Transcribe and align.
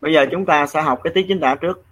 bây 0.00 0.12
giờ 0.12 0.26
chúng 0.30 0.46
ta 0.46 0.66
sẽ 0.66 0.82
học 0.82 1.00
cái 1.04 1.12
tiết 1.14 1.24
chính 1.28 1.40
tả 1.40 1.54
trước. 1.54 1.84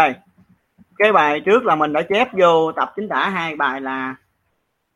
Đây. 0.00 0.14
Cái 0.96 1.12
bài 1.12 1.40
trước 1.46 1.64
là 1.64 1.74
mình 1.74 1.92
đã 1.92 2.02
chép 2.02 2.28
vô 2.32 2.72
tập 2.72 2.92
chính 2.96 3.08
tả 3.08 3.28
hai 3.28 3.56
bài 3.56 3.80
là 3.80 4.14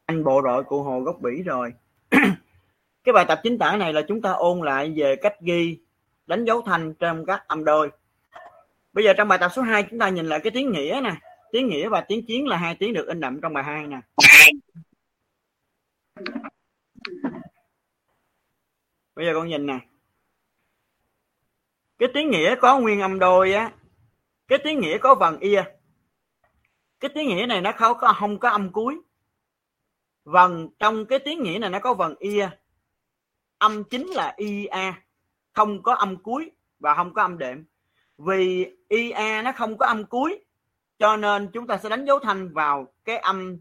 anh 0.06 0.24
bộ 0.24 0.40
đội 0.40 0.64
cụ 0.64 0.82
hồ 0.82 1.00
gốc 1.00 1.16
bỉ 1.20 1.42
rồi. 1.42 1.72
Cái 3.04 3.12
bài 3.12 3.24
tập 3.28 3.40
chính 3.42 3.58
tả 3.58 3.76
này 3.76 3.92
là 3.92 4.02
chúng 4.08 4.22
ta 4.22 4.32
ôn 4.32 4.60
lại 4.60 4.92
về 4.96 5.16
cách 5.16 5.40
ghi, 5.40 5.78
đánh 6.26 6.44
dấu 6.44 6.62
thanh 6.62 6.94
trong 6.94 7.26
các 7.26 7.48
âm 7.48 7.64
đôi. 7.64 7.90
Bây 8.92 9.04
giờ 9.04 9.12
trong 9.16 9.28
bài 9.28 9.38
tập 9.38 9.50
số 9.54 9.62
2 9.62 9.82
chúng 9.90 9.98
ta 9.98 10.08
nhìn 10.08 10.26
lại 10.26 10.40
cái 10.40 10.50
tiếng 10.50 10.72
nghĩa 10.72 11.00
nè. 11.04 11.14
Tiếng 11.52 11.68
nghĩa 11.68 11.88
và 11.88 12.00
tiếng 12.00 12.26
chiến 12.26 12.46
là 12.46 12.56
hai 12.56 12.74
tiếng 12.74 12.92
được 12.94 13.06
in 13.06 13.20
đậm 13.20 13.40
trong 13.40 13.52
bài 13.52 13.64
2 13.64 13.86
nè. 13.86 14.00
Bây 19.14 19.26
giờ 19.26 19.32
con 19.34 19.48
nhìn 19.48 19.66
nè. 19.66 19.78
Cái 21.98 22.08
tiếng 22.14 22.30
nghĩa 22.30 22.54
có 22.60 22.78
nguyên 22.78 23.00
âm 23.00 23.18
đôi 23.18 23.52
á 23.52 23.70
cái 24.48 24.58
tiếng 24.64 24.80
nghĩa 24.80 24.98
có 24.98 25.14
vần 25.14 25.38
ia 25.38 25.56
à? 25.56 25.70
cái 27.00 27.10
tiếng 27.14 27.28
nghĩa 27.28 27.46
này 27.46 27.60
nó 27.60 27.72
không 27.72 27.98
có 28.00 28.12
không 28.12 28.38
có 28.38 28.48
âm 28.48 28.72
cuối. 28.72 29.00
Vần 30.24 30.68
trong 30.78 31.06
cái 31.06 31.18
tiếng 31.18 31.42
nghĩa 31.42 31.58
này 31.58 31.70
nó 31.70 31.78
có 31.78 31.94
vần 31.94 32.14
ia 32.18 32.40
à? 32.40 32.58
âm 33.58 33.84
chính 33.84 34.06
là 34.06 34.34
ia 34.36 34.92
không 35.52 35.82
có 35.82 35.94
âm 35.94 36.16
cuối 36.16 36.50
và 36.78 36.94
không 36.94 37.14
có 37.14 37.22
âm 37.22 37.38
đệm. 37.38 37.64
Vì 38.18 38.66
ia 38.88 39.42
nó 39.44 39.52
không 39.52 39.78
có 39.78 39.86
âm 39.86 40.04
cuối, 40.04 40.44
cho 40.98 41.16
nên 41.16 41.48
chúng 41.52 41.66
ta 41.66 41.78
sẽ 41.78 41.88
đánh 41.88 42.04
dấu 42.04 42.18
thanh 42.18 42.52
vào 42.54 42.86
cái 43.04 43.18
âm 43.18 43.58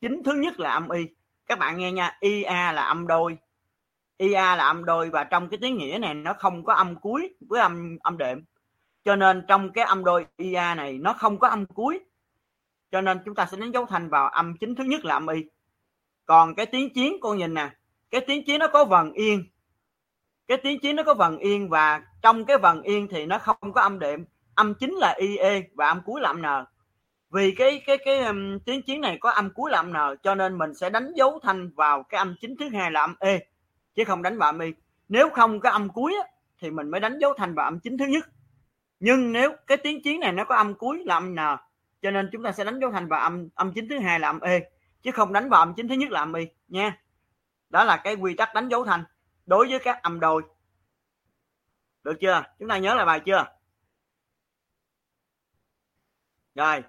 chính 0.00 0.22
thứ 0.22 0.32
nhất 0.32 0.60
là 0.60 0.70
âm 0.70 0.88
y. 0.88 1.06
Các 1.46 1.58
bạn 1.58 1.78
nghe 1.78 1.92
nha 1.92 2.16
ia 2.20 2.42
là 2.44 2.82
âm 2.82 3.06
đôi. 3.06 3.38
ia 4.16 4.32
là 4.32 4.64
âm 4.66 4.84
đôi 4.84 5.10
và 5.10 5.24
trong 5.24 5.48
cái 5.48 5.58
tiếng 5.62 5.76
nghĩa 5.76 5.98
này 5.98 6.14
nó 6.14 6.34
không 6.38 6.64
có 6.64 6.74
âm 6.74 6.96
cuối 7.00 7.34
với 7.40 7.60
âm 7.60 7.98
âm 8.02 8.18
đệm 8.18 8.44
cho 9.04 9.16
nên 9.16 9.44
trong 9.48 9.72
cái 9.72 9.84
âm 9.84 10.04
đôi 10.04 10.26
ia 10.36 10.74
này 10.76 10.98
nó 10.98 11.12
không 11.12 11.38
có 11.38 11.48
âm 11.48 11.66
cuối. 11.66 12.00
Cho 12.90 13.00
nên 13.00 13.18
chúng 13.24 13.34
ta 13.34 13.46
sẽ 13.50 13.56
đánh 13.56 13.70
dấu 13.70 13.86
thanh 13.86 14.08
vào 14.08 14.28
âm 14.28 14.56
chính 14.56 14.74
thứ 14.74 14.84
nhất 14.84 15.04
là 15.04 15.14
âm 15.14 15.26
y. 15.26 15.44
Còn 16.26 16.54
cái 16.54 16.66
tiếng 16.66 16.92
chiến 16.94 17.16
con 17.20 17.38
nhìn 17.38 17.54
nè 17.54 17.70
cái 18.10 18.20
tiếng 18.20 18.44
chiến 18.44 18.58
nó 18.58 18.68
có 18.68 18.84
vần 18.84 19.12
yên. 19.12 19.44
Cái 20.48 20.58
tiếng 20.62 20.80
chiến 20.80 20.96
nó 20.96 21.02
có 21.02 21.14
vần 21.14 21.38
yên 21.38 21.68
và 21.68 22.02
trong 22.22 22.44
cái 22.44 22.58
vần 22.58 22.82
yên 22.82 23.08
thì 23.10 23.26
nó 23.26 23.38
không 23.38 23.72
có 23.74 23.80
âm 23.80 23.98
đệm. 23.98 24.24
Âm 24.54 24.74
chính 24.74 24.94
là 24.94 25.14
ie 25.18 25.62
và 25.74 25.88
âm 25.88 26.00
cuối 26.04 26.20
là 26.20 26.28
âm 26.28 26.42
n. 26.42 26.46
Vì 27.30 27.54
cái 27.58 27.82
cái 27.86 27.98
cái 28.04 28.18
um, 28.24 28.58
tiếng 28.58 28.82
chiến 28.82 29.00
này 29.00 29.18
có 29.20 29.30
âm 29.30 29.50
cuối 29.50 29.70
là 29.70 29.78
âm 29.78 29.92
n 29.92 29.96
cho 30.22 30.34
nên 30.34 30.58
mình 30.58 30.74
sẽ 30.74 30.90
đánh 30.90 31.12
dấu 31.16 31.38
thanh 31.42 31.70
vào 31.76 32.02
cái 32.02 32.18
âm 32.18 32.34
chính 32.40 32.56
thứ 32.56 32.68
hai 32.68 32.90
là 32.90 33.00
âm 33.00 33.14
e 33.20 33.38
chứ 33.94 34.04
không 34.04 34.22
đánh 34.22 34.38
vào 34.38 34.48
âm 34.48 34.58
y. 34.58 34.72
Nếu 35.08 35.30
không 35.30 35.60
có 35.60 35.70
âm 35.70 35.88
cuối 35.88 36.14
á, 36.22 36.28
thì 36.60 36.70
mình 36.70 36.90
mới 36.90 37.00
đánh 37.00 37.18
dấu 37.18 37.34
thanh 37.36 37.54
vào 37.54 37.66
âm 37.66 37.80
chính 37.80 37.98
thứ 37.98 38.06
nhất 38.06 38.24
nhưng 39.04 39.32
nếu 39.32 39.56
cái 39.66 39.76
tiếng 39.76 40.02
chiến 40.02 40.20
này 40.20 40.32
nó 40.32 40.44
có 40.44 40.56
âm 40.56 40.74
cuối 40.74 41.02
là 41.04 41.14
âm 41.14 41.34
n, 41.34 41.38
cho 42.02 42.10
nên 42.10 42.28
chúng 42.32 42.42
ta 42.42 42.52
sẽ 42.52 42.64
đánh 42.64 42.80
dấu 42.80 42.92
thành 42.92 43.08
vào 43.08 43.20
âm 43.20 43.48
âm 43.54 43.72
chính 43.74 43.88
thứ 43.88 43.98
hai 43.98 44.20
là 44.20 44.28
âm 44.28 44.40
e 44.40 44.60
chứ 45.02 45.10
không 45.10 45.32
đánh 45.32 45.48
vào 45.48 45.62
âm 45.62 45.74
chính 45.74 45.88
thứ 45.88 45.94
nhất 45.94 46.10
là 46.10 46.20
âm 46.20 46.32
y 46.32 46.46
nha. 46.68 47.02
Đó 47.70 47.84
là 47.84 47.96
cái 47.96 48.14
quy 48.14 48.34
tắc 48.34 48.54
đánh 48.54 48.68
dấu 48.68 48.84
thanh 48.84 49.04
đối 49.46 49.68
với 49.68 49.78
các 49.78 50.02
âm 50.02 50.20
đôi. 50.20 50.42
Được 52.02 52.14
chưa? 52.20 52.44
Chúng 52.58 52.68
ta 52.68 52.78
nhớ 52.78 52.94
lại 52.94 53.06
bài 53.06 53.20
chưa? 53.20 53.46
Rồi, 56.54 56.82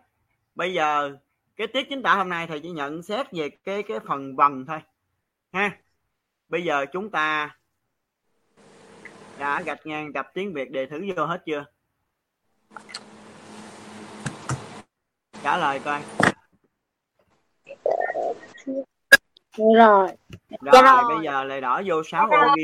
bây 0.56 0.74
giờ 0.74 1.18
cái 1.56 1.68
tiết 1.68 1.88
chính 1.90 2.04
tả 2.04 2.16
hôm 2.16 2.30
nay 2.30 2.48
thầy 2.48 2.60
chỉ 2.60 2.70
nhận 2.70 3.04
xét 3.04 3.28
về 3.32 3.50
cái 3.50 3.84
cái 3.84 4.00
phần 4.08 4.36
vần 4.36 4.66
thôi, 4.66 4.80
ha. 5.52 5.78
Bây 6.50 6.64
giờ 6.64 6.86
chúng 6.94 7.12
ta 7.12 7.58
đã 9.40 9.62
gạch 9.62 9.86
ngang 9.86 10.14
tập 10.14 10.32
tiếng 10.34 10.54
việt 10.54 10.72
đề 10.72 10.86
thử 10.86 11.06
vô 11.16 11.26
hết 11.26 11.44
chưa? 11.46 11.66
Trả 15.44 15.58
lời 15.58 15.80
coi. 15.80 16.02
Rồi. 19.58 20.08
Rồi 20.62 20.82
rồi, 20.84 21.04
bây 21.16 21.26
giờ 21.26 21.44
lại 21.44 21.62
đỏ 21.62 21.82
vô 21.86 22.04
6 22.04 22.28
ô 22.28 22.38
ghi 22.58 22.64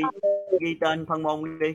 ghi 0.60 0.76
tên 0.80 1.06
phân 1.06 1.22
môn 1.22 1.58
đi. 1.58 1.74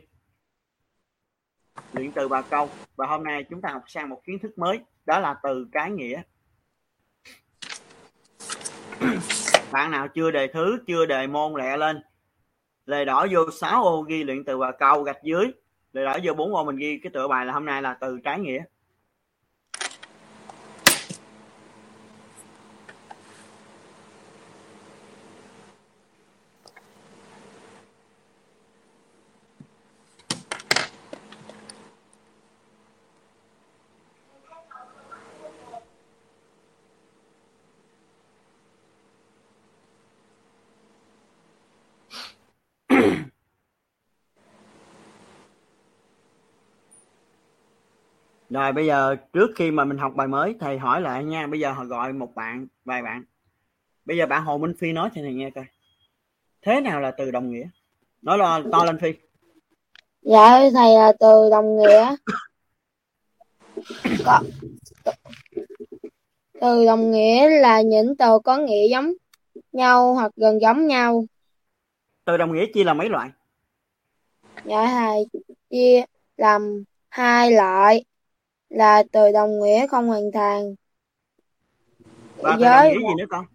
Luyện 1.94 2.12
từ 2.12 2.28
ba 2.28 2.42
câu. 2.42 2.70
Và 2.96 3.08
hôm 3.08 3.24
nay 3.24 3.46
chúng 3.50 3.62
ta 3.62 3.70
học 3.70 3.84
sang 3.88 4.10
một 4.10 4.22
kiến 4.26 4.40
thức 4.40 4.58
mới 4.58 4.80
đó 5.06 5.20
là 5.20 5.36
từ 5.44 5.68
cái 5.72 5.92
nghĩa. 5.92 6.22
Bạn 9.72 9.92
nào 9.92 10.08
chưa 10.08 10.32
đề 10.32 10.48
thứ 10.48 10.78
chưa 10.88 11.06
đề 11.06 11.28
môn 11.28 11.54
lẹ 11.54 11.78
lên 11.78 12.02
lề 12.86 13.06
đỏ 13.06 13.28
vô 13.32 13.52
6 13.52 13.84
ô 13.84 14.02
ghi 14.02 14.24
luyện 14.24 14.44
từ 14.46 14.58
và 14.58 14.72
câu 14.72 15.04
gạch 15.04 15.24
dưới 15.24 15.52
để 15.96 16.06
đỏ 16.06 16.18
vô 16.24 16.34
4 16.34 16.56
ô 16.56 16.64
mình 16.64 16.76
ghi 16.76 17.00
cái 17.04 17.12
tựa 17.14 17.28
bài 17.28 17.46
là 17.46 17.54
hôm 17.54 17.66
nay 17.66 17.82
là 17.82 17.94
từ 17.94 18.20
trái 18.24 18.40
nghĩa. 18.40 18.64
Rồi 48.56 48.72
bây 48.72 48.86
giờ 48.86 49.16
trước 49.34 49.52
khi 49.56 49.72
mà 49.72 49.86
mình 49.86 49.98
học 49.98 50.14
bài 50.16 50.28
mới 50.28 50.56
thầy 50.60 50.78
hỏi 50.78 51.02
lại 51.02 51.24
nha. 51.24 51.48
Bây 51.48 51.60
giờ 51.60 51.72
họ 51.72 51.86
gọi 51.86 52.14
một 52.14 52.36
bạn, 52.36 52.68
vài 52.86 53.02
bạn. 53.02 53.24
Bây 54.06 54.18
giờ 54.18 54.26
bạn 54.26 54.44
Hồ 54.44 54.58
Minh 54.58 54.74
Phi 54.80 54.92
nói 54.92 55.10
cho 55.16 55.22
thầy 55.22 55.34
nghe 55.34 55.50
coi. 55.50 55.66
Thế 56.62 56.82
nào 56.82 57.02
là 57.02 57.12
từ 57.12 57.32
đồng 57.32 57.52
nghĩa? 57.52 57.68
Nói 58.22 58.38
lo 58.38 58.62
to 58.72 58.86
lên 58.86 59.00
Phi. 59.00 59.14
Dạ 60.22 60.70
thầy 60.74 60.94
là 60.94 61.14
từ 61.20 61.50
đồng 61.52 61.78
nghĩa. 61.78 62.16
Có. 64.26 64.42
Từ 66.62 66.86
đồng 66.86 67.12
nghĩa 67.12 67.50
là 67.50 67.82
những 67.82 68.18
từ 68.18 68.40
có 68.44 68.58
nghĩa 68.58 68.88
giống 68.90 69.14
nhau 69.72 70.14
hoặc 70.14 70.32
gần 70.36 70.62
giống 70.62 70.88
nhau. 70.88 71.26
Từ 72.26 72.38
đồng 72.38 72.54
nghĩa 72.54 72.66
chia 72.74 72.84
làm 72.84 72.98
mấy 72.98 73.10
loại? 73.10 73.30
Dạ 74.66 74.86
thầy 74.86 75.26
chia 75.70 76.06
làm 76.38 76.84
hai 77.10 77.52
loại 77.52 78.06
là 78.70 79.04
từ 79.12 79.32
đồng 79.32 79.60
nghĩa 79.60 79.88
không 79.88 80.08
hoàn 80.08 80.32
thành. 80.34 80.76
Và 82.38 82.56
từ 82.60 82.64
đồng 82.64 82.84
nghĩa 82.84 83.00
gì 83.00 83.14
nữa 83.18 83.26
con? 83.30 83.46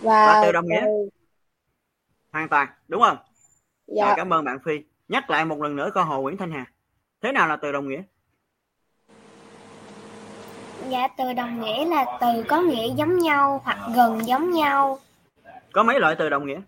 Và, 0.00 0.26
và 0.26 0.42
từ 0.42 0.52
đồng 0.52 0.66
nghĩa. 0.68 0.80
từ... 0.80 1.08
hoàn 2.32 2.48
toàn 2.48 2.68
đúng 2.88 3.02
không? 3.02 3.16
Dạ. 3.86 4.06
Rồi, 4.06 4.14
cảm 4.16 4.32
ơn 4.32 4.44
bạn 4.44 4.58
phi. 4.64 4.80
Nhắc 5.08 5.30
lại 5.30 5.44
một 5.44 5.62
lần 5.62 5.76
nữa 5.76 5.90
câu 5.94 6.04
hồ 6.04 6.22
nguyễn 6.22 6.36
thanh 6.36 6.52
hà. 6.52 6.72
Thế 7.22 7.32
nào 7.32 7.48
là 7.48 7.56
từ 7.56 7.72
đồng 7.72 7.88
nghĩa? 7.88 8.02
Dạ 10.88 11.08
từ 11.18 11.32
đồng 11.32 11.60
nghĩa 11.60 11.84
là 11.84 12.18
từ 12.20 12.44
có 12.48 12.60
nghĩa 12.60 12.94
giống 12.96 13.18
nhau 13.18 13.60
hoặc 13.64 13.78
gần 13.94 14.26
giống 14.26 14.50
nhau. 14.50 14.98
Có 15.72 15.82
mấy 15.82 16.00
loại 16.00 16.14
từ 16.18 16.28
đồng 16.28 16.46
nghĩa? 16.46 16.60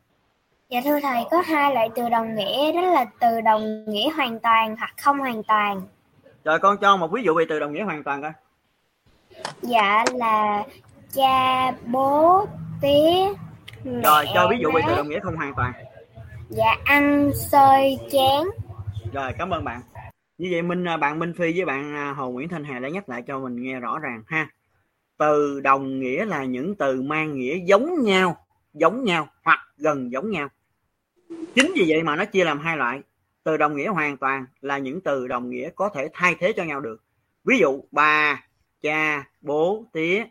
Dạ 0.68 0.80
thưa 0.84 1.00
thầy 1.02 1.24
có 1.30 1.40
hai 1.40 1.74
loại 1.74 1.88
từ 1.94 2.08
đồng 2.08 2.34
nghĩa 2.34 2.72
đó 2.72 2.80
là 2.80 3.04
từ 3.20 3.40
đồng 3.40 3.84
nghĩa 3.84 4.10
hoàn 4.10 4.40
toàn 4.40 4.76
hoặc 4.76 4.94
không 5.02 5.18
hoàn 5.18 5.42
toàn 5.42 5.82
rồi 6.44 6.58
con 6.58 6.76
cho 6.78 6.96
một 6.96 7.10
ví 7.12 7.22
dụ 7.22 7.34
về 7.34 7.44
từ 7.48 7.58
đồng 7.58 7.72
nghĩa 7.72 7.82
hoàn 7.82 8.04
toàn 8.04 8.22
coi. 8.22 8.32
Dạ 9.62 10.04
là 10.14 10.64
cha, 11.14 11.70
bố, 11.86 12.46
tía. 12.82 13.26
Rồi 13.84 14.24
cho 14.34 14.48
ví 14.50 14.56
dụ 14.60 14.70
về 14.74 14.82
từ 14.86 14.96
đồng 14.96 15.08
nghĩa 15.08 15.20
không 15.20 15.36
hoàn 15.36 15.54
toàn. 15.54 15.72
Dạ 16.48 16.76
ăn, 16.84 17.30
xơi, 17.34 17.98
chén. 18.12 18.46
Rồi 19.12 19.32
cảm 19.38 19.50
ơn 19.50 19.64
bạn. 19.64 19.80
Như 20.38 20.48
vậy 20.52 20.62
Minh 20.62 20.88
à, 20.88 20.96
bạn 20.96 21.18
Minh 21.18 21.32
Phi 21.38 21.52
với 21.56 21.64
bạn 21.64 21.94
à, 21.94 22.12
Hồ 22.16 22.30
Nguyễn 22.30 22.48
Thanh 22.48 22.64
Hà 22.64 22.78
đã 22.78 22.88
nhắc 22.88 23.08
lại 23.08 23.22
cho 23.26 23.38
mình 23.38 23.62
nghe 23.62 23.80
rõ 23.80 23.98
ràng 23.98 24.22
ha. 24.26 24.48
từ 25.18 25.60
đồng 25.60 26.00
nghĩa 26.00 26.24
là 26.24 26.44
những 26.44 26.74
từ 26.74 27.02
mang 27.02 27.34
nghĩa 27.38 27.58
giống 27.66 28.04
nhau 28.04 28.36
giống 28.72 29.04
nhau 29.04 29.28
hoặc 29.44 29.58
gần 29.76 30.12
giống 30.12 30.30
nhau 30.30 30.48
chính 31.54 31.72
vì 31.76 31.84
vậy 31.88 32.02
mà 32.02 32.16
nó 32.16 32.24
chia 32.24 32.44
làm 32.44 32.60
hai 32.60 32.76
loại 32.76 33.00
từ 33.44 33.56
đồng 33.56 33.76
nghĩa 33.76 33.88
hoàn 33.88 34.16
toàn 34.16 34.46
là 34.60 34.78
những 34.78 35.00
từ 35.00 35.28
đồng 35.28 35.50
nghĩa 35.50 35.70
có 35.70 35.88
thể 35.88 36.08
thay 36.12 36.34
thế 36.38 36.52
cho 36.56 36.64
nhau 36.64 36.80
được. 36.80 37.04
Ví 37.44 37.58
dụ, 37.58 37.84
bà, 37.90 38.46
cha, 38.80 39.24
bố, 39.40 39.86
tía, 39.92 40.24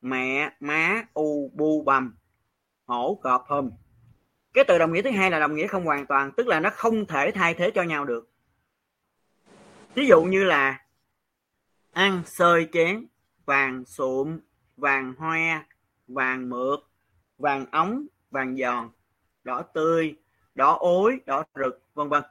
mẹ, 0.00 0.56
má, 0.60 1.04
u, 1.14 1.50
bu, 1.54 1.82
bầm, 1.82 2.16
hổ, 2.86 3.18
cọp, 3.22 3.44
hùm. 3.48 3.70
Cái 4.52 4.64
từ 4.68 4.78
đồng 4.78 4.92
nghĩa 4.92 5.02
thứ 5.02 5.10
hai 5.10 5.30
là 5.30 5.38
đồng 5.38 5.54
nghĩa 5.54 5.66
không 5.66 5.84
hoàn 5.84 6.06
toàn, 6.06 6.32
tức 6.36 6.46
là 6.46 6.60
nó 6.60 6.70
không 6.70 7.06
thể 7.06 7.30
thay 7.34 7.54
thế 7.54 7.70
cho 7.74 7.82
nhau 7.82 8.04
được. 8.04 8.30
Ví 9.94 10.06
dụ 10.06 10.22
như 10.22 10.44
là 10.44 10.84
ăn 11.92 12.22
sơi 12.26 12.68
chén, 12.72 13.06
vàng 13.46 13.84
sụm, 13.84 14.38
vàng 14.76 15.14
hoa 15.18 15.66
vàng 16.08 16.48
mượt 16.48 16.80
vàng 17.38 17.66
ống, 17.70 18.06
vàng 18.30 18.56
giòn, 18.56 18.90
đỏ 19.44 19.62
tươi, 19.62 20.16
đỏ 20.54 20.76
ối, 20.80 21.20
đỏ 21.26 21.44
rực, 21.54 21.82
vân 21.94 22.08
vân 22.08 22.22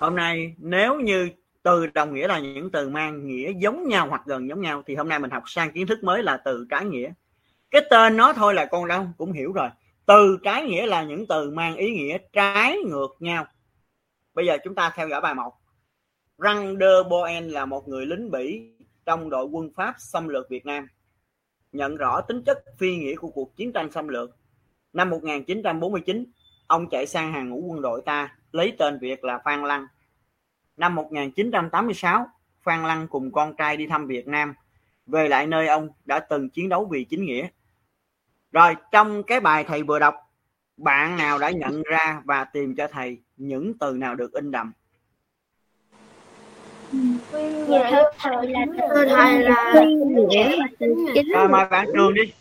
hôm 0.00 0.16
nay 0.16 0.54
nếu 0.58 1.00
như 1.00 1.30
từ 1.62 1.86
đồng 1.86 2.14
nghĩa 2.14 2.28
là 2.28 2.38
những 2.38 2.70
từ 2.70 2.88
mang 2.88 3.26
nghĩa 3.26 3.52
giống 3.58 3.88
nhau 3.88 4.06
hoặc 4.08 4.22
gần 4.26 4.48
giống 4.48 4.60
nhau, 4.60 4.82
thì 4.86 4.94
hôm 4.94 5.08
nay 5.08 5.18
mình 5.18 5.30
học 5.30 5.42
sang 5.46 5.72
kiến 5.72 5.86
thức 5.86 6.04
mới 6.04 6.22
là 6.22 6.36
từ 6.44 6.66
trái 6.70 6.84
nghĩa. 6.84 7.12
Cái 7.70 7.82
tên 7.90 8.16
nó 8.16 8.32
thôi 8.32 8.54
là 8.54 8.66
con 8.66 8.88
đâu 8.88 9.06
cũng 9.18 9.32
hiểu 9.32 9.52
rồi. 9.52 9.68
Từ 10.06 10.38
trái 10.42 10.64
nghĩa 10.64 10.86
là 10.86 11.02
những 11.02 11.26
từ 11.26 11.50
mang 11.50 11.76
ý 11.76 11.90
nghĩa 11.90 12.18
trái 12.32 12.76
ngược 12.86 13.16
nhau. 13.20 13.46
Bây 14.34 14.46
giờ 14.46 14.56
chúng 14.64 14.74
ta 14.74 14.92
theo 14.96 15.08
dõi 15.08 15.20
bài 15.20 15.34
một. 15.34 15.52
Răng 16.38 16.76
de 16.78 17.08
Boen 17.10 17.48
là 17.48 17.66
một 17.66 17.88
người 17.88 18.06
lính 18.06 18.30
Bỉ 18.30 18.62
trong 19.06 19.30
đội 19.30 19.44
quân 19.44 19.70
Pháp 19.76 19.94
xâm 19.98 20.28
lược 20.28 20.50
Việt 20.50 20.66
Nam. 20.66 20.86
Nhận 21.72 21.96
rõ 21.96 22.20
tính 22.20 22.42
chất 22.46 22.64
phi 22.78 22.96
nghĩa 22.96 23.14
của 23.16 23.28
cuộc 23.28 23.56
chiến 23.56 23.72
tranh 23.72 23.90
xâm 23.90 24.08
lược. 24.08 24.30
Năm 24.92 25.10
1949 25.10 26.24
ông 26.66 26.88
chạy 26.90 27.06
sang 27.06 27.32
hàng 27.32 27.48
ngũ 27.48 27.60
quân 27.60 27.82
đội 27.82 28.02
ta 28.06 28.36
lấy 28.52 28.76
tên 28.78 28.98
Việt 28.98 29.24
là 29.24 29.38
Phan 29.44 29.64
Lăng. 29.64 29.86
Năm 30.76 30.94
1986 30.94 32.26
Phan 32.62 32.82
Lăng 32.82 33.08
cùng 33.08 33.32
con 33.32 33.56
trai 33.56 33.76
đi 33.76 33.86
thăm 33.86 34.06
Việt 34.06 34.28
Nam. 34.28 34.54
Về 35.06 35.28
lại 35.28 35.46
nơi 35.46 35.66
ông 35.66 35.88
đã 36.04 36.20
từng 36.20 36.50
chiến 36.50 36.68
đấu 36.68 36.88
vì 36.90 37.04
chính 37.04 37.24
nghĩa. 37.24 37.48
Rồi 38.52 38.76
trong 38.92 39.22
cái 39.22 39.40
bài 39.40 39.64
thầy 39.64 39.82
vừa 39.82 39.98
đọc 39.98 40.14
bạn 40.76 41.16
nào 41.16 41.38
đã 41.38 41.50
nhận 41.50 41.82
ra 41.82 42.22
và 42.24 42.44
tìm 42.44 42.74
cho 42.76 42.88
thầy 42.88 43.18
những 43.36 43.78
từ 43.80 43.92
nào 43.92 44.14
được 44.14 44.32
in 44.32 44.50
đậm? 44.50 44.72
Dạ 47.68 47.90
thưa 47.90 48.02
thầy 48.18 48.48
là 48.48 48.66
Thưa 48.94 49.04
thầy 49.08 49.42
là 49.42 49.72
rồi 51.34 51.48
mời 51.48 51.64
bạn 51.70 51.86
trường 51.94 52.14
đi. 52.14 52.32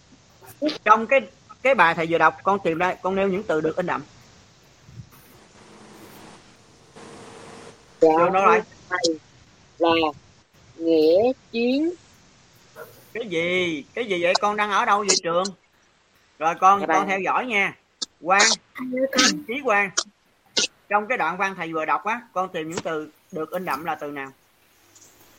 Trong 0.83 1.07
cái 1.07 1.21
cái 1.61 1.75
bài 1.75 1.95
thầy 1.95 2.07
vừa 2.09 2.17
đọc 2.17 2.35
con 2.43 2.59
tìm 2.63 2.77
ra 2.77 2.95
con 3.01 3.15
nêu 3.15 3.27
những 3.27 3.43
từ 3.43 3.61
được 3.61 3.75
in 3.75 3.85
đậm 3.85 4.01
dạ. 8.01 8.07
Trường 8.17 8.33
đâu 8.33 8.45
rồi 8.45 8.61
thầy 8.89 8.99
là 9.77 10.07
nghĩa 10.77 11.31
chiến. 11.51 11.89
Cái 13.13 13.27
gì? 13.27 13.83
Cái 13.93 14.05
gì 14.05 14.23
vậy? 14.23 14.33
Con 14.41 14.55
đang 14.55 14.71
ở 14.71 14.85
đâu 14.85 14.99
vậy 15.07 15.17
trường? 15.23 15.43
Rồi 16.39 16.55
con 16.61 16.79
Dạ 16.79 16.87
con 16.87 17.07
theo 17.07 17.19
dõi 17.19 17.45
nha. 17.45 17.77
Quang 18.21 18.47
chí 19.47 19.53
quang. 19.63 19.89
Trong 20.89 21.07
cái 21.07 21.17
đoạn 21.17 21.37
văn 21.37 21.55
thầy 21.57 21.73
vừa 21.73 21.85
đọc 21.85 22.05
á 22.05 22.21
con 22.33 22.49
tìm 22.49 22.69
những 22.69 22.79
từ 22.83 23.09
được 23.31 23.51
in 23.51 23.65
đậm 23.65 23.85
là 23.85 23.95
từ 23.95 24.11
nào? 24.11 24.31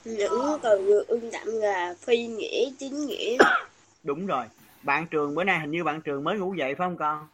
Những 0.05 0.59
từ 0.63 0.87
được 0.87 1.09
ưng 1.09 1.31
đậm 1.31 1.47
là 1.47 1.95
phi 2.01 2.27
nghĩa 2.27 2.71
chính 2.79 3.07
nghĩa. 3.07 3.37
Đúng 4.03 4.27
rồi. 4.27 4.45
Bạn 4.83 5.07
trường 5.07 5.35
bữa 5.35 5.45
nay 5.45 5.59
hình 5.61 5.71
như 5.71 5.85
bạn 5.85 6.01
trường 6.01 6.25
mới 6.25 6.39
ngủ 6.39 6.55
dậy 6.55 6.75
phải 6.75 6.87
không 6.87 6.97
con? 6.97 7.29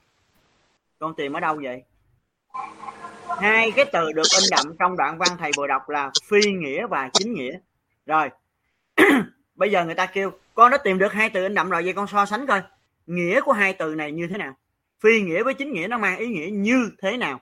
Con 0.98 1.14
tìm 1.14 1.32
ở 1.32 1.40
đâu 1.40 1.60
vậy 1.62 1.82
hai 3.40 3.72
cái 3.76 3.84
từ 3.92 4.12
được 4.12 4.22
in 4.40 4.50
đậm 4.50 4.76
trong 4.78 4.96
đoạn 4.96 5.18
văn 5.18 5.28
thầy 5.38 5.50
vừa 5.56 5.66
đọc 5.66 5.88
là 5.88 6.10
phi 6.28 6.52
nghĩa 6.52 6.86
và 6.86 7.10
chính 7.12 7.34
nghĩa. 7.34 7.58
Rồi, 8.06 8.30
bây 9.54 9.70
giờ 9.70 9.84
người 9.84 9.94
ta 9.94 10.06
kêu, 10.06 10.32
con 10.54 10.70
đã 10.70 10.78
tìm 10.84 10.98
được 10.98 11.12
hai 11.12 11.30
từ 11.30 11.42
in 11.42 11.54
đậm 11.54 11.70
rồi, 11.70 11.82
vậy 11.82 11.92
con 11.92 12.06
so 12.06 12.26
sánh 12.26 12.46
coi, 12.46 12.62
nghĩa 13.06 13.40
của 13.40 13.52
hai 13.52 13.72
từ 13.72 13.94
này 13.94 14.12
như 14.12 14.26
thế 14.30 14.38
nào? 14.38 14.56
Phi 15.00 15.20
nghĩa 15.20 15.42
với 15.42 15.54
chính 15.54 15.72
nghĩa 15.72 15.86
nó 15.88 15.98
mang 15.98 16.18
ý 16.18 16.26
nghĩa 16.26 16.50
như 16.50 16.90
thế 17.02 17.16
nào? 17.16 17.40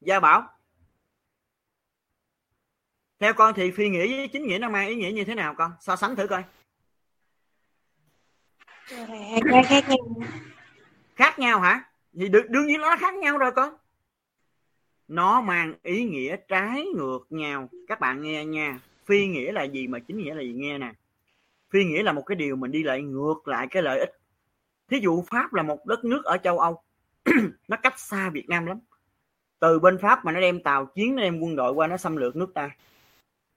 Gia 0.00 0.20
bảo, 0.20 0.48
theo 3.18 3.34
con 3.34 3.54
thì 3.54 3.70
phi 3.70 3.88
nghĩa 3.88 4.06
với 4.06 4.28
chính 4.28 4.46
nghĩa 4.46 4.58
nó 4.58 4.68
mang 4.68 4.88
ý 4.88 4.94
nghĩa 4.94 5.12
như 5.12 5.24
thế 5.24 5.34
nào 5.34 5.54
con? 5.54 5.72
So 5.80 5.96
sánh 5.96 6.16
thử 6.16 6.26
coi. 6.26 6.44
Hai 8.88 9.40
cái 9.50 9.62
khác 9.62 9.84
nhau 9.88 9.98
khác 11.18 11.38
nhau 11.38 11.60
hả? 11.60 11.84
Thì 12.12 12.28
đương 12.28 12.66
nhiên 12.66 12.80
nó 12.80 12.96
khác 12.96 13.14
nhau 13.14 13.38
rồi 13.38 13.52
con. 13.52 13.74
Nó 15.08 15.40
mang 15.40 15.74
ý 15.82 16.04
nghĩa 16.04 16.36
trái 16.48 16.84
ngược 16.96 17.26
nhau. 17.30 17.68
Các 17.86 18.00
bạn 18.00 18.22
nghe 18.22 18.44
nha. 18.44 18.80
Phi 19.06 19.26
nghĩa 19.26 19.52
là 19.52 19.62
gì 19.62 19.86
mà 19.86 19.98
chính 19.98 20.18
nghĩa 20.18 20.34
là 20.34 20.42
gì? 20.42 20.52
Nghe 20.52 20.78
nè. 20.78 20.92
Phi 21.70 21.84
nghĩa 21.84 22.02
là 22.02 22.12
một 22.12 22.22
cái 22.26 22.36
điều 22.36 22.56
mình 22.56 22.70
đi 22.70 22.82
lại 22.82 23.02
ngược 23.02 23.48
lại 23.48 23.66
cái 23.70 23.82
lợi 23.82 23.98
ích. 23.98 24.10
Thí 24.90 24.98
dụ 24.98 25.24
pháp 25.30 25.54
là 25.54 25.62
một 25.62 25.86
đất 25.86 26.04
nước 26.04 26.24
ở 26.24 26.38
châu 26.38 26.58
âu. 26.58 26.82
Nó 27.68 27.76
cách 27.76 27.98
xa 27.98 28.30
việt 28.30 28.48
nam 28.48 28.66
lắm. 28.66 28.78
Từ 29.60 29.78
bên 29.78 29.98
pháp 29.98 30.24
mà 30.24 30.32
nó 30.32 30.40
đem 30.40 30.62
tàu 30.62 30.86
chiến, 30.86 31.16
nó 31.16 31.22
đem 31.22 31.40
quân 31.40 31.56
đội 31.56 31.72
qua, 31.72 31.86
nó 31.86 31.96
xâm 31.96 32.16
lược 32.16 32.36
nước 32.36 32.54
ta. 32.54 32.70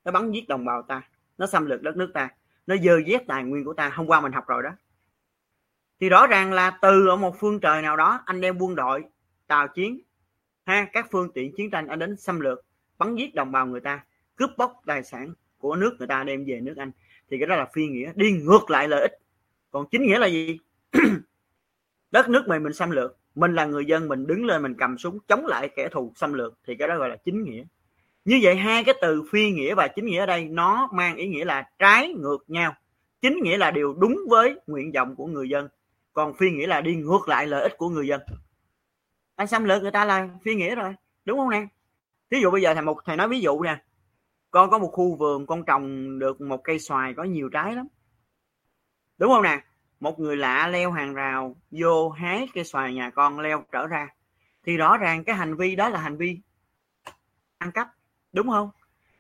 Nó 0.06 0.12
bắn 0.12 0.32
giết 0.32 0.48
đồng 0.48 0.66
bào 0.66 0.82
ta. 0.82 1.02
Nó 1.38 1.48
xâm 1.48 1.66
lược 1.66 1.82
đất 1.82 1.98
nước 1.98 2.12
ta. 2.14 2.30
Nó 2.68 2.76
dơ 2.78 3.02
dét 3.08 3.28
tài 3.28 3.44
nguyên 3.44 3.66
của 3.66 3.74
ta. 3.74 3.90
Hôm 3.90 4.08
qua 4.08 4.22
mình 4.22 4.32
học 4.32 4.48
rồi 4.48 4.64
đó 4.64 4.70
thì 6.02 6.10
rõ 6.10 6.28
ràng 6.28 6.54
là 6.54 6.78
từ 6.82 7.08
ở 7.08 7.16
một 7.16 7.40
phương 7.40 7.60
trời 7.60 7.82
nào 7.82 7.98
đó, 7.98 8.22
anh 8.26 8.42
đem 8.42 8.58
quân 8.58 8.76
đội, 8.76 9.04
tàu 9.48 9.68
chiến, 9.68 10.02
ha, 10.66 10.88
các 10.94 11.08
phương 11.12 11.32
tiện 11.34 11.56
chiến 11.56 11.72
tranh 11.72 11.88
anh 11.88 12.00
đến 12.00 12.18
xâm 12.18 12.40
lược, 12.40 12.66
bắn 12.98 13.16
giết 13.16 13.36
đồng 13.36 13.52
bào 13.52 13.68
người 13.68 13.80
ta, 13.82 14.04
cướp 14.36 14.50
bóc 14.58 14.82
tài 14.86 15.04
sản 15.04 15.34
của 15.58 15.76
nước 15.76 15.96
người 16.00 16.08
ta 16.08 16.24
đem 16.24 16.46
về 16.46 16.60
nước 16.62 16.78
anh. 16.78 16.92
Thì 17.32 17.38
cái 17.40 17.48
đó 17.48 17.56
là 17.56 17.68
phi 17.74 17.88
nghĩa, 17.88 18.12
đi 18.16 18.32
ngược 18.32 18.70
lại 18.70 18.88
lợi 18.88 19.02
ích. 19.02 19.12
Còn 19.72 19.86
chính 19.92 20.04
nghĩa 20.04 20.20
là 20.20 20.28
gì? 20.28 20.58
Đất 22.12 22.30
nước 22.30 22.44
mình 22.48 22.64
mình 22.64 22.74
xâm 22.74 22.92
lược, 22.92 23.18
mình 23.36 23.56
là 23.56 23.66
người 23.66 23.86
dân, 23.86 24.08
mình 24.08 24.28
đứng 24.28 24.46
lên, 24.46 24.64
mình 24.64 24.76
cầm 24.78 24.98
súng, 24.98 25.20
chống 25.28 25.46
lại 25.46 25.70
kẻ 25.76 25.88
thù 25.92 26.14
xâm 26.16 26.34
lược, 26.34 26.58
thì 26.68 26.76
cái 26.76 26.88
đó 26.88 26.98
gọi 26.98 27.10
là 27.10 27.16
chính 27.16 27.44
nghĩa. 27.44 27.64
Như 28.26 28.40
vậy 28.42 28.56
hai 28.56 28.84
cái 28.84 28.96
từ 29.02 29.24
phi 29.32 29.52
nghĩa 29.52 29.76
và 29.76 29.88
chính 29.88 30.06
nghĩa 30.06 30.20
ở 30.20 30.26
đây, 30.26 30.46
nó 30.46 30.90
mang 30.94 31.16
ý 31.16 31.28
nghĩa 31.28 31.46
là 31.46 31.70
trái 31.80 32.14
ngược 32.14 32.44
nhau. 32.48 32.76
Chính 33.22 33.44
nghĩa 33.44 33.58
là 33.58 33.72
điều 33.72 33.94
đúng 33.94 34.20
với 34.30 34.60
nguyện 34.68 34.92
vọng 34.92 35.16
của 35.16 35.26
người 35.26 35.50
dân 35.50 35.68
còn 36.14 36.34
phi 36.34 36.52
nghĩa 36.52 36.68
là 36.68 36.82
đi 36.82 36.96
ngược 36.96 37.28
lại 37.28 37.48
lợi 37.48 37.62
ích 37.62 37.78
của 37.78 37.90
người 37.90 38.08
dân. 38.08 38.22
Anh 39.36 39.48
xâm 39.48 39.64
lược 39.64 39.82
người 39.82 39.92
ta 39.92 40.06
là 40.06 40.30
phi 40.44 40.56
nghĩa 40.56 40.76
rồi, 40.76 40.96
đúng 41.26 41.38
không 41.38 41.50
nè? 41.50 41.68
Ví 42.30 42.42
dụ 42.42 42.52
bây 42.52 42.62
giờ 42.62 42.74
thầy 42.74 42.84
một 42.84 43.02
thầy 43.06 43.18
nói 43.18 43.28
ví 43.28 43.42
dụ 43.42 43.64
nè. 43.64 43.84
Con 44.52 44.70
có 44.70 44.78
một 44.78 44.90
khu 44.94 45.16
vườn, 45.16 45.46
con 45.46 45.66
trồng 45.66 46.20
được 46.20 46.42
một 46.42 46.64
cây 46.64 46.80
xoài, 46.80 47.14
có 47.14 47.24
nhiều 47.24 47.50
trái 47.50 47.76
lắm. 47.76 47.88
Đúng 49.18 49.32
không 49.32 49.44
nè? 49.44 49.64
Một 50.00 50.20
người 50.20 50.38
lạ 50.38 50.68
leo 50.68 50.92
hàng 50.92 51.14
rào, 51.14 51.56
vô 51.72 52.10
hái 52.10 52.48
cây 52.54 52.64
xoài 52.64 52.94
nhà 52.94 53.10
con 53.10 53.40
leo 53.40 53.66
trở 53.72 53.88
ra. 53.88 54.08
Thì 54.66 54.78
rõ 54.78 54.98
ràng 54.98 55.24
cái 55.24 55.36
hành 55.36 55.56
vi 55.56 55.76
đó 55.76 55.90
là 55.90 56.00
hành 56.00 56.18
vi 56.18 56.40
ăn 57.58 57.72
cắp, 57.72 57.88
đúng 58.34 58.50
không? 58.50 58.70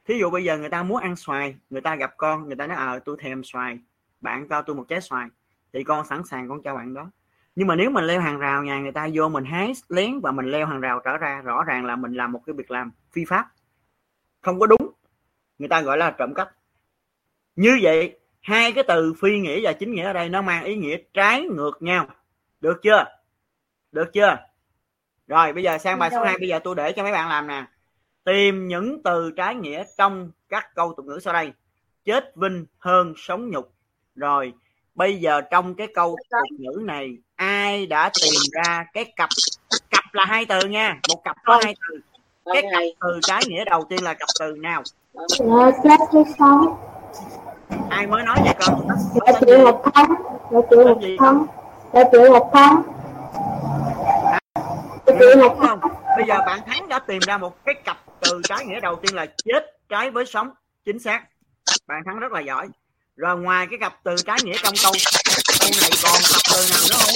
Thí 0.05 0.19
dụ 0.19 0.29
bây 0.29 0.43
giờ 0.43 0.57
người 0.57 0.69
ta 0.69 0.83
muốn 0.83 1.01
ăn 1.01 1.15
xoài, 1.15 1.55
người 1.69 1.81
ta 1.81 1.95
gặp 1.95 2.13
con, 2.17 2.47
người 2.47 2.55
ta 2.55 2.67
nói 2.67 2.77
ờ 2.77 2.99
tôi 2.99 3.17
thèm 3.19 3.43
xoài, 3.43 3.79
bạn 4.21 4.47
cho 4.49 4.61
tôi 4.61 4.75
một 4.75 4.85
trái 4.87 5.01
xoài 5.01 5.27
thì 5.73 5.83
con 5.83 6.05
sẵn 6.05 6.23
sàng 6.23 6.49
con 6.49 6.63
cho 6.63 6.75
bạn 6.75 6.93
đó. 6.93 7.11
Nhưng 7.55 7.67
mà 7.67 7.75
nếu 7.75 7.89
mình 7.89 8.05
leo 8.05 8.21
hàng 8.21 8.39
rào 8.39 8.63
nhà 8.63 8.79
người 8.79 8.91
ta 8.91 9.07
vô 9.13 9.29
mình 9.29 9.45
hái 9.45 9.73
lén 9.89 10.19
và 10.19 10.31
mình 10.31 10.51
leo 10.51 10.65
hàng 10.65 10.81
rào 10.81 11.01
trở 11.05 11.17
ra 11.17 11.41
rõ 11.41 11.63
ràng 11.63 11.85
là 11.85 11.95
mình 11.95 12.13
làm 12.13 12.31
một 12.31 12.41
cái 12.45 12.53
việc 12.53 12.71
làm 12.71 12.91
phi 13.11 13.25
pháp. 13.25 13.51
Không 14.41 14.59
có 14.59 14.67
đúng. 14.67 14.91
Người 15.57 15.69
ta 15.69 15.81
gọi 15.81 15.97
là 15.97 16.11
trộm 16.11 16.33
cắp. 16.33 16.51
Như 17.55 17.79
vậy 17.81 18.19
hai 18.41 18.71
cái 18.71 18.83
từ 18.87 19.13
phi 19.13 19.39
nghĩa 19.39 19.59
và 19.63 19.73
chính 19.73 19.91
nghĩa 19.91 20.03
ở 20.03 20.13
đây 20.13 20.29
nó 20.29 20.41
mang 20.41 20.63
ý 20.63 20.75
nghĩa 20.75 20.97
trái 21.13 21.41
ngược 21.41 21.81
nhau. 21.81 22.07
Được 22.61 22.79
chưa? 22.81 23.05
Được 23.91 24.13
chưa? 24.13 24.37
Rồi 25.27 25.53
bây 25.53 25.63
giờ 25.63 25.77
sang 25.77 25.99
bài 25.99 26.09
số 26.11 26.23
2 26.23 26.37
bây 26.39 26.47
giờ 26.47 26.59
tôi 26.59 26.75
để 26.75 26.91
cho 26.91 27.03
mấy 27.03 27.11
bạn 27.11 27.29
làm 27.29 27.47
nè. 27.47 27.65
Tìm 28.23 28.67
những 28.67 29.01
từ 29.03 29.31
trái 29.31 29.55
nghĩa 29.55 29.83
trong 29.97 30.31
các 30.49 30.75
câu 30.75 30.93
tục 30.97 31.05
ngữ 31.05 31.19
sau 31.19 31.33
đây. 31.33 31.53
Chết 32.05 32.35
vinh 32.35 32.65
hơn 32.79 33.13
sống 33.17 33.49
nhục. 33.49 33.73
Rồi 34.15 34.53
bây 34.95 35.17
giờ 35.17 35.41
trong 35.41 35.75
cái 35.75 35.87
câu 35.95 36.15
tục 36.29 36.59
ngữ 36.59 36.81
này 36.81 37.09
ai 37.35 37.85
đã 37.85 38.11
tìm 38.21 38.41
ra 38.51 38.85
cái 38.93 39.13
cặp? 39.15 39.29
Cặp 39.89 40.03
là 40.13 40.25
hai 40.25 40.45
từ 40.45 40.59
nha 40.67 40.99
một 41.09 41.21
cặp 41.23 41.35
có 41.45 41.59
hai 41.63 41.75
từ. 41.89 41.99
Cái 42.53 42.63
cặp 42.71 42.81
từ 43.01 43.19
trái 43.21 43.41
nghĩa 43.47 43.65
đầu 43.65 43.85
tiên 43.89 44.03
là 44.03 44.13
cặp 44.13 44.29
từ 44.39 44.55
nào? 44.57 44.83
Ai 47.89 48.07
mới 48.07 48.23
nói 48.23 48.37
vậy 48.45 48.55
con? 48.59 48.87
Là 49.25 49.39
chịu 49.45 49.57
một 49.57 49.83
tháng 49.93 50.11
là 50.49 50.61
chịu 50.69 50.83
một 50.85 50.99
tháng 51.19 51.45
là 51.93 52.03
chịu 52.11 52.29
một 52.31 52.51
một 52.53 52.83
đúng 55.29 55.59
không? 55.59 55.79
Bây 56.17 56.25
giờ 56.27 56.37
bạn 56.45 56.59
thắng 56.65 56.87
đã 56.87 56.99
tìm 56.99 57.19
ra 57.27 57.37
một 57.37 57.65
cái 57.65 57.75
cặp 57.85 57.97
từ 58.21 58.41
trái 58.43 58.65
nghĩa 58.65 58.79
đầu 58.79 58.95
tiên 58.95 59.15
là 59.15 59.25
chết 59.45 59.79
trái 59.89 60.11
với 60.11 60.25
sống. 60.25 60.49
Chính 60.85 60.99
xác. 60.99 61.23
Bạn 61.87 62.01
thắng 62.05 62.19
rất 62.19 62.31
là 62.31 62.39
giỏi 62.39 62.67
rồi 63.21 63.37
ngoài 63.37 63.67
cái 63.69 63.79
cặp 63.79 63.99
từ 64.03 64.15
trái 64.25 64.37
nghĩa 64.43 64.57
trong 64.63 64.73
câu 64.83 64.93
câu 65.59 65.69
này 65.81 65.89
còn 66.03 66.21
cặp 66.33 66.41
từ 66.53 66.65
nào 66.71 66.81
nữa 66.89 66.97
không? 66.99 67.15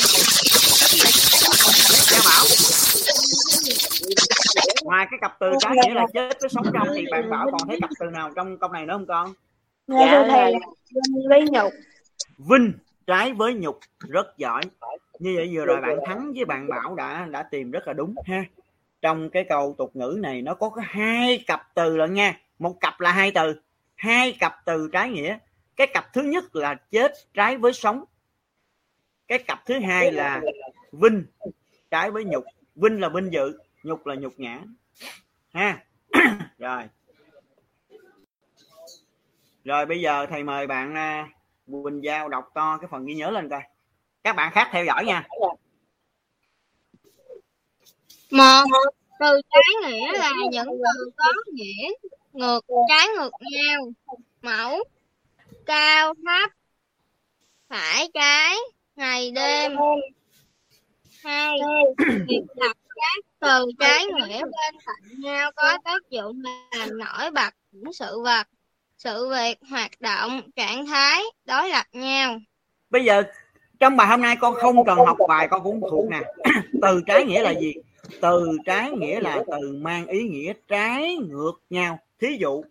Gia 2.12 2.20
bảo. 2.26 2.46
Ngoài 4.84 5.08
cái 5.12 5.20
cặp 5.22 5.40
từ 5.40 5.52
trái 5.60 5.74
nghĩa 5.76 5.94
là 5.94 6.06
chết 6.14 6.38
với 6.42 6.50
sống 6.50 6.66
trong 6.74 6.88
thì 6.96 7.06
bạn 7.12 7.30
bảo 7.30 7.48
còn 7.52 7.68
thấy 7.68 7.80
cặp 7.82 7.90
từ 8.00 8.06
nào 8.06 8.32
trong 8.36 8.58
câu 8.58 8.70
này 8.70 8.86
nữa 8.86 8.94
không 8.94 9.06
con? 9.08 9.34
Dạ 9.88 10.08
thưa 10.12 10.28
thầy 10.30 10.52
là 10.52 10.60
vinh 10.92 11.30
với 11.30 11.42
nhục. 11.52 11.74
vinh 12.38 12.74
trái 13.08 13.34
với 13.34 13.54
nhục 13.54 13.80
rất 14.00 14.38
giỏi. 14.38 14.62
Như 15.20 15.34
vậy 15.36 15.52
vừa 15.54 15.66
rồi 15.66 15.82
bạn 15.82 15.98
thắng 16.08 16.32
với 16.36 16.46
bạn 16.46 16.68
bảo 16.68 16.96
đã 16.96 17.28
đã 17.30 17.44
tìm 17.44 17.72
rất 17.72 17.88
là 17.88 17.94
đúng 17.94 18.16
ha. 18.28 18.44
Trong 19.02 19.30
cái 19.30 19.46
câu 19.50 19.76
tục 19.78 19.92
ngữ 19.94 20.18
này 20.22 20.42
nó 20.42 20.54
có 20.54 20.72
hai 20.84 21.44
cặp 21.48 21.68
từ 21.76 21.98
lận 21.98 22.14
nha. 22.14 22.40
Một 22.60 22.74
cặp 22.80 23.00
là 23.00 23.12
hai 23.12 23.32
từ 23.32 23.56
hai 23.96 24.32
cặp 24.32 24.56
từ 24.66 24.90
trái 24.92 25.10
nghĩa 25.10 25.38
cái 25.76 25.88
cặp 25.94 26.14
thứ 26.14 26.22
nhất 26.22 26.56
là 26.56 26.76
chết 26.92 27.14
trái 27.34 27.58
với 27.58 27.74
sống. 27.74 28.04
Cái 29.28 29.40
cặp 29.40 29.66
thứ 29.66 29.80
hai 29.80 30.12
là 30.12 30.42
vinh 30.92 31.26
trái 31.92 32.12
với 32.12 32.24
nhục. 32.24 32.44
Vinh 32.76 33.00
là 33.00 33.10
vinh 33.10 33.34
dự, 33.34 33.60
nhục 33.84 34.06
là 34.06 34.16
nhục 34.16 34.40
nhã. 34.40 34.62
Ha. 35.54 35.86
Rồi. 36.58 36.84
Rồi, 39.64 39.86
bây 39.86 40.02
giờ 40.02 40.26
thầy 40.30 40.44
mời 40.44 40.68
bạn 40.68 40.96
à, 40.96 41.30
Quỳnh 41.68 42.04
Giao 42.04 42.30
đọc 42.30 42.52
to 42.54 42.78
cái 42.82 42.88
phần 42.92 43.06
ghi 43.06 43.14
nhớ 43.14 43.30
lên 43.30 43.50
coi. 43.50 43.62
Các 44.24 44.36
bạn 44.36 44.52
khác 44.54 44.70
theo 44.72 44.86
dõi 44.86 45.06
nha. 45.06 45.28
Một, 48.32 48.66
từ 49.20 49.42
trái 49.50 49.92
nghĩa 49.92 50.18
là 50.18 50.32
những 50.52 50.68
từ 50.68 51.12
có 51.18 51.34
nghĩa, 51.54 51.90
ngược 52.34 52.66
trái 52.90 53.08
ngược 53.18 53.32
nhau. 53.52 53.92
Mẫu 54.42 54.84
cao 55.66 56.14
thấp. 56.26 56.52
Phải 57.70 58.10
trái 58.14 58.56
ngày 58.96 59.32
đêm. 59.32 59.72
Hai 61.24 61.58
việc 62.28 62.42
đặt 62.56 62.78
các 62.96 63.26
từ 63.40 63.66
trái 63.80 64.06
nghĩa 64.06 64.42
bên 64.42 64.76
cạnh 64.86 65.22
nhau 65.22 65.52
có 65.56 65.78
tác 65.84 66.10
dụng 66.10 66.42
làm 66.72 66.90
nổi 66.98 67.32
bật 67.32 67.54
những 67.72 67.94
sự 67.94 68.20
vật, 68.24 68.48
sự 68.98 69.30
việc, 69.30 69.58
hoạt 69.70 69.92
động, 70.00 70.42
trạng 70.56 70.86
thái 70.86 71.24
đối 71.46 71.70
lập 71.70 71.86
nhau. 71.92 72.40
Bây 72.90 73.04
giờ, 73.04 73.24
trong 73.80 73.98
bài 73.98 74.08
hôm 74.08 74.22
nay 74.22 74.36
con 74.42 74.54
không 74.54 74.86
cần 74.86 74.98
học 74.98 75.18
bài, 75.28 75.48
con 75.52 75.64
cũng 75.64 75.82
thuộc 75.82 76.10
nè. 76.10 76.22
Từ 76.82 77.02
trái 77.08 77.26
nghĩa 77.26 77.42
là 77.42 77.54
gì? 77.54 77.74
Từ 78.22 78.58
trái 78.66 78.92
nghĩa 78.92 79.20
là 79.20 79.44
từ 79.52 79.78
mang 79.82 80.08
ý 80.08 80.24
nghĩa 80.24 80.54
trái 80.68 81.16
ngược 81.16 81.54
nhau. 81.70 82.00
Thí 82.22 82.38
dụ, 82.40 82.64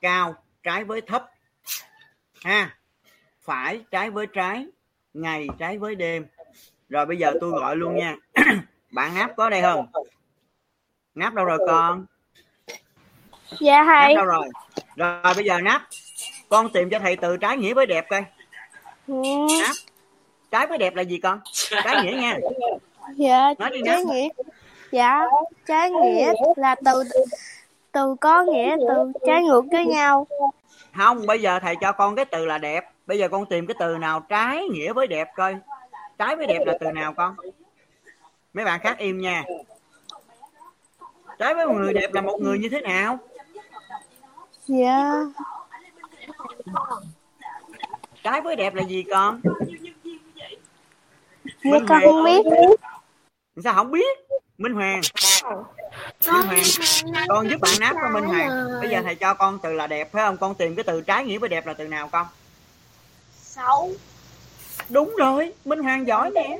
cao 0.00 0.34
trái 0.62 0.84
với 0.84 1.00
thấp 1.00 1.30
ha 2.44 2.76
phải 3.40 3.80
trái 3.90 4.10
với 4.10 4.26
trái 4.26 4.66
ngày 5.14 5.48
trái 5.58 5.78
với 5.78 5.94
đêm. 5.94 6.26
Rồi 6.88 7.06
bây 7.06 7.16
giờ 7.16 7.32
tôi 7.40 7.50
gọi 7.50 7.76
luôn 7.76 7.96
nha. 7.96 8.16
Bạn 8.90 9.14
ngáp 9.14 9.30
có 9.36 9.50
đây 9.50 9.62
không? 9.62 9.86
Ngáp 11.14 11.34
đâu 11.34 11.44
rồi 11.44 11.58
con? 11.66 12.06
Dạ 13.60 13.84
ngáp 13.84 14.04
thầy. 14.04 14.14
đâu 14.14 14.24
rồi? 14.24 14.48
Rồi 14.96 15.34
bây 15.34 15.44
giờ 15.44 15.60
nắp 15.60 15.82
con 16.48 16.72
tìm 16.72 16.90
cho 16.90 16.98
thầy 16.98 17.16
từ 17.16 17.36
trái 17.36 17.56
nghĩa 17.56 17.74
với 17.74 17.86
đẹp 17.86 18.06
coi. 18.10 18.24
Nắp 19.08 19.76
trái 20.50 20.66
với 20.66 20.78
đẹp 20.78 20.94
là 20.94 21.02
gì 21.02 21.18
con? 21.18 21.40
Trái 21.70 22.04
nghĩa 22.04 22.12
nha. 22.12 22.38
Dạ 23.16 23.54
nói 23.58 23.70
đi 23.70 23.80
trái 23.84 24.04
nghĩa. 24.04 24.28
Dạ 24.92 25.20
trái 25.66 25.90
nghĩa 25.90 26.32
là 26.56 26.74
từ 26.84 27.02
từ 27.92 28.14
có 28.20 28.42
nghĩa 28.42 28.76
từ 28.88 29.12
trái 29.26 29.42
ngược 29.42 29.64
với 29.72 29.86
nhau. 29.86 30.26
Không 30.96 31.26
bây 31.26 31.40
giờ 31.40 31.58
thầy 31.58 31.76
cho 31.80 31.92
con 31.92 32.16
cái 32.16 32.24
từ 32.24 32.46
là 32.46 32.58
đẹp. 32.58 32.84
Bây 33.06 33.18
giờ 33.18 33.28
con 33.28 33.46
tìm 33.46 33.66
cái 33.66 33.74
từ 33.78 33.98
nào 33.98 34.20
trái 34.28 34.68
nghĩa 34.68 34.92
với 34.92 35.06
đẹp 35.06 35.28
coi. 35.36 35.56
Trái 36.18 36.36
với 36.36 36.46
đẹp 36.46 36.60
là 36.66 36.78
từ 36.80 36.92
nào 36.92 37.14
con? 37.14 37.36
Mấy 38.52 38.64
bạn 38.64 38.80
khác 38.80 38.98
im 38.98 39.18
nha. 39.18 39.44
Trái 41.38 41.54
với 41.54 41.66
một 41.66 41.74
người 41.74 41.94
đẹp 41.94 42.14
là 42.14 42.20
một 42.20 42.38
người 42.40 42.58
như 42.58 42.68
thế 42.68 42.80
nào? 42.80 43.18
Dạ. 44.66 45.24
Trái 48.22 48.40
với 48.40 48.56
đẹp 48.56 48.74
là 48.74 48.82
gì 48.82 49.04
con? 49.10 49.40
Dạ 51.44 51.70
Minh 51.70 51.86
con 51.88 52.00
không 52.04 52.24
biết. 52.24 52.46
sao 53.64 53.74
không 53.74 53.90
biết? 53.90 54.18
Minh 54.58 54.74
hoàng 54.74 55.00
minh 56.26 56.62
hoàng 57.12 57.26
con 57.28 57.50
giúp 57.50 57.60
bạn 57.60 57.72
náp 57.80 57.96
con 58.02 58.12
minh 58.12 58.24
hoàng 58.24 58.50
bây 58.80 58.90
giờ 58.90 59.00
thầy 59.02 59.14
cho 59.14 59.34
con 59.34 59.58
từ 59.62 59.72
là 59.72 59.86
đẹp 59.86 60.12
phải 60.12 60.22
không? 60.22 60.36
Con 60.36 60.54
tìm 60.54 60.74
cái 60.74 60.84
từ 60.84 61.00
trái 61.00 61.24
nghĩa 61.24 61.38
với 61.38 61.48
đẹp 61.48 61.66
là 61.66 61.74
từ 61.74 61.88
nào 61.88 62.08
con? 62.08 62.26
Xấu 63.36 63.92
đúng 64.88 65.14
rồi 65.18 65.52
minh 65.64 65.82
hoàng 65.82 66.06
giỏi 66.06 66.30
nè. 66.30 66.58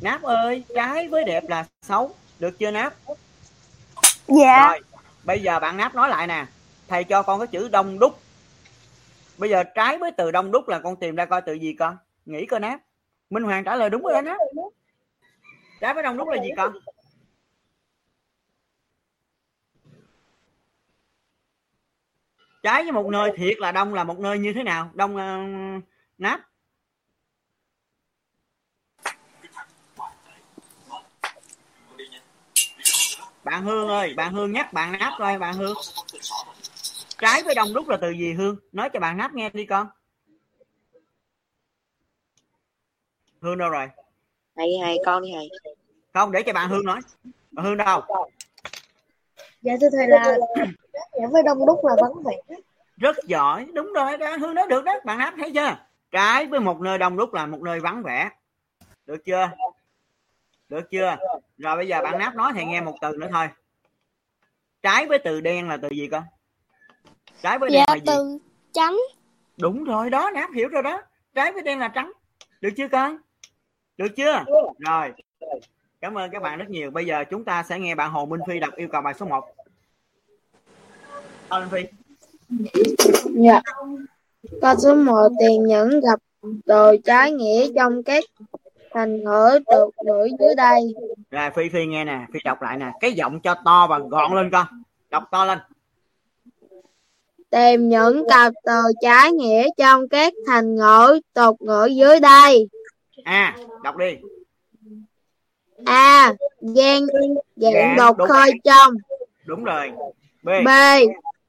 náp 0.00 0.22
ơi 0.22 0.64
trái 0.74 1.08
với 1.08 1.24
đẹp 1.24 1.44
là 1.48 1.64
xấu 1.82 2.14
được 2.38 2.58
chưa 2.58 2.70
náp? 2.70 2.94
Dạ. 4.28 4.68
Rồi 4.68 4.80
bây 5.24 5.42
giờ 5.42 5.60
bạn 5.60 5.76
náp 5.76 5.94
nói 5.94 6.08
lại 6.08 6.26
nè. 6.26 6.46
Thầy 6.88 7.04
cho 7.04 7.22
con 7.22 7.40
cái 7.40 7.46
chữ 7.46 7.68
đông 7.68 7.98
đúc. 7.98 8.20
Bây 9.38 9.50
giờ 9.50 9.62
trái 9.74 9.98
với 9.98 10.10
từ 10.16 10.30
đông 10.30 10.50
đúc 10.50 10.68
là 10.68 10.78
con 10.78 10.96
tìm 10.96 11.16
ra 11.16 11.24
coi 11.24 11.42
từ 11.42 11.52
gì 11.52 11.76
con. 11.78 11.96
Nghĩ 12.26 12.46
coi 12.46 12.60
náp. 12.60 12.80
Minh 13.30 13.42
hoàng 13.42 13.64
trả 13.64 13.76
lời 13.76 13.90
đúng 13.90 14.02
rồi 14.02 14.12
đó 14.12 14.20
náp. 14.22 14.36
trái 15.80 15.94
với 15.94 16.02
đông 16.02 16.16
đúc 16.16 16.28
là 16.28 16.42
gì 16.42 16.48
con 16.56 16.72
trái 22.64 22.82
với 22.82 22.92
một 22.92 23.06
nơi 23.06 23.32
thiệt 23.36 23.58
là 23.58 23.72
đông 23.72 23.94
là 23.94 24.04
một 24.04 24.18
nơi 24.18 24.38
như 24.38 24.52
thế 24.52 24.62
nào? 24.62 24.90
Đông 24.94 25.16
ờ, 25.16 25.38
náp? 26.18 26.40
Bạn 33.44 33.62
hương 33.62 33.88
ơi 33.88 34.14
bạn 34.16 34.32
hương 34.32 34.52
nhắc 34.52 34.72
bạn 34.72 34.92
náp 34.92 35.12
coi 35.18 35.38
bạn 35.38 35.54
hương. 35.54 35.74
Trái 37.18 37.42
với 37.42 37.54
đông 37.54 37.74
đúc 37.74 37.88
là 37.88 37.96
từ 38.00 38.10
gì 38.10 38.32
hương? 38.32 38.56
Nói 38.72 38.90
cho 38.92 39.00
bạn 39.00 39.16
náp 39.16 39.34
nghe 39.34 39.50
đi 39.50 39.66
con. 39.66 39.86
Hương 43.40 43.58
đâu 43.58 43.70
rồi? 43.70 43.86
Thầy 44.56 44.68
thầy 44.82 44.98
con 45.04 45.22
đi 45.22 45.30
thầy 45.34 45.74
không 46.14 46.32
để 46.32 46.42
cho 46.46 46.52
bạn 46.52 46.68
hương 46.70 46.84
nói. 46.84 47.00
Bạn 47.50 47.64
hương 47.64 47.76
đâu? 47.76 48.02
Dạ 49.62 49.72
thưa 49.80 49.88
thầy 49.92 50.08
là 50.08 50.38
dạ 51.20 51.26
với 51.32 51.42
đông 51.42 51.66
đúc 51.66 51.84
là 51.84 51.96
vắng 52.00 52.22
vẻ. 52.24 52.53
Rất 52.96 53.16
giỏi. 53.24 53.66
Đúng 53.74 53.92
rồi 53.92 54.16
đó. 54.16 54.36
Hương 54.36 54.54
nói 54.54 54.66
được 54.70 54.84
đó. 54.84 54.92
Bạn 55.04 55.18
náp 55.18 55.34
thấy 55.38 55.52
chưa? 55.54 55.76
Trái 56.10 56.46
với 56.46 56.60
một 56.60 56.80
nơi 56.80 56.98
đông 56.98 57.16
đúc 57.16 57.34
là 57.34 57.46
một 57.46 57.62
nơi 57.62 57.80
vắng 57.80 58.02
vẻ. 58.02 58.30
Được 59.06 59.24
chưa? 59.24 59.50
Được 60.68 60.90
chưa? 60.90 61.16
Rồi 61.58 61.76
bây 61.76 61.88
giờ 61.88 62.02
bạn 62.02 62.18
náp 62.18 62.34
nói 62.34 62.52
thầy 62.54 62.64
nghe 62.64 62.80
một 62.80 62.96
từ 63.00 63.16
nữa 63.16 63.28
thôi. 63.32 63.48
Trái 64.82 65.06
với 65.06 65.18
từ 65.18 65.40
đen 65.40 65.68
là 65.68 65.76
từ 65.76 65.88
gì 65.88 66.08
con? 66.10 66.22
Trái 67.42 67.58
với 67.58 67.70
đen 67.70 67.84
Dạ 67.88 67.94
là 67.94 67.98
gì? 67.98 68.02
từ 68.06 68.38
trắng. 68.72 68.96
đúng 69.56 69.84
rồi 69.84 70.10
đó. 70.10 70.30
Náp 70.34 70.50
hiểu 70.52 70.68
rồi 70.68 70.82
đó. 70.82 71.02
Trái 71.34 71.52
với 71.52 71.62
đen 71.62 71.78
là 71.78 71.88
trắng. 71.88 72.12
Được 72.60 72.70
chưa 72.76 72.88
con? 72.88 73.18
Được 73.96 74.08
chưa? 74.16 74.44
Rồi. 74.78 75.12
Cảm 76.00 76.18
ơn 76.18 76.30
các 76.30 76.42
bạn 76.42 76.58
rất 76.58 76.68
nhiều. 76.68 76.90
Bây 76.90 77.06
giờ 77.06 77.24
chúng 77.30 77.44
ta 77.44 77.62
sẽ 77.62 77.78
nghe 77.78 77.94
bạn 77.94 78.10
hồ 78.10 78.26
minh 78.26 78.40
phi 78.48 78.58
đọc 78.58 78.74
yêu 78.76 78.88
cầu 78.92 79.02
bài 79.02 79.14
số 79.14 79.26
1 79.26 79.44
Hồ 81.48 81.60
minh 81.60 81.68
phi 81.70 81.96
Dạ. 83.34 83.60
Câu 84.60 84.74
số 84.78 84.94
1 84.94 85.28
tìm 85.40 85.62
những 85.66 86.00
gặp 86.00 86.18
từ 86.66 86.96
trái 87.04 87.32
nghĩa 87.32 87.66
trong 87.76 88.02
các 88.02 88.24
thành 88.94 89.24
ngữ 89.24 89.58
được 89.70 89.90
gửi 90.06 90.30
dưới 90.40 90.54
đây. 90.56 90.94
rồi 91.30 91.50
phi 91.56 91.68
phi 91.68 91.86
nghe 91.86 92.04
nè 92.04 92.18
phi 92.32 92.40
đọc 92.44 92.62
lại 92.62 92.76
nè 92.78 92.86
cái 93.00 93.12
giọng 93.12 93.40
cho 93.40 93.54
to 93.64 93.86
và 93.90 93.98
gọn 93.98 94.32
lên 94.34 94.50
con 94.52 94.66
đọc 95.10 95.24
to 95.30 95.44
lên 95.44 95.58
Tìm 97.50 97.88
những 97.88 98.24
cặp 98.28 98.52
từ 98.64 98.80
trái 99.00 99.32
nghĩa 99.32 99.66
trong 99.76 100.08
các 100.08 100.32
thành 100.46 100.74
ngữ 100.74 101.20
tục 101.34 101.62
ngữ 101.62 101.86
dưới 101.86 102.20
đây. 102.20 102.68
a 103.24 103.56
đọc 103.82 103.96
đi 103.96 104.16
A. 105.84 106.34
Gian 106.60 107.06
Dạ, 107.56 107.70
dạng 107.72 107.96
đục 107.96 108.16
đúng 108.18 108.28
khơi 108.28 108.50
trong. 108.64 108.92
đúng 109.46 109.64
rồi 109.64 109.92
b 110.42 110.48
B. 110.64 110.68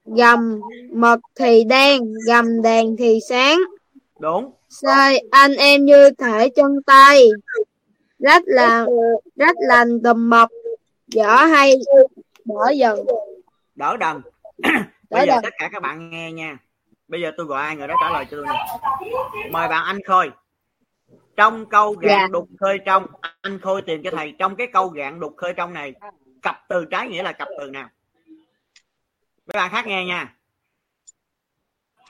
Gầm 0.06 0.60
mật 0.94 1.20
thì 1.36 1.64
đen, 1.64 2.14
gầm 2.28 2.62
đèn 2.62 2.96
thì 2.98 3.20
sáng. 3.30 3.60
đúng 4.20 4.52
C. 4.82 4.86
Anh 5.32 5.54
em 5.54 5.86
như 5.86 6.10
thể 6.18 6.50
chân 6.56 6.82
tay. 6.86 7.30
Rất 8.20 8.44
là 8.46 8.86
rất 9.36 9.56
lành 9.60 10.00
tùm 10.04 10.30
mập. 10.30 10.50
Dở 11.08 11.36
hay 11.36 11.74
đỡ 12.46 12.70
dần. 12.76 13.00
đỡ 13.76 13.98
đần 13.98 14.22
bây 15.10 15.28
giờ 15.28 15.34
đần. 15.34 15.40
tất 15.44 15.54
cả 15.60 15.70
các 15.74 15.82
bạn 15.82 16.10
nghe 16.10 16.32
nha 16.32 16.58
bây 17.08 17.22
giờ 17.22 17.32
tôi 17.38 17.46
gọi 17.46 17.64
ai 17.64 17.76
người 17.76 17.88
đó 17.88 17.96
trả 18.02 18.10
lời 18.14 18.26
cho 18.32 18.38
tôi 18.38 18.46
nè 18.46 18.80
mời 19.52 19.68
bạn 19.68 19.84
anh 19.86 20.00
khôi 20.04 20.32
trong 21.36 21.66
câu 21.66 21.94
gạn 21.94 22.20
Dạ. 22.20 22.28
đục 22.32 22.48
khơi 22.60 22.78
trong 22.86 23.06
anh 23.42 23.60
khôi 23.62 23.82
tìm 23.82 24.02
cho 24.04 24.12
thầy 24.12 24.34
trong 24.40 24.56
cái 24.56 24.68
câu 24.74 24.88
gạn 24.88 25.20
đục 25.20 25.34
khơi 25.38 25.54
trong 25.58 25.74
này 25.74 25.94
cặp 26.42 26.56
từ 26.70 26.86
trái 26.92 27.08
nghĩa 27.08 27.24
là 27.24 27.32
cặp 27.32 27.48
từ 27.60 27.70
nào 27.70 27.90
mấy 29.46 29.54
bạn 29.54 29.72
khác 29.72 29.88
nghe 29.88 30.06
nha. 30.06 30.36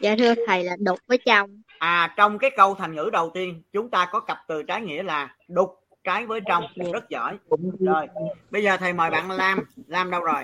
Dạ 0.01 0.15
thưa 0.19 0.33
thầy 0.47 0.63
là 0.63 0.75
đục 0.79 0.99
với 1.07 1.17
trong. 1.25 1.61
à 1.79 2.13
trong 2.17 2.37
cái 2.37 2.51
câu 2.57 2.75
thành 2.75 2.95
ngữ 2.95 3.09
đầu 3.13 3.31
tiên 3.33 3.63
chúng 3.73 3.89
ta 3.89 4.09
có 4.11 4.19
cặp 4.19 4.37
từ 4.47 4.63
trái 4.63 4.81
nghĩa 4.81 5.03
là 5.03 5.35
đục 5.47 5.69
trái 6.03 6.25
với 6.25 6.39
trong. 6.47 6.63
Rất 6.93 7.09
giỏi. 7.09 7.37
Rồi 7.79 8.07
bây 8.49 8.63
giờ 8.63 8.77
thầy 8.77 8.93
mời 8.93 9.09
bạn 9.09 9.31
Lam. 9.31 9.59
Lam 9.87 10.11
đâu 10.11 10.21
rồi? 10.21 10.43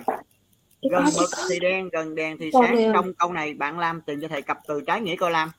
Gần 0.91 1.03
mực 1.19 1.29
thì 1.49 1.59
đen 1.59 1.89
gần 1.89 2.15
đèn 2.15 2.37
thì 2.37 2.51
sáng. 2.53 2.91
Trong 2.93 3.13
câu 3.13 3.33
này 3.33 3.53
bạn 3.53 3.79
Lam 3.79 4.01
tìm 4.01 4.21
cho 4.21 4.27
thầy 4.27 4.41
cặp 4.41 4.57
từ 4.67 4.81
trái 4.87 5.01
nghĩa 5.01 5.15
coi 5.15 5.31
Lam. 5.31 5.51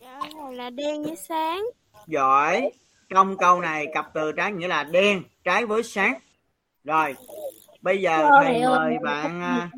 Dạ 0.00 0.20
là 0.52 0.70
đen 0.70 1.02
với 1.02 1.16
sáng. 1.16 1.64
giỏi. 2.06 2.70
Trong 3.08 3.36
câu 3.36 3.60
này 3.60 3.86
cặp 3.94 4.14
từ 4.14 4.32
trái 4.32 4.52
nghĩa 4.52 4.68
là 4.68 4.84
đen 4.84 5.22
trái 5.44 5.66
với 5.66 5.82
sáng. 5.82 6.18
Rồi 6.84 7.14
bây 7.84 8.00
giờ 8.00 8.30
thầy 8.42 8.62
mời 8.66 8.98
bạn 9.02 9.42
à, 9.42 9.70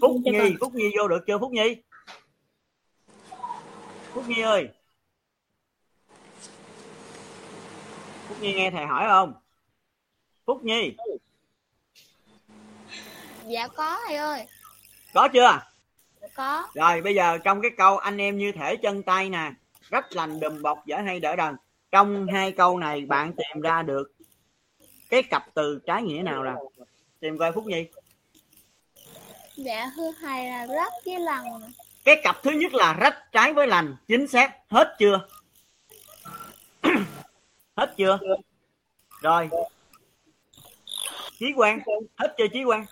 Phúc 0.00 0.16
Nhi 0.24 0.56
Phúc 0.60 0.74
Nhi 0.74 0.90
vô 0.98 1.08
được 1.08 1.24
chưa 1.26 1.38
Phúc 1.38 1.52
Nhi? 1.52 1.82
Phúc 4.12 4.24
Nhi 4.28 4.42
ơi. 4.42 4.68
Phúc 8.28 8.36
Nhi 8.40 8.54
nghe 8.54 8.70
thầy 8.70 8.86
hỏi 8.86 9.04
không? 9.08 9.34
Phúc 10.46 10.64
Nhi. 10.64 10.96
Dạ 13.46 13.68
có 13.68 13.98
thầy 14.06 14.16
ơi. 14.16 14.46
có 15.14 15.28
chưa? 15.32 15.60
Có. 16.34 16.66
rồi 16.74 17.00
bây 17.00 17.14
giờ 17.14 17.38
trong 17.38 17.62
cái 17.62 17.70
câu 17.76 17.98
anh 17.98 18.18
em 18.18 18.38
như 18.38 18.52
thể 18.52 18.76
chân 18.76 19.02
tay 19.02 19.30
nè 19.30 19.52
rất 19.90 20.12
lành 20.12 20.40
đùm 20.40 20.62
bọc 20.62 20.86
dở 20.86 20.96
hay 20.96 21.20
đỡ 21.20 21.36
đần. 21.36 21.56
Trong 21.90 22.26
hai 22.32 22.52
câu 22.52 22.78
này 22.78 23.06
bạn 23.06 23.32
tìm 23.32 23.62
ra 23.62 23.82
được 23.82 24.12
cái 25.10 25.22
cặp 25.22 25.54
từ 25.54 25.80
trái 25.86 26.02
nghĩa 26.02 26.22
nào 26.22 26.44
nào 26.44 26.70
tìm 27.24 27.38
coi 27.38 27.52
Phúc 27.52 27.66
Nhi. 27.66 27.86
Dạ 29.56 29.90
thưa 29.96 30.12
thầy 30.20 30.46
là 30.46 30.66
rất 30.66 30.92
với 31.04 31.18
lần. 31.20 31.44
cái 32.04 32.20
cặp 32.22 32.42
thứ 32.42 32.50
nhất 32.50 32.74
là 32.74 32.92
rách 32.92 33.32
trái 33.32 33.52
với 33.52 33.66
lành. 33.66 33.96
Chính 34.08 34.28
xác. 34.28 34.52
Hết 34.70 34.96
chưa? 34.98 35.26
Hết 37.76 37.94
chưa? 37.96 38.18
Rồi. 39.22 39.48
Chí 41.38 41.52
quan 41.56 41.80
hết 42.16 42.34
chưa 42.38 42.46
chí 42.52 42.64
quan 42.64 42.84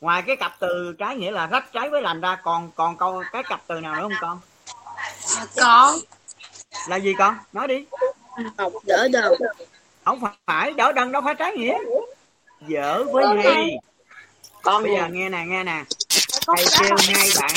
ngoài 0.00 0.22
cái 0.26 0.36
cặp 0.36 0.52
từ 0.58 0.94
trái 0.98 1.16
nghĩa 1.16 1.30
là 1.30 1.46
rách 1.46 1.72
trái 1.72 1.90
với 1.90 2.02
lành 2.02 2.20
ra 2.20 2.38
còn 2.42 2.70
còn 2.74 2.96
câu 2.96 3.22
cái 3.32 3.42
cặp 3.42 3.62
từ 3.66 3.80
nào 3.80 3.94
nữa 3.94 4.02
không 4.02 4.12
con? 4.20 4.40
Có. 5.56 5.98
là 6.88 6.96
gì 6.96 7.14
con? 7.18 7.36
Nói 7.52 7.68
đi. 7.68 7.84
Học 8.58 8.72
đỡ 8.86 9.08
đầu. 9.12 9.36
không 10.04 10.20
phải 10.46 10.72
đỡ 10.72 10.92
đần 10.92 11.12
đâu 11.12 11.22
phải 11.22 11.34
trái 11.34 11.52
nghĩa 11.56 11.78
dở 12.68 13.04
với 13.12 13.26
hay 13.44 13.78
con 14.66 14.82
bây 14.82 14.96
giờ 14.96 15.08
nghe 15.08 15.28
nè 15.28 15.44
nghe 15.46 15.64
nè. 15.64 15.84
Thầy 16.46 16.64
kêu 16.80 16.96
hai 17.14 17.28
bạn 17.40 17.54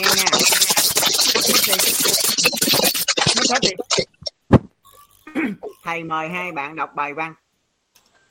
nghe 0.00 0.08
nha. 0.16 0.24
Mất 3.36 3.44
hết 3.50 3.58
đi. 3.60 3.70
thầy 5.84 6.04
mời 6.04 6.28
hai 6.28 6.52
bạn 6.52 6.76
đọc 6.76 6.94
bài 6.94 7.14
văn. 7.14 7.34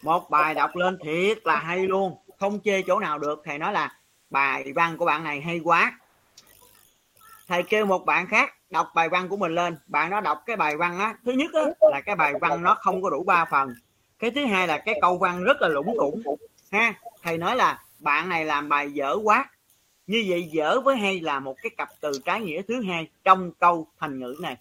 Một 0.01 0.29
bài 0.29 0.53
đọc 0.53 0.75
lên 0.75 0.97
thiệt 1.03 1.37
là 1.43 1.55
hay 1.55 1.87
luôn. 1.87 2.17
Không 2.39 2.59
chê 2.63 2.81
chỗ 2.81 2.99
nào 2.99 3.19
được. 3.19 3.41
Thầy 3.45 3.57
nói 3.57 3.73
là 3.73 3.93
bài 4.29 4.73
văn 4.75 4.97
của 4.97 5.05
bạn 5.05 5.23
này 5.23 5.41
hay 5.41 5.59
quá. 5.63 5.99
Thầy 7.47 7.63
kêu 7.63 7.85
một 7.85 8.05
bạn 8.05 8.27
khác 8.27 8.53
đọc 8.69 8.87
bài 8.95 9.09
văn 9.09 9.29
của 9.29 9.37
mình 9.37 9.55
lên. 9.55 9.77
Bạn 9.87 10.09
đó 10.09 10.21
đọc 10.21 10.43
cái 10.45 10.55
bài 10.55 10.77
văn 10.77 10.99
á. 10.99 11.15
Thứ 11.25 11.31
nhất 11.31 11.53
á, 11.53 11.61
là 11.91 12.01
cái 12.05 12.15
bài 12.15 12.33
văn 12.41 12.63
nó 12.63 12.75
không 12.79 13.01
có 13.01 13.09
đủ 13.09 13.23
ba 13.23 13.45
phần 13.45 13.75
cái 14.25 14.31
thứ 14.31 14.45
hai 14.45 14.67
là 14.67 14.77
cái 14.77 14.95
câu 15.01 15.17
văn 15.17 15.43
rất 15.43 15.61
là 15.61 15.67
lủng 15.67 15.97
củng 15.97 16.21
ha, 16.71 16.93
thầy 17.23 17.37
nói 17.37 17.55
là 17.55 17.81
bạn 17.99 18.29
này 18.29 18.45
làm 18.45 18.69
bài 18.69 18.91
dở 18.91 19.17
quá. 19.23 19.49
Như 20.07 20.25
vậy 20.27 20.49
dở 20.51 20.79
với 20.79 20.97
hay 20.97 21.19
là 21.19 21.39
một 21.39 21.55
cái 21.63 21.69
cặp 21.77 21.89
từ 22.01 22.11
trái 22.25 22.41
nghĩa 22.41 22.61
thứ 22.61 22.81
hai 22.81 23.07
trong 23.23 23.51
câu 23.59 23.87
thành 23.99 24.19
ngữ 24.19 24.35
này. 24.41 24.57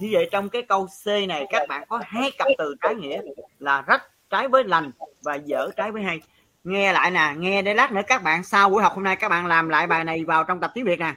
Như 0.00 0.08
vậy 0.12 0.28
trong 0.32 0.48
cái 0.48 0.62
câu 0.62 0.86
C 1.04 1.06
này, 1.28 1.46
các 1.50 1.68
bạn 1.68 1.84
có 1.88 2.00
hai 2.04 2.30
cặp 2.38 2.46
từ 2.58 2.74
trái 2.82 2.94
nghĩa 2.94 3.22
là 3.58 3.82
rách 3.86 4.02
trái 4.30 4.48
với 4.48 4.64
lành 4.64 4.90
và 5.22 5.34
dở 5.34 5.70
trái 5.76 5.92
với 5.92 6.02
hay. 6.02 6.20
Nghe 6.64 6.92
lại 6.92 7.10
nè, 7.10 7.34
nghe 7.36 7.62
để 7.62 7.74
lát 7.74 7.92
nữa 7.92 8.02
các 8.06 8.22
bạn 8.22 8.44
sau 8.44 8.70
buổi 8.70 8.82
học 8.82 8.92
hôm 8.94 9.04
nay 9.04 9.16
các 9.16 9.28
bạn 9.28 9.46
làm 9.46 9.68
lại 9.68 9.86
bài 9.86 10.04
này 10.04 10.24
vào 10.24 10.44
trong 10.44 10.60
tập 10.60 10.70
tiếng 10.74 10.84
Việt 10.84 11.00
nè. 11.00 11.14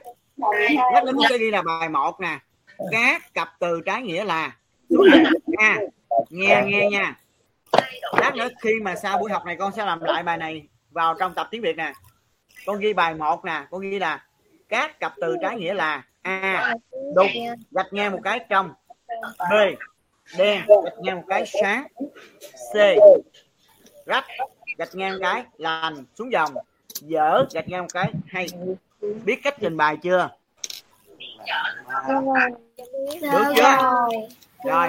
Lát 0.92 1.04
nữa 1.04 1.12
cái 1.28 1.38
ghi 1.38 1.50
là 1.50 1.62
bài 1.62 1.88
một 1.88 2.20
nè. 2.20 2.38
Các 2.90 3.34
cặp 3.34 3.48
từ 3.58 3.80
trái 3.80 4.02
nghĩa 4.02 4.24
là 4.24 4.56
nha 5.46 5.76
nghe 6.30 6.62
nghe 6.66 6.88
nha 6.90 7.16
lát 8.12 8.34
nữa 8.34 8.48
khi 8.60 8.70
mà 8.82 8.94
sau 8.96 9.18
buổi 9.18 9.30
học 9.30 9.44
này 9.46 9.56
con 9.56 9.72
sẽ 9.72 9.84
làm 9.84 10.00
lại 10.00 10.22
bài 10.22 10.36
này 10.36 10.68
vào 10.90 11.14
trong 11.18 11.34
tập 11.34 11.48
tiếng 11.50 11.62
Việt 11.62 11.76
nè. 11.76 11.92
Con 12.66 12.78
ghi 12.78 12.92
bài 12.92 13.14
một 13.14 13.44
nè, 13.44 13.66
con 13.70 13.80
ghi 13.80 13.98
là 13.98 14.24
các 14.68 15.00
cặp 15.00 15.12
từ 15.20 15.36
trái 15.42 15.56
nghĩa 15.56 15.74
là 15.74 16.02
a 16.22 16.74
đục 17.14 17.26
gạch 17.70 17.92
ngang 17.92 18.12
một 18.12 18.20
cái 18.24 18.40
trong, 18.48 18.72
b, 19.38 19.52
đen, 20.38 20.62
gạch 20.84 20.98
ngang 20.98 21.16
một 21.16 21.24
cái 21.28 21.44
sáng, 21.62 21.86
c, 22.72 22.76
rách, 24.06 24.24
gạch 24.78 24.94
ngang 24.94 25.12
một 25.12 25.18
cái 25.22 25.44
lành 25.56 26.04
xuống 26.14 26.32
dòng, 26.32 26.54
dở, 27.00 27.44
gạch 27.54 27.68
ngang 27.68 27.82
một 27.82 27.88
cái 27.92 28.12
hay. 28.28 28.46
Biết 29.24 29.40
cách 29.44 29.54
trình 29.60 29.76
bày 29.76 29.96
chưa? 29.96 30.28
Được 33.22 33.44
chưa? 33.56 33.78
Rồi, 34.64 34.88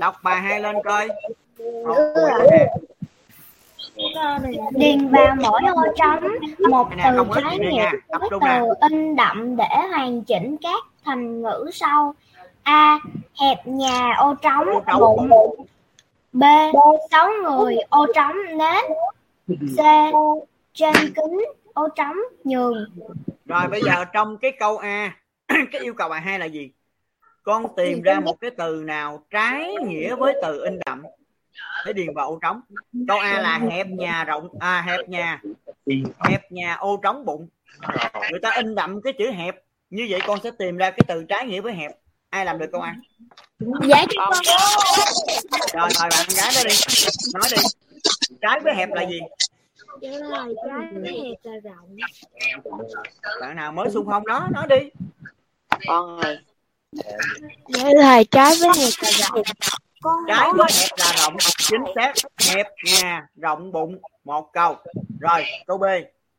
đọc 0.00 0.16
bài 0.22 0.40
hai 0.40 0.60
lên 0.60 0.76
coi 0.84 1.08
điền 4.70 5.08
vào 5.08 5.36
mỗi 5.42 5.60
ô 5.74 5.82
trống. 5.96 6.28
Một 6.70 6.88
từ 7.04 7.24
trái 7.34 7.58
nghĩa 7.58 7.90
với 8.10 8.28
từ 8.30 8.88
in 8.90 9.16
đậm 9.16 9.56
để 9.56 9.88
hoàn 9.90 10.22
chỉnh 10.22 10.56
các 10.62 10.84
thành 11.04 11.42
ngữ 11.42 11.70
sau. 11.72 12.14
A 12.62 13.00
hẹp 13.40 13.66
nhà 13.66 14.14
ô 14.18 14.34
trống. 14.34 14.66
Bụng. 14.98 15.66
B 16.32 16.44
sáu 17.10 17.28
người 17.42 17.76
ô 17.88 18.06
trống. 18.14 18.36
Nết 18.58 18.84
c 19.48 19.80
trên 20.74 20.94
kính 20.94 21.44
ô 21.74 21.88
trống. 21.88 22.16
Nhường. 22.44 22.84
Rồi 23.46 23.68
bây 23.70 23.82
giờ 23.82 24.04
trong 24.12 24.36
cái 24.38 24.52
câu 24.58 24.78
a 24.78 25.16
cái 25.48 25.80
yêu 25.80 25.94
cầu 25.94 26.08
bài 26.08 26.20
hai 26.20 26.38
là 26.38 26.46
gì? 26.46 26.70
Con 27.42 27.66
tìm 27.76 28.02
ra 28.02 28.20
một 28.20 28.40
cái 28.40 28.50
từ 28.50 28.82
nào 28.86 29.22
trái 29.30 29.74
nghĩa 29.84 30.14
với 30.14 30.34
từ 30.42 30.64
in 30.64 30.78
đậm 30.86 31.02
để 31.86 31.92
điền 31.92 32.14
vào 32.14 32.28
ô 32.28 32.38
trống 32.42 32.60
câu 33.08 33.18
a 33.18 33.40
là 33.40 33.60
hẹp 33.70 33.86
nhà 33.86 34.24
rộng 34.24 34.48
à 34.60 34.82
hẹp 34.86 35.08
nhà 35.08 35.40
hẹp 36.28 36.52
nhà 36.52 36.74
ô 36.74 37.00
trống 37.02 37.24
bụng. 37.24 37.48
Người 38.30 38.40
ta 38.42 38.50
in 38.50 38.74
đậm 38.74 39.02
cái 39.02 39.12
chữ 39.18 39.30
hẹp 39.30 39.54
như 39.90 40.06
vậy 40.10 40.20
con 40.26 40.38
sẽ 40.42 40.50
tìm 40.58 40.76
ra 40.76 40.90
cái 40.90 41.00
từ 41.08 41.24
trái 41.28 41.46
nghĩa 41.46 41.60
với 41.60 41.72
hẹp. 41.72 41.90
Ai 42.30 42.44
làm 42.44 42.58
được 42.58 42.66
câu 42.72 42.80
a? 42.80 42.96
Dạ 43.88 44.04
cho 44.08 44.30
con. 44.30 44.42
rồi 45.72 45.88
mời 46.00 46.08
bạn 46.10 46.26
gái 46.36 46.52
đó 46.54 46.60
đi. 46.64 46.74
Nói 47.34 47.48
đi. 47.50 47.62
Trái 48.40 48.60
với 48.60 48.74
hẹp 48.74 48.88
là 48.92 49.02
gì? 49.02 49.20
Dạ 50.00 50.10
lời 50.10 50.54
trái 50.66 50.86
với 51.02 51.12
hẹp 51.12 51.38
là 51.42 51.52
rộng. 51.64 51.96
bạn 53.40 53.56
nào 53.56 53.72
mới 53.72 53.90
xung 53.90 54.06
phong 54.06 54.26
đó 54.26 54.48
nói 54.52 54.66
đi. 54.68 54.90
Con 55.86 56.20
ơi. 56.20 56.38
Dạ 57.68 57.84
lời 57.94 58.24
trái 58.30 58.54
với 58.60 58.68
hẹp 58.68 58.92
là 59.02 59.10
rộng. 59.10 59.42
Trái 60.28 60.48
với 60.52 60.66
hẹp 60.80 60.88
là 60.98 61.12
rộng 61.22 61.36
chính 61.58 61.84
xác 61.94 62.12
hẹp 62.38 62.66
nhà 62.84 63.26
rộng 63.42 63.72
bụng 63.72 63.98
một 64.24 64.50
câu. 64.52 64.76
Rồi 65.20 65.44
câu 65.66 65.78
b. 65.78 65.84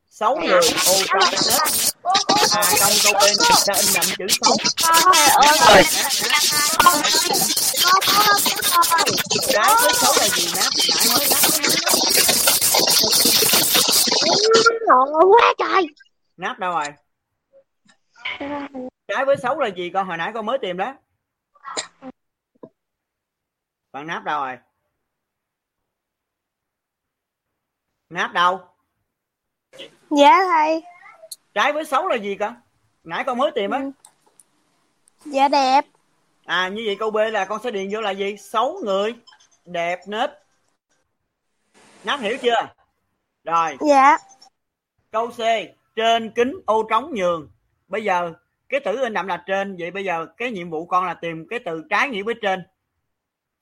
Sáu 0.09 0.35
người 0.35 0.49
ô 0.87 0.93
hết 1.13 1.37
à 2.51 2.63
trong 2.79 2.91
câu 3.03 3.13
b 3.13 3.23
này 3.23 3.33
ta 3.67 3.73
in 3.73 3.93
đậm 3.93 4.03
chữ 4.17 4.25
xấu. 4.41 4.57
Trái 9.53 9.75
với 9.81 9.93
xấu 9.93 10.13
là 10.19 10.27
gì 10.27 10.47
nát 10.55 10.69
nãy 10.95 11.07
mới 11.09 11.27
nát 11.29 11.41
quá 15.31 15.53
trời. 15.57 15.87
nát 16.37 16.59
đâu 16.59 16.71
rồi? 16.71 16.85
Trái 19.07 19.25
với 19.25 19.35
xấu 19.43 19.59
là 19.59 19.67
gì 19.67 19.91
con? 19.93 20.07
Hồi 20.07 20.17
nãy 20.17 20.31
con 20.33 20.45
mới 20.45 20.57
tìm 20.61 20.77
đó 20.77 20.93
bạn 23.91 24.07
náp 24.07 24.23
đâu 24.23 24.41
rồi? 24.45 24.57
Náp 28.09 28.33
đâu? 28.33 28.59
Dạ 30.09 30.39
thầy. 30.51 30.83
trái 31.53 31.73
với 31.73 31.85
xấu 31.85 32.07
là 32.07 32.15
gì 32.15 32.35
con 32.35 32.55
nãy 33.03 33.23
con 33.23 33.37
mới 33.37 33.51
tìm 33.55 33.71
á. 33.71 33.81
Dạ 35.25 35.47
đẹp. 35.47 35.85
à 36.45 36.67
như 36.67 36.83
vậy 36.85 36.95
câu 36.99 37.11
b 37.11 37.17
là 37.31 37.45
con 37.45 37.61
sẽ 37.63 37.71
điền 37.71 37.89
vô 37.91 38.01
là 38.01 38.11
gì? 38.11 38.37
Xấu 38.37 38.79
người 38.83 39.15
đẹp 39.65 39.99
nết. 40.07 40.29
Náp 42.03 42.19
hiểu 42.19 42.37
chưa? 42.41 42.67
Rồi. 43.43 43.77
Dạ. 43.79 44.17
câu 45.11 45.27
c 45.27 45.37
trên 45.95 46.31
kính 46.31 46.53
ô 46.65 46.83
trống 46.89 47.11
nhường. 47.13 47.51
Bây 47.87 48.03
giờ 48.03 48.33
cái 48.69 48.79
tử 48.79 48.97
in 49.01 49.13
đậm 49.13 49.27
là 49.27 49.43
trên 49.47 49.75
vậy 49.79 49.91
bây 49.91 50.03
giờ 50.05 50.25
cái 50.37 50.51
nhiệm 50.51 50.69
vụ 50.69 50.85
con 50.85 51.05
là 51.05 51.13
tìm 51.13 51.47
cái 51.49 51.59
từ 51.65 51.83
trái 51.89 52.09
nghĩa 52.09 52.23
với 52.23 52.35
trên 52.41 52.67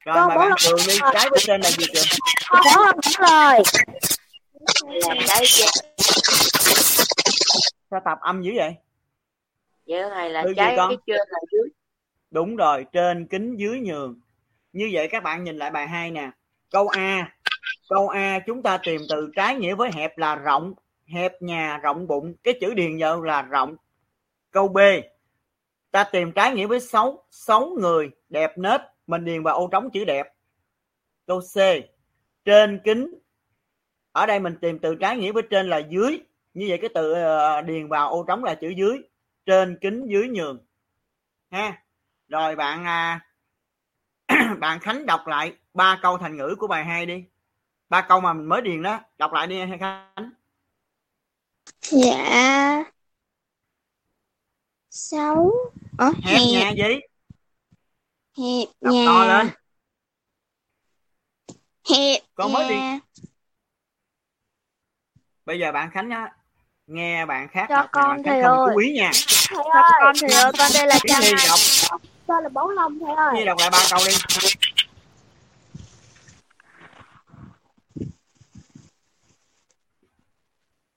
rồi 0.05 0.15
Con 0.15 0.27
mời 0.27 0.37
bạn 0.37 0.51
trường 0.57 0.79
đi 0.87 0.97
trái 1.13 1.27
với 1.29 1.39
trên 1.39 1.61
là 1.61 1.69
gì 1.69 1.85
trường 1.93 2.03
Dạ 2.65 2.91
đúng 2.91 3.27
rồi. 3.27 3.63
làm 5.07 5.17
đấy 5.27 5.45
chưa 5.47 5.65
sao 7.91 8.01
tập 8.05 8.17
âm 8.21 8.41
dữ 8.41 8.51
vậy? 8.55 8.75
Dạ 9.85 10.09
thầy 10.13 10.29
là 10.29 10.47
gì 10.47 10.53
trái 10.57 10.73
con? 10.77 10.89
cái 10.89 10.97
trên 11.07 11.27
là 11.29 11.39
dưới. 11.51 11.69
đúng 12.31 12.55
rồi 12.55 12.85
trên 12.93 13.27
kính 13.27 13.55
dưới 13.55 13.79
nhường. 13.79 14.19
Như 14.73 14.89
vậy 14.93 15.07
các 15.11 15.23
bạn 15.23 15.43
nhìn 15.43 15.57
lại 15.57 15.71
bài 15.71 15.87
2 15.87 16.11
nè. 16.11 16.31
Câu 16.71 16.87
A. 16.87 17.31
Câu 17.89 18.09
A 18.09 18.39
chúng 18.45 18.63
ta 18.63 18.77
tìm 18.77 19.01
từ 19.09 19.31
trái 19.35 19.55
nghĩa 19.55 19.75
với 19.75 19.91
hẹp 19.93 20.17
là 20.17 20.35
rộng. 20.35 20.73
Hẹp 21.07 21.41
nhà 21.41 21.77
rộng 21.77 22.07
bụng. 22.07 22.33
Cái 22.43 22.53
chữ 22.61 22.73
điền 22.73 22.97
vào 22.99 23.21
là 23.21 23.41
rộng. 23.41 23.75
Câu 24.51 24.67
B. 24.67 24.77
Ta 25.91 26.03
tìm 26.03 26.31
trái 26.31 26.51
nghĩa 26.51 26.67
với 26.67 26.79
xấu 26.79 27.23
xấu 27.31 27.77
người 27.79 28.09
đẹp 28.29 28.57
nết 28.57 28.81
mình 29.07 29.25
điền 29.25 29.43
vào 29.43 29.55
ô 29.55 29.69
trống 29.71 29.89
chữ 29.93 30.05
đẹp. 30.05 30.33
Câu 31.27 31.39
C 31.39 31.57
trên 32.45 32.81
kính. 32.83 33.19
Ở 34.11 34.25
đây 34.25 34.39
mình 34.39 34.55
tìm 34.61 34.79
từ 34.79 34.95
trái 34.95 35.17
nghĩa 35.17 35.31
với 35.31 35.43
trên 35.49 35.69
là 35.69 35.77
dưới. 35.77 36.19
Như 36.53 36.65
vậy 36.69 36.77
cái 36.81 36.89
từ 36.93 37.13
ờ, 37.13 37.61
điền 37.61 37.87
vào 37.87 38.09
ô 38.09 38.23
trống 38.27 38.43
là 38.43 38.55
chữ 38.55 38.69
dưới. 38.69 39.01
Trên 39.45 39.77
kính 39.81 40.05
dưới 40.07 40.29
nhường. 40.29 40.65
Ha. 41.51 41.83
Rồi 42.27 42.55
bạn 42.55 42.85
à, 42.85 43.25
bạn 44.59 44.79
Khánh 44.79 45.05
đọc 45.05 45.27
lại 45.27 45.53
ba 45.73 45.99
câu 46.01 46.17
thành 46.17 46.37
ngữ 46.37 46.55
của 46.59 46.67
bài 46.67 46.85
2 46.85 47.05
đi. 47.05 47.23
Ba 47.89 48.01
câu 48.01 48.21
mà 48.21 48.33
mình 48.33 48.45
mới 48.45 48.61
điền 48.61 48.81
đó 48.81 48.99
đọc 49.17 49.33
lại 49.33 49.47
đi 49.47 49.59
ha 49.59 49.77
Khánh. 49.79 50.31
Dạ. 51.81 52.83
Sáu. 54.89 55.51
Ở 55.97 56.11
hẹp, 56.23 56.39
nhà 56.53 56.71
gì 56.71 56.99
hẹp 58.37 58.67
đọc 58.81 58.93
nhà. 58.93 59.05
to 59.05 59.25
lên 59.25 59.49
Hẹp 61.89 62.21
Con 62.35 62.53
mới 62.53 62.69
đi. 62.69 62.75
nhà. 62.75 62.99
bây 65.45 65.59
giờ 65.59 65.71
bạn 65.71 65.89
Khánh 65.93 66.09
á 66.09 66.31
nghe 66.87 67.25
bạn 67.25 67.47
khác 67.51 67.65
Cho 67.69 67.75
đọc 67.75 67.85
thì 67.85 67.89
con 67.93 68.03
bạn 68.09 68.23
Khánh 68.23 68.23
thầy 68.23 68.41
không 68.43 68.59
ơi. 68.59 68.67
chú 68.75 68.79
ý 68.79 68.91
nha 68.93 69.11
Thầy 69.49 69.63
ơi, 69.73 69.83
con 70.01 70.15
thì 70.21 70.33
ơi, 70.35 70.51
con 70.57 70.71
đây 70.73 70.87
là 70.87 70.95
Yến 70.95 71.01
cha 71.07 71.19
Nhi 71.19 71.31
này. 71.35 71.45
đọc 71.47 71.59
Con 72.27 72.43
là 72.43 72.49
bóng 72.49 72.69
lông 72.69 72.99
thầy 72.99 73.15
ơi. 73.15 73.33
Nhi 73.35 73.45
đọc 73.45 73.57
lại 73.59 73.69
ba 73.69 73.79
câu 73.91 73.99
đi 74.07 74.13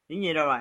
Yến 0.09 0.20
Nhi 0.20 0.33
đâu 0.33 0.46
rồi 0.46 0.61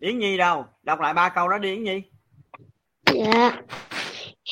Yến 0.00 0.18
Nhi 0.18 0.36
đâu 0.36 0.66
đọc 0.82 1.00
lại 1.00 1.14
ba 1.14 1.28
câu 1.28 1.48
đó 1.48 1.58
đi 1.58 1.70
Yến 1.70 1.84
Nhi 1.84 2.02
Dạ. 3.14 3.62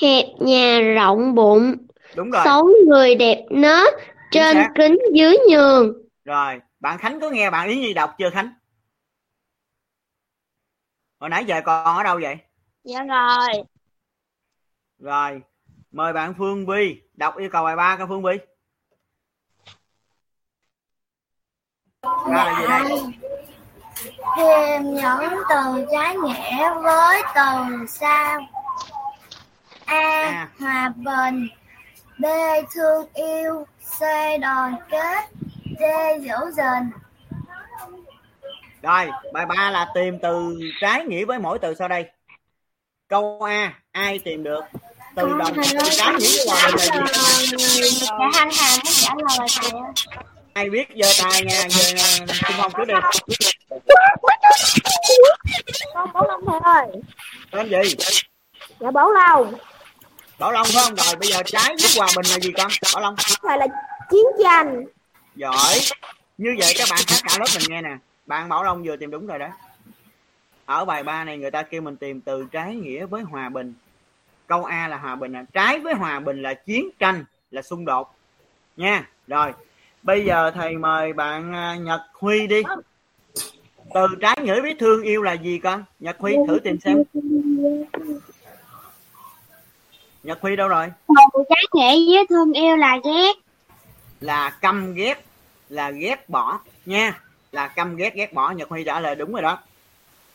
Hẹp 0.02 0.26
nhà 0.40 0.80
rộng 0.94 1.34
bụng, 1.34 1.74
đúng 2.16 2.30
rồi 2.30 2.42
xấu 2.44 2.68
người 2.86 3.14
đẹp 3.14 3.46
nết, 3.50 3.94
trên 4.30 4.56
kính 4.74 4.98
dưới 5.14 5.36
nhường. 5.50 5.92
Rồi, 6.24 6.60
bạn 6.80 6.98
Khánh 6.98 7.20
có 7.20 7.30
nghe 7.30 7.50
bạn 7.50 7.68
Yến 7.68 7.80
Nhi 7.80 7.94
đọc 7.94 8.14
chưa 8.18 8.30
Khánh? 8.30 8.52
Hồi 11.20 11.30
nãy 11.30 11.44
giờ 11.44 11.60
con 11.64 11.96
ở 11.96 12.02
đâu 12.02 12.18
vậy? 12.22 12.36
Dạ 12.84 13.02
rồi. 13.02 13.64
Rồi, 14.98 15.42
mời 15.90 16.12
bạn 16.12 16.34
Phương 16.38 16.66
Vi 16.66 17.02
đọc 17.14 17.36
yêu 17.36 17.48
cầu 17.52 17.64
bài 17.64 17.76
3 17.76 17.96
coi 17.96 18.06
Phương 18.06 18.22
Vi. 18.22 18.38
Ra 22.02 22.44
là 22.44 22.60
gì 22.60 22.66
đây? 22.68 23.27
Thêm 24.36 24.94
những 24.94 25.34
từ 25.48 25.86
trái 25.92 26.16
nghĩa 26.16 26.74
với 26.82 27.22
từ 27.34 27.86
sau. 27.88 28.40
A. 29.84 29.96
À. 29.96 30.48
Hòa 30.60 30.92
bình 30.96 31.48
B. 32.18 32.24
Thương 32.74 33.06
yêu 33.14 33.64
C. 33.98 34.00
Đoàn 34.40 34.76
kết 34.90 35.24
D. 35.78 35.82
Giữ 36.20 36.36
gìn 36.56 36.90
Rồi, 38.82 39.10
bài 39.32 39.46
3 39.46 39.70
là 39.70 39.86
tìm 39.94 40.18
từ 40.22 40.58
trái 40.80 41.04
nghĩa 41.04 41.24
với 41.24 41.38
mỗi 41.38 41.58
từ 41.58 41.74
sau 41.74 41.88
đây. 41.88 42.06
Câu 43.08 43.40
A, 43.42 43.72
ai 43.92 44.18
tìm 44.24 44.42
được? 44.42 44.60
Từ 45.14 45.28
đồng 45.38 45.54
từ 45.56 45.62
trái 45.90 46.12
nghĩa 46.18 46.28
với 46.46 46.46
hòa 46.48 46.70
bình 46.70 47.04
là 47.12 47.42
gì? 47.58 47.90
Dạ 47.90 48.30
Thanh 48.34 48.48
Hà 48.52 48.76
muốn 48.84 48.92
trả 49.02 49.14
lời 49.38 49.48
thầy. 49.60 49.80
Ai 50.54 50.70
biết 50.70 50.88
giơ 51.02 51.24
tay 51.24 51.44
nha, 51.44 51.62
giơ 51.68 51.96
xung 52.26 52.56
phong 52.58 52.72
trước 52.76 52.84
đi. 52.88 52.94
Con 55.94 56.12
bóng 56.12 56.26
lông 56.28 56.40
thầy 56.46 56.60
ơi. 56.62 56.86
Tên 57.50 57.68
gì? 57.68 57.94
Dạ 58.80 58.90
bóng 58.90 59.10
lông. 59.12 59.54
Bảo 60.38 60.52
Long 60.52 60.66
phải 60.66 60.82
không? 60.84 60.94
Rồi 60.96 61.16
bây 61.20 61.28
giờ 61.28 61.42
trái 61.46 61.76
với 61.82 61.90
hòa 61.98 62.08
bình 62.16 62.26
là 62.30 62.38
gì 62.38 62.52
con? 62.56 62.70
Bảo 62.94 63.02
Long. 63.02 63.14
Thầy 63.42 63.58
là 63.58 63.66
chiến 64.10 64.26
tranh. 64.42 64.84
giỏi 65.34 65.78
như 66.38 66.56
vậy 66.58 66.74
các 66.78 66.88
bạn 66.90 67.00
khác 67.06 67.16
cả 67.24 67.36
lớp 67.38 67.44
mình 67.54 67.62
nghe 67.68 67.82
nè 67.82 67.96
bạn 68.26 68.48
bảo 68.48 68.64
long 68.64 68.82
vừa 68.82 68.96
tìm 68.96 69.10
đúng 69.10 69.26
rồi 69.26 69.38
đó 69.38 69.48
ở 70.66 70.84
bài 70.84 71.02
3 71.02 71.24
này 71.24 71.38
người 71.38 71.50
ta 71.50 71.62
kêu 71.62 71.80
mình 71.80 71.96
tìm 71.96 72.20
từ 72.20 72.46
trái 72.52 72.74
nghĩa 72.74 73.06
với 73.06 73.22
hòa 73.22 73.48
bình 73.48 73.74
câu 74.46 74.64
a 74.64 74.88
là 74.88 74.96
hòa 74.96 75.16
bình 75.16 75.32
trái 75.52 75.78
với 75.80 75.94
hòa 75.94 76.20
bình 76.20 76.42
là 76.42 76.54
chiến 76.54 76.90
tranh 76.98 77.24
là 77.50 77.62
xung 77.62 77.84
đột 77.84 78.14
nha 78.76 79.08
rồi 79.26 79.52
bây 80.02 80.24
giờ 80.24 80.50
thầy 80.54 80.76
mời 80.76 81.12
bạn 81.12 81.52
à, 81.54 81.76
nhật 81.80 82.00
huy 82.12 82.46
đi 82.46 82.62
từ 83.94 84.06
trái 84.20 84.36
nghĩa 84.42 84.60
với 84.60 84.74
thương 84.78 85.02
yêu 85.02 85.22
là 85.22 85.32
gì 85.32 85.58
con? 85.58 85.84
Nhật 86.00 86.16
huy 86.18 86.36
thử 86.48 86.58
tìm 86.64 86.78
xem. 86.80 87.02
Nhật 90.22 90.38
huy 90.40 90.56
đâu 90.56 90.68
rồi? 90.68 90.86
Từ 91.08 91.44
trái 91.48 91.64
nghĩa 91.72 92.16
với 92.16 92.26
thương 92.28 92.52
yêu 92.52 92.76
là 92.76 92.98
ghét. 93.04 93.32
là 94.20 94.50
căm 94.50 94.94
ghét 94.94 95.24
là 95.68 95.90
ghét 95.90 96.28
bỏ. 96.28 96.60
Nha 96.86 97.20
là 97.52 97.68
căm 97.68 97.96
ghét 97.96 98.14
ghét 98.14 98.32
bỏ. 98.32 98.50
Nhật 98.50 98.68
huy 98.68 98.84
trả 98.84 99.00
lời 99.00 99.14
đúng 99.14 99.32
rồi 99.32 99.42
đó. 99.42 99.58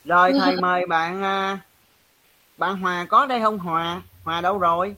Rồi 0.06 0.34
thầy 0.40 0.56
mời 0.56 0.86
bạn 0.86 1.24
à, 1.24 1.60
bạn 2.58 2.78
hòa 2.78 3.06
có 3.10 3.26
đây 3.26 3.42
không 3.42 3.60
hòa? 3.60 4.02
Hòa 4.24 4.42
đâu 4.42 4.58
rồi? 4.58 4.96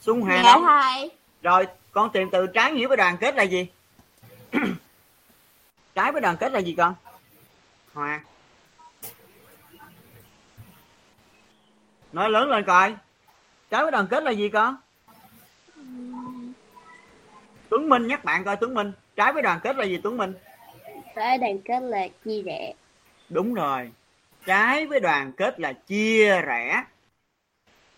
Xuân 0.00 0.20
hòa 0.20 0.36
Dạ 0.36 0.42
đâu 0.42 0.62
thầy. 0.66 1.10
rồi 1.42 1.66
con 1.92 2.10
tìm 2.12 2.28
từ 2.32 2.46
trái 2.46 2.72
nghĩa 2.72 2.86
với 2.86 2.96
đoàn 2.96 3.16
kết 3.16 3.34
là 3.34 3.42
gì? 3.42 3.66
Trái 5.94 6.12
với 6.12 6.20
đoàn 6.20 6.36
kết 6.36 6.52
là 6.52 6.58
gì 6.58 6.74
con 6.76 6.94
hòa 7.94 8.20
nói 12.12 12.30
lớn 12.30 12.50
lên 12.50 12.64
coi. 12.64 12.94
Trái 13.70 13.82
với 13.82 13.90
đoàn 13.90 14.06
kết 14.10 14.22
là 14.24 14.30
gì 14.30 14.48
con? 14.48 14.76
Tuấn 17.68 17.88
minh 17.88 18.06
nhắc 18.06 18.24
bạn 18.24 18.44
coi 18.44 18.56
tuấn 18.56 18.74
minh. 18.74 18.92
Trái 19.16 19.32
với 19.32 19.42
đoàn 19.42 19.60
kết 19.62 19.76
là 19.76 19.84
gì 19.84 20.00
tuấn 20.02 20.16
minh? 20.16 20.34
Trái 21.16 21.38
đoàn 21.38 21.58
kết 21.64 21.82
là 21.82 22.08
chia 22.24 22.42
rẽ. 22.42 22.72
đúng 23.28 23.54
rồi. 23.54 23.92
Trái 24.46 24.86
với 24.86 25.00
đoàn 25.00 25.32
kết 25.32 25.60
là 25.60 25.72
chia 25.72 26.40
rẽ. 26.40 26.84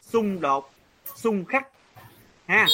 Xung 0.00 0.40
đột 0.40 0.70
xung 1.14 1.44
khắc. 1.44 1.68
Ha. 2.46 2.66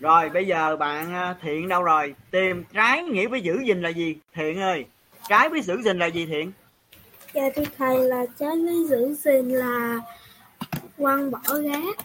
Rồi 0.00 0.28
bây 0.28 0.46
giờ 0.46 0.76
bạn 0.76 1.14
à, 1.14 1.34
thiện 1.42 1.68
đâu 1.68 1.82
rồi? 1.82 2.14
Tìm 2.30 2.64
trái 2.72 3.02
nghĩa 3.02 3.26
với 3.26 3.40
giữ 3.40 3.60
gìn 3.66 3.82
là 3.82 3.88
gì? 3.88 4.16
Thiện 4.34 4.60
ơi 4.60 4.84
trái 5.30 5.48
với 5.48 5.62
giữ 5.62 5.82
gìn 5.82 5.98
là 5.98 6.06
gì 6.06 6.26
thiện? 6.26 6.52
Dạ 7.34 7.42
thưa 7.56 7.62
thầy 7.78 7.98
là 7.98 8.26
trái 8.38 8.50
với 8.64 8.84
giữ 8.88 9.14
gìn 9.14 9.48
là 9.48 9.98
quăng 10.98 11.30
bỏ 11.30 11.38
rác. 11.48 11.96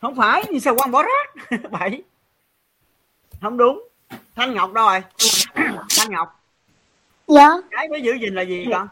không 0.00 0.16
phải 0.16 0.44
nhưng 0.50 0.60
sao 0.60 0.76
quăng 0.76 0.90
bỏ 0.90 1.02
rác? 1.02 1.58
Bảy 1.70 2.02
không 3.40 3.56
đúng. 3.56 3.88
Thanh 4.36 4.54
ngọc 4.54 4.72
đâu 4.72 4.86
rồi? 4.86 5.02
Thanh 5.98 6.10
ngọc. 6.10 6.40
Dạ. 7.26 7.48
trái 7.70 7.88
với 7.90 8.02
giữ 8.02 8.12
gìn 8.20 8.34
là 8.34 8.42
gì 8.42 8.66
con 8.72 8.88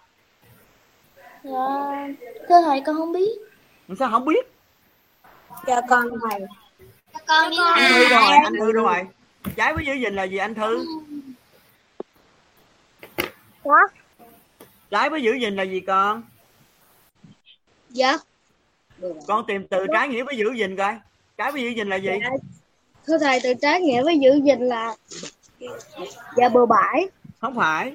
Dạ. 1.45 2.09
Thưa 2.49 2.63
thầy 2.65 2.83
con 2.87 2.97
không 2.97 3.13
biết. 3.13 3.39
sao 3.99 4.11
không 4.11 4.25
biết? 4.25 4.47
Dạ 5.67 5.81
con 5.89 6.09
thầy. 6.31 6.41
Con 7.27 7.51
đi 7.51 7.57
anh 7.75 7.93
thư 7.93 8.09
đâu 8.09 8.21
rồi? 8.21 8.39
anh 8.45 8.53
thư 8.61 8.73
đâu 8.73 8.85
rồi? 8.85 9.07
Trái 9.57 9.75
với 9.75 9.85
giữ 9.87 9.93
gìn 9.93 10.15
là 10.15 10.25
gì 10.25 10.37
anh 10.37 10.55
thư 10.55 10.85
Dạ. 13.67 14.27
trái 14.91 15.11
với 15.11 15.23
giữ 15.23 15.33
gìn 15.33 15.57
là 15.57 15.63
gì 15.63 15.81
con 15.81 16.23
Dạ. 17.91 18.17
con 19.27 19.45
tìm 19.47 19.67
từ 19.71 19.87
trái 19.93 20.09
nghĩa 20.09 20.23
với 20.23 20.37
giữ 20.37 20.53
gìn 20.53 20.77
coi 20.77 20.95
trái 21.39 21.53
với 21.53 21.63
giữ 21.63 21.69
gìn 21.69 21.89
là 21.89 21.97
gì 21.97 22.11
Thưa 23.07 23.19
thầy 23.19 23.41
từ 23.43 23.55
trái 23.63 23.81
nghĩa 23.81 24.03
với 24.03 24.19
giữ 24.19 24.41
gìn 24.45 24.61
là 24.61 24.95
Dạ 26.37 26.49
bừa 26.49 26.67
bãi. 26.67 27.07
không 27.41 27.57
phải 27.57 27.95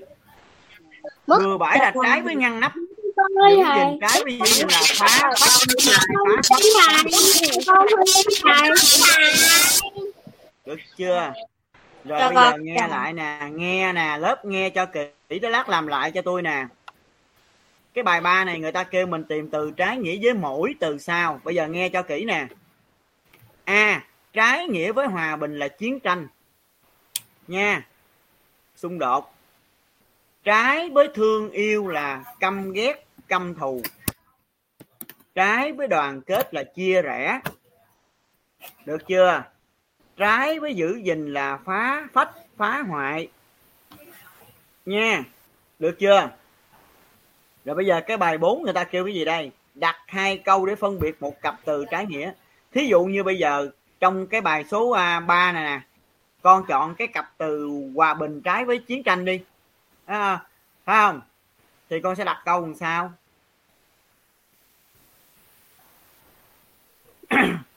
Mất 1.28 1.38
bừa 1.40 1.58
bãi 1.58 1.80
là 1.80 1.94
trái 2.04 2.22
với 2.22 2.36
ngăn 2.36 2.60
nắp 2.60 2.74
con 3.16 3.28
giữ 3.36 3.42
ơi 3.42 3.62
thầy. 3.66 3.80
gìn 3.80 4.00
trái 4.02 4.24
với 4.24 4.38
giữ 4.40 4.46
gìn 4.56 4.68
là 4.68 4.82
phá 4.96 5.32
phá 5.40 5.48
thầy. 8.44 9.32
được 10.66 10.80
chưa 10.98 11.34
rồi 12.06 12.20
Cho 12.20 12.28
bây 12.28 12.36
con. 12.36 12.52
giờ 12.52 12.58
nghe 12.62 12.88
lại 12.88 13.14
nè 13.14 13.50
nghe 13.52 13.94
nè 13.94 14.18
lớp 14.20 14.46
nghe 14.46 14.70
cho 14.70 14.86
kỹ 14.86 15.40
tới 15.40 15.52
lát 15.52 15.70
làm 15.70 15.88
lại 15.88 16.12
cho 16.12 16.22
tôi 16.22 16.42
nè. 16.42 16.66
Cái 17.94 18.04
bài 18.04 18.22
ba 18.22 18.46
này 18.46 18.60
người 18.60 18.72
ta 18.72 18.84
kêu 18.84 19.08
mình 19.08 19.24
tìm 19.24 19.50
từ 19.50 19.72
trái 19.72 19.98
nghĩa 19.98 20.18
với 20.22 20.34
mỗi 20.34 20.76
từ 20.80 20.98
sau. 20.98 21.42
Bây 21.44 21.56
giờ 21.56 21.68
nghe 21.68 21.90
cho 21.90 22.02
kỹ 22.02 22.26
nè. 22.26 22.48
A 23.64 24.04
trái 24.34 24.68
nghĩa 24.68 24.92
với 24.92 25.08
hòa 25.08 25.36
bình 25.36 25.60
là 25.60 25.68
chiến 25.68 26.00
tranh. 26.00 26.28
Nha. 27.48 27.88
Xung 28.76 29.00
đột. 29.00 29.34
Trái 30.44 30.90
với 30.90 31.08
thương 31.14 31.52
yêu 31.52 31.88
là 31.88 32.24
căm 32.40 32.72
ghét 32.72 33.06
căm 33.28 33.56
thù. 33.56 33.82
Trái 35.36 35.72
với 35.72 35.88
đoàn 35.88 36.22
kết 36.22 36.54
là 36.54 36.64
chia 36.64 37.02
rẽ. 37.02 37.40
Được 38.86 39.08
chưa 39.08 39.44
trái 40.22 40.60
với 40.60 40.74
giữ 40.76 41.02
gìn 41.04 41.34
là 41.34 41.58
phá 41.66 42.08
phách 42.14 42.32
phá 42.58 42.82
hoại. 42.82 43.30
Nha 44.86 45.24
được 45.80 46.00
chưa? 46.00 46.30
Rồi 47.66 47.76
bây 47.76 47.86
giờ 47.86 48.02
cái 48.02 48.18
bài 48.18 48.38
4 48.38 48.64
người 48.64 48.74
ta 48.74 48.84
kêu 48.84 49.06
cái 49.06 49.14
gì 49.14 49.26
đây? 49.26 49.52
Đặt 49.76 49.96
hai 50.08 50.38
câu 50.38 50.66
để 50.66 50.76
phân 50.76 51.00
biệt 51.00 51.22
một 51.22 51.42
cặp 51.42 51.60
từ 51.66 51.86
trái 51.92 52.06
nghĩa. 52.06 52.32
Thí 52.72 52.86
dụ 52.86 53.04
như 53.04 53.24
bây 53.24 53.38
giờ 53.38 53.70
trong 54.00 54.28
cái 54.28 54.42
bài 54.42 54.66
số 54.72 54.90
à, 54.90 55.20
3 55.20 55.52
này 55.52 55.64
nè 55.64 55.82
con 56.42 56.66
chọn 56.68 56.96
cái 56.96 57.08
cặp 57.08 57.32
từ 57.38 57.70
hòa 57.96 58.14
bình 58.14 58.42
trái 58.42 58.66
với 58.66 58.78
chiến 58.78 59.04
tranh 59.04 59.26
đi. 59.26 59.42
À, 60.06 60.40
phải 60.86 60.96
không? 60.96 61.22
Thì 61.90 62.00
con 62.00 62.16
sẽ 62.16 62.26
đặt 62.26 62.42
câu 62.46 62.62
làm 62.62 62.76
sao? 62.76 63.14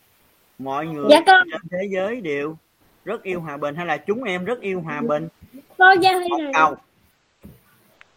mọi 0.58 0.86
người 0.86 1.06
Dạ 1.10 1.20
con. 1.26 1.46
trên 1.52 1.60
thế 1.70 1.88
giới 1.90 2.20
đều 2.20 2.56
rất 3.04 3.22
yêu 3.22 3.40
hòa 3.40 3.56
bình 3.56 3.74
hay 3.74 3.86
là 3.86 3.96
chúng 3.96 4.22
em 4.24 4.44
rất 4.44 4.60
yêu 4.60 4.80
hòa 4.80 5.00
bình? 5.00 5.28
Con 5.78 6.00
giao 6.00 6.20
một 6.20 6.38
này. 6.40 6.52
câu. 6.54 6.76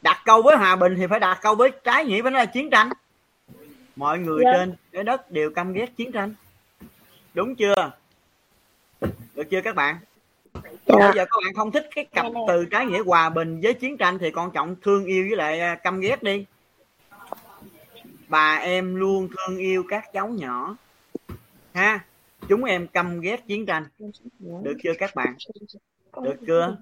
Đặt 0.02 0.21
câu 0.26 0.41
với 0.41 0.58
hòa 0.58 0.76
bình 0.76 0.95
thì 0.97 1.08
phải 1.08 1.19
đặt 1.19 1.39
câu 1.41 1.56
với 1.56 1.71
trái 1.84 2.06
nghĩa 2.06 2.21
với 2.21 2.32
nó 2.32 2.38
là 2.38 2.45
chiến 2.45 2.69
tranh. 2.69 2.89
Mọi 3.95 4.19
người 4.19 4.41
Dạ. 4.43 4.52
trên 4.54 4.76
trái 4.93 5.04
đất 5.04 5.32
đều 5.32 5.50
căm 5.52 5.73
ghét 5.73 5.95
chiến 5.95 6.12
tranh. 6.12 6.34
Đúng 7.34 7.56
chưa? 7.56 7.91
Được 9.36 9.43
chưa 9.50 9.62
các 9.62 9.76
bạn? 9.76 9.95
Còn 10.88 11.00
bây 11.00 11.12
giờ 11.15 11.26
các 11.26 11.38
bạn 11.45 11.54
không 11.56 11.71
thích 11.71 11.89
cái 11.95 12.06
cặp 12.06 12.26
từ 12.47 12.65
trái 12.65 12.86
nghĩa 12.86 13.00
hòa 13.04 13.30
bình 13.30 13.62
với 13.63 13.73
chiến 13.73 13.97
tranh 13.97 14.17
thì 14.19 14.32
con 14.32 14.52
trọng 14.52 14.76
thương 14.82 15.06
yêu 15.06 15.26
với 15.30 15.38
lại 15.38 15.60
à, 15.60 15.76
căm 15.76 16.00
ghét 16.00 16.23
đi. 16.23 16.45
Bà 18.28 18.56
em 18.56 18.95
luôn 18.95 19.28
thương 19.38 19.58
yêu 19.58 19.84
các 19.89 20.13
cháu 20.13 20.28
nhỏ. 20.28 20.76
Ha 21.73 22.00
chúng 22.50 22.63
em 22.63 22.88
căm 22.88 23.19
ghét 23.19 23.47
chiến 23.47 23.65
tranh. 23.65 23.84
Được 24.39 24.78
chưa 24.84 24.91
các 25.00 25.15
bạn? 25.15 25.36
Được 26.23 26.36
chưa? 26.47 26.78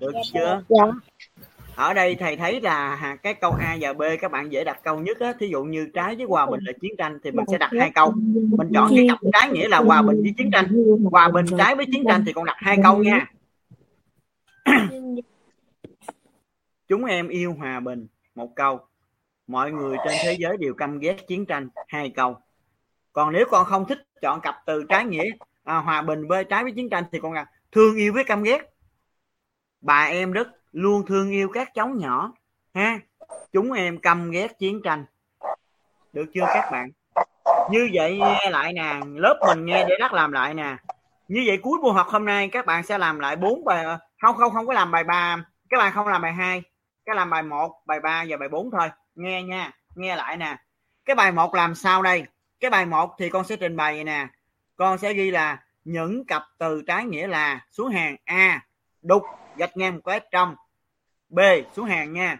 Được 0.00 0.12
chưa? 0.32 0.62
Dạ. 0.68 0.84
ở 1.76 1.94
đây 1.94 2.14
thầy 2.14 2.36
thấy 2.36 2.60
là 2.60 3.16
cái 3.22 3.34
câu 3.34 3.52
A 3.52 3.76
và 3.80 3.92
B 3.92 4.02
các 4.20 4.30
bạn 4.30 4.52
dễ 4.52 4.64
đặt 4.64 4.80
câu 4.82 4.98
nhất 4.98 5.20
á. 5.20 5.32
Thí 5.40 5.48
dụ 5.48 5.64
như 5.64 5.88
trái 5.94 6.16
với 6.16 6.26
hòa 6.26 6.46
bình 6.46 6.60
là 6.64 6.72
chiến 6.80 6.92
tranh 6.98 7.18
thì 7.24 7.30
mình 7.30 7.44
sẽ 7.50 7.58
đặt 7.58 7.70
hai 7.78 7.90
câu. 7.94 8.12
Mình 8.58 8.68
chọn 8.74 8.92
cái 8.96 9.06
cặp 9.08 9.18
trái 9.32 9.48
nghĩa 9.48 9.68
là 9.68 9.78
hòa 9.78 10.02
bình 10.02 10.22
với 10.22 10.34
chiến 10.38 10.50
tranh. 10.52 10.66
Hòa 11.10 11.28
bình 11.28 11.46
trái 11.58 11.76
với 11.76 11.86
chiến 11.92 12.04
tranh 12.08 12.22
thì 12.26 12.32
con 12.32 12.44
đặt 12.44 12.56
hai 12.58 12.78
câu 12.82 13.04
nha. 13.04 13.26
Chúng 16.88 17.04
em 17.04 17.28
yêu 17.28 17.54
hòa 17.58 17.80
bình. 17.80 18.06
Một 18.34 18.54
câu. 18.56 18.80
Mọi 19.46 19.72
người 19.72 19.96
trên 20.04 20.14
thế 20.24 20.36
giới 20.38 20.56
đều 20.56 20.74
căm 20.74 20.98
ghét 20.98 21.26
chiến 21.28 21.46
tranh. 21.46 21.68
Hai 21.88 22.10
câu 22.16 22.36
còn 23.18 23.32
nếu 23.32 23.46
con 23.50 23.64
không 23.64 23.84
thích 23.86 23.98
chọn 24.22 24.40
cặp 24.40 24.62
từ 24.66 24.84
trái 24.88 25.04
nghĩa 25.04 25.30
à, 25.64 25.76
hòa 25.76 26.02
bình 26.02 26.28
với 26.28 26.44
trái 26.44 26.62
với 26.62 26.72
chiến 26.72 26.90
tranh 26.90 27.04
thì 27.12 27.18
con 27.22 27.34
đặt 27.34 27.48
thương 27.72 27.96
yêu 27.96 28.12
với 28.12 28.24
căm 28.24 28.42
ghét. 28.42 28.62
Bà 29.80 30.04
em 30.04 30.32
rất 30.32 30.48
luôn 30.72 31.06
thương 31.06 31.30
yêu 31.30 31.48
các 31.52 31.68
cháu 31.74 31.88
nhỏ 31.88 32.32
ha? 32.74 32.98
Chúng 33.52 33.72
em 33.72 33.98
căm 33.98 34.30
ghét 34.30 34.58
chiến 34.58 34.80
tranh. 34.84 35.04
Được 36.12 36.24
chưa 36.34 36.44
các 36.46 36.68
bạn? 36.72 36.90
Như 37.70 37.90
vậy 37.94 38.18
nghe 38.18 38.50
lại 38.50 38.72
nè 38.72 39.00
lớp 39.14 39.40
mình 39.46 39.66
nghe 39.66 39.84
để 39.88 39.94
đắc 40.00 40.12
làm 40.12 40.32
lại 40.32 40.54
nè. 40.54 40.76
Như 41.28 41.44
vậy 41.46 41.58
cuối 41.62 41.78
buổi 41.82 41.92
học 41.92 42.06
hôm 42.08 42.24
nay 42.24 42.48
các 42.52 42.66
bạn 42.66 42.82
sẽ 42.82 42.98
làm 42.98 43.18
lại 43.18 43.36
bốn 43.36 43.64
bài 43.64 43.84
ờ, 43.84 43.98
không 44.22 44.36
không 44.36 44.52
không 44.54 44.66
có 44.66 44.72
làm 44.72 44.90
bài 44.90 45.04
ba 45.04 45.36
các 45.68 45.78
bạn 45.78 45.92
không 45.92 46.08
làm 46.08 46.22
bài 46.22 46.32
hai 46.32 46.62
các 47.06 47.16
làm 47.16 47.30
bài 47.30 47.42
một 47.42 47.72
bài 47.86 48.00
ba 48.00 48.24
và 48.28 48.36
bài 48.36 48.48
bốn 48.48 48.70
thôi. 48.70 48.88
Nghe 49.14 49.42
nha 49.42 49.70
nghe 49.94 50.16
lại 50.16 50.36
nè. 50.36 50.56
Cái 51.04 51.16
bài 51.16 51.32
một 51.32 51.54
làm 51.54 51.74
sao 51.74 52.02
đây? 52.02 52.24
Cái 52.60 52.70
bài 52.70 52.86
1 52.86 53.14
thì 53.18 53.30
con 53.30 53.44
sẽ 53.44 53.56
trình 53.56 53.76
bày 53.76 53.94
vậy 53.94 54.04
nè. 54.04 54.26
Con 54.76 54.98
sẽ 54.98 55.14
ghi 55.14 55.30
là 55.30 55.62
những 55.84 56.24
cặp 56.24 56.42
từ 56.58 56.82
trái 56.86 57.04
nghĩa 57.04 57.26
là 57.26 57.66
xuống 57.70 57.88
hàng 57.88 58.16
A, 58.24 58.66
đục, 59.02 59.22
gạch 59.56 59.76
ngang 59.76 59.94
một 59.94 60.00
cái 60.04 60.20
trong. 60.30 60.56
B 61.28 61.38
xuống 61.76 61.86
hàng 61.86 62.12
nha, 62.12 62.38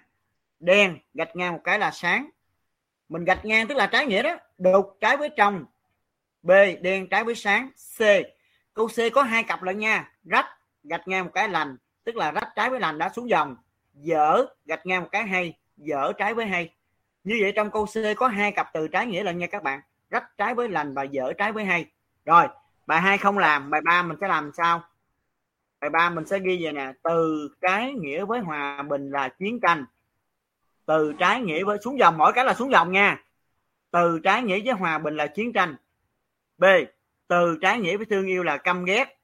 đen, 0.61 0.99
gạch 1.15 1.37
ngang 1.37 1.53
một 1.53 1.61
cái 1.65 1.79
là 1.79 1.91
sáng. 1.91 2.31
Mình 3.09 3.25
gạch 3.25 3.45
ngang 3.45 3.67
tức 3.67 3.75
là 3.75 3.87
trái 3.87 4.07
nghĩa 4.07 4.23
đó, 4.23 4.37
đục 4.59 4.97
trái 5.01 5.17
với 5.17 5.31
trong. 5.37 5.65
B, 6.43 6.51
đen 6.81 7.09
trái 7.09 7.25
với 7.25 7.35
sáng. 7.35 7.71
C, 7.99 8.01
câu 8.75 8.89
C 8.89 8.97
có 9.15 9.23
hai 9.23 9.43
cặp 9.43 9.63
lận 9.63 9.79
nha, 9.79 10.13
rách, 10.25 10.47
gạch 10.83 11.09
ngang 11.09 11.25
một 11.25 11.31
cái 11.35 11.49
lành, 11.49 11.77
tức 12.05 12.17
là 12.17 12.31
rách 12.31 12.49
trái 12.57 12.71
với 12.71 12.81
lành 12.81 12.99
đã 12.99 13.09
xuống 13.09 13.31
dòng. 13.31 13.57
Dở, 13.95 14.47
gạch 14.67 14.87
ngang 14.87 15.03
một 15.03 15.09
cái 15.13 15.27
hay, 15.27 15.59
dở 15.77 16.13
trái 16.19 16.35
với 16.35 16.47
hay. 16.47 16.75
Như 17.25 17.39
vậy 17.41 17.53
trong 17.57 17.71
câu 17.71 17.87
C 17.87 18.17
có 18.17 18.29
hai 18.29 18.53
cặp 18.53 18.73
từ 18.73 18.89
trái 18.89 19.07
nghĩa 19.07 19.23
lận 19.23 19.39
nha 19.39 19.47
các 19.47 19.63
bạn 19.63 19.81
rách 20.11 20.39
trái 20.39 20.55
với 20.55 20.69
lành 20.69 20.95
và 20.95 21.03
dở 21.03 21.33
trái 21.39 21.53
với 21.53 21.65
hay. 21.65 21.87
Rồi, 22.25 22.49
bài 22.87 23.01
hai 23.01 23.19
không 23.19 23.39
làm, 23.39 23.71
bài 23.71 23.81
ba 23.85 24.03
mình 24.03 24.17
sẽ 24.21 24.29
làm 24.29 24.51
sao? 24.57 24.83
Bài 25.81 25.91
ba 25.91 26.11
mình 26.11 26.27
sẽ 26.27 26.39
ghi 26.39 26.59
vậy 26.63 26.73
nè, 26.73 26.93
từ 27.03 27.49
cái 27.61 27.93
nghĩa 27.93 28.25
với 28.25 28.41
hòa 28.41 28.83
bình 28.83 29.11
là 29.11 29.29
chiến 29.29 29.61
tranh. 29.61 29.85
Từ 30.87 31.13
trái 31.19 31.41
nghĩa 31.41 31.65
với, 31.65 31.79
xuống 31.85 31.99
dòng, 31.99 32.19
mỗi 32.19 32.33
cái 32.33 32.45
là 32.45 32.55
xuống 32.55 32.71
dòng 32.73 32.93
nha. 32.93 33.25
Từ 33.91 34.21
trái 34.25 34.43
nghĩa 34.43 34.61
với 34.65 34.75
hòa 34.75 34.99
bình 34.99 35.17
là 35.17 35.27
chiến 35.27 35.53
tranh. 35.53 35.77
B, 36.59 36.65
từ 37.29 37.59
trái 37.63 37.79
nghĩa 37.79 37.97
với 37.97 38.07
thương 38.07 38.27
yêu 38.27 38.43
là 38.43 38.57
căm 38.57 38.85
ghét. 38.85 39.19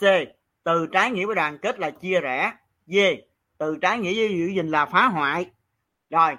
C, 0.00 0.02
từ 0.62 0.86
trái 0.92 1.10
nghĩa 1.10 1.26
với 1.26 1.34
đoàn 1.34 1.58
kết 1.58 1.78
là 1.78 1.90
chia 1.90 2.20
rẽ. 2.20 2.52
D, 2.86 2.96
từ 3.58 3.76
trái 3.82 3.98
nghĩa 3.98 4.14
với 4.14 4.38
giữ 4.38 4.46
gìn 4.46 4.70
là 4.70 4.86
phá 4.86 5.06
hoại. 5.06 5.50
Rồi, 6.10 6.36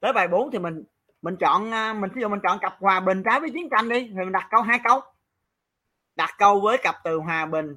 tới 0.00 0.12
bài 0.12 0.28
4 0.28 0.50
thì 0.50 0.58
mình 0.58 0.84
mình 1.26 1.36
chọn 1.36 1.70
à, 1.70 1.94
mình 1.94 2.10
ví 2.14 2.22
dụ 2.22 2.28
mình 2.28 2.40
chọn 2.42 2.58
cặp 2.58 2.76
hòa 2.80 3.00
bình 3.00 3.22
trái 3.24 3.40
với 3.40 3.50
chiến 3.50 3.68
tranh 3.70 3.88
đi 3.88 4.06
thì 4.08 4.14
mình 4.14 4.32
đặt 4.32 4.48
câu 4.50 4.62
hai 4.62 4.80
câu. 4.84 5.00
Đặt 6.16 6.30
câu 6.38 6.60
với 6.60 6.78
cặp 6.78 6.96
từ 7.04 7.16
hòa 7.16 7.46
bình 7.46 7.76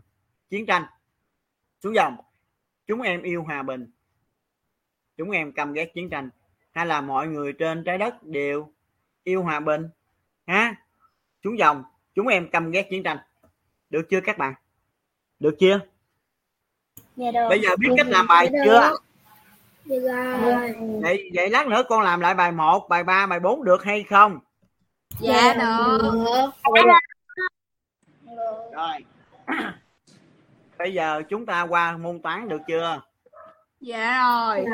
chiến 0.49 0.65
tranh. 0.65 0.85
Xuống 1.83 1.95
dòng. 1.95 2.17
Chúng 2.87 3.01
em 3.01 3.21
yêu 3.21 3.43
hòa 3.43 3.63
bình. 3.63 3.91
Chúng 5.17 5.31
em 5.31 5.51
căm 5.51 5.73
ghét 5.73 5.91
chiến 5.93 6.09
tranh. 6.09 6.29
Hay 6.71 6.85
là 6.85 7.01
mọi 7.01 7.27
người 7.27 7.53
trên 7.53 7.83
trái 7.83 7.97
đất 7.97 8.23
đều 8.23 8.73
yêu 9.23 9.43
hòa 9.43 9.59
bình. 9.59 9.89
Ha? 10.47 10.75
Xuống 11.43 11.59
dòng. 11.59 11.83
Chúng 12.15 12.27
em 12.27 12.49
căm 12.49 12.71
ghét 12.71 12.87
chiến 12.89 13.03
tranh. 13.03 13.17
Được 13.89 14.01
chưa 14.09 14.21
các 14.21 14.37
bạn? 14.37 14.53
Được 15.39 15.55
chưa? 15.59 15.79
Dạ 17.15 17.31
được. 17.31 17.47
bây 17.49 17.61
giờ 17.61 17.75
biết 17.79 17.89
cách 17.97 18.07
làm 18.07 18.27
bài 18.27 18.49
chưa 18.65 18.97
Dạ 19.89 20.37
rồi. 20.41 20.73
vậy 21.01 21.29
vậy 21.33 21.49
lát 21.49 21.67
nữa 21.67 21.83
con 21.89 22.01
làm 22.01 22.19
lại 22.19 22.33
bài 22.33 22.51
1, 22.51 22.87
bài 22.89 23.03
3, 23.03 23.25
bài 23.27 23.39
4 23.39 23.63
được 23.63 23.83
hay 23.83 24.03
không 24.03 24.39
Dạ 25.19 25.53
được. 25.53 26.51
rồi 28.73 29.05
bây 30.77 30.93
giờ 30.93 31.21
chúng 31.29 31.45
ta 31.45 31.61
qua 31.69 31.97
môn 31.97 32.21
toán 32.21 32.49
được 32.49 32.61
chưa 32.67 33.01
Dạ 33.79 34.21
rồi. 34.23 34.65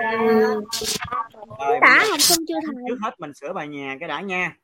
rồi 1.59 1.79
Đã 1.81 2.03
học 2.09 2.19
xong 2.21 2.37
chưa 2.47 2.55
thầy? 2.65 2.75
trước 2.89 2.95
hết 3.01 3.19
mình 3.19 3.33
sửa 3.33 3.53
bài 3.53 3.67
nhà 3.67 3.95
cái 3.99 4.09
đã 4.09 4.21
nha 4.21 4.55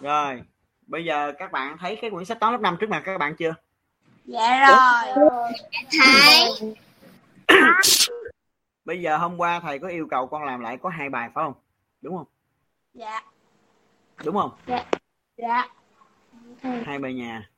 rồi 0.00 0.42
bây 0.86 1.04
giờ 1.04 1.32
các 1.38 1.52
bạn 1.52 1.76
thấy 1.78 1.96
cái 2.00 2.10
quyển 2.10 2.24
sách 2.24 2.40
toán 2.40 2.52
lớp 2.52 2.60
5 2.60 2.76
trước 2.80 2.90
mặt 2.90 3.02
các 3.04 3.18
bạn 3.18 3.36
chưa 3.36 3.54
Dạ 4.24 4.66
rồi. 4.68 5.50
Thầy. 6.00 6.74
bây 8.84 9.00
giờ 9.02 9.16
hôm 9.16 9.36
qua 9.40 9.60
thầy 9.60 9.78
có 9.78 9.88
yêu 9.88 10.06
cầu 10.10 10.26
con 10.26 10.44
làm 10.44 10.60
lại 10.60 10.76
có 10.82 10.88
hai 10.88 11.08
bài 11.08 11.30
phải 11.34 11.44
không 11.44 11.54
đúng 12.00 12.16
không 12.16 12.26
Dạ. 12.94 13.22
đúng 14.24 14.34
không 14.34 14.50
Dạ. 15.36 15.68
hai 16.62 16.98
bài 16.98 17.14
nhà 17.14 17.50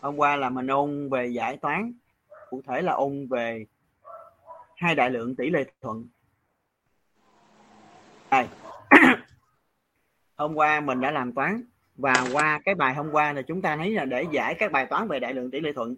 hôm 0.00 0.16
qua 0.16 0.36
là 0.36 0.50
mình 0.50 0.66
ôn 0.66 1.08
về 1.10 1.26
giải 1.26 1.56
toán 1.56 1.92
cụ 2.50 2.62
thể 2.66 2.82
là 2.82 2.92
ôn 2.92 3.26
về 3.30 3.66
hai 4.78 4.94
đại 4.94 5.10
lượng 5.10 5.36
tỷ 5.36 5.50
lệ 5.50 5.64
thuận. 5.80 6.08
Đây. 8.30 8.46
hôm 10.36 10.54
qua 10.54 10.80
mình 10.80 11.00
đã 11.00 11.10
làm 11.10 11.32
toán, 11.32 11.62
và 11.96 12.14
qua 12.32 12.60
cái 12.64 12.74
bài 12.74 12.94
hôm 12.94 13.10
qua 13.12 13.32
là 13.32 13.42
chúng 13.42 13.62
ta 13.62 13.76
thấy 13.76 13.90
là 13.90 14.04
để 14.04 14.26
giải 14.32 14.54
các 14.58 14.72
bài 14.72 14.86
toán 14.86 15.08
về 15.08 15.20
đại 15.20 15.34
lượng 15.34 15.50
tỷ 15.50 15.60
lệ 15.60 15.72
thuận, 15.72 15.96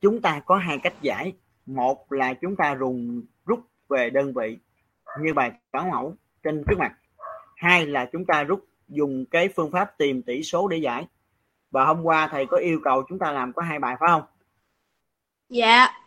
chúng 0.00 0.20
ta 0.20 0.40
có 0.46 0.56
hai 0.56 0.78
cách 0.78 0.94
giải. 1.02 1.32
Một 1.66 2.12
là 2.12 2.34
chúng 2.34 2.56
ta 2.56 2.74
rùng 2.74 3.22
rút 3.46 3.60
về 3.88 4.10
đơn 4.10 4.32
vị 4.34 4.58
như 5.20 5.34
bài 5.34 5.52
toán 5.72 5.90
mẫu 5.90 6.16
trên 6.42 6.64
trước 6.68 6.78
mặt. 6.78 6.92
Hai 7.56 7.86
là 7.86 8.08
chúng 8.12 8.24
ta 8.24 8.42
rút 8.42 8.64
dùng 8.88 9.24
cái 9.30 9.48
phương 9.56 9.70
pháp 9.70 9.98
tìm 9.98 10.22
tỷ 10.22 10.42
số 10.42 10.68
để 10.68 10.76
giải. 10.76 11.06
Và 11.70 11.84
hôm 11.84 12.02
qua 12.02 12.28
thầy 12.28 12.46
có 12.46 12.56
yêu 12.56 12.80
cầu 12.84 13.02
chúng 13.08 13.18
ta 13.18 13.32
làm 13.32 13.52
có 13.52 13.62
hai 13.62 13.78
bài 13.78 13.96
phải 14.00 14.08
không? 14.08 14.22
Dạ 15.48 16.03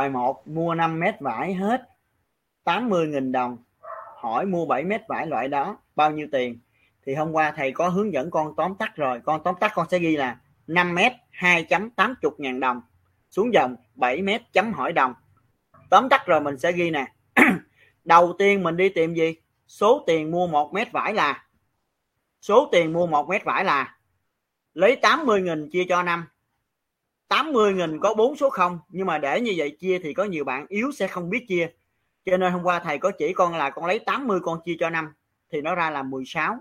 bài 0.00 0.10
1 0.10 0.48
mua 0.48 0.74
5 0.74 1.00
mét 1.00 1.20
vải 1.20 1.54
hết 1.54 1.88
80.000 2.64 3.32
đồng. 3.32 3.58
Hỏi 4.16 4.46
mua 4.46 4.66
7 4.66 4.84
mét 4.84 5.00
vải 5.08 5.26
loại 5.26 5.48
đó, 5.48 5.78
bao 5.96 6.10
nhiêu 6.10 6.26
tiền? 6.32 6.58
Thì 7.06 7.14
hôm 7.14 7.32
qua 7.32 7.52
thầy 7.56 7.72
có 7.72 7.88
hướng 7.88 8.12
dẫn 8.12 8.30
con 8.30 8.56
tóm 8.56 8.74
tắt 8.74 8.96
rồi. 8.96 9.20
Con 9.24 9.42
tóm 9.44 9.54
tắt 9.60 9.72
con 9.74 9.86
sẽ 9.90 9.98
ghi 9.98 10.16
là 10.16 10.40
5 10.66 10.94
mét 10.94 11.12
2.80 11.38 12.30
ngàn 12.38 12.60
đồng. 12.60 12.82
Xuống 13.30 13.54
dòng 13.54 13.76
7 13.94 14.22
mét 14.22 14.42
chấm 14.52 14.72
hỏi 14.72 14.92
đồng. 14.92 15.14
Tóm 15.90 16.08
tắt 16.08 16.26
rồi 16.26 16.40
mình 16.40 16.58
sẽ 16.58 16.72
ghi 16.72 16.90
nè. 16.90 17.06
Đầu 18.04 18.32
tiên 18.38 18.62
mình 18.62 18.76
đi 18.76 18.88
tìm 18.88 19.14
gì? 19.14 19.34
Số 19.66 20.04
tiền 20.06 20.30
mua 20.30 20.46
1 20.46 20.74
mét 20.74 20.92
vải 20.92 21.14
là, 21.14 21.44
số 22.40 22.68
tiền 22.72 22.92
mua 22.92 23.06
1 23.06 23.28
mét 23.28 23.44
vải 23.44 23.64
là, 23.64 23.98
lấy 24.74 24.96
80.000 25.02 25.68
chia 25.70 25.84
cho 25.88 26.02
5 26.02 26.24
80.000 27.30 27.98
có 28.00 28.14
4 28.14 28.36
số 28.36 28.50
0 28.50 28.78
nhưng 28.88 29.06
mà 29.06 29.18
để 29.18 29.40
như 29.40 29.54
vậy 29.56 29.76
chia 29.80 29.98
thì 30.02 30.14
có 30.14 30.24
nhiều 30.24 30.44
bạn 30.44 30.66
yếu 30.68 30.92
sẽ 30.92 31.06
không 31.06 31.30
biết 31.30 31.44
chia 31.48 31.68
cho 32.24 32.36
nên 32.36 32.52
hôm 32.52 32.62
qua 32.62 32.78
thầy 32.78 32.98
có 32.98 33.10
chỉ 33.18 33.32
con 33.32 33.54
là 33.56 33.70
con 33.70 33.86
lấy 33.86 33.98
80 33.98 34.40
con 34.42 34.60
chia 34.64 34.76
cho 34.80 34.90
5 34.90 35.12
thì 35.52 35.60
nó 35.60 35.74
ra 35.74 35.90
là 35.90 36.02
16 36.02 36.56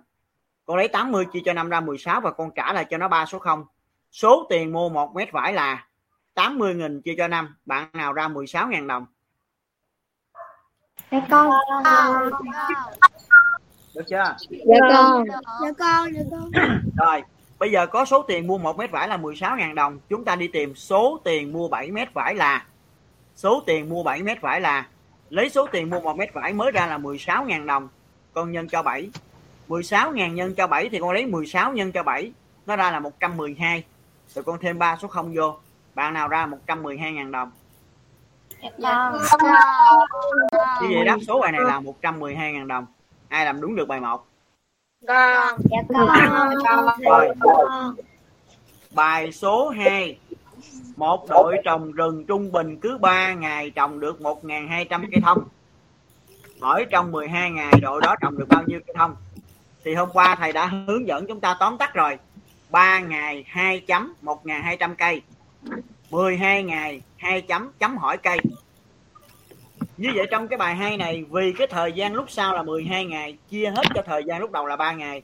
con 0.65 0.77
lấy 0.77 0.87
80 0.87 1.25
chia 1.33 1.39
cho 1.45 1.53
5 1.53 1.69
ra 1.69 1.79
16 1.79 2.21
và 2.21 2.31
con 2.31 2.51
trả 2.55 2.73
lại 2.73 2.85
cho 2.89 2.97
nó 2.97 3.07
3 3.07 3.25
số 3.25 3.39
0 3.39 3.65
số 4.11 4.47
tiền 4.49 4.73
mua 4.73 4.89
1 4.89 5.15
mét 5.15 5.31
vải 5.31 5.53
là 5.53 5.87
80.000 6.35 7.01
chia 7.01 7.15
cho 7.17 7.27
5 7.27 7.55
bạn 7.65 7.89
nào 7.93 8.13
ra 8.13 8.27
16.000 8.27 8.87
đồng 8.87 9.05
Dạ 11.11 11.21
con. 11.29 11.51
được 13.95 14.03
chưa 14.09 14.35
Dạ 14.49 14.77
con. 14.89 15.23
Dạ 15.61 15.71
con, 15.79 16.13
dạ 16.13 16.21
con. 16.31 16.51
rồi 16.97 17.23
bây 17.59 17.71
giờ 17.71 17.87
có 17.87 18.05
số 18.05 18.21
tiền 18.21 18.47
mua 18.47 18.57
1 18.57 18.77
mét 18.77 18.91
vải 18.91 19.07
là 19.07 19.17
16.000 19.17 19.73
đồng. 19.73 19.99
Chúng 20.09 20.25
ta 20.25 20.35
đi 20.35 20.47
tìm 20.47 20.75
số 20.75 21.21
tiền 21.23 21.53
mua 21.53 21.67
7 21.67 21.91
mét 21.91 22.13
vải 22.13 22.35
là 22.35 22.65
số 23.35 23.63
tiền 23.65 23.89
mua 23.89 24.03
7 24.03 24.23
mét 24.23 24.41
vải 24.41 24.61
là 24.61 24.87
lấy 25.29 25.49
số 25.49 25.67
tiền 25.71 25.89
mua 25.89 25.99
1 25.99 26.17
mét 26.17 26.33
vải 26.33 26.53
mới 26.53 26.71
ra 26.71 26.87
là 26.87 26.97
16.000 26.97 27.65
đồng. 27.65 27.87
Con 28.33 28.51
nhân 28.51 28.67
cho 28.67 28.83
7 28.83 29.09
16.000 29.69 30.33
nhân 30.33 30.55
cho 30.55 30.67
7 30.67 30.89
thì 30.89 30.99
con 30.99 31.11
lấy 31.11 31.25
16 31.25 31.73
nhân 31.73 31.91
cho 31.91 32.03
7 32.03 32.31
nó 32.65 32.75
ra 32.75 32.91
là 32.91 32.99
112 32.99 33.83
rồi 34.27 34.43
con 34.43 34.59
thêm 34.61 34.79
3 34.79 34.97
số 35.01 35.07
0 35.07 35.33
vô. 35.35 35.57
Bạn 35.95 36.13
nào 36.13 36.27
ra 36.27 36.47
112.000 36.67 37.31
đồng. 37.31 37.51
Dạ. 38.61 38.69
con. 38.81 39.13
như 40.81 40.95
vậy 40.95 41.05
đáp 41.05 41.17
số 41.27 41.39
bài 41.39 41.51
này 41.51 41.61
là 41.61 41.79
112.000 41.79 42.67
đồng. 42.67 42.85
Ai 43.27 43.45
làm 43.45 43.61
đúng 43.61 43.75
được 43.75 43.87
bài 43.87 43.99
1 43.99 44.28
Con. 45.07 45.57
Dạ 45.71 45.77
con. 46.63 46.99
rồi 47.01 47.29
bài 48.91 49.31
số 49.31 49.69
2 49.69 50.17
một 50.95 51.29
đội 51.29 51.57
trồng 51.63 51.91
rừng 51.91 52.25
trung 52.25 52.51
bình 52.51 52.77
cứ 52.81 52.97
3 52.97 53.33
ngày 53.33 53.69
trồng 53.69 53.99
được 53.99 54.19
1.200 54.19 54.85
cây 55.11 55.21
thông. 55.23 55.43
Hỏi 56.61 56.85
trong 56.89 57.11
12 57.11 57.51
ngày 57.51 57.73
đội 57.81 58.01
đó 58.01 58.15
trồng 58.21 58.37
được 58.37 58.47
bao 58.49 58.63
nhiêu 58.67 58.79
cây 58.87 58.93
thông? 58.97 59.15
Thì 59.83 59.93
hôm 59.93 60.09
qua 60.13 60.35
thầy 60.35 60.53
đã 60.53 60.65
hướng 60.65 61.07
dẫn 61.07 61.25
chúng 61.27 61.39
ta 61.39 61.55
tóm 61.59 61.77
tắt 61.77 61.93
rồi. 61.93 62.17
3 62.69 62.99
ngày 62.99 63.43
2 63.47 63.79
chấm 63.79 64.13
1.200 64.23 64.95
cây. 64.97 65.21
12 66.09 66.63
ngày 66.63 67.01
2 67.17 67.41
chấm 67.41 67.71
chấm 67.79 67.97
hỏi 67.97 68.17
cây 68.17 68.39
như 69.99 70.09
vậy 70.15 70.27
trong 70.31 70.47
cái 70.47 70.57
bài 70.57 70.75
hai 70.75 70.97
này, 70.97 71.23
vì 71.29 71.53
cái 71.57 71.67
thời 71.67 71.91
gian 71.91 72.13
lúc 72.13 72.25
sau 72.31 72.53
là 72.53 72.63
12 72.63 73.05
ngày, 73.05 73.37
chia 73.49 73.69
hết 73.75 73.83
cho 73.95 74.01
thời 74.05 74.23
gian 74.23 74.41
lúc 74.41 74.51
đầu 74.51 74.65
là 74.65 74.75
3 74.75 74.91
ngày. 74.91 75.21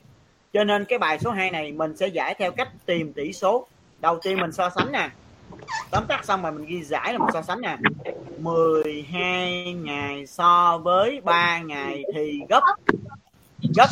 Cho 0.53 0.63
nên 0.63 0.85
cái 0.85 0.99
bài 0.99 1.19
số 1.19 1.31
2 1.31 1.51
này 1.51 1.71
mình 1.71 1.97
sẽ 1.97 2.07
giải 2.07 2.35
theo 2.39 2.51
cách 2.51 2.69
tìm 2.85 3.13
tỷ 3.13 3.33
số. 3.33 3.67
Đầu 3.99 4.19
tiên 4.23 4.39
mình 4.41 4.51
so 4.51 4.69
sánh 4.69 4.91
nè. 4.91 5.09
Tóm 5.91 6.03
tắt 6.07 6.25
xong 6.25 6.41
rồi 6.41 6.51
mình 6.51 6.65
ghi 6.65 6.83
giải 6.83 7.13
là 7.13 7.19
mình 7.19 7.29
so 7.33 7.41
sánh 7.41 7.61
nè. 7.61 7.77
12 8.39 9.73
ngày 9.73 10.25
so 10.27 10.77
với 10.77 11.21
3 11.23 11.59
ngày 11.59 12.03
thì 12.15 12.41
gấp. 12.49 12.63
Gấp. 13.75 13.89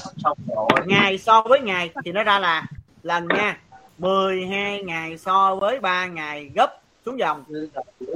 Ngày 0.86 1.18
so 1.18 1.42
với 1.42 1.62
ngày 1.62 1.90
thì 2.06 2.12
nó 2.12 2.24
ra 2.24 2.40
là, 2.40 2.66
lần 3.04 3.28
nha. 3.28 3.58
12 3.98 4.84
ngày 4.84 5.18
so 5.18 5.56
với 5.56 5.80
3 5.80 6.06
ngày 6.06 6.50
gấp 6.56 6.83
xuống 7.06 7.20
dòng. 7.20 7.44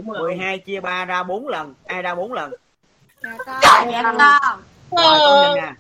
12 0.03 0.57
chia 0.57 0.79
3 0.79 1.05
ra 1.05 1.23
4 1.23 1.47
lần 1.47 1.73
ai 1.85 2.01
ra 2.01 2.15
4 2.15 2.33
lần? 2.33 2.51
Dạ 3.23 3.37
con. 3.45 4.61
rồi 4.91 5.19
con 5.19 5.55
nhìn 5.55 5.63
nè. 5.63 5.73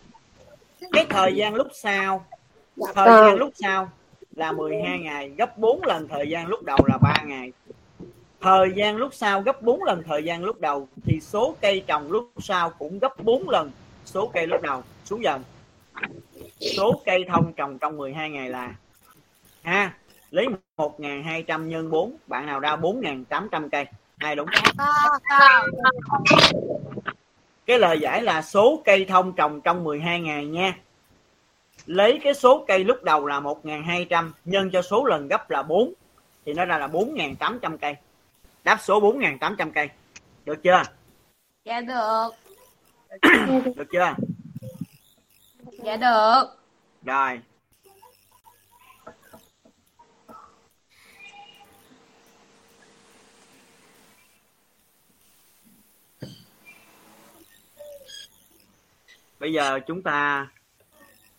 Cái 0.91 1.05
thời 1.09 1.35
gian 1.35 1.55
lúc 1.55 1.67
sau 1.73 2.25
thời 2.95 3.07
gian 3.07 3.35
lúc 3.35 3.51
sau 3.55 3.89
là 4.35 4.51
12 4.51 4.99
ngày 4.99 5.29
gấp 5.37 5.57
4 5.57 5.83
lần 5.83 6.07
thời 6.07 6.29
gian 6.29 6.47
lúc 6.47 6.63
đầu 6.63 6.77
là 6.87 6.97
3 6.97 7.15
ngày. 7.25 7.51
Thời 8.41 8.71
gian 8.75 8.97
lúc 8.97 9.13
sau 9.13 9.41
gấp 9.41 9.61
4 9.61 9.83
lần 9.83 10.03
thời 10.03 10.23
gian 10.23 10.43
lúc 10.43 10.59
đầu 10.59 10.87
thì 11.05 11.19
số 11.21 11.55
cây 11.61 11.83
trồng 11.87 12.11
lúc 12.11 12.31
sau 12.39 12.69
cũng 12.69 12.99
gấp 12.99 13.23
4 13.23 13.49
lần 13.49 13.71
số 14.05 14.27
cây 14.27 14.47
lúc 14.47 14.61
đầu. 14.61 14.83
Xuống 15.05 15.23
dần 15.23 15.43
số 16.59 17.01
cây 17.05 17.25
thông 17.27 17.53
trồng 17.53 17.77
trong 17.79 17.97
12 17.97 18.29
ngày 18.29 18.49
là 18.49 18.75
ha 19.63 19.93
lấy 20.31 20.47
1.200 20.77 21.65
nhân 21.65 21.89
4 21.89 22.17
bạn 22.27 22.45
nào 22.45 22.59
ra 22.59 22.75
4.800 22.75 23.69
cây. 23.69 23.85
Ai 24.17 24.35
đúng? 24.35 24.47
Cái 27.65 27.79
lời 27.79 27.99
giải 27.99 28.23
là 28.23 28.41
số 28.41 28.81
cây 28.85 29.05
thông 29.05 29.33
trồng 29.33 29.61
trong 29.61 29.83
12 29.83 30.21
ngày 30.21 30.45
nha. 30.45 30.77
Lấy 31.85 32.19
cái 32.23 32.33
số 32.33 32.65
cây 32.67 32.83
lúc 32.83 33.03
đầu 33.03 33.25
là 33.25 33.39
1.200 33.39 34.31
nhân 34.45 34.69
cho 34.73 34.81
số 34.81 35.05
lần 35.05 35.27
gấp 35.27 35.49
là 35.49 35.63
4 35.63 35.93
thì 36.45 36.53
nó 36.53 36.65
ra 36.65 36.77
là 36.77 36.87
4.800 36.87 37.77
cây. 37.77 37.95
Đáp 38.63 38.77
số 38.83 38.99
4.800 38.99 39.71
cây. 39.71 39.89
Được 40.45 40.63
chưa? 40.63 40.83
Dạ 41.65 41.81
được. 41.81 42.29
được 43.75 43.87
chưa? 43.91 44.15
Dạ 45.83 45.97
được. 45.97 46.43
rồi 47.03 47.39
bây 59.39 59.53
giờ 59.53 59.79
chúng 59.87 60.03
ta 60.03 60.47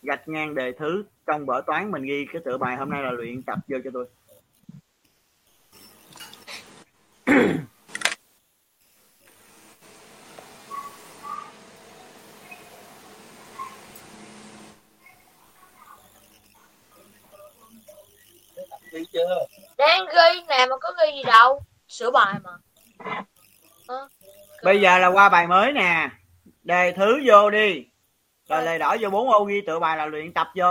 gạch 0.01 0.27
ngang 0.27 0.55
đề 0.55 0.71
thứ. 0.71 1.03
Trong 1.27 1.45
vở 1.45 1.61
toán 1.67 1.91
mình 1.91 2.03
ghi 2.03 2.25
cái 2.33 2.41
tựa 2.45 2.57
bài 2.57 2.75
hôm 2.75 2.89
nay 2.89 3.03
là 3.03 3.11
luyện 3.11 3.43
tập 3.43 3.59
vô 3.67 3.77
cho 3.83 3.89
tôi. 3.93 4.05
Đang 19.77 20.05
ghi 20.05 20.43
nè 20.47 20.65
mà 20.69 20.77
có 20.81 20.93
ghi 20.97 21.17
gì 21.17 21.23
đâu. 21.23 21.63
Sửa 21.87 22.11
bài 22.11 22.35
mà. 22.43 22.51
bây 24.63 24.81
giờ 24.81 24.97
là 24.97 25.07
qua 25.07 25.29
bài 25.29 25.47
mới 25.47 25.71
nè. 25.71 26.09
Đề 26.63 26.91
thứ 26.91 27.21
vô 27.25 27.49
đi 27.49 27.88
rồi 28.49 28.63
lời 28.63 28.79
đỏ 28.79 28.95
vô 29.01 29.09
bốn 29.09 29.29
ô 29.29 29.43
ghi 29.43 29.61
tựa 29.67 29.79
bài 29.79 29.97
là 29.97 30.05
luyện 30.05 30.33
tập 30.33 30.47
vô. 30.55 30.65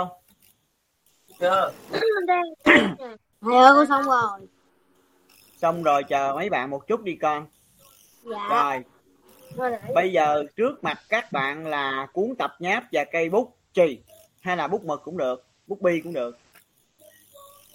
Thầy 1.39 1.49
ơi, 1.49 1.71
con 3.75 3.87
xong 3.87 4.03
rồi. 4.03 4.39
xong 5.57 5.83
rồi 5.83 6.03
chờ 6.03 6.33
mấy 6.35 6.49
bạn 6.49 6.69
một 6.69 6.87
chút 6.87 7.03
đi 7.03 7.17
con. 7.21 7.47
Dạ. 8.23 8.47
rồi. 8.49 8.83
Bây 9.95 10.11
giờ 10.11 10.43
trước 10.55 10.83
mặt 10.83 10.99
các 11.09 11.31
bạn 11.31 11.67
là 11.67 12.07
cuốn 12.13 12.35
tập 12.39 12.55
nháp 12.59 12.83
và 12.91 13.03
cây 13.11 13.29
bút 13.29 13.57
chì. 13.73 13.99
Hay 14.41 14.57
là 14.57 14.67
bút 14.67 14.83
mực 14.83 15.03
cũng 15.03 15.17
được 15.17 15.45
bút 15.67 15.81
bi 15.81 16.01
cũng 16.03 16.13
được. 16.13 16.37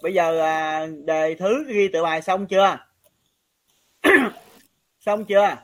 Bây 0.02 0.14
giờ 0.14 0.40
à, 0.40 0.86
đề 1.04 1.34
thứ 1.34 1.64
ghi 1.68 1.88
tựa 1.88 2.02
bài 2.02 2.22
xong 2.22 2.46
chưa? 2.46 2.78
Xong 5.00 5.24
chưa? 5.24 5.56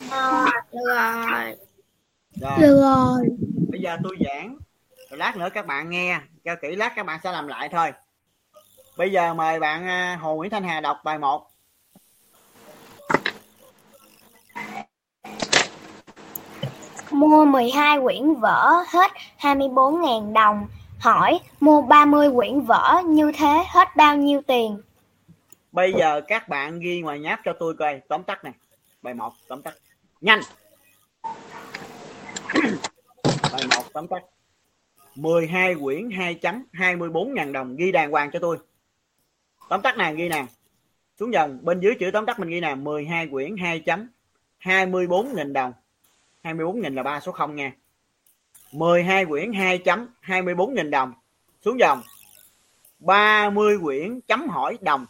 Được 0.00 0.80
rồi. 0.86 1.56
Rồi. 2.40 2.58
Được 2.60 2.80
rồi. 2.80 3.28
bây 3.68 3.80
giờ 3.80 3.96
tôi 4.02 4.16
giảng. 4.24 4.56
Rồi 5.10 5.18
lát 5.18 5.36
nữa 5.36 5.48
các 5.54 5.66
bạn 5.66 5.90
nghe. 5.90 6.20
Cho 6.44 6.54
kỹ 6.62 6.76
lát 6.76 6.92
các 6.96 7.06
bạn 7.06 7.20
sẽ 7.24 7.32
làm 7.32 7.46
lại 7.46 7.68
thôi. 7.68 7.92
Bây 8.96 9.12
giờ 9.12 9.34
mời 9.34 9.60
bạn 9.60 9.86
à, 9.86 10.18
Hồ 10.20 10.34
Nguyễn 10.36 10.50
Thanh 10.50 10.64
Hà 10.64 10.80
đọc 10.80 11.00
bài 11.04 11.18
1 11.18 11.50
Mua 17.10 17.44
12 17.44 18.00
quyển 18.00 18.34
vở 18.34 18.70
hết 18.88 19.10
24.000 19.40 20.32
đồng. 20.32 20.66
Hỏi 21.00 21.40
mua 21.60 21.82
30 21.82 22.30
quyển 22.34 22.60
vở 22.60 23.02
như 23.06 23.32
thế 23.38 23.64
hết 23.68 23.88
bao 23.96 24.16
nhiêu 24.16 24.40
tiền? 24.46 24.78
bây 25.74 25.92
giờ 25.92 26.20
các 26.28 26.48
bạn 26.48 26.80
ghi 26.80 27.00
ngoài 27.00 27.18
nháp 27.18 27.40
cho 27.44 27.52
tôi 27.58 27.74
coi. 27.74 28.00
Tóm 28.08 28.22
tắt 28.22 28.44
này. 28.44 28.52
Bài 29.02 29.14
1 29.14 29.32
tóm 29.48 29.62
tắt. 29.62 29.74
Nhanh 30.20 30.40
bài 33.54 33.66
1 33.76 33.92
tóm 33.92 34.06
tắt. 34.08 34.22
12 35.14 35.74
quyển 35.74 36.10
2 36.10 36.34
chấm 36.34 36.64
24.000 36.72 37.52
đồng. 37.52 37.76
Ghi 37.76 37.92
đàng 37.92 38.10
hoàng 38.10 38.30
cho 38.32 38.38
tôi. 38.38 38.58
Tóm 39.68 39.82
tắt 39.82 39.96
nè 39.98 40.14
ghi 40.14 40.28
nè 40.28 40.46
xuống 41.18 41.32
dòng, 41.32 41.58
bên 41.62 41.80
dưới 41.80 41.94
chữ 42.00 42.10
tóm 42.12 42.26
tắt 42.26 42.38
mình 42.38 42.48
ghi 42.48 42.60
nè 42.60 42.74
12 42.74 43.26
quyển 43.26 43.56
2 43.56 43.80
chấm 43.80 44.08
24.000 44.60 45.52
đồng. 45.52 45.72
24.000 46.42 46.94
là 46.94 47.02
ba 47.02 47.20
số 47.20 47.32
0 47.32 47.56
nha. 47.56 47.72
12 48.72 49.24
quyển 49.26 49.52
2 49.52 49.78
chấm 49.78 50.08
24.000 50.22 50.90
đồng. 50.90 51.12
Xuống 51.64 51.78
dòng 51.80 52.02
30 52.98 53.78
quyển 53.82 54.20
chấm 54.20 54.48
hỏi 54.48 54.78
đồng. 54.80 55.06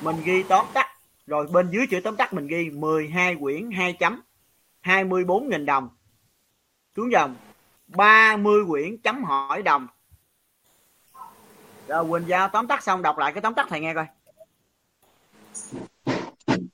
Mình 0.00 0.16
ghi 0.24 0.42
tóm 0.48 0.66
tắt 0.74 0.99
rồi 1.30 1.46
bên 1.46 1.70
dưới 1.70 1.86
chữ 1.86 2.00
tóm 2.04 2.16
tắt 2.16 2.34
mình 2.34 2.46
ghi 2.46 2.70
12 2.70 3.36
quyển 3.40 3.70
2 3.70 3.92
chấm 3.92 4.22
24.000 4.82 5.64
đồng. 5.64 5.88
Xuống 6.96 7.12
dòng 7.12 7.36
30 7.86 8.64
quyển 8.68 8.96
chấm 9.02 9.24
hỏi 9.24 9.62
đồng. 9.62 9.86
Rồi 11.88 12.04
Quỳnh 12.10 12.28
Giao 12.28 12.48
tóm 12.48 12.66
tắt 12.66 12.82
xong 12.82 13.02
đọc 13.02 13.18
lại 13.18 13.32
cái 13.32 13.42
tóm 13.42 13.54
tắt 13.54 13.66
thầy 13.70 13.80
nghe 13.80 13.94
coi. 13.94 14.06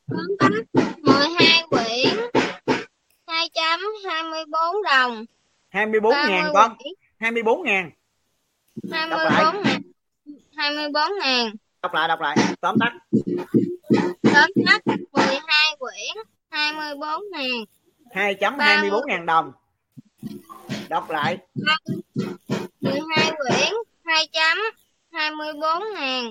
Tóm 0.08 0.26
tắt 0.38 0.50
12 1.02 1.62
quyển 1.70 2.16
2 3.26 3.48
chấm 3.54 3.80
24 4.04 4.82
đồng. 4.84 5.24
24 5.68 6.12
ngàn 6.12 6.28
30 6.28 6.50
con. 6.54 6.76
quyển. 6.76 6.92
24 7.18 7.62
ngàn. 7.62 7.90
24 8.90 9.62
ngàn 9.62 9.82
24 10.56 11.12
ngàn. 11.22 11.52
Đọc 11.82 11.94
lại 11.94 12.08
đọc 12.08 12.20
lại. 12.20 12.36
Tóm 12.60 12.76
tắt 12.80 12.92
tóm 14.22 14.50
tắt 14.66 14.82
12 15.12 15.76
quyển 15.78 16.24
24 16.50 17.22
ngàn. 17.32 17.50
2 18.14 18.34
chấm 18.34 18.56
30. 18.56 18.66
24 18.66 19.06
ngàn 19.06 19.26
đồng. 19.26 19.52
Đọc 20.88 21.10
lại. 21.10 21.38
12 22.80 23.32
quyển 23.36 23.72
2 24.04 24.26
chấm 24.32 24.58
24 25.12 25.82
ngàn. 25.94 26.24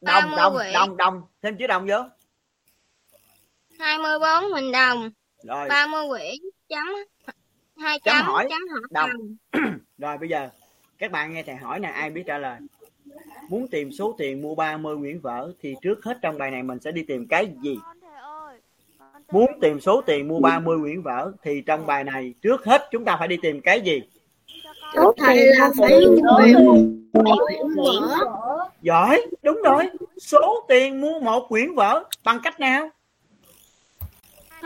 Đồng 0.00 0.24
30 0.30 0.36
đồng 0.36 0.54
quyển. 0.54 0.72
đồng 0.72 0.96
đồng. 0.96 1.22
Thêm 1.42 1.56
chữ 1.58 1.66
đồng 1.66 1.86
vô. 1.86 1.96
24 3.78 4.54
nghìn 4.54 4.72
đồng. 4.72 5.10
Rồi. 5.42 5.68
30 5.68 6.08
quyển 6.08 6.34
chấm 6.68 6.88
2 7.76 8.00
Chấm 8.00 8.14
chấm 8.16 8.26
hỏi. 8.26 8.46
chấm 8.50 8.60
hỏi 8.68 8.80
Đồng. 8.90 9.10
đồng. 9.52 9.62
Rồi 9.98 10.18
bây 10.18 10.28
giờ 10.28 10.48
các 10.98 11.10
bạn 11.10 11.32
nghe 11.34 11.42
thầy 11.42 11.56
hỏi 11.56 11.80
nè 11.80 11.88
ai 11.88 12.10
biết 12.10 12.22
trả 12.26 12.38
lời 12.38 12.58
muốn 13.48 13.68
tìm 13.68 13.92
số 13.92 14.14
tiền 14.18 14.42
mua 14.42 14.54
30 14.54 14.96
quyển 14.96 15.20
vở 15.20 15.52
thì 15.62 15.74
trước 15.82 16.04
hết 16.04 16.18
trong 16.22 16.38
bài 16.38 16.50
này 16.50 16.62
mình 16.62 16.78
sẽ 16.80 16.92
đi 16.92 17.02
tìm 17.02 17.26
cái 17.28 17.48
gì? 17.62 17.78
Muốn 19.32 19.50
tìm 19.60 19.80
số 19.80 20.00
tiền 20.06 20.28
mua 20.28 20.40
30 20.40 20.78
quyển 20.82 21.02
vở 21.02 21.32
thì 21.42 21.62
trong 21.66 21.86
bài 21.86 22.04
này 22.04 22.34
trước 22.42 22.64
hết 22.64 22.88
chúng 22.90 23.04
ta 23.04 23.16
phải 23.18 23.28
đi 23.28 23.36
tìm 23.42 23.60
cái 23.60 23.80
gì? 23.80 24.02
Thầy 25.16 25.46
là 25.46 25.70
phải 25.78 26.00
mua 27.12 27.36
quyển 27.46 27.58
vở. 27.76 28.68
giỏi 28.82 29.26
đúng 29.42 29.60
rồi. 29.64 29.84
Số 30.18 30.64
tiền 30.68 31.00
mua 31.00 31.20
một 31.20 31.46
quyển 31.48 31.74
vở 31.74 32.04
bằng 32.24 32.40
cách 32.42 32.60
nào 32.60 32.90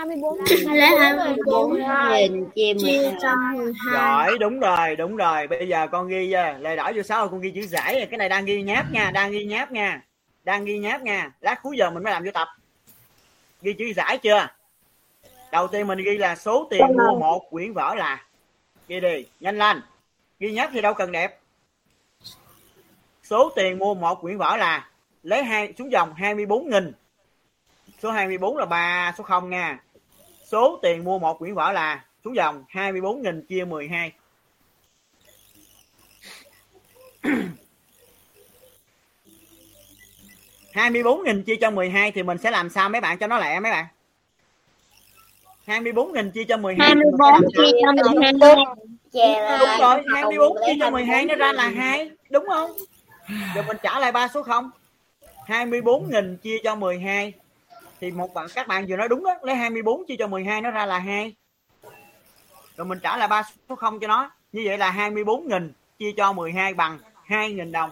24 0.00 0.38
hay 0.66 0.78
lấy 0.78 0.98
24 0.98 1.78
Nhìn 2.12 2.50
chia 2.54 2.72
chia 2.78 3.10
cho 3.22 3.34
12. 3.56 3.74
giỏi 3.94 4.38
đúng 4.38 4.60
rồi 4.60 4.96
đúng 4.96 5.16
rồi. 5.16 5.46
Bây 5.46 5.68
giờ 5.68 5.86
con 5.92 6.08
ghi 6.08 6.28
nha. 6.28 6.58
Lời 6.60 6.76
đỏ 6.76 6.92
vô 6.94 7.02
sáu 7.02 7.28
con 7.28 7.40
ghi 7.40 7.50
chữ 7.54 7.66
giải 7.66 8.06
cái 8.10 8.18
này 8.18 8.28
đang 8.28 8.44
ghi 8.44 8.62
nháp 8.62 8.92
nha 8.92 9.10
đang 9.10 9.30
ghi 9.32 9.44
nháp 9.44 9.72
nha. 9.72 10.02
Đang 10.44 10.64
ghi 10.64 10.78
nháp 10.78 11.02
nha. 11.02 11.32
Lát 11.40 11.62
cuối 11.62 11.76
giờ 11.76 11.90
mình 11.90 12.02
mới 12.02 12.12
làm 12.12 12.24
vô 12.24 12.30
tập. 12.34 12.48
Ghi 13.62 13.72
chữ 13.72 13.92
giải 13.96 14.18
chưa? 14.18 14.48
Đầu 15.52 15.66
tiên 15.66 15.86
mình 15.86 15.98
ghi 15.98 16.18
là 16.18 16.36
số 16.36 16.68
tiền 16.70 16.86
mua 16.96 17.18
một 17.18 17.50
quyển 17.50 17.72
vở 17.72 17.94
là. 17.94 18.24
Ghi 18.88 19.00
đi 19.00 19.24
nhanh 19.40 19.58
lên. 19.58 19.82
Ghi 20.38 20.52
nháp 20.52 20.70
thì 20.72 20.80
đâu 20.80 20.94
cần 20.94 21.12
đẹp. 21.12 21.38
Số 23.22 23.52
tiền 23.56 23.78
mua 23.78 23.94
một 23.94 24.20
quyển 24.20 24.38
vở 24.38 24.56
là 24.56 24.88
lấy 25.22 25.44
hai 25.44 25.72
xuống 25.78 25.92
dòng 25.92 26.14
24 26.14 26.70
nghìn. 26.70 26.92
Số 28.02 28.10
24 28.10 28.56
là 28.56 28.66
ba 28.66 29.14
số 29.18 29.24
0 29.24 29.50
nha 29.50 29.78
số 30.50 30.78
tiền 30.82 31.04
mua 31.04 31.18
một 31.18 31.38
quyển 31.38 31.54
vở 31.54 31.72
là 31.72 32.04
xuống 32.24 32.36
dòng 32.36 32.64
24 32.68 33.22
nghìn 33.22 33.42
chia 33.42 33.64
12 33.64 34.12
24 40.72 41.22
nghìn 41.24 41.42
chia 41.42 41.56
cho 41.56 41.70
12 41.70 42.12
thì 42.12 42.22
mình 42.22 42.38
sẽ 42.38 42.50
làm 42.50 42.70
sao 42.70 42.88
mấy 42.88 43.00
bạn? 43.00 43.18
Cho 43.18 43.26
nó 43.26 43.38
lẹ 43.38 43.60
mấy 43.60 43.72
bạn. 43.72 43.86
24 45.66 46.12
nghìn 46.12 46.30
chia 46.30 46.44
cho 46.44 46.56
12 46.56 46.88
thì 46.88 46.94
mình 46.94 47.04
sẽ 47.18 47.24
24 47.84 48.18
làm 48.18 48.38
sao? 48.40 48.52
chia 48.52 48.52
cho 48.52 48.52
12 48.52 48.64
chè 49.12 49.40
là 49.40 49.58
đúng 49.58 49.68
rồi 49.80 50.02
là 50.06 50.14
24 50.14 50.56
lấy 50.56 50.64
chia 50.66 50.76
cho 50.80 50.90
24 50.90 50.92
12 50.92 51.24
nó 51.24 51.34
ra 51.34 51.52
là 51.52 51.68
2 51.68 52.10
đúng 52.30 52.44
không? 52.48 52.70
Giờ 53.54 53.62
mình 53.66 53.76
trả 53.82 53.98
lại 53.98 54.12
ba 54.12 54.28
số 54.28 54.42
0 54.42 54.70
24 55.46 56.10
nghìn 56.10 56.36
chia 56.36 56.56
cho 56.64 56.74
12 56.74 57.32
thì 58.00 58.10
một 58.10 58.34
bạn 58.34 58.46
các 58.54 58.68
bạn 58.68 58.86
vừa 58.88 58.96
nói 58.96 59.08
đúng 59.08 59.24
đó. 59.24 59.34
Lấy 59.42 59.56
24 59.56 60.06
chia 60.06 60.16
cho 60.18 60.26
12 60.26 60.60
nó 60.60 60.70
ra 60.70 60.86
là 60.86 60.98
2 60.98 61.36
rồi 62.76 62.86
mình 62.86 62.98
trả 63.02 63.16
lại 63.16 63.28
ba 63.28 63.42
số 63.68 63.76
0 63.76 64.00
cho 64.00 64.06
nó. 64.06 64.30
Như 64.52 64.62
vậy 64.64 64.78
là 64.78 64.90
24.000 64.90 65.70
chia 65.98 66.12
cho 66.16 66.32
12 66.32 66.74
bằng 66.74 66.98
2.000 67.26 67.72
đồng. 67.72 67.90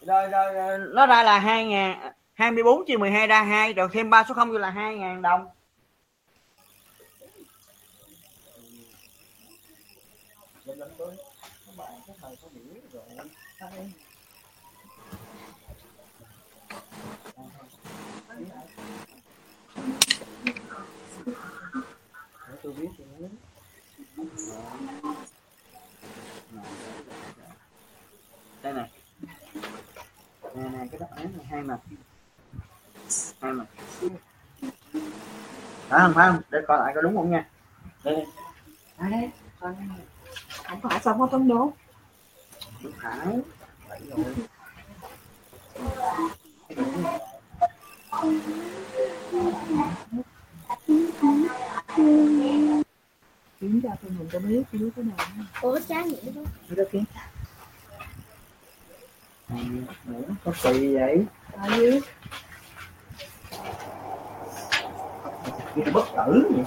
Rồi, 0.00 0.28
rồi, 0.28 0.52
rồi 0.52 0.78
nó 0.78 1.06
ra 1.06 1.22
là 1.22 1.38
2 1.38 1.64
ngàn 1.64 2.12
24 2.34 2.86
chia 2.86 2.96
12 2.96 3.26
ra 3.26 3.42
2 3.42 3.72
rồi 3.72 3.88
thêm 3.92 4.10
3 4.10 4.24
số 4.28 4.34
0 4.34 4.50
vô 4.50 4.58
là 4.58 4.70
2 4.70 4.96
ngàn 4.96 5.22
đồng. 5.22 5.46
Thank 13.58 13.74
you. 13.78 14.05
Tôi 22.62 22.72
biết 22.72 22.88
đây 28.62 28.72
này. 28.72 28.90
Nè 30.54 30.68
nè 30.68 30.86
cái 30.90 31.00
đáp 31.00 31.06
án 31.16 31.32
này 31.36 31.46
hai 31.50 31.62
mặt 31.62 31.78
hai 33.40 33.52
mặt 33.52 33.66
phải 35.88 36.00
không 36.00 36.12
phải 36.14 36.30
không? 36.32 36.40
Để 36.50 36.58
coi 36.68 36.78
lại 36.78 36.92
có 36.94 37.00
đúng 37.00 37.16
không 37.16 37.30
nha. 37.30 37.48
Đây 38.04 38.26
đây 38.98 39.30
không 39.60 40.80
phải 40.82 41.00
sao 41.04 41.16
có 41.18 41.28
tấm 41.32 41.48
đố. 41.48 41.72
Không 42.82 42.92
phải. 43.02 43.40
Phải 43.88 44.00
rồi 44.10 44.24
kiếm 53.60 53.80
ra 53.80 53.90
tôi 54.02 54.10
mình 54.18 54.28
cho 54.32 54.38
biết 54.38 54.62
biết 54.72 54.90
cái 54.96 55.04
nào 55.04 55.26
Ủa 55.62 55.78
trái 55.88 56.04
nghĩa 56.04 56.30
đó. 56.34 56.42
Nó 56.70 56.84
kiếm. 56.92 57.04
Có 60.44 60.52
kỳ 60.62 60.94
vậy? 60.94 61.24
À 61.56 61.76
dưới 61.76 62.00
cái 65.76 65.92
bất 65.92 66.04
tử 66.16 66.48
vậy 66.50 66.64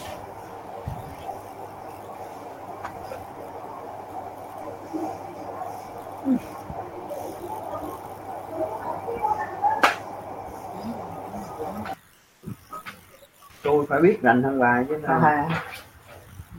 tôi 13.70 13.86
phải 13.89 14.01
biết 14.01 14.22
rành 14.22 14.43
hơn 14.43 14.59
bà 14.59 14.84
chứ 14.89 15.01
sao 15.07 15.20
à 15.20 15.63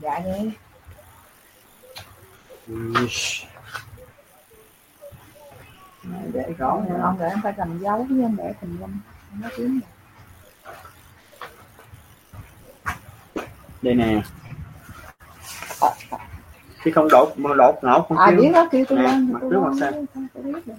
dạ. 0.01 0.19
Này 6.03 6.21
để 6.33 6.53
có 6.59 6.67
ông, 6.67 7.01
ông 7.01 7.17
để 7.19 7.29
phải 7.43 7.53
cầm 7.57 7.79
dấu 7.79 8.03
với 8.09 8.21
em 8.21 8.35
để 8.37 8.53
cầm 8.61 8.77
dâm 8.79 8.99
nó 9.41 9.49
kiếm 9.57 9.79
đây 13.81 13.95
nè. 13.95 14.21
Chứ 16.85 16.91
không 16.95 17.07
mà 17.37 17.53
đột 17.57 17.79
ngột 17.81 18.05
không 18.09 18.17
à 18.17 18.27
kêu. 18.29 18.39
biết 18.41 18.49
đó 18.53 18.67
kêu 18.71 18.85
tôi 18.89 18.97
Nè, 18.97 19.03
lên 19.03 19.31
mặt 19.31 19.39
trước 19.41 19.59
mặt 19.59 20.61
được. 20.65 20.73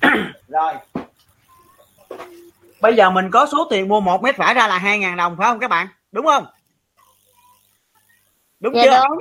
rồi 0.48 0.74
bây 2.80 2.96
giờ 2.96 3.10
mình 3.10 3.30
có 3.30 3.46
số 3.52 3.66
tiền 3.70 3.88
mua 3.88 4.00
một 4.00 4.22
mét 4.22 4.36
vải 4.36 4.54
ra 4.54 4.68
là 4.68 4.78
2.000 4.78 5.16
đồng 5.16 5.36
phải 5.38 5.46
không 5.46 5.58
các 5.60 5.68
bạn? 5.68 5.86
Đúng 6.12 6.26
không? 6.26 6.46
Đúng 8.60 8.74
Dạ 8.74 8.82
chưa? 8.84 9.04
đúng. 9.08 9.18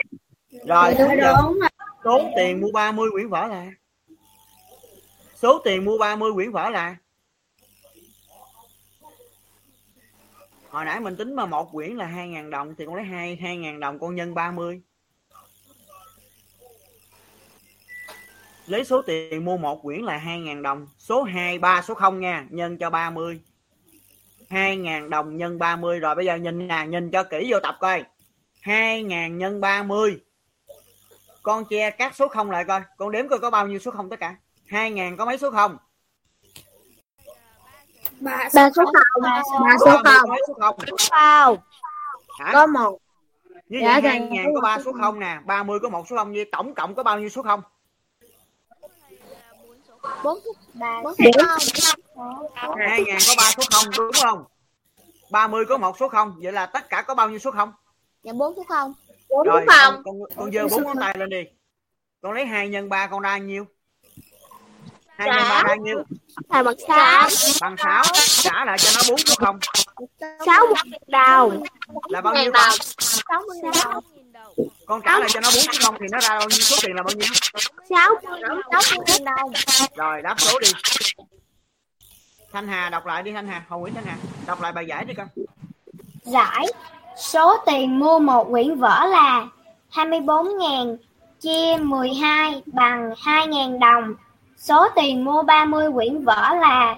Rồi 0.68 0.96
Đúng 1.00 1.10
giờ 1.22 1.34
đúng 1.44 1.60
rồi. 1.60 1.70
số 2.04 2.30
tiền 2.36 2.62
mua 2.62 2.72
30 2.74 3.10
quyển 3.12 3.30
vở 3.30 3.48
là 3.48 3.66
số 5.36 5.62
tiền 5.64 5.86
mua 5.86 5.98
30 5.98 6.32
quyển 6.34 6.52
vở 6.52 6.70
là 6.70 6.96
hồi 10.70 10.86
nãy 10.86 11.00
mình 11.00 11.16
tính 11.16 11.36
mà 11.36 11.46
một 11.46 11.72
quyển 11.72 11.96
là 11.96 12.06
2.000 12.08 12.50
đồng 12.50 12.76
thì 12.78 12.86
con 12.86 12.96
lấy 12.96 13.06
hai 13.06 13.38
2.000 13.42 13.80
đồng 13.80 14.00
con 14.00 14.16
nhân 14.16 14.34
30 14.34 14.82
lấy 18.68 18.86
số 18.86 19.02
tiền 19.02 19.46
mua 19.46 19.58
một 19.58 19.82
quyển 19.84 20.02
là 20.02 20.18
2.000 20.26 20.62
đồng 20.62 20.88
số 20.98 21.24
2 21.24 21.60
3 21.60 21.82
số 21.82 21.94
0 21.94 22.20
nha 22.20 22.46
nhân 22.50 22.78
cho 22.78 22.90
30 22.90 23.40
2.000 24.50 25.10
đồng 25.10 25.38
nhân 25.38 25.60
30 25.60 26.00
rồi 26.00 26.16
bây 26.16 26.26
giờ 26.26 26.36
nhìn 26.36 26.68
nè 26.68 26.86
nhìn 26.90 27.12
cho 27.12 27.24
kỹ 27.24 27.48
vô 27.52 27.60
tập 27.60 27.78
coi. 27.80 28.04
2.000 28.64 29.38
nhân 29.38 29.62
30 29.62 30.20
con 31.44 31.66
che 31.66 31.90
các 31.90 32.16
số 32.16 32.28
0 32.28 32.52
lại 32.52 32.66
coi 32.66 32.82
con 32.98 33.12
đếm 33.12 33.28
coi 33.28 33.40
có 33.40 33.50
bao 33.50 33.68
nhiêu 33.68 33.80
số 33.80 33.92
0 33.92 34.10
tất 34.10 34.20
cả. 34.20 34.36
2.000 34.70 35.18
có 35.18 35.26
mấy 35.26 35.38
số 35.38 35.52
0 35.52 35.78
ba 38.20 38.50
ba 38.54 38.70
số 38.76 38.86
không. 38.86 39.24
ba 39.24 39.42
số 39.50 39.60
ba 39.64 39.78
số 39.80 40.02
có 40.04 40.20
không. 40.20 40.30
mấy 40.30 40.42
số 40.48 40.54
0 40.54 40.76
không 40.78 41.58
hả? 42.40 42.50
Có 42.54 42.68
một. 42.68 42.98
Như 43.68 43.80
Dạ, 43.82 44.00
vậy 44.02 44.02
thầy. 44.02 44.20
2.000 44.20 44.56
có 44.56 44.62
3 44.62 44.80
số 44.86 44.94
0 44.94 45.20
nè 45.20 45.40
30 45.46 45.80
có 45.80 45.90
một 45.90 46.08
số 46.10 46.16
0 46.16 46.32
như 46.32 46.46
tổng 46.52 46.76
cộng 46.76 46.96
có 46.96 47.04
bao 47.04 47.20
nhiêu 47.20 47.30
số 47.30 47.42
0 47.42 47.62
ba 50.04 50.10
bốn 50.24 50.40
2.000 51.14 51.28
có 53.28 53.34
3 53.38 53.52
số 53.58 53.64
0 53.72 53.86
đúng 53.98 54.12
không? 54.24 54.44
30 55.32 55.66
có 55.70 55.78
một 55.78 55.96
số 56.00 56.08
0 56.08 56.40
vậy 56.44 56.52
là 56.52 56.66
tất 56.66 56.90
cả 56.90 57.02
có 57.02 57.16
bao 57.16 57.30
nhiêu 57.30 57.40
số 57.40 57.52
0 57.52 57.72
dạ 58.24 58.34
bốn 58.34 58.56
số 58.56 58.64
không. 58.70 58.94
Rồi 59.30 59.66
con, 59.68 60.02
con, 60.06 60.16
con 60.36 60.52
giơ 60.52 60.68
bốn 60.68 60.84
ngón 60.84 60.98
tay 61.00 61.16
lên 61.18 61.30
đi. 61.30 61.44
Con 62.22 62.34
lấy 62.34 62.46
2 62.46 62.70
nhân 62.70 62.90
3 62.90 63.08
con 63.08 63.22
ra 63.22 63.38
nhiêu? 63.38 63.66
2 65.08 65.28
nhân 65.28 65.44
3 65.50 65.64
ra 65.68 65.76
nhiêu? 65.76 66.04
Thầy 66.50 66.64
bằng 66.64 66.76
sáu. 66.88 67.30
Bằng 67.62 67.76
6 67.78 68.04
trả 68.42 68.66
lại 68.66 68.78
cho 68.78 68.90
nó 68.96 69.02
4 69.10 69.18
số 69.18 69.36
0 69.38 69.60
sáu 70.46 70.66
mươi 70.66 70.76
đồng. 71.08 71.64
Là 72.10 72.22
bao 72.22 72.34
nhiêu 72.34 72.52
sáu 73.00 73.42
mươi 73.48 73.58
đồng 73.84 74.04
con 74.86 75.02
trả 75.02 75.20
lại 75.20 75.30
cho 75.34 75.40
nó 75.40 75.50
4 75.56 75.64
số 75.74 75.80
0 75.84 75.96
thì 76.00 76.06
nó 76.12 76.20
ra 76.20 76.30
bao 76.30 76.48
nhiêu? 76.50 76.60
Số 76.60 76.76
tiền 76.82 76.96
là 76.96 77.04
bao 77.04 77.14
nhiêu? 77.16 77.34
Sáu 77.90 78.10
sáu 78.72 78.82
mươi 78.98 79.18
đồng. 79.26 79.52
Rồi 79.96 80.22
đáp 80.22 80.36
số 80.38 80.60
đi. 80.60 80.68
Thanh 82.54 82.68
Hà 82.68 82.90
đọc 82.90 83.06
lại 83.06 83.24
đi 83.24 83.32
Thanh 83.32 83.48
Hà. 83.48 83.64
Hồ 83.70 83.80
Nguyễn 83.80 83.94
Thanh 83.94 84.06
Hà 84.06 84.18
đọc 84.48 84.62
lại 84.62 84.72
bài 84.72 84.86
giải 84.86 85.06
đi 85.06 85.14
con 85.14 85.28
giải. 86.24 86.66
Số 87.18 87.58
tiền 87.66 88.00
mua 88.00 88.20
một 88.20 88.48
quyển 88.50 88.76
vở 88.76 89.06
là 89.06 89.48
24.000 89.92 90.98
chia 91.42 91.78
12 91.82 92.62
bằng 92.66 93.14
2.000 93.14 93.80
đồng. 93.80 94.16
Số 94.58 94.88
tiền 94.96 95.26
mua 95.26 95.44
30 95.44 95.92
quyển 95.94 96.24
vở 96.26 96.56
là 96.62 96.96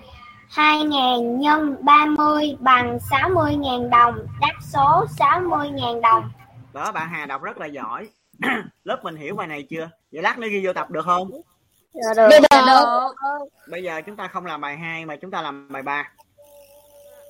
2.000 0.56 1.38
nhân 1.38 1.76
30 1.80 2.58
bằng 2.60 2.98
60.000 3.10 3.90
đồng. 3.90 4.16
Đáp 4.42 4.54
số 4.74 5.06
60.000 5.18 6.02
đồng 6.02 6.32
đó 6.76 6.92
bạn 6.92 7.10
Hà 7.10 7.26
đọc 7.26 7.42
rất 7.42 7.58
là 7.58 7.66
giỏi. 7.66 8.08
Lớp 8.84 9.00
mình 9.04 9.16
hiểu 9.16 9.36
bài 9.36 9.48
này 9.48 9.64
chưa? 9.70 9.90
Vậy 10.12 10.22
lát 10.22 10.40
nữa 10.40 10.48
ghi 10.52 10.66
vô 10.66 10.74
tập 10.74 10.92
được 10.92 11.06
không? 11.06 11.32
Dạ 11.94 12.14
được. 12.16 12.40
Được. 12.52 13.16
Bây 13.70 13.84
giờ 13.84 14.02
chúng 14.06 14.16
ta 14.16 14.28
không 14.28 14.46
làm 14.46 14.62
bài 14.62 14.78
2 14.78 15.06
mà 15.06 15.16
chúng 15.16 15.32
ta 15.32 15.42
làm 15.42 15.68
bài 15.72 15.82
3 15.82 16.12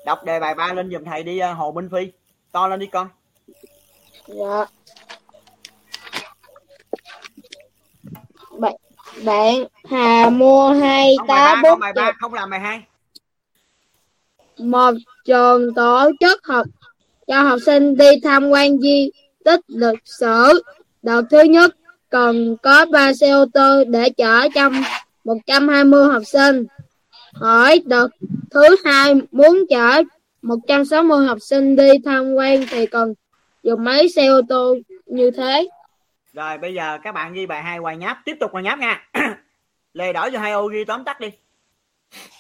đọc 0.06 0.24
đề 0.26 0.40
bài 0.40 0.56
3 0.56 0.74
lên 0.74 0.92
giùm 0.92 1.04
thầy 1.04 1.24
đi 1.24 1.40
ờ, 1.40 1.54
Hồ 1.54 1.72
Minh 1.72 1.90
Phi. 1.92 2.12
To 2.52 2.68
lên 2.68 2.80
đi 2.80 2.86
con. 2.86 3.08
Dạ. 4.28 4.66
Bạn 8.60 8.74
bạn 9.26 9.56
Hà 9.90 10.30
mua 10.30 10.74
hai 10.74 11.16
3 11.28 11.62
bút 11.64 11.80
bài 11.80 11.94
3 11.94 12.12
không 12.20 12.34
làm 12.34 12.50
bài 12.50 12.60
2 12.60 12.84
một 14.58 14.94
trường 15.26 15.74
tổ 15.74 16.12
chức 16.20 16.46
học 16.46 16.66
cho 17.28 17.42
học 17.42 17.60
sinh 17.66 17.98
đi 17.98 18.20
tham 18.24 18.50
quan 18.50 18.80
di 18.80 19.12
tích 19.46 19.62
lịch 19.68 20.00
sử. 20.06 20.64
Đợt 21.04 21.22
thứ 21.32 21.42
nhất, 21.42 21.76
cần 22.10 22.58
có 22.64 22.86
3 22.86 23.14
xe 23.14 23.30
ô 23.30 23.46
tô 23.54 23.84
để 23.88 24.10
chở 24.10 24.48
trong 24.56 24.74
120 25.24 26.08
học 26.14 26.24
sinh. 26.26 26.66
Hỏi 27.34 27.82
đợt 27.86 28.08
thứ 28.52 28.76
hai, 28.86 29.14
muốn 29.32 29.66
chở 29.70 30.04
160 30.42 31.26
học 31.26 31.38
sinh 31.42 31.76
đi 31.76 31.90
tham 32.06 32.34
quan 32.34 32.66
thì 32.70 32.86
cần 32.86 33.14
dùng 33.64 33.84
mấy 33.84 34.10
xe 34.10 34.28
ô 34.28 34.42
tô 34.50 34.76
như 35.06 35.32
thế. 35.32 35.68
rồi, 36.34 36.58
bây 36.58 36.74
giờ 36.74 36.98
các 37.04 37.12
bạn 37.12 37.34
ghi 37.34 37.46
bài 37.46 37.64
2 37.64 37.78
hoài 37.78 37.98
nháp 37.98 38.18
tiếp 38.26 38.38
tục 38.40 38.52
hoài 38.52 38.64
nháp 38.64 38.80
nha 38.80 39.08
lề 39.94 40.14
đỏ 40.14 40.30
cho 40.34 40.40
hai 40.40 40.52
ô 40.52 40.68
ghi 40.68 40.86
tóm 40.86 41.04
tắt 41.04 41.20
đi 41.20 41.28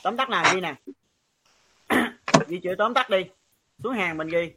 tóm 0.04 0.18
tắt 0.18 0.30
nào 0.30 0.44
ghi 0.54 0.62
nè 0.62 0.76
ghi 2.48 2.60
chữ 2.64 2.76
tóm 2.78 2.94
tắt 2.94 3.10
đi 3.10 3.26
xuống 3.84 3.94
hàng 3.94 4.18
mình 4.18 4.28
ghi 4.28 4.52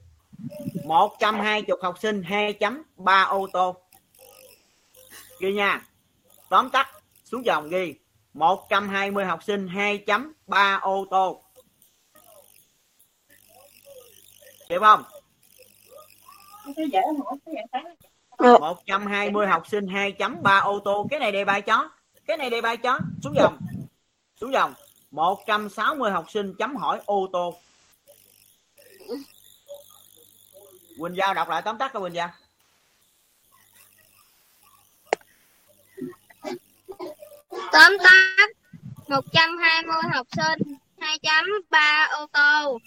120 0.85 1.77
học 1.83 1.99
sinh 1.99 2.23
2 2.23 2.53
chấm 2.53 2.83
3 2.97 3.23
ô 3.23 3.47
tô. 3.53 3.77
Ghi 5.41 5.53
nha. 5.53 5.87
Tóm 6.49 6.71
tắt 6.71 6.89
xuống 7.25 7.45
dòng 7.45 7.69
ghi. 7.69 7.95
120 8.35 9.25
học 9.25 9.43
sinh 9.43 9.69
2 9.69 9.99
chấm 9.99 10.33
3 10.47 10.79
ô 10.83 11.07
tô. 11.11 11.43
Hiểu 14.71 14.81
không? 14.81 15.03
120 18.61 19.47
học 19.47 19.67
sinh 19.67 19.87
2 19.87 20.13
chấm 20.13 20.43
3 20.43 20.59
ô 20.59 20.81
tô. 20.85 21.07
Cái 21.11 21.21
này 21.21 21.33
đề 21.33 21.45
bài 21.45 21.63
chó. 21.63 21.91
Cái 22.27 22.37
này 22.37 22.51
đề 22.51 22.61
bài 22.61 22.77
chó. 22.77 22.99
Xuống 23.23 23.35
dòng. 23.35 23.59
Xuống 24.41 24.53
dòng. 24.53 24.75
160 25.11 26.11
học 26.11 26.31
sinh 26.31 26.55
chấm 26.59 26.77
hỏi 26.77 27.01
ô 27.07 27.29
tô 27.33 27.55
Quỳnh 30.99 31.17
Giao 31.17 31.35
đọc 31.35 31.49
lại 31.49 31.63
tóm 31.65 31.79
tắt 31.79 31.93
coi 31.93 32.03
Quỳnh 32.03 32.15
Giao. 32.15 32.31
Tóm 37.73 37.93
tắt 38.03 38.49
120 39.09 39.97
học 40.15 40.27
sinh 40.37 40.77
2 40.99 41.19
chấm 41.19 41.45
3 41.71 42.09
ô 42.11 42.27
tô. 42.33 42.79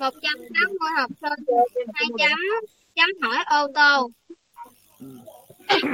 160 0.00 0.90
học 0.96 1.10
sinh 1.20 1.44
2 1.94 2.06
chấm 2.18 2.38
chấm 2.94 3.10
hỏi 3.22 3.44
ô 3.46 3.66
tô. 3.74 4.10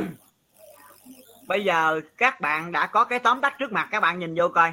Bây 1.47 1.65
giờ 1.65 2.01
các 2.17 2.41
bạn 2.41 2.73
đã 2.73 2.87
có 2.87 3.05
cái 3.05 3.19
tóm 3.19 3.41
tắt 3.41 3.55
trước 3.59 3.73
mặt 3.73 3.89
các 3.91 4.01
bạn 4.01 4.19
nhìn 4.19 4.35
vô 4.35 4.49
coi. 4.49 4.73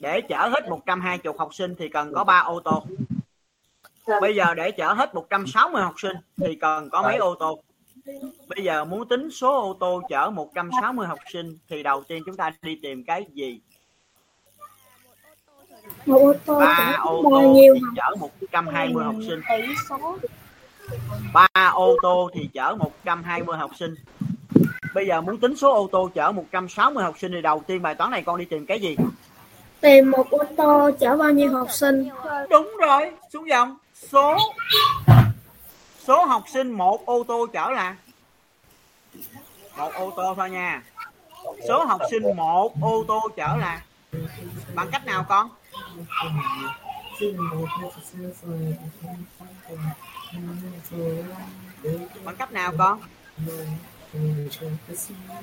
Để 0.00 0.20
chở 0.28 0.48
hết 0.48 0.68
120 0.68 1.34
học 1.38 1.54
sinh 1.54 1.74
thì 1.78 1.88
cần 1.88 2.12
có 2.14 2.24
3 2.24 2.38
ô 2.38 2.60
tô 2.64 2.84
bây 4.20 4.34
giờ 4.34 4.54
để 4.54 4.70
chở 4.70 4.92
hết 4.92 5.14
160 5.14 5.82
học 5.82 5.94
sinh 6.00 6.16
thì 6.36 6.54
cần 6.54 6.90
có 6.90 7.02
mấy 7.02 7.16
ô 7.16 7.34
tô. 7.34 7.62
Bây 8.48 8.64
giờ 8.64 8.84
muốn 8.84 9.08
tính 9.08 9.30
số 9.30 9.60
ô 9.60 9.76
tô 9.80 10.02
chở 10.08 10.30
160 10.30 11.06
học 11.06 11.18
sinh 11.32 11.58
thì 11.68 11.82
đầu 11.82 12.02
tiên 12.08 12.22
chúng 12.26 12.36
ta 12.36 12.50
đi 12.62 12.78
tìm 12.82 13.04
cái 13.04 13.26
gì? 13.32 13.60
Một 16.06 16.18
ô 16.18 16.32
tô 16.44 16.60
ba 16.60 16.96
chở 16.96 17.02
ô 17.02 17.22
tô 17.30 17.40
nhiêu 17.40 17.74
thì 17.74 17.80
chở 17.96 18.16
120 18.18 19.04
học 19.04 19.14
sinh. 19.28 19.40
Ba 21.32 21.70
ô 21.72 21.96
tô 22.02 22.30
thì 22.34 22.48
chở 22.54 22.74
120 22.78 23.56
học 23.56 23.70
sinh. 23.78 23.94
Bây 24.94 25.06
giờ 25.06 25.20
muốn 25.20 25.38
tính 25.38 25.56
số 25.56 25.72
ô 25.72 25.88
tô 25.92 26.10
chở 26.14 26.32
160 26.32 27.04
học 27.04 27.18
sinh 27.18 27.32
thì 27.32 27.42
đầu 27.42 27.62
tiên 27.66 27.82
bài 27.82 27.94
toán 27.94 28.10
này 28.10 28.22
con 28.22 28.38
đi 28.38 28.44
tìm 28.44 28.66
cái 28.66 28.80
gì? 28.80 28.96
Tìm 29.80 30.10
một 30.10 30.30
ô 30.30 30.38
tô 30.56 30.90
chở 31.00 31.16
bao 31.16 31.30
nhiêu 31.30 31.52
học 31.52 31.68
sinh? 31.70 32.08
Đúng 32.50 32.72
rồi 32.80 33.12
xuống 33.32 33.48
dòng 33.48 33.76
số. 34.12 34.38
Số 36.06 36.24
học 36.24 36.44
sinh 36.52 36.70
một 36.70 37.06
ô 37.06 37.24
tô 37.28 37.46
chở 37.52 37.70
là? 37.70 37.96
Một 39.76 39.90
ô 39.94 40.12
tô 40.16 40.34
thôi 40.36 40.50
nha. 40.50 40.82
Số 41.68 41.84
học 41.84 42.00
sinh 42.10 42.36
một 42.36 42.80
ô 42.80 43.04
tô 43.08 43.28
chở 43.36 43.56
là? 43.56 43.82
Bằng 44.74 44.88
cách 44.92 45.06
nào 45.06 45.24
con? 45.28 45.48
Bằng 52.24 52.36
cách 52.38 52.52
nào 52.52 52.72
con? 52.78 53.00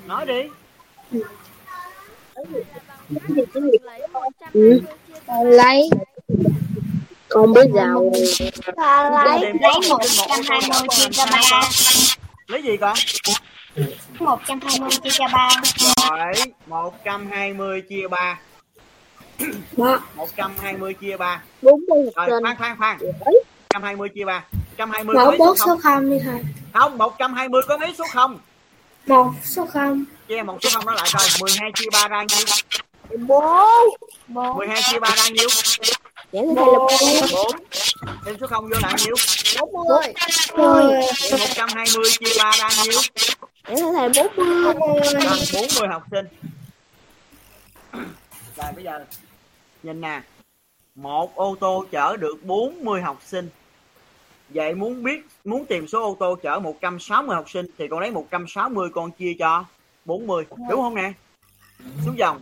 Nói 0.07 0.25
đi. 0.25 0.43
Lấy 5.43 5.89
con 7.33 7.53
biết 7.53 7.67
giàu 7.75 8.11
ta 8.75 9.09
lấy 9.25 9.53
lấy 9.61 9.73
một 9.89 9.99
ô 10.01 10.07
tô 10.17 10.23
120 10.27 10.87
chia 10.89 11.07
cho 11.11 11.25
3 11.31 11.61
lấy 12.47 12.63
gì 12.63 12.77
con 12.77 12.97
120 14.19 14.89
chia 15.03 15.09
cho 15.13 15.25
3 15.33 15.49
rồi 16.09 16.33
120 16.67 17.81
chia 17.89 18.07
3 18.07 18.39
ba 19.77 19.99
120 20.15 20.93
chia 20.93 21.17
3 21.17 21.41
bốn 21.61 21.79
mươi 21.89 22.09
học 22.15 22.27
rồi 22.29 22.41
sinh 22.45 22.57
khoan 22.57 22.57
khoan 22.57 22.77
khoan 22.77 22.97
120 23.73 24.09
chia 24.09 24.25
3 24.25 24.43
120 24.77 25.15
có 25.15 25.21
Mẫu 25.21 25.29
mấy 25.29 25.37
bốn 25.37 25.57
số 25.57 25.65
số 25.65 25.65
không? 25.65 25.79
không 25.81 26.09
đi 26.09 26.19
thầy. 26.23 26.39
Không, 26.73 26.97
120 26.97 27.61
có 27.67 27.77
mấy 27.77 27.93
số 27.97 28.05
không? 28.13 28.39
Một 29.07 29.31
số 29.43 29.65
không. 29.73 30.03
Chia 30.27 30.41
một 30.41 30.57
số 30.63 30.69
không 30.73 30.85
đó 30.85 30.93
lại 30.93 31.09
coi. 31.13 31.27
12 31.41 31.71
chia 31.75 31.89
3 31.93 32.07
ra 32.07 32.23
nhiêu? 32.23 32.45
bốn 33.27 34.55
12 34.55 34.81
chia 34.91 34.99
3 34.99 35.09
ra 35.15 35.29
nhiêu? 35.29 35.47
Dạ 36.33 36.41
thưa 36.41 36.55
thầy 36.55 36.65
là 36.73 36.79
bốn 36.79 36.89
4. 38.05 38.15
Thêm 38.25 38.35
số 38.41 38.47
không 38.47 38.69
vô 38.69 38.75
lại 38.81 38.93
nhiêu? 39.05 39.15
bốn 39.59 39.87
mươi 39.87 40.13
Mười. 40.57 40.93
Vậy 41.31 41.39
120 41.39 42.05
chia 42.19 42.33
3 42.39 42.51
ra 42.51 42.69
nhiêu? 42.83 43.01
dạ 43.67 43.75
thưa 43.77 43.91
thầy 43.93 44.09
bốn 44.09 44.35
mươi 44.35 44.73
Bằng 45.13 45.39
40 45.53 45.87
học 45.89 46.03
sinh. 46.11 46.25
Rồi 48.57 48.71
bây 48.75 48.83
giờ 48.83 49.05
nhìn 49.83 50.01
nè. 50.01 50.21
Một 50.95 51.35
ô 51.35 51.55
tô 51.59 51.85
chở 51.91 52.17
được 52.17 52.43
40 52.43 53.01
học 53.01 53.19
sinh. 53.25 53.49
Vậy 54.49 54.75
muốn 54.75 55.03
biết 55.03 55.25
muốn 55.45 55.65
tìm 55.65 55.87
số 55.87 56.03
ô 56.03 56.17
tô 56.19 56.35
chở 56.43 56.59
160 56.59 57.35
học 57.35 57.49
sinh 57.49 57.65
thì 57.77 57.87
con 57.87 57.99
lấy 57.99 58.11
160 58.11 58.89
con 58.93 59.11
chia 59.11 59.33
cho 59.39 59.65
40, 60.05 60.45
đúng 60.69 60.81
không 60.81 60.95
nè? 60.95 61.13
Xuống 62.05 62.17
dòng. 62.17 62.41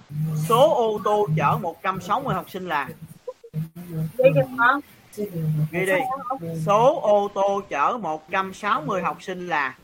Số 0.49 0.73
ô 0.73 1.01
tô 1.03 1.27
chở 1.37 1.57
160 1.61 2.35
học 2.35 2.49
sinh 2.49 2.67
là 2.67 2.89
Ghi 5.71 5.85
đi. 5.85 5.99
Số 6.65 6.99
ô 7.01 7.27
tô 7.33 7.61
chở 7.69 7.97
160 8.01 9.01
học 9.01 9.23
sinh 9.23 9.47
là 9.47 9.77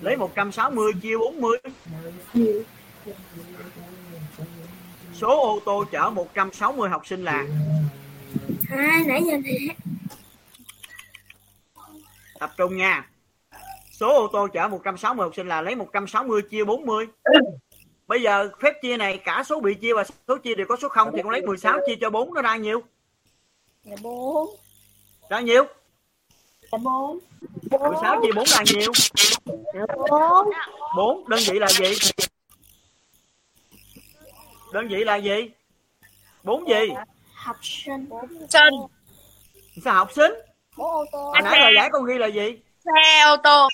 Lấy 0.00 0.16
160 0.16 0.92
chia 1.02 1.16
40 1.18 1.58
Số 5.14 5.40
ô 5.40 5.60
tô 5.64 5.84
chở 5.92 6.10
160 6.10 6.88
học 6.88 7.06
sinh 7.06 7.24
là 7.24 7.46
Hai 8.68 9.04
nãy 9.06 9.22
giờ 9.26 9.36
thầy 9.44 9.68
Tập 12.38 12.52
trung 12.56 12.76
nha. 12.76 13.10
Số 13.90 14.12
ô 14.14 14.28
tô 14.32 14.48
chở 14.48 14.68
160 14.68 15.24
học 15.24 15.32
sinh 15.36 15.48
là 15.48 15.62
lấy 15.62 15.74
160 15.74 16.42
chia 16.42 16.64
40 16.64 17.06
Bây 18.08 18.22
giờ 18.22 18.50
phép 18.62 18.72
chia 18.82 18.96
này 18.96 19.18
cả 19.24 19.42
số 19.46 19.60
bị 19.60 19.74
chia 19.74 19.94
và 19.94 20.04
số 20.28 20.38
chia 20.38 20.54
đều 20.54 20.66
có 20.68 20.76
số 20.76 20.88
0 20.88 21.10
Thì 21.16 21.22
con 21.22 21.30
lấy 21.32 21.42
16 21.42 21.78
chia 21.86 21.96
cho 22.00 22.10
4 22.10 22.34
nó 22.34 22.42
ra 22.42 22.56
nhiêu? 22.56 22.82
là 23.84 23.96
bốn 24.02 24.50
Ra 25.30 25.40
nhiêu? 25.40 25.64
là 26.72 26.78
bốn 26.78 27.18
16 27.70 28.20
chia 28.22 28.32
4 28.34 28.44
là 28.50 28.62
nhiêu? 28.66 28.92
là 29.72 29.86
bốn 30.10 30.50
4 30.96 31.28
đơn 31.28 31.40
vị 31.48 31.58
là 31.58 31.68
gì? 31.68 31.94
Đơn 34.72 34.88
vị 34.88 35.04
là 35.04 35.16
gì? 35.16 35.50
4 36.44 36.68
gì? 36.68 36.88
học 37.34 37.56
sinh 37.62 38.08
Sinh. 38.48 38.74
Sao 39.84 39.94
học 39.94 40.08
sinh? 40.12 40.32
ô 40.76 41.04
tô 41.12 41.18
Hồi 41.18 41.42
nãy 41.44 41.60
lời 41.60 41.72
giải 41.76 41.88
con 41.92 42.04
ghi 42.04 42.18
là 42.18 42.26
gì? 42.26 42.58
Xe 42.84 43.22
ô 43.26 43.36
tô. 43.36 43.68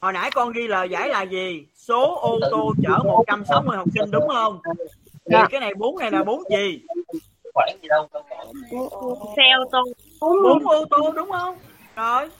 Hồi 0.00 0.12
nãy 0.12 0.30
con 0.34 0.52
ghi 0.52 0.66
lời 0.68 0.88
giải 0.88 1.08
là 1.08 1.22
gì? 1.22 1.66
Số 1.88 2.14
ô 2.14 2.38
tô 2.50 2.74
chở 2.82 2.98
160 3.04 3.76
học 3.76 3.88
sinh 3.94 4.10
đúng 4.10 4.28
không? 4.28 4.60
Thì 5.30 5.36
cái 5.50 5.60
này 5.60 5.74
4 5.74 5.98
này 5.98 6.10
là 6.10 6.24
4 6.24 6.42
gì? 6.50 6.80
Xe 9.36 9.42
ô 9.58 9.64
tô. 9.72 9.82
4 10.20 10.66
ô 10.66 10.84
tô 10.90 11.12
đúng 11.16 11.30
không? 11.30 11.56
Rồi. 11.96 12.30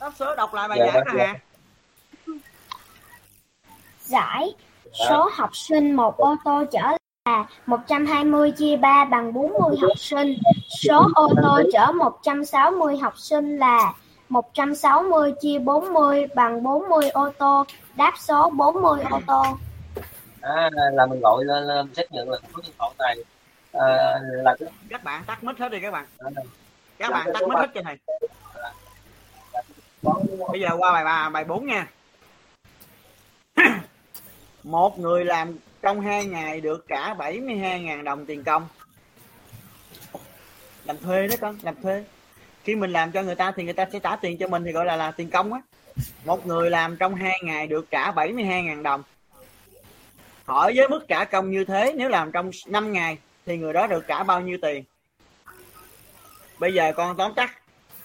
Đáp 0.00 0.10
số 0.16 0.34
đọc 0.34 0.54
lại 0.54 0.68
bài 0.68 0.78
giải 0.78 1.04
nè 1.14 1.34
giải 4.00 4.54
số 5.08 5.28
học 5.32 5.56
sinh 5.56 5.96
một 5.96 6.16
ô 6.16 6.36
tô 6.44 6.64
chở 6.72 6.96
là 7.24 7.46
120 7.66 8.50
chia 8.50 8.76
3 8.76 9.04
bằng 9.04 9.32
40 9.32 9.76
học 9.80 9.98
sinh 9.98 10.36
số 10.80 11.08
ô 11.14 11.28
tô 11.42 11.60
chở 11.72 11.92
160 11.92 12.96
học 12.96 13.18
sinh 13.18 13.56
là 13.56 13.94
160 14.28 15.32
chia 15.40 15.58
40 15.58 16.26
bằng 16.34 16.62
40 16.62 17.10
ô 17.10 17.30
tô 17.38 17.64
đáp 17.96 18.12
số 18.18 18.50
40 18.50 19.02
ô 19.10 19.20
tô 19.26 19.42
à, 20.40 20.70
là 20.92 21.06
mình 21.06 21.20
gọi 21.20 21.44
lên 21.44 21.64
lên 21.64 21.94
xác 21.94 22.12
nhận 22.12 22.30
là 22.30 22.38
số 22.54 22.60
điện 22.62 22.72
thoại 22.78 22.90
này 22.98 23.16
à, 23.72 24.18
là 24.22 24.56
cái 24.58 24.68
Các 24.90 25.04
bạn 25.04 25.24
tắt 25.26 25.44
mic 25.44 25.58
hết 25.58 25.72
đi 25.72 25.80
các 25.80 25.90
bạn. 25.90 26.06
à, 26.18 26.30
Các 26.98 27.10
bạn 27.10 27.26
tắt 27.34 27.42
mic 27.48 27.58
hết 27.58 27.70
cho 27.74 27.80
thầy. 27.84 27.96
Bây 30.50 30.60
giờ 30.60 30.68
qua 30.78 30.92
bài 30.92 31.04
ba 31.04 31.28
bài 31.28 31.44
4 31.44 31.66
nha. 31.66 31.88
Một 34.62 34.98
người 34.98 35.24
làm 35.24 35.56
trong 35.82 36.00
2 36.00 36.24
ngày 36.24 36.60
được 36.60 36.84
trả 36.88 37.14
72.000 37.14 38.02
đồng 38.04 38.26
tiền 38.26 38.44
công. 38.44 38.68
Làm 40.84 40.98
thuê 40.98 41.28
đó 41.28 41.34
con, 41.40 41.56
làm 41.62 41.74
thuê. 41.82 42.04
Khi 42.66 42.74
mình 42.74 42.90
làm 42.90 43.12
cho 43.12 43.22
người 43.22 43.34
ta 43.34 43.52
thì 43.56 43.64
người 43.64 43.72
ta 43.72 43.86
sẽ 43.92 43.98
trả 43.98 44.16
tiền 44.16 44.38
cho 44.38 44.48
mình, 44.48 44.64
thì 44.64 44.72
gọi 44.72 44.84
là 44.84 44.96
là 44.96 45.10
tiền 45.10 45.30
công 45.30 45.52
á. 45.52 45.60
Một 46.24 46.46
người 46.46 46.70
làm 46.70 46.96
trong 46.96 47.14
hai 47.14 47.40
ngày 47.42 47.66
được 47.66 47.90
trả 47.90 48.12
72.000 48.12 48.82
đồng. 48.82 49.02
Hỏi 50.44 50.72
với 50.76 50.88
mức 50.88 51.04
trả 51.08 51.24
công 51.24 51.50
như 51.50 51.64
thế, 51.64 51.92
nếu 51.96 52.08
làm 52.08 52.32
trong 52.32 52.50
5 52.66 52.92
ngày 52.92 53.18
thì 53.46 53.56
người 53.56 53.72
đó 53.72 53.86
được 53.86 54.04
trả 54.08 54.22
bao 54.22 54.40
nhiêu 54.40 54.58
tiền? 54.62 54.84
Bây 56.58 56.74
giờ 56.74 56.92
con 56.96 57.16
tóm 57.16 57.34
tắt. 57.34 57.58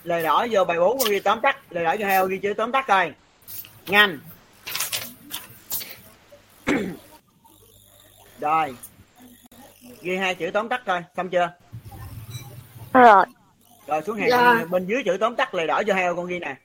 Lời 0.04 0.24
đỏ 0.24 0.48
vô 0.52 0.66
bài 0.66 0.80
4 0.80 0.98
con 1.00 1.10
ghi 1.10 1.20
tóm 1.20 1.42
tắt. 1.42 1.58
Lời 1.70 1.84
đỏ 1.84 1.96
vô 2.00 2.08
heo 2.08 2.28
ghi 2.28 2.38
chữ 2.38 2.54
tóm 2.54 2.72
tắt 2.72 2.88
coi. 2.88 3.12
Nhanh. 3.88 4.20
Rồi. 8.40 8.76
Ghi 10.02 10.18
hai 10.18 10.36
chữ 10.36 10.52
tóm 10.54 10.70
tắt 10.70 10.82
coi, 10.86 11.04
xong 11.16 11.30
chưa? 11.30 11.50
Rồi 12.94 13.26
rồi 13.92 14.02
xuống 14.08 14.18
hàng 14.18 14.30
Dạ. 14.30 14.66
bên 14.70 14.86
dưới 14.86 15.04
chữ 15.06 15.18
tóm 15.20 15.36
tắt 15.36 15.54
lời 15.54 15.68
đỏ 15.68 15.84
cho 15.88 15.94
heo 15.94 16.16
con 16.16 16.28
ghi 16.28 16.40
nè. 16.40 16.56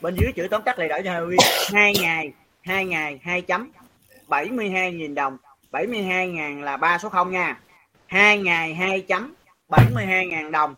Bên 0.00 0.14
dưới 0.14 0.32
chữ 0.32 0.48
tóm 0.50 0.62
tắt 0.62 0.78
lời 0.78 0.88
đỏ 0.88 0.98
cho 1.04 1.12
heo 1.12 1.26
ghi 1.26 1.36
hai 1.72 1.92
ngày 2.00 2.32
hai 2.62 2.84
ngày 2.84 3.20
hai 3.22 3.42
chấm. 3.42 3.70
72.000 4.28 5.14
đồng. 5.14 5.36
72.000 5.72 6.62
là 6.62 6.76
ba 6.76 6.98
số 6.98 7.08
0 7.08 7.32
nha. 7.32 7.60
Hai 8.06 8.38
ngày 8.38 8.74
hai 8.74 9.00
chấm. 9.00 9.34
72.000 9.68 10.50
đồng. 10.50 10.74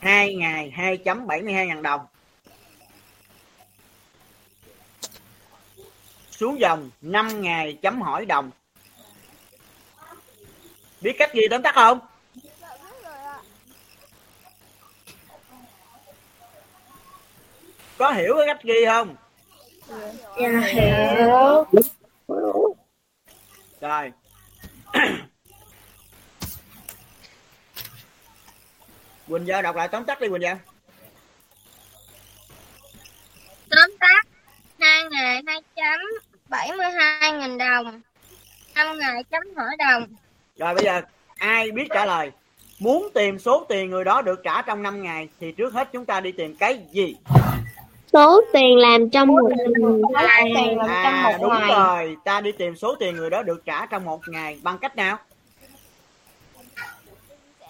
Hai 0.00 0.34
ngày 0.34 0.70
hai 0.70 0.96
chấm 0.96 1.26
72 1.26 1.66
ngàn 1.66 1.82
đồng. 1.82 2.00
Xuống 6.30 6.60
dòng 6.60 6.90
5 7.00 7.42
ngày 7.42 7.78
chấm 7.82 8.02
hỏi 8.02 8.26
đồng. 8.26 8.50
Biết 11.00 11.12
cách 11.18 11.32
ghi 11.34 11.42
tóm 11.50 11.62
tắt 11.62 11.74
không 11.74 11.98
có 18.00 18.12
hiểu 18.12 18.34
cái 18.38 18.46
cách 18.46 18.62
ghi 18.62 18.84
không 18.86 19.16
dạ 20.40 20.60
hiểu 20.60 21.64
rồi 23.80 24.12
Quỳnh 29.28 29.46
Giao 29.46 29.62
đọc 29.62 29.76
lại 29.76 29.88
tóm 29.88 30.04
tắt 30.04 30.20
đi 30.20 30.28
Quỳnh 30.28 30.42
Giao 30.42 30.58
Tóm 33.70 33.90
tắt. 34.00 34.26
Hai 34.78 35.04
ngày 35.10 35.42
hai 35.46 35.62
chấm. 35.76 36.00
72 36.48 37.32
nghìn 37.32 37.58
đồng. 37.58 38.00
Năm 38.74 38.98
ngày 38.98 39.24
chấm 39.24 39.42
hỏi 39.56 39.76
đồng. 39.78 40.06
Rồi 40.56 40.74
bây 40.74 40.84
giờ 40.84 41.00
ai 41.36 41.70
biết 41.70 41.86
trả 41.90 42.06
lời 42.06 42.30
Muốn 42.78 43.08
tìm 43.14 43.38
số 43.38 43.66
tiền 43.68 43.90
người 43.90 44.04
đó 44.04 44.22
được 44.22 44.40
trả 44.44 44.62
trong 44.62 44.82
5 44.82 45.02
ngày 45.02 45.28
Thì 45.40 45.52
trước 45.52 45.72
hết 45.72 45.88
chúng 45.92 46.06
ta 46.06 46.20
đi 46.20 46.32
tìm 46.32 46.56
cái 46.56 46.80
gì 46.92 47.16
số 48.12 48.40
tiền 48.52 48.78
làm 48.78 49.10
trong 49.10 49.28
một 49.28 49.50
ngày. 50.12 50.76
À 50.88 51.38
đúng 51.42 51.52
ngày. 51.52 51.68
rồi. 51.68 52.16
Ta 52.24 52.40
đi 52.40 52.52
tìm 52.52 52.76
số 52.76 52.94
tiền 52.94 53.16
người 53.16 53.30
đó 53.30 53.42
được 53.42 53.64
trả 53.64 53.86
trong 53.86 54.04
một 54.04 54.20
ngày. 54.28 54.58
Bằng 54.62 54.78
cách 54.78 54.96
nào? 54.96 55.18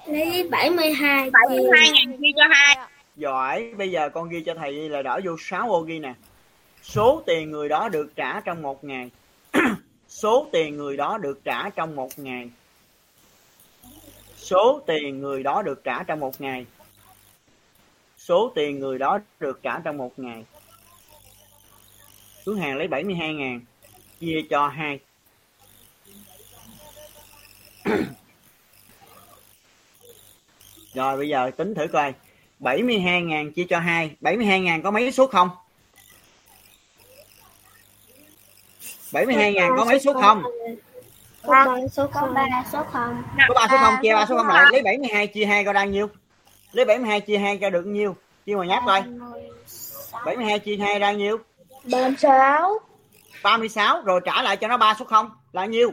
Lấy 0.07 0.49
72 0.51 1.31
72 1.31 1.91
ngàn 1.93 2.17
chia 2.21 2.29
cho 2.37 2.43
2. 2.51 2.77
Giỏi. 3.17 3.73
Bây 3.79 3.91
giờ 3.91 4.09
con 4.09 4.29
ghi 4.29 4.43
cho 4.47 4.55
thầy 4.55 4.89
là 4.89 5.03
đỏ 5.03 5.21
vô 5.25 5.37
6 5.41 5.73
ô 5.73 5.81
ghi 5.81 5.99
nè. 5.99 6.15
Số 6.83 7.23
tiền 7.27 7.51
người 7.51 7.69
đó 7.69 7.89
được 7.89 8.17
trả 8.17 8.41
trong 8.41 8.63
một 8.63 8.85
ngày. 8.85 9.11
Số 10.09 10.49
tiền 10.53 10.77
người 10.77 10.97
đó 10.97 11.19
được 11.19 11.45
trả 11.45 11.71
trong 11.71 11.97
một 11.97 12.19
ngày. 12.19 12.51
Số 14.37 14.83
tiền 14.87 15.21
người 15.21 15.43
đó 15.43 15.63
được 15.63 15.85
trả 15.85 16.03
trong 16.03 16.21
một 16.21 16.41
ngày 16.41 16.67
Số 18.31 18.53
tiền 18.55 18.79
người 18.79 18.99
đó 18.99 19.19
được 19.41 19.63
trả 19.63 19.79
trong 19.79 19.97
một 19.97 20.19
ngày. 20.19 20.45
Xuống 22.45 22.57
hàng 22.57 22.77
lấy 22.77 22.89
72 22.89 23.35
ngàn 23.35 23.61
Chia 24.21 24.43
cho 24.51 24.69
2 24.69 24.99
Rồi 30.95 31.17
bây 31.17 31.29
giờ 31.29 31.51
tính 31.57 31.75
thử 31.75 31.87
coi 31.87 32.15
72 32.59 33.23
ngàn 33.23 33.53
chia 33.53 33.67
cho 33.69 33.79
2 33.79 34.17
72 34.21 34.61
ngàn 34.61 34.83
có 34.83 34.91
mấy 34.91 35.13
số 35.13 35.27
không? 35.27 35.51
72 39.13 39.53
ngàn 39.53 39.73
có 39.77 39.85
mấy 39.85 40.01
số 40.01 40.13
không? 40.13 40.43
có 41.43 41.51
ba 41.53 41.89
số 41.93 42.07
có 42.07 42.21
không? 42.21 42.33
3 42.33 42.47
số 42.73 42.83
0 42.93 43.23
Có 43.49 43.55
3 43.55 43.67
số 43.71 43.77
không? 43.79 43.95
Chia 44.03 44.15
3 44.15 44.27
số 44.27 44.37
không 44.37 44.47
lại 44.47 44.67
Lấy 44.73 44.83
72 44.83 45.27
chia 45.27 45.45
2 45.45 45.65
coi 45.65 45.75
ra 45.75 45.85
nhiêu 45.85 46.09
lấy 46.73 46.85
72 46.85 47.21
chia 47.21 47.39
2 47.39 47.59
cho 47.61 47.71
được 47.71 47.87
nhiêu? 47.87 48.17
Chia 48.47 48.55
mà 48.55 48.65
nháp 48.65 48.83
coi. 48.87 49.03
72 50.25 50.59
chia 50.59 50.77
2 50.77 50.99
ra 50.99 51.13
nhiêu? 51.13 51.39
36 51.85 52.81
36 53.43 54.03
rồi 54.03 54.21
trả 54.25 54.43
lại 54.43 54.57
cho 54.57 54.69
nó 54.69 54.77
3 54.77 54.95
số 54.99 55.05
0 55.05 55.31
là 55.53 55.67
nhiêu? 55.67 55.93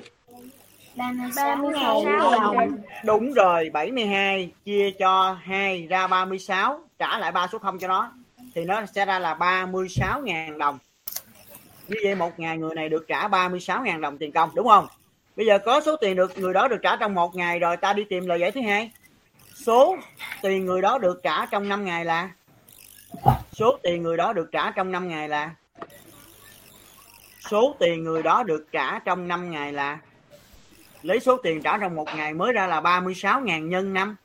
36 0.95 1.57
ngàn 1.57 2.32
đồng 2.32 2.57
đúng 3.05 3.34
rồi. 3.34 3.69
72 3.73 4.51
chia 4.65 4.91
cho 4.99 5.38
2 5.43 5.88
ra 5.88 6.07
36 6.07 6.82
trả 6.99 7.17
lại 7.19 7.32
3 7.32 7.47
số 7.51 7.59
0 7.59 7.80
cho 7.80 7.88
nó. 7.88 8.11
Thì 8.55 8.65
nó 8.65 8.86
sẽ 8.86 9.05
ra 9.05 9.19
là 9.19 9.36
36.000 9.39 10.57
đồng. 10.57 10.78
Như 11.88 11.97
vậy 12.03 12.15
một 12.15 12.39
ngày 12.39 12.57
người 12.57 12.75
này 12.75 12.89
được 12.89 13.05
trả 13.07 13.28
36.000 13.28 13.99
đồng 13.99 14.17
tiền 14.17 14.32
công. 14.32 14.49
Đúng 14.55 14.67
không? 14.67 14.88
Bây 15.36 15.45
giờ 15.45 15.59
có 15.59 15.82
số 15.82 15.95
tiền 15.95 16.15
được 16.15 16.38
người 16.38 16.53
đó 16.53 16.67
được 16.67 16.80
trả 16.84 16.95
trong 16.95 17.13
một 17.13 17.36
ngày 17.36 17.59
rồi 17.59 17.78
ta 17.78 17.93
đi 17.93 18.03
tìm 18.09 18.25
lời 18.25 18.39
giải 18.39 18.51
thứ 18.51 18.61
hai 18.61 18.91
số 19.66 19.97
tiền 20.41 20.66
người 20.66 20.82
đó 20.82 20.97
được 20.97 21.20
trả 21.24 21.45
trong 21.45 21.70
5 21.70 21.86
ngày 21.86 22.05
là? 22.05 22.30
Số 23.51 23.80
tiền 23.84 24.03
người 24.03 24.18
đó 24.18 24.34
được 24.34 24.49
trả 24.51 24.72
trong 24.72 24.91
5 24.91 25.08
ngày 25.08 25.30
là? 25.30 25.51
Số 27.49 27.76
tiền 27.80 28.03
người 28.03 28.24
đó 28.24 28.43
được 28.43 28.68
trả 28.72 28.99
trong 28.99 29.28
5 29.28 29.51
ngày 29.51 29.74
là? 29.74 29.97
Lấy 31.01 31.20
số 31.20 31.38
tiền 31.38 31.62
trả 31.62 31.78
trong 31.78 31.95
một 31.95 32.08
ngày 32.16 32.34
mới 32.34 32.53
ra 32.53 32.68
là 32.68 32.82
36.000 32.82 33.68
nhân 33.68 33.93
5 33.93 34.16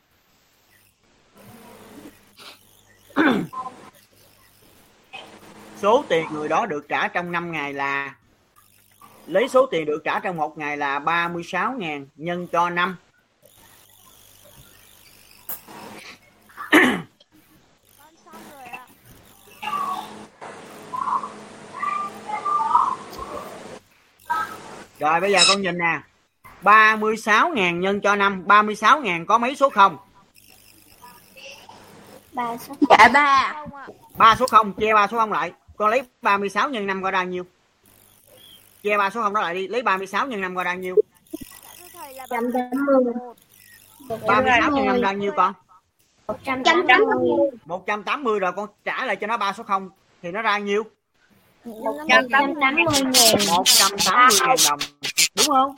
số 5.77 6.05
tiền 6.09 6.27
người 6.33 6.49
đó 6.49 6.67
được 6.67 6.89
trả 6.89 7.09
trong 7.09 7.33
5 7.33 7.53
ngày 7.53 7.73
là? 7.73 8.15
Lấy 9.27 9.49
số 9.49 9.67
tiền 9.67 9.87
được 9.87 10.03
trả 10.05 10.21
trong 10.21 10.37
một 10.37 10.59
ngày 10.59 10.77
là 10.77 10.99
36.000 10.99 12.07
nhân 12.17 12.47
cho 12.53 12.71
5 12.71 12.97
Rồi 25.03 25.21
bây 25.21 25.33
giờ 25.33 25.39
con 25.49 25.63
nhìn 25.63 25.79
nè. 25.79 26.01
36.000 26.63 27.79
nhân 27.79 28.01
cho 28.01 28.17
5 28.17 28.45
36.000 28.47 29.27
có 29.27 29.39
mấy 29.39 29.57
số 29.57 29.71
không? 29.71 29.97
Ba 32.33 32.57
số 32.57 32.75
Dạ 32.89 33.09
ba. 33.13 33.55
3 34.17 34.37
số 34.39 34.47
0 34.47 34.73
chia 34.73 34.95
3 34.95 35.07
số 35.07 35.17
0 35.19 35.33
lại. 35.33 35.53
Con 35.77 35.91
lấy 35.91 36.03
36 36.23 36.69
nhân 36.69 36.87
5 36.87 37.03
coi 37.03 37.13
ra 37.13 37.23
nhiêu? 37.23 37.45
Chia 38.83 38.97
3 38.97 39.11
số 39.11 39.23
0 39.23 39.35
đó 39.35 39.41
lại 39.41 39.55
đi. 39.55 39.69
Lấy 39.69 39.83
36 39.83 40.27
nhân 40.27 40.41
5 40.41 40.55
coi 40.55 40.65
ra 40.65 40.75
nhiêu? 40.75 40.97
180 42.31 43.15
36 44.27 44.71
nhân 44.71 44.87
5 44.87 45.01
ra 45.01 45.13
nhiêu 45.13 45.33
con? 45.37 45.53
180 46.27 47.51
180 47.65 48.39
rồi 48.39 48.53
con 48.53 48.69
trả 48.85 49.05
lại 49.05 49.17
cho 49.17 49.27
nó 49.27 49.37
3 49.37 49.53
số 49.53 49.63
0 49.63 49.91
thì 50.23 50.31
nó 50.31 50.43
ra 50.43 50.59
nhiêu 50.59 50.85
180 51.65 52.55
ngàn 52.57 52.75
180 53.49 54.39
ngàn 54.41 54.57
đồng 54.69 54.79
đúng 55.37 55.47
không? 55.47 55.75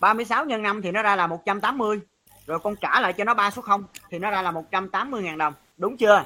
36 0.00 0.44
nhân 0.44 0.62
5 0.62 0.82
thì 0.82 0.90
nó 0.90 1.02
ra 1.02 1.16
là 1.16 1.26
180 1.26 2.00
rồi 2.46 2.58
con 2.58 2.76
trả 2.76 3.00
lại 3.00 3.12
cho 3.12 3.24
nó 3.24 3.34
3 3.34 3.50
số 3.50 3.62
0 3.62 3.84
thì 4.10 4.18
nó 4.18 4.30
ra 4.30 4.42
là 4.42 4.50
180 4.50 5.22
ngàn 5.22 5.38
đồng. 5.38 5.54
Đúng 5.76 5.96
chưa? 5.96 6.24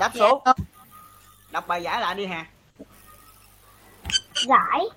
Đáp 0.00 0.10
số. 0.14 0.42
Đọc 1.50 1.68
bài 1.68 1.82
giải 1.82 2.00
lại 2.00 2.14
đi 2.14 2.26
hà. 2.26 2.46
Giải. 4.46 4.88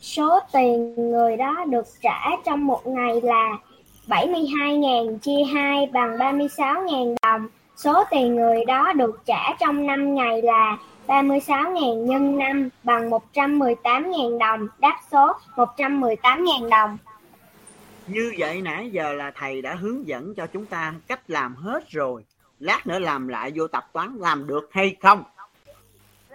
Số 0.00 0.40
tiền 0.52 0.94
người 1.10 1.36
đó 1.36 1.64
được 1.68 1.86
trả 2.02 2.30
trong 2.44 2.66
một 2.66 2.86
ngày 2.86 3.20
là 3.22 3.50
72.000 4.06 5.18
chia 5.18 5.44
2 5.54 5.86
bằng 5.92 6.18
36.000 6.18 7.14
đồng. 7.22 7.48
Số 7.76 8.04
tiền 8.10 8.36
người 8.36 8.64
đó 8.64 8.92
được 8.92 9.22
trả 9.26 9.52
trong 9.60 9.86
5 9.86 10.14
ngày 10.14 10.42
là 10.42 10.76
36.000 11.06 12.04
nhân 12.04 12.38
5 12.38 12.68
bằng 12.82 13.10
118.000 13.10 14.38
đồng. 14.38 14.68
Đáp 14.78 14.96
số 15.12 15.32
118.000 15.56 16.68
đồng. 16.68 16.98
như 18.06 18.34
vậy 18.38 18.62
nãy 18.62 18.90
giờ 18.90 19.12
là 19.12 19.32
thầy 19.34 19.62
đã 19.62 19.74
hướng 19.74 20.06
dẫn 20.06 20.34
cho 20.34 20.46
chúng 20.46 20.66
ta 20.66 20.94
cách 21.08 21.20
làm 21.30 21.54
hết 21.54 21.88
rồi 21.90 22.24
lát 22.58 22.86
nữa 22.86 22.98
làm 22.98 23.28
lại 23.28 23.52
vô 23.54 23.66
tập 23.68 23.88
toán 23.92 24.16
làm 24.16 24.46
được 24.46 24.68
hay 24.72 24.96
không 25.02 25.22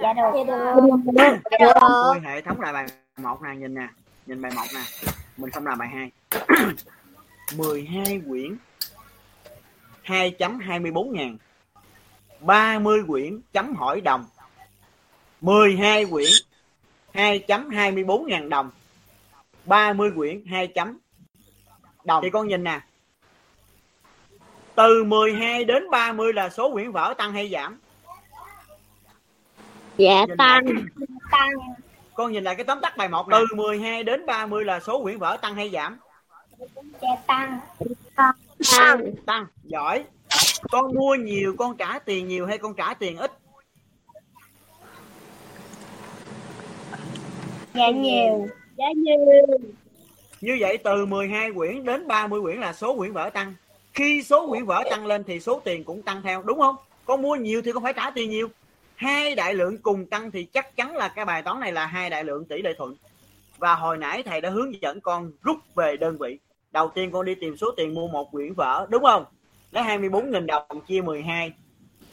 Dạ 0.01 0.13
được. 0.13 0.31
Ôi, 1.81 2.19
hệ 2.23 2.41
thống 2.41 2.61
lại 2.61 2.73
bài 2.73 2.85
một 3.17 3.41
nè 3.41 3.55
nhìn 3.55 3.73
nè 3.73 3.87
nhìn 4.25 4.41
bài 4.41 4.51
một 4.55 4.65
nè 4.73 4.81
mình 5.37 5.51
không 5.51 5.67
làm 5.67 5.77
bài 5.77 5.87
hai 5.87 6.11
12 7.57 8.21
quyển 8.29 8.57
2.24 10.05 11.11
ngàn 11.11 11.37
30 12.39 12.99
quyển 13.07 13.41
chấm 13.53 13.75
hỏi 13.75 14.01
đồng 14.01 14.25
12 15.45 16.05
quyển 16.05 16.29
2.24 17.13 18.25
ngàn 18.25 18.49
đồng. 18.49 18.71
30 19.65 20.11
quyển 20.15 20.45
2 20.45 20.67
chấm 20.67 20.97
đồng. 22.03 22.23
Thì 22.23 22.29
con 22.29 22.47
nhìn 22.47 22.63
nè. 22.63 22.79
Từ 24.75 25.03
12 25.03 25.63
đến 25.63 25.89
30 25.89 26.33
là 26.33 26.49
số 26.49 26.73
quyển 26.73 26.91
vở 26.91 27.13
tăng 27.17 27.33
hay 27.33 27.49
giảm? 27.49 27.79
Dạ 29.97 30.25
Nhìn 30.27 30.37
tăng. 30.37 30.65
Tăng. 31.31 31.51
con 32.13 32.31
nhìn 32.31 32.43
lại 32.43 32.55
cái 32.55 32.63
tóm 32.63 32.81
tắt 32.81 32.97
bài 32.97 33.09
1 33.09 33.27
từ 33.31 33.45
12 33.55 34.03
đến 34.03 34.25
30 34.25 34.65
là 34.65 34.79
số 34.79 35.03
quyển 35.03 35.17
vở 35.17 35.37
tăng 35.41 35.55
hay 35.55 35.69
giảm? 35.69 35.97
Dạ 37.01 37.09
tăng. 37.27 37.59
Tăng. 38.15 39.15
tăng. 39.25 39.45
Giỏi. 39.63 40.03
Con 40.71 40.95
mua 40.95 41.15
nhiều 41.15 41.55
con 41.57 41.77
trả 41.77 41.99
tiền 41.99 42.27
nhiều 42.27 42.47
hay 42.47 42.57
con 42.57 42.73
trả 42.73 42.93
tiền 42.93 43.17
ít 43.17 43.31
dạ 47.75 47.89
nhiều. 47.89 48.47
Dạ 48.77 48.85
nhiều. 48.95 49.45
như 50.41 50.57
vậy 50.59 50.77
từ 50.77 51.05
12 51.05 51.51
quyển 51.51 51.85
đến 51.85 52.07
30 52.07 52.41
quyển 52.41 52.57
là 52.59 52.73
số 52.73 52.97
quyển 52.97 53.13
vở 53.13 53.29
tăng. 53.29 53.53
Khi 53.93 54.23
số 54.23 54.47
quyển 54.49 54.65
vở 54.65 54.83
tăng 54.89 55.05
lên 55.05 55.23
thì 55.23 55.39
số 55.39 55.61
tiền 55.63 55.83
cũng 55.83 56.01
tăng 56.01 56.21
theo, 56.21 56.41
đúng 56.43 56.59
không? 56.59 56.75
Con 57.05 57.21
mua 57.21 57.35
nhiều 57.35 57.61
thì 57.61 57.71
con 57.71 57.83
phải 57.83 57.93
trả 57.93 58.11
tiền 58.11 58.29
nhiều? 58.29 58.47
Hai 58.95 59.35
đại 59.35 59.53
lượng 59.53 59.77
cùng 59.77 60.05
tăng 60.05 60.31
thì 60.31 60.43
chắc 60.43 60.75
chắn 60.75 60.95
là 60.95 61.07
cái 61.07 61.25
bài 61.25 61.41
toán 61.41 61.59
này 61.59 61.71
là 61.71 61.85
hai 61.85 62.09
đại 62.09 62.23
lượng 62.23 62.45
tỷ 62.45 62.61
lệ 62.61 62.73
thuận. 62.77 62.95
Và 63.57 63.75
hồi 63.75 63.97
nãy 63.97 64.23
thầy 64.23 64.41
đã 64.41 64.49
hướng 64.49 64.81
dẫn 64.81 65.01
con 65.01 65.31
rút 65.41 65.57
về 65.75 65.97
đơn 65.97 66.17
vị. 66.17 66.39
Đầu 66.71 66.91
tiên 66.95 67.11
con 67.11 67.25
đi 67.25 67.35
tìm 67.35 67.57
số 67.57 67.71
tiền 67.77 67.93
mua 67.93 68.07
một 68.07 68.31
quyển 68.31 68.53
vở, 68.53 68.87
đúng 68.89 69.03
không? 69.03 69.25
Lấy 69.71 69.83
24.000 69.83 70.45
đồng 70.45 70.81
chia 70.87 71.01
12 71.01 71.53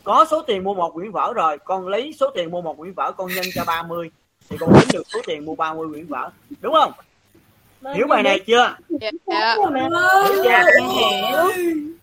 có 0.04 0.26
số 0.30 0.42
tiền 0.42 0.64
mua 0.64 0.74
một 0.74 0.90
quyển 0.94 1.10
vở 1.10 1.32
rồi, 1.32 1.58
con 1.58 1.88
lấy 1.88 2.12
số 2.12 2.30
tiền 2.34 2.50
mua 2.50 2.62
một 2.62 2.78
quyển 2.78 2.92
vở, 2.92 3.12
con 3.12 3.28
nhân 3.34 3.44
cho 3.54 3.64
30 3.66 4.10
thì 4.48 4.56
con 4.60 4.72
tính 4.80 4.88
được 4.92 5.02
số 5.06 5.20
tiền 5.26 5.44
mua 5.44 5.54
30 5.54 5.88
quyển 5.92 6.06
vở 6.06 6.30
đúng 6.60 6.74
không? 6.74 6.92
Hiểu 7.94 8.06
bài 8.06 8.22
này 8.22 8.40
chưa? 8.46 8.76
Dạ. 9.24 9.56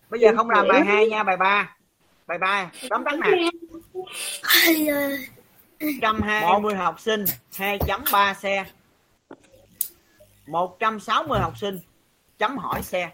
bây 0.10 0.20
giờ 0.20 0.32
không 0.38 0.50
làm 0.50 0.68
bài 0.68 0.82
2 0.86 1.08
nha 1.08 1.24
bài 1.24 1.38
3 1.38 1.76
bài 2.28 2.38
3 2.38 2.72
tóm 2.90 3.04
tắt 3.04 3.20
nè. 3.20 3.50
120 6.02 6.76
học 6.76 7.00
sinh 7.00 7.26
2.3 7.58 8.34
xe. 8.34 8.66
160 10.48 11.40
học 11.40 11.58
sinh 11.58 11.80
chấm 12.38 12.58
hỏi 12.58 12.84
xe. 12.84 13.12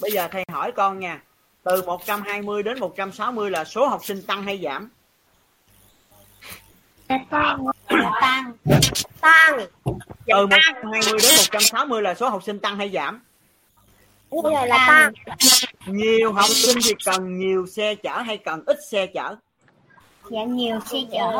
Bây 0.00 0.10
giờ 0.10 0.28
thầy 0.32 0.44
hỏi 0.52 0.72
con 0.72 0.98
nha 0.98 1.22
từ 1.62 1.82
120 1.82 2.62
đến 2.62 2.80
160 2.80 3.50
là 3.50 3.64
số 3.64 3.88
học 3.88 4.04
sinh 4.04 4.22
tăng 4.22 4.42
hay 4.42 4.60
giảm 4.64 4.90
tăng. 7.08 7.64
Tăng. 8.20 8.52
Tăng. 9.20 9.58
từ 10.26 10.46
120 10.46 11.18
đến 11.22 11.32
160 11.36 12.02
là 12.02 12.14
số 12.14 12.28
học 12.28 12.42
sinh 12.42 12.58
tăng 12.58 12.76
hay 12.76 12.90
giảm? 12.90 13.20
Bây 14.30 14.52
giờ 14.52 14.66
là 14.66 14.84
tăng. 14.88 15.12
nhiều 15.86 16.32
học 16.32 16.48
sinh 16.48 16.78
thì 16.84 16.94
cần 17.04 17.38
nhiều 17.38 17.66
xe 17.66 17.94
chở 17.94 18.18
hay 18.18 18.36
cần 18.36 18.62
ít 18.66 18.76
xe 18.90 19.06
chở? 19.06 19.36
Dạ 20.30 20.44
nhiều 20.44 20.80
xe 20.80 20.98
chở. 21.12 21.32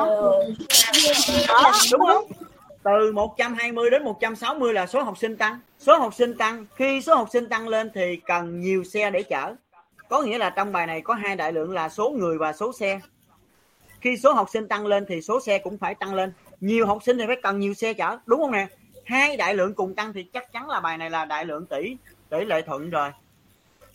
Đó, 1.49 1.73
đúng 1.93 2.07
không? 2.07 2.25
Từ 2.83 3.13
120 3.13 3.91
đến 3.91 4.05
160 4.05 4.73
là 4.73 4.87
số 4.87 5.03
học 5.03 5.19
sinh 5.19 5.37
tăng. 5.37 5.61
Số 5.79 5.99
học 5.99 6.15
sinh 6.15 6.35
tăng. 6.35 6.67
Khi 6.75 7.03
số 7.03 7.15
học 7.15 7.29
sinh 7.33 7.49
tăng 7.49 7.69
lên 7.69 7.91
thì 7.95 8.21
cần 8.27 8.61
nhiều 8.61 8.85
xe 8.85 9.11
để 9.11 9.23
chở. 9.23 9.55
Có 10.09 10.23
nghĩa 10.23 10.39
là 10.39 10.51
trong 10.51 10.73
bài 10.73 10.87
này 10.87 11.01
có 11.01 11.15
hai 11.15 11.37
đại 11.37 11.53
lượng 11.53 11.73
là 11.73 11.89
số 11.89 12.11
người 12.11 12.39
và 12.39 12.53
số 12.53 12.73
xe 12.73 13.01
khi 14.01 14.17
số 14.17 14.33
học 14.33 14.51
sinh 14.51 14.69
tăng 14.69 14.87
lên 14.87 15.05
thì 15.09 15.23
số 15.23 15.41
xe 15.41 15.59
cũng 15.59 15.79
phải 15.79 15.95
tăng 15.95 16.15
lên. 16.15 16.33
Nhiều 16.61 16.87
học 16.87 16.99
sinh 17.03 17.19
thì 17.19 17.25
phải 17.27 17.37
cần 17.43 17.59
nhiều 17.59 17.75
xe 17.75 17.93
chở, 17.93 18.19
đúng 18.27 18.41
không 18.41 18.53
nè? 18.53 18.67
Hai 19.05 19.37
đại 19.37 19.55
lượng 19.55 19.75
cùng 19.75 19.95
tăng 19.95 20.13
thì 20.13 20.23
chắc 20.23 20.53
chắn 20.53 20.69
là 20.69 20.81
bài 20.81 20.99
này 20.99 21.11
là 21.11 21.25
đại 21.25 21.45
lượng 21.45 21.67
tỷ 21.67 21.97
tỷ 22.31 22.45
lệ 22.45 22.63
thuận 22.63 22.91
rồi. 22.91 23.11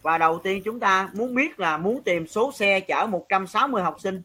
Và 0.02 0.18
đầu 0.18 0.40
tiên 0.40 0.62
chúng 0.66 0.80
ta 0.80 1.10
muốn 1.14 1.36
biết 1.36 1.60
là 1.60 1.78
muốn 1.78 2.02
tìm 2.04 2.28
số 2.28 2.52
xe 2.52 2.80
chở 2.80 3.06
160 3.06 3.84
học 3.84 3.96
sinh, 4.00 4.22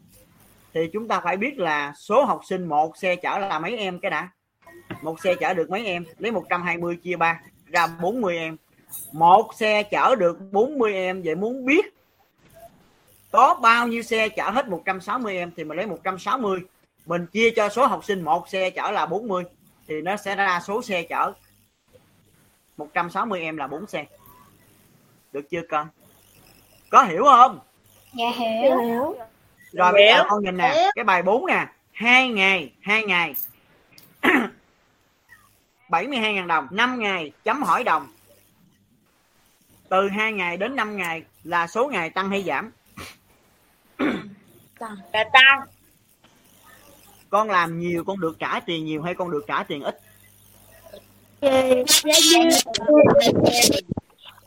thì 0.73 0.89
chúng 0.93 1.07
ta 1.07 1.19
phải 1.19 1.37
biết 1.37 1.59
là 1.59 1.93
số 1.97 2.25
học 2.25 2.41
sinh 2.49 2.65
một 2.65 2.97
xe 2.97 3.15
chở 3.15 3.39
là 3.39 3.59
mấy 3.59 3.77
em 3.77 3.99
cái 3.99 4.11
đã? 4.11 4.29
Một 5.01 5.19
xe 5.19 5.35
chở 5.35 5.53
được 5.53 5.69
mấy 5.69 5.85
em? 5.85 6.05
Lấy 6.17 6.31
120 6.31 6.95
chia 7.03 7.15
3 7.15 7.41
ra 7.65 7.87
40 8.01 8.37
em. 8.37 8.57
Một 9.11 9.53
xe 9.55 9.83
chở 9.83 10.15
được 10.15 10.37
40 10.51 10.93
em, 10.93 11.21
vậy 11.21 11.35
muốn 11.35 11.65
biết 11.65 11.96
có 13.31 13.59
bao 13.61 13.87
nhiêu 13.87 14.01
xe 14.01 14.29
chở 14.29 14.49
hết 14.49 14.67
160 14.67 15.37
em 15.37 15.51
thì 15.57 15.63
mình 15.63 15.77
lấy 15.77 15.85
160 15.85 16.59
mình 17.07 17.25
chia 17.25 17.49
cho 17.55 17.69
số 17.69 17.87
học 17.87 18.05
sinh 18.05 18.21
một 18.21 18.49
xe 18.49 18.69
chở 18.69 18.91
là 18.91 19.05
40 19.05 19.43
thì 19.87 20.01
nó 20.01 20.17
sẽ 20.17 20.35
ra 20.35 20.59
số 20.59 20.81
xe 20.81 21.03
chở. 21.03 21.33
160 22.77 23.41
em 23.41 23.57
là 23.57 23.67
4 23.67 23.87
xe. 23.87 24.05
Được 25.31 25.49
chưa 25.49 25.61
con? 25.69 25.87
Có 26.89 27.03
hiểu 27.03 27.23
không? 27.23 27.59
Dạ 28.13 28.29
hiểu. 28.29 29.15
rồi 29.71 29.91
bây 29.91 30.07
giờ 30.07 30.23
con 30.29 30.43
nhìn 30.43 30.57
nè 30.57 30.73
Hiểu. 30.75 30.91
cái 30.95 31.03
bài 31.03 31.23
4 31.23 31.45
nè. 31.45 31.67
Hai 31.91 32.29
ngày 32.29 32.73
hai 32.81 33.03
ngày. 33.03 33.33
72.000 35.89 36.47
đồng 36.47 36.67
5 36.71 36.99
ngày 36.99 37.31
chấm 37.43 37.63
hỏi 37.63 37.83
đồng. 37.83 38.07
Từ 39.89 40.09
2 40.09 40.33
ngày 40.33 40.57
đến 40.57 40.75
5 40.75 40.97
ngày 40.97 41.23
là 41.43 41.67
số 41.67 41.87
ngày 41.87 42.09
tăng 42.09 42.29
hay 42.29 42.43
giảm 42.43 42.71
là 45.13 45.23
tăng 45.33 45.61
con 47.29 47.49
làm 47.49 47.79
nhiều 47.79 48.03
con 48.03 48.19
được 48.19 48.39
trả 48.39 48.59
tiền 48.59 48.85
nhiều 48.85 49.01
hay 49.01 49.13
con 49.13 49.31
được 49.31 49.45
trả 49.47 49.63
tiền 49.63 49.83
ít? 49.83 49.99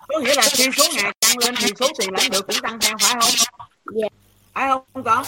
Có 0.09 0.21
nghĩa 0.21 0.35
là 0.35 0.43
khi 0.53 0.71
số 0.77 0.85
ngày 0.95 1.13
tăng 1.21 1.39
lên 1.39 1.55
thì 1.59 1.73
số 1.81 1.87
tiền 1.99 2.09
lãnh 2.13 2.31
được 2.31 2.47
cũng 2.47 2.57
tăng 2.63 2.79
theo 2.81 2.97
phải 3.01 3.15
không? 3.21 3.31
Dạ. 3.95 4.09
phải 4.55 4.69
không 4.69 5.05
con? 5.05 5.25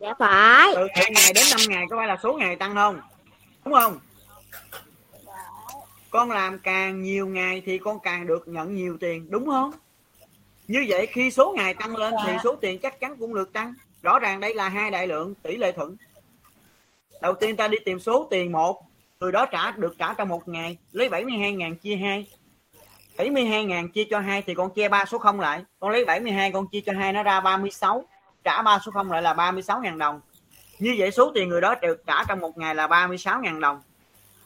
Dạ 0.00 0.14
phải. 0.18 0.72
từ 0.74 0.86
2 0.94 1.10
ngày 1.14 1.32
đến 1.34 1.44
5 1.50 1.60
ngày 1.68 1.84
có 1.90 1.96
phải 1.96 2.08
là 2.08 2.16
số 2.22 2.32
ngày 2.32 2.56
tăng 2.56 2.74
không? 2.74 3.00
Đúng 3.64 3.74
không? 3.74 3.98
Con 6.10 6.30
làm 6.30 6.58
càng 6.58 7.02
nhiều 7.02 7.26
ngày 7.26 7.62
thì 7.66 7.78
con 7.78 7.98
càng 8.02 8.26
được 8.26 8.48
nhận 8.48 8.74
nhiều 8.74 8.96
tiền 9.00 9.30
đúng 9.30 9.46
không 9.46 9.72
như 10.72 10.86
vậy 10.88 11.06
khi 11.06 11.30
số 11.30 11.54
ngày 11.56 11.74
tăng 11.74 11.96
lên 11.96 12.14
thì 12.26 12.32
số 12.44 12.56
tiền 12.56 12.78
chắc 12.78 13.00
chắn 13.00 13.16
cũng 13.16 13.34
được 13.34 13.52
tăng. 13.52 13.74
Rõ 14.02 14.18
ràng 14.18 14.40
đây 14.40 14.54
là 14.54 14.68
hai 14.68 14.90
đại 14.90 15.06
lượng 15.06 15.34
tỷ 15.34 15.56
lệ 15.56 15.72
thuận. 15.72 15.96
Đầu 17.20 17.34
tiên 17.34 17.56
ta 17.56 17.68
đi 17.68 17.78
tìm 17.84 18.00
số 18.00 18.28
tiền 18.30 18.52
một 18.52 18.82
người 19.20 19.32
đó 19.32 19.46
trả 19.46 19.70
được 19.70 19.94
trả 19.98 20.14
trong 20.14 20.28
một 20.28 20.48
ngày 20.48 20.76
lấy 20.92 21.08
72.000 21.08 21.74
chia 21.74 21.96
2 21.96 22.26
72.000 23.16 23.88
chia 23.88 24.04
cho 24.10 24.20
2 24.20 24.42
thì 24.42 24.54
con 24.54 24.74
chia 24.74 24.88
ba 24.88 25.04
số 25.04 25.18
0 25.18 25.40
lại. 25.40 25.64
Con 25.80 25.90
lấy 25.90 26.04
72 26.04 26.52
con 26.52 26.68
chia 26.68 26.80
cho 26.80 26.92
2 26.92 27.12
nó 27.12 27.22
ra 27.22 27.40
36 27.40 28.04
trả 28.44 28.62
ba 28.62 28.78
số 28.86 28.92
0 28.92 29.10
lại 29.12 29.22
là 29.22 29.34
36.000 29.34 29.98
đồng. 29.98 30.20
Như 30.78 30.94
vậy 30.98 31.10
số 31.10 31.32
tiền 31.34 31.48
người 31.48 31.60
đó 31.60 31.74
được 31.82 32.06
trả 32.06 32.24
trong 32.24 32.40
một 32.40 32.58
ngày 32.58 32.74
là 32.74 32.86
36.000 32.86 33.60
đồng. 33.60 33.82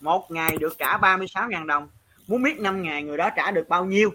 Một 0.01 0.31
ngày 0.31 0.57
được 0.61 0.79
trả 0.79 0.99
36.000 0.99 1.67
đồng. 1.67 1.89
Muốn 2.27 2.43
biết 2.43 2.61
5 2.61 2.83
ngày 2.83 3.03
người 3.03 3.17
đó 3.17 3.31
trả 3.37 3.51
được 3.51 3.69
bao 3.69 3.85
nhiêu 3.85 4.11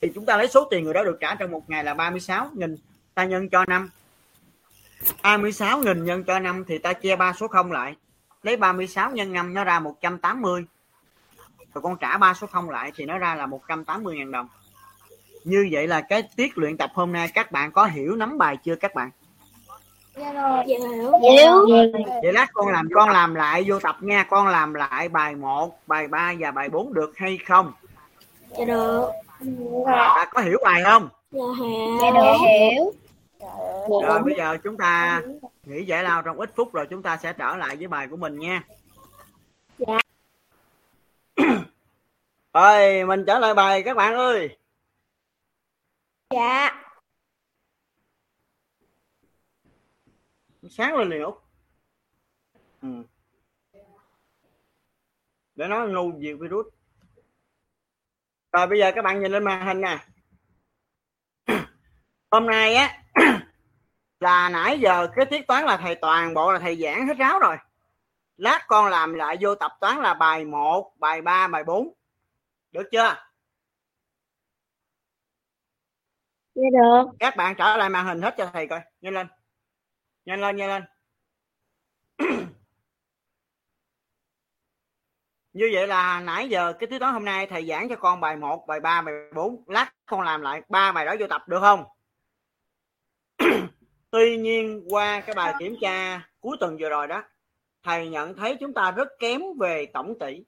thì 0.00 0.12
chúng 0.14 0.26
ta 0.26 0.36
lấy 0.36 0.48
số 0.48 0.68
tiền 0.70 0.84
người 0.84 0.94
đó 0.94 1.04
được 1.04 1.18
trả 1.20 1.34
trong 1.34 1.50
một 1.50 1.70
ngày 1.70 1.84
là 1.84 1.94
36 1.94 2.50
nghìn 2.54 2.76
ta 3.14 3.24
nhân 3.24 3.48
cho 3.48 3.64
5 3.64 3.90
36 5.22 5.78
nghìn 5.78 6.04
nhân 6.04 6.24
cho 6.24 6.38
5 6.38 6.64
thì 6.68 6.78
ta 6.78 6.92
chia 6.92 7.16
ba 7.16 7.32
số 7.32 7.48
0 7.48 7.72
lại. 7.72 7.94
Lấy 8.42 8.56
36 8.56 9.10
nhân 9.10 9.32
5 9.32 9.54
nó 9.54 9.64
ra 9.64 9.80
180 9.80 10.64
rồi 11.74 11.82
con 11.82 11.96
trả 12.00 12.18
ba 12.18 12.34
số 12.34 12.46
0 12.46 12.70
lại 12.70 12.92
thì 12.96 13.04
nó 13.04 13.18
ra 13.18 13.34
là 13.34 13.46
180.000 13.46 14.30
đồng. 14.30 14.48
Như 15.44 15.68
vậy 15.72 15.86
là 15.86 16.00
cái 16.00 16.22
tiết 16.36 16.58
luyện 16.58 16.76
tập 16.76 16.90
hôm 16.94 17.12
nay 17.12 17.28
các 17.34 17.52
bạn 17.52 17.72
có 17.72 17.84
hiểu 17.84 18.16
nắm 18.16 18.38
bài 18.38 18.56
chưa 18.64 18.76
các 18.76 18.94
bạn? 18.94 19.10
Dạ 20.16 20.32
rồi. 20.32 20.64
Dạ 20.66 20.76
hiểu. 20.78 21.12
Hiểu. 21.32 21.66
vậy 22.22 22.32
lát 22.32 22.46
con 22.52 22.68
làm 22.68 22.88
con 22.94 23.10
làm 23.10 23.34
lại 23.34 23.64
vô 23.66 23.80
tập 23.80 23.96
nha. 24.00 24.22
Con 24.22 24.46
làm 24.46 24.74
lại 24.74 25.08
bài 25.08 25.34
1 25.34 25.78
bài 25.86 26.08
3 26.08 26.34
và 26.38 26.50
bài 26.50 26.68
4 26.68 26.94
được 26.94 27.12
hay 27.16 27.38
không 27.46 27.72
Dạ 28.50 28.64
được. 28.64 29.10
ta 29.86 30.26
có 30.32 30.40
hiểu 30.42 30.58
bài 30.64 30.82
không 30.84 31.08
Dạ 31.30 31.40
hiểu. 31.58 31.98
Dạ 32.02 32.10
được 32.10 32.36
hiểu. 32.48 32.92
rồi 34.08 34.22
bây 34.24 34.34
giờ 34.36 34.56
chúng 34.64 34.76
ta 34.76 35.22
nghỉ 35.64 35.84
giải 35.84 36.02
lao 36.02 36.22
trong 36.22 36.36
ít 36.40 36.50
phút 36.56 36.72
rồi 36.72 36.86
chúng 36.90 37.02
ta 37.02 37.16
sẽ 37.16 37.32
trở 37.32 37.56
lại 37.56 37.76
với 37.76 37.88
bài 37.88 38.06
của 38.10 38.16
mình 38.16 38.38
nha 38.38 38.62
Dạ. 39.78 39.98
rồi 42.54 43.04
mình 43.04 43.24
trở 43.26 43.38
lại 43.38 43.54
bài 43.54 43.82
các 43.82 43.96
bạn 43.96 44.14
ơi 44.14 44.58
Dạ. 46.30 46.82
sáng 50.70 50.96
lên 50.96 51.22
Út 51.22 51.34
ừ. 52.82 52.88
để 55.54 55.66
nó 55.68 55.86
ngu 55.86 56.12
diệt 56.20 56.36
virus 56.40 56.66
rồi 58.56 58.66
bây 58.66 58.78
giờ 58.78 58.92
các 58.94 59.02
bạn 59.02 59.20
nhìn 59.20 59.32
lên 59.32 59.44
màn 59.44 59.66
hình 59.66 59.80
nè. 59.80 59.98
Hôm 62.30 62.46
nay 62.46 62.74
á 62.74 63.02
là 64.20 64.48
nãy 64.48 64.78
giờ 64.80 65.08
cái 65.16 65.26
tiết 65.26 65.46
toán 65.46 65.64
là 65.64 65.76
thầy 65.76 65.94
toàn 65.94 66.34
bộ 66.34 66.52
là 66.52 66.58
thầy 66.58 66.76
giảng 66.76 67.06
hết 67.06 67.18
ráo 67.18 67.38
rồi. 67.38 67.56
Lát 68.36 68.64
con 68.66 68.90
làm 68.90 69.14
lại 69.14 69.36
vô 69.40 69.54
tập 69.54 69.72
toán 69.80 69.98
là 70.02 70.14
bài 70.14 70.44
1, 70.44 70.92
bài 70.98 71.22
3, 71.22 71.48
bài 71.48 71.64
4 71.64 71.92
được 72.72 72.88
chưa? 72.92 73.16
Dạ 76.54 76.68
được. 76.72 77.10
các 77.18 77.36
bạn 77.36 77.54
trở 77.58 77.76
lại 77.76 77.88
màn 77.88 78.06
hình 78.06 78.22
hết 78.22 78.34
cho 78.38 78.50
thầy 78.52 78.66
coi. 78.68 78.80
Nhanh 79.00 79.14
lên. 79.14 79.26
Nhanh 80.24 80.40
lên 80.40 80.56
nhanh 80.56 80.68
lên 80.68 80.82
như 85.56 85.70
vậy 85.72 85.86
là 85.86 86.20
nãy 86.20 86.48
giờ 86.48 86.72
cái 86.72 86.86
thứ 86.86 86.98
toán 86.98 87.12
hôm 87.12 87.24
nay 87.24 87.46
thầy 87.46 87.66
giảng 87.66 87.88
cho 87.88 87.96
con 87.96 88.20
bài 88.20 88.36
1, 88.36 88.66
bài 88.66 88.80
3, 88.80 89.02
bài 89.02 89.14
4 89.34 89.64
lát 89.66 89.92
con 90.06 90.20
làm 90.20 90.40
lại 90.40 90.62
ba 90.68 90.92
bài 90.92 91.06
đó 91.06 91.14
vô 91.20 91.26
tập 91.26 91.48
được 91.48 91.60
không? 91.60 91.84
Tuy 94.10 94.36
nhiên 94.36 94.84
qua 94.88 95.20
cái 95.20 95.34
bài 95.34 95.54
kiểm 95.58 95.76
tra 95.80 96.20
cuối 96.40 96.56
tuần 96.60 96.76
vừa 96.80 96.88
rồi 96.88 97.06
đó 97.06 97.22
thầy 97.82 98.08
nhận 98.08 98.36
thấy 98.36 98.56
chúng 98.60 98.74
ta 98.74 98.90
rất 98.90 99.08
kém 99.18 99.40
về 99.60 99.86
tổng 99.86 100.18
tỷ. 100.20 100.44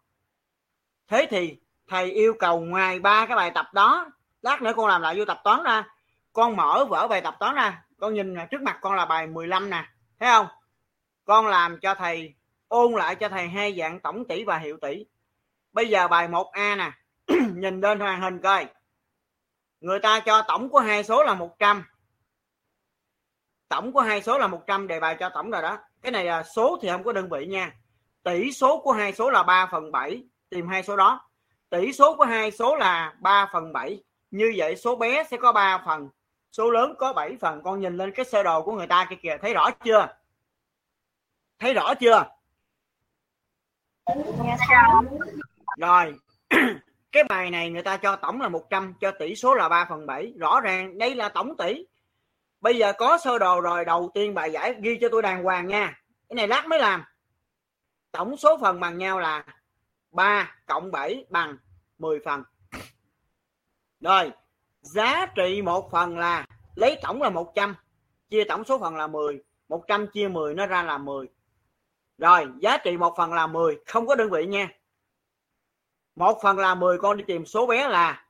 Thế 1.09 1.27
thì 1.31 1.57
thầy 1.89 2.11
yêu 2.13 2.35
cầu 2.39 2.61
ngoài 2.61 3.01
ba 3.01 3.27
cái 3.27 3.37
bài 3.37 3.51
tập 3.55 3.67
đó 3.73 4.11
lát 4.43 4.63
nữa 4.63 4.73
con 4.77 4.89
làm 4.89 5.03
lại 5.03 5.19
vô 5.19 5.25
tập 5.25 5.41
toán 5.45 5.63
ra. 5.63 5.85
Con 6.33 6.57
mở 6.57 6.85
vở 6.89 7.09
bài 7.09 7.21
tập 7.21 7.37
toán 7.41 7.55
ra. 7.55 7.83
Con 8.01 8.15
nhìn 8.15 8.35
trước 8.51 8.63
mặt 8.63 8.79
con 8.81 8.95
là 8.95 9.05
bài 9.05 9.27
15 9.27 9.71
nè. 9.71 9.85
Thấy 10.21 10.29
không? 10.29 10.47
Con 11.25 11.47
làm 11.47 11.79
cho 11.81 11.95
thầy 11.95 12.35
ôn 12.69 12.93
lại 12.93 13.15
cho 13.15 13.29
thầy 13.29 13.49
hai 13.49 13.77
dạng 13.79 14.01
tổng 14.01 14.25
tỷ 14.29 14.45
và 14.45 14.59
hiệu 14.59 14.77
tỷ. 14.81 15.07
Bây 15.73 15.89
giờ 15.89 16.09
bài 16.09 16.29
1A 16.29 16.77
nè. 16.77 16.93
Nhìn 17.55 17.81
lên 17.81 17.99
màn 17.99 18.21
hình 18.21 18.41
coi. 18.41 18.67
Người 19.81 19.99
ta 20.01 20.21
cho 20.21 20.43
tổng 20.49 20.69
của 20.69 20.79
hai 20.79 21.05
số 21.05 21.25
là 21.25 21.35
100 21.35 21.85
tổng 23.69 23.93
của 23.93 24.01
hai 24.01 24.23
số 24.23 24.39
là 24.39 24.47
100 24.47 24.87
đề 24.87 25.01
bài 25.01 25.17
cho 25.21 25.29
tổng 25.29 25.51
rồi 25.51 25.63
đó. 25.63 25.79
Cái 26.03 26.13
này 26.13 26.25
là 26.25 26.43
số 26.43 26.79
thì 26.83 26.89
không 26.89 27.05
có 27.05 27.13
đơn 27.13 27.29
vị 27.29 27.47
nha. 27.47 27.73
Tỷ 28.23 28.53
số 28.53 28.81
của 28.81 28.93
hai 28.93 29.13
số 29.13 29.31
là 29.31 29.43
3 29.43 29.69
phần 29.73 29.93
7 29.93 30.25
tìm 30.49 30.69
hai 30.69 30.83
số 30.83 30.97
đó. 30.97 31.31
Tỷ 31.71 31.93
số 31.93 32.17
của 32.17 32.25
hai 32.25 32.51
số 32.51 32.77
là 32.77 33.17
3 33.21 33.51
phần 33.53 33.73
7 33.73 34.03
như 34.31 34.53
vậy 34.57 34.77
số 34.77 34.97
bé 34.97 35.25
sẽ 35.25 35.37
có 35.37 35.53
3 35.53 35.83
phần, 35.87 36.09
số 36.53 36.71
lớn 36.71 36.95
có 36.99 37.13
7 37.13 37.37
phần. 37.41 37.63
Con 37.65 37.81
nhìn 37.81 37.97
lên 37.97 38.13
cái 38.13 38.25
sơ 38.25 38.43
đồ 38.43 38.63
của 38.63 38.73
người 38.73 38.87
ta 38.87 39.07
kia 39.11 39.17
kìa. 39.23 39.37
Thấy 39.43 39.55
rõ 39.55 39.71
chưa? 39.85 40.09
Thấy 41.59 41.75
rõ 41.75 41.95
chưa? 41.95 42.38
Rồi, 45.79 46.15
cái 47.13 47.25
bài 47.29 47.51
này 47.51 47.71
người 47.71 47.83
ta 47.83 47.97
cho 47.97 48.17
tổng 48.17 48.41
là 48.41 48.49
100 48.49 48.95
cho 49.01 49.11
tỷ 49.19 49.35
số 49.35 49.55
là 49.55 49.69
3 49.69 49.87
phần 49.89 50.07
7 50.07 50.33
rõ 50.39 50.61
ràng, 50.61 50.99
đây 50.99 51.15
là 51.15 51.29
tổng 51.29 51.57
tỷ. 51.57 51.87
Bây 52.61 52.77
giờ 52.77 52.93
có 52.99 53.19
sơ 53.19 53.39
đồ 53.39 53.61
rồi, 53.61 53.85
đầu 53.85 54.11
tiên 54.15 54.35
bài 54.35 54.53
giải 54.53 54.75
ghi 54.81 54.99
cho 55.01 55.09
tôi 55.13 55.23
đàng 55.23 55.43
hoàng 55.45 55.67
nha. 55.67 56.01
Cái 56.29 56.35
này 56.35 56.49
lát 56.49 56.67
mới 56.67 56.79
làm. 56.79 57.05
Tổng 58.13 58.37
số 58.37 58.59
phần 58.61 58.81
bằng 58.81 58.99
nhau 58.99 59.19
là 59.19 59.45
3 60.11 60.55
cộng 60.67 60.91
7 60.91 61.25
bằng 61.31 61.57
10 61.99 62.19
phần. 62.25 62.43
Rồi, 64.01 64.33
giá 64.81 65.27
trị 65.27 65.63
một 65.63 65.91
phần 65.91 66.19
là 66.19 66.47
lấy 66.75 66.99
tổng 67.03 67.23
là 67.23 67.31
100 67.31 67.75
chia 68.31 68.45
tổng 68.45 68.65
số 68.65 68.79
phần 68.79 68.97
là 68.97 69.07
10 69.07 69.43
100 69.69 70.07
chia 70.07 70.29
10 70.29 70.55
nó 70.55 70.67
ra 70.67 70.83
là 70.83 70.99
10 70.99 71.27
rồi 72.19 72.47
giá 72.61 72.79
trị 72.79 72.97
một 72.97 73.15
phần 73.17 73.33
là 73.33 73.47
10 73.47 73.79
không 73.87 74.07
có 74.07 74.15
đơn 74.15 74.31
vị 74.31 74.47
nha. 74.47 74.69
Một 76.17 76.39
phần 76.43 76.59
là 76.59 76.75
10 76.75 76.99
con 76.99 77.17
đi 77.17 77.25
tìm 77.27 77.47
số 77.47 77.67
bé 77.67 77.89
là 77.89 78.25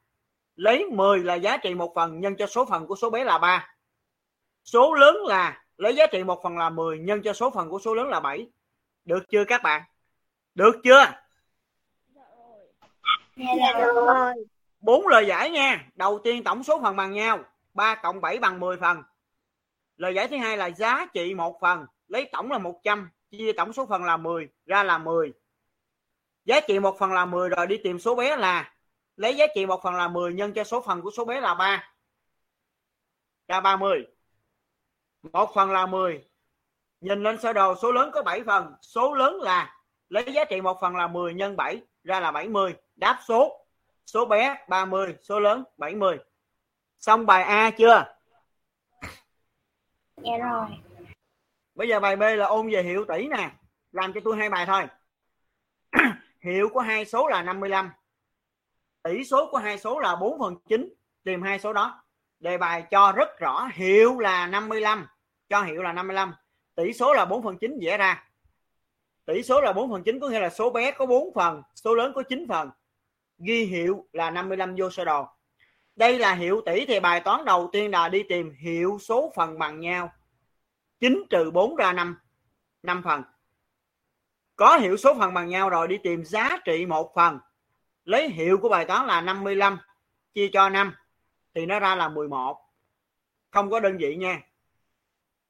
lấy 0.56 0.84
10 0.84 1.18
là 1.18 1.34
giá 1.34 1.56
trị 1.56 1.74
một 1.74 1.92
phần 1.94 2.20
nhân 2.20 2.36
cho 2.36 2.46
số 2.46 2.64
phần 2.64 2.86
của 2.86 2.96
số 2.96 3.10
bé 3.10 3.24
là 3.24 3.38
3 3.38 3.74
số 4.64 4.94
lớn 4.94 5.16
là 5.26 5.64
lấy 5.76 5.94
giá 5.94 6.06
trị 6.06 6.24
một 6.24 6.40
phần 6.42 6.58
là 6.58 6.70
10 6.70 6.98
nhân 6.98 7.22
cho 7.22 7.32
số 7.32 7.50
phần 7.50 7.70
của 7.70 7.78
số 7.78 7.94
lớn 7.94 8.08
là 8.08 8.20
7 8.20 8.46
được 9.04 9.24
chưa 9.30 9.44
các 9.44 9.62
bạn? 9.62 9.82
Được 10.54 10.80
chưa? 10.84 11.04
Dạ 13.36 13.84
rồi. 13.94 14.34
bốn 14.80 15.06
lời 15.06 15.26
giải 15.26 15.50
nha. 15.50 15.88
Đầu 15.94 16.20
tiên 16.24 16.44
tổng 16.44 16.64
số 16.64 16.80
phần 16.82 16.96
bằng 16.96 17.12
nhau 17.12 17.44
3 17.74 17.94
cộng 17.94 18.20
7 18.20 18.38
bằng 18.38 18.60
10 18.60 18.76
phần. 18.76 19.02
Lời 19.96 20.14
giải 20.14 20.28
thứ 20.28 20.36
hai 20.36 20.56
là 20.56 20.66
giá 20.66 21.06
trị 21.14 21.34
một 21.34 21.58
phần 21.60 21.86
lấy 22.08 22.28
tổng 22.32 22.50
là 22.50 22.58
100 22.58 23.10
chia 23.30 23.52
tổng 23.52 23.72
số 23.72 23.86
phần 23.86 24.04
là 24.04 24.16
10 24.16 24.48
ra 24.66 24.82
là 24.82 24.98
10 24.98 25.32
giá 26.44 26.60
trị 26.60 26.78
một 26.78 26.98
phần 26.98 27.12
là 27.12 27.24
10 27.24 27.48
rồi 27.48 27.66
đi 27.66 27.76
tìm 27.84 27.98
số 27.98 28.14
bé 28.14 28.36
là, 28.36 28.74
lấy 29.16 29.36
giá 29.36 29.46
trị 29.54 29.66
một 29.66 29.80
phần 29.82 29.94
là 29.94 30.08
10 30.08 30.34
nhân 30.34 30.52
cho 30.52 30.64
số 30.64 30.80
phần 30.80 31.02
của 31.02 31.10
số 31.10 31.24
bé 31.24 31.40
là 31.40 31.54
3 31.54 31.92
ra 33.48 33.60
30 33.60 34.06
một 35.22 35.50
phần 35.54 35.70
là 35.70 35.86
10 35.86 36.28
nhìn 37.00 37.22
lên 37.22 37.40
sơ 37.40 37.52
đồ, 37.52 37.74
số 37.74 37.92
lớn 37.92 38.10
có 38.14 38.22
7 38.22 38.42
phần. 38.46 38.74
Số 38.82 39.14
lớn 39.14 39.40
là, 39.40 39.80
lấy 40.08 40.32
giá 40.32 40.44
trị 40.44 40.60
một 40.60 40.80
phần 40.80 40.96
là 40.96 41.06
10 41.06 41.34
nhân 41.34 41.56
7 41.56 41.80
ra 42.04 42.20
là 42.20 42.30
70 42.30 42.74
đáp 42.96 43.18
số 43.28 43.66
số 44.06 44.24
bé 44.24 44.64
30 44.68 45.16
số 45.22 45.40
lớn 45.40 45.64
70 45.76 46.18
xong 46.98 47.26
bài 47.26 47.42
A 47.42 47.70
chưa? 47.70 48.14
Dạ 50.16 50.32
rồi 50.38 50.87
bây 51.78 51.88
giờ 51.88 52.00
bài 52.00 52.16
B 52.16 52.22
là 52.22 52.46
ôn 52.46 52.70
về 52.70 52.82
hiệu 52.82 53.04
tỷ 53.04 53.28
nè. 53.28 53.50
Làm 53.92 54.12
cho 54.12 54.20
tôi 54.24 54.36
hai 54.36 54.48
bài 54.48 54.66
thôi. 54.66 54.82
Hiệu 56.40 56.68
của 56.68 56.80
hai 56.80 57.04
số 57.04 57.28
là 57.28 57.42
55 57.42 57.90
tỷ 59.02 59.24
số 59.24 59.48
của 59.50 59.58
hai 59.58 59.78
số 59.78 60.00
là 60.00 60.16
4 60.16 60.38
phần 60.38 60.56
9 60.68 60.94
tìm 61.24 61.42
hai 61.42 61.58
số 61.58 61.72
đó. 61.72 62.04
Đề 62.40 62.58
bài 62.58 62.84
cho 62.90 63.12
rất 63.12 63.38
rõ. 63.38 63.68
Hiệu 63.72 64.18
là 64.18 64.46
55 64.46 65.06
cho 65.48 65.62
hiệu 65.62 65.82
là 65.82 65.92
55 65.92 66.34
tỷ 66.74 66.92
số 66.92 67.14
là 67.14 67.24
4 67.24 67.42
phần 67.42 67.58
9 67.58 67.78
vẽ 67.82 67.96
ra. 67.96 68.24
Tỷ 69.24 69.42
số 69.42 69.60
là 69.60 69.72
4 69.72 69.90
phần 69.90 70.02
9 70.02 70.20
có 70.20 70.28
nghĩa 70.28 70.40
là 70.40 70.50
số 70.50 70.70
bé 70.70 70.90
có 70.90 71.06
4 71.06 71.34
phần, 71.34 71.62
số 71.74 71.94
lớn 71.94 72.12
có 72.14 72.22
9 72.22 72.46
phần. 72.48 72.70
Ghi 73.38 73.64
hiệu 73.64 74.06
là 74.12 74.30
55 74.30 74.74
vô 74.78 74.90
sơ 74.90 75.04
đồ. 75.04 75.26
Đây 75.96 76.18
là 76.18 76.34
hiệu 76.34 76.60
tỷ 76.66 76.86
thì 76.86 77.00
bài 77.00 77.20
toán 77.20 77.44
đầu 77.44 77.68
tiên 77.72 77.90
là 77.90 78.08
đi 78.08 78.22
tìm 78.22 78.54
hiệu 78.58 78.98
số 79.00 79.32
phần 79.36 79.58
bằng 79.58 79.80
nhau. 79.80 80.12
9 81.00 81.22
trừ 81.30 81.50
4 81.50 81.76
ra 81.76 81.92
5 81.92 82.18
5 82.82 83.02
phần. 83.04 83.22
Có 84.56 84.78
hiệu 84.78 84.96
số 84.96 85.14
phần 85.18 85.34
bằng 85.34 85.48
nhau 85.48 85.70
rồi, 85.70 85.88
đi 85.88 85.98
tìm 86.02 86.24
giá 86.24 86.58
trị 86.64 86.86
một 86.86 87.12
phần. 87.14 87.38
Lấy 88.04 88.28
hiệu 88.28 88.58
của 88.58 88.68
bài 88.68 88.84
toán 88.84 89.06
là 89.06 89.20
55 89.20 89.78
chia 90.34 90.50
cho 90.52 90.68
5 90.68 90.94
thì 91.54 91.66
nó 91.66 91.80
ra 91.80 91.94
là 91.94 92.08
11 92.08 92.60
không 93.50 93.70
có 93.70 93.80
đơn 93.80 93.96
vị 93.98 94.16
nha. 94.16 94.42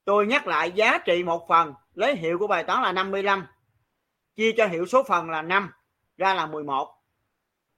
Tôi 0.05 0.27
nhắc 0.27 0.47
lại 0.47 0.73
giá 0.73 0.99
trị 0.99 1.23
một 1.23 1.49
phần, 1.49 1.75
lấy 1.95 2.17
hiệu 2.17 2.39
của 2.39 2.47
bài 2.47 2.65
toán 2.65 2.83
là 2.83 2.93
55 2.93 3.47
chia 4.37 4.53
cho 4.57 4.67
hiệu 4.67 4.87
số 4.87 5.03
phần 5.03 5.31
là 5.31 5.43
5 5.43 5.71
ra 6.17 6.35
là 6.35 6.47
11 6.47 6.95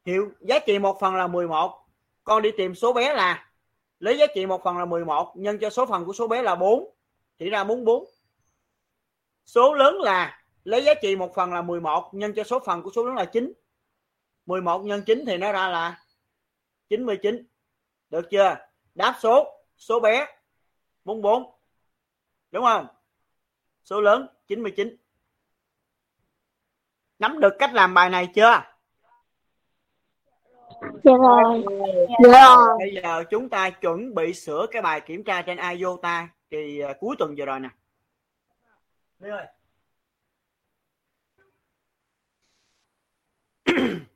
hiệu 0.04 0.32
giá 0.40 0.58
trị 0.58 0.78
một 0.78 1.00
phần 1.00 1.16
là 1.16 1.26
11 1.26 1.86
con 2.24 2.42
đi 2.42 2.50
tìm 2.56 2.74
số 2.74 2.92
bé 2.92 3.14
là, 3.14 3.50
lấy 3.98 4.18
giá 4.18 4.26
trị 4.34 4.46
một 4.46 4.62
phần 4.64 4.78
là 4.78 4.84
11 4.84 5.32
nhân 5.36 5.58
cho 5.58 5.70
số 5.70 5.86
phần 5.86 6.04
của 6.04 6.12
số 6.12 6.28
bé 6.28 6.42
là 6.42 6.54
4 6.54 6.94
thì 7.40 7.50
ra 7.50 7.64
44 7.64 8.04
số 9.46 9.74
lớn 9.74 10.00
là 10.00 10.44
lấy 10.64 10.84
giá 10.84 10.94
trị 11.02 11.16
một 11.16 11.34
phần 11.34 11.52
là 11.52 11.62
11 11.62 12.10
nhân 12.12 12.32
cho 12.36 12.44
số 12.44 12.60
phần 12.66 12.82
của 12.82 12.90
số 12.94 13.04
lớn 13.04 13.14
là 13.14 13.24
9 13.24 13.52
11 14.46 14.84
nhân 14.84 15.02
9 15.06 15.24
thì 15.26 15.36
nó 15.36 15.52
ra 15.52 15.68
là 15.68 16.00
99 16.88 17.46
được 18.10 18.30
chưa? 18.30 18.56
Đáp 18.94 19.14
số 19.20 19.62
số 19.76 20.00
bé 20.00 20.26
44 21.04 21.52
đúng 22.50 22.64
không? 22.64 22.86
Số 23.84 24.00
lớn 24.00 24.26
99 24.46 24.96
nắm 27.18 27.40
được 27.40 27.52
cách 27.58 27.74
làm 27.74 27.94
bài 27.94 28.10
này 28.10 28.28
chưa? 28.34 28.62
Dạ 31.04 31.12
rồi. 31.20 31.64
Dạ. 32.24 32.46
rồi. 32.56 32.78
bây 32.78 33.02
giờ 33.02 33.24
chúng 33.30 33.48
ta 33.48 33.70
chuẩn 33.70 34.14
bị 34.14 34.34
sửa 34.34 34.66
cái 34.70 34.82
bài 34.82 35.00
kiểm 35.00 35.24
tra 35.24 35.42
trên 35.42 35.58
IOTA 35.78 36.28
kỳ 36.50 36.80
à, 36.80 36.92
cuối 37.00 37.16
tuần 37.18 37.34
vừa 37.38 37.44
rồi 37.44 37.60
nè. 37.60 37.68
Lê 39.18 39.30
ơi 39.30 39.46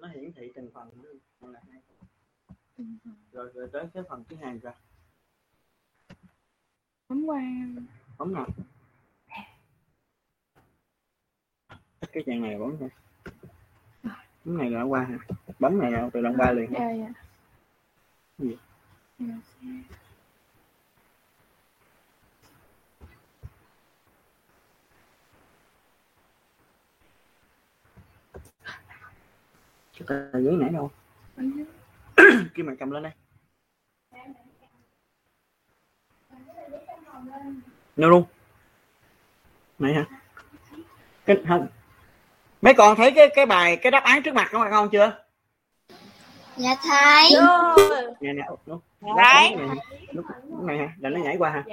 nó 0.00 0.08
hiển 0.08 0.32
thị 0.32 0.52
từng 0.54 0.70
phần 0.74 0.90
còn 1.40 1.52
là 1.52 1.60
hai 1.70 1.80
rồi 3.32 3.50
rồi 3.54 3.68
tới 3.72 3.86
cái 3.94 4.02
phần 4.08 4.24
thứ 4.28 4.36
hai 4.36 4.58
ra 4.58 4.74
bấm 7.08 7.24
qua 7.26 7.42
bấm 8.18 8.34
nào? 8.34 8.46
Cái 12.12 12.22
trang 12.26 12.42
này 12.42 12.58
bấm 12.58 12.76
thôi 12.80 12.88
bấm 14.44 14.58
này 14.58 14.70
là 14.70 14.82
qua 14.82 15.08
bấm 15.58 15.78
này 15.78 15.90
là 15.92 16.10
tự 16.12 16.22
động 16.22 16.34
qua 16.38 16.52
liền. 16.52 16.72
Dạ 16.72 16.90
dạ. 16.90 17.12
Gì? 18.38 18.56
Dạ. 19.18 19.34
Cái 30.06 30.18
tờ 30.32 30.40
giấy 30.40 30.54
nãy 30.56 30.70
đâu. 30.70 30.90
Kia 32.54 32.62
mày 32.62 32.76
cầm 32.76 32.90
lên 32.90 33.02
đây. 33.02 33.12
Đâu 37.96 38.10
luôn. 38.10 38.24
Này 39.78 39.94
hả? 39.94 40.04
Cái 41.26 41.36
không 41.48 41.66
mấy 42.62 42.74
con 42.74 42.96
thấy 42.96 43.12
cái 43.12 43.28
cái 43.34 43.46
bài 43.46 43.76
cái 43.76 43.90
đáp 43.90 44.02
án 44.04 44.22
trước 44.22 44.34
mặt 44.34 44.48
các 44.52 44.68
con 44.70 44.88
chưa? 44.90 45.24
Dạ 46.56 46.76
thấy. 46.82 47.30
nè 48.20 48.32
nè 48.32 48.42
lúc 48.66 48.82
án 49.16 49.56
này 49.56 49.76
lúc 50.12 50.24
lúc 50.48 50.62
này 50.62 50.78
hả? 50.78 50.94
Là 50.98 51.10
nó 51.10 51.20
nhảy 51.20 51.36
qua 51.36 51.50
hả 51.50 51.64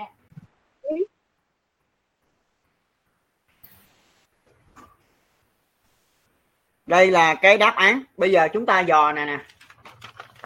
đây 6.87 7.11
là 7.11 7.33
cái 7.33 7.57
đáp 7.57 7.75
án. 7.75 8.03
Bây 8.17 8.31
giờ 8.31 8.47
chúng 8.53 8.65
ta 8.65 8.79
dò 8.79 9.11
nè 9.11 9.25
nè. 9.25 9.39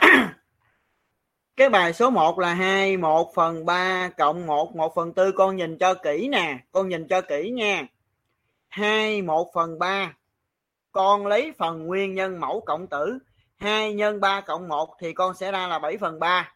Cái 1.55 1.69
bài 1.69 1.93
số 1.93 2.09
1 2.09 2.39
là 2.39 2.53
2 2.53 2.97
1 2.97 3.35
phần 3.35 3.65
3 3.65 4.09
cộng 4.17 4.45
1 4.47 4.75
1 4.75 4.95
phần 4.95 5.13
4 5.15 5.31
con 5.35 5.55
nhìn 5.55 5.77
cho 5.77 5.93
kỹ 5.93 6.27
nè. 6.27 6.57
Con 6.71 6.89
nhìn 6.89 7.07
cho 7.07 7.21
kỹ 7.21 7.49
nha. 7.49 7.85
2 8.69 9.21
1 9.21 9.51
phần 9.53 9.79
3 9.79 10.13
con 10.91 11.27
lấy 11.27 11.53
phần 11.57 11.87
nguyên 11.87 12.15
nhân 12.15 12.39
mẫu 12.39 12.63
cộng 12.65 12.87
tử. 12.87 13.19
2 13.57 13.93
nhân 13.93 14.19
3 14.19 14.41
cộng 14.41 14.67
1 14.67 14.95
thì 14.99 15.13
con 15.13 15.35
sẽ 15.35 15.51
ra 15.51 15.67
là 15.67 15.79
7 15.79 15.97
phần 15.97 16.19
3 16.19 16.53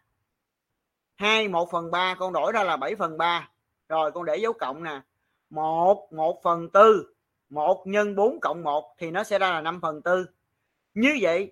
2 1.16 1.48
1 1.48 1.72
phần 1.72 1.92
3 1.92 2.16
con 2.16 2.34
đổi 2.34 2.52
ra 2.52 2.64
là 2.64 2.78
7 2.78 2.96
phần 2.96 3.18
3 3.18 3.50
rồi, 3.90 4.12
con 4.12 4.26
để 4.26 4.38
dấu 4.38 4.54
cộng 4.54 4.84
nè. 4.84 5.02
1 5.50 6.14
1 6.14 6.42
phần 6.44 6.70
4 6.74 6.84
1 7.50 7.84
nhân 7.88 8.16
4 8.16 8.40
cộng 8.40 8.64
1 8.64 8.96
thì 8.98 9.12
nó 9.12 9.24
sẽ 9.24 9.40
ra 9.40 9.52
là 9.52 9.62
5 9.62 9.80
phần 9.82 10.02
4 10.06 10.26
như 10.94 11.18
vậy 11.22 11.52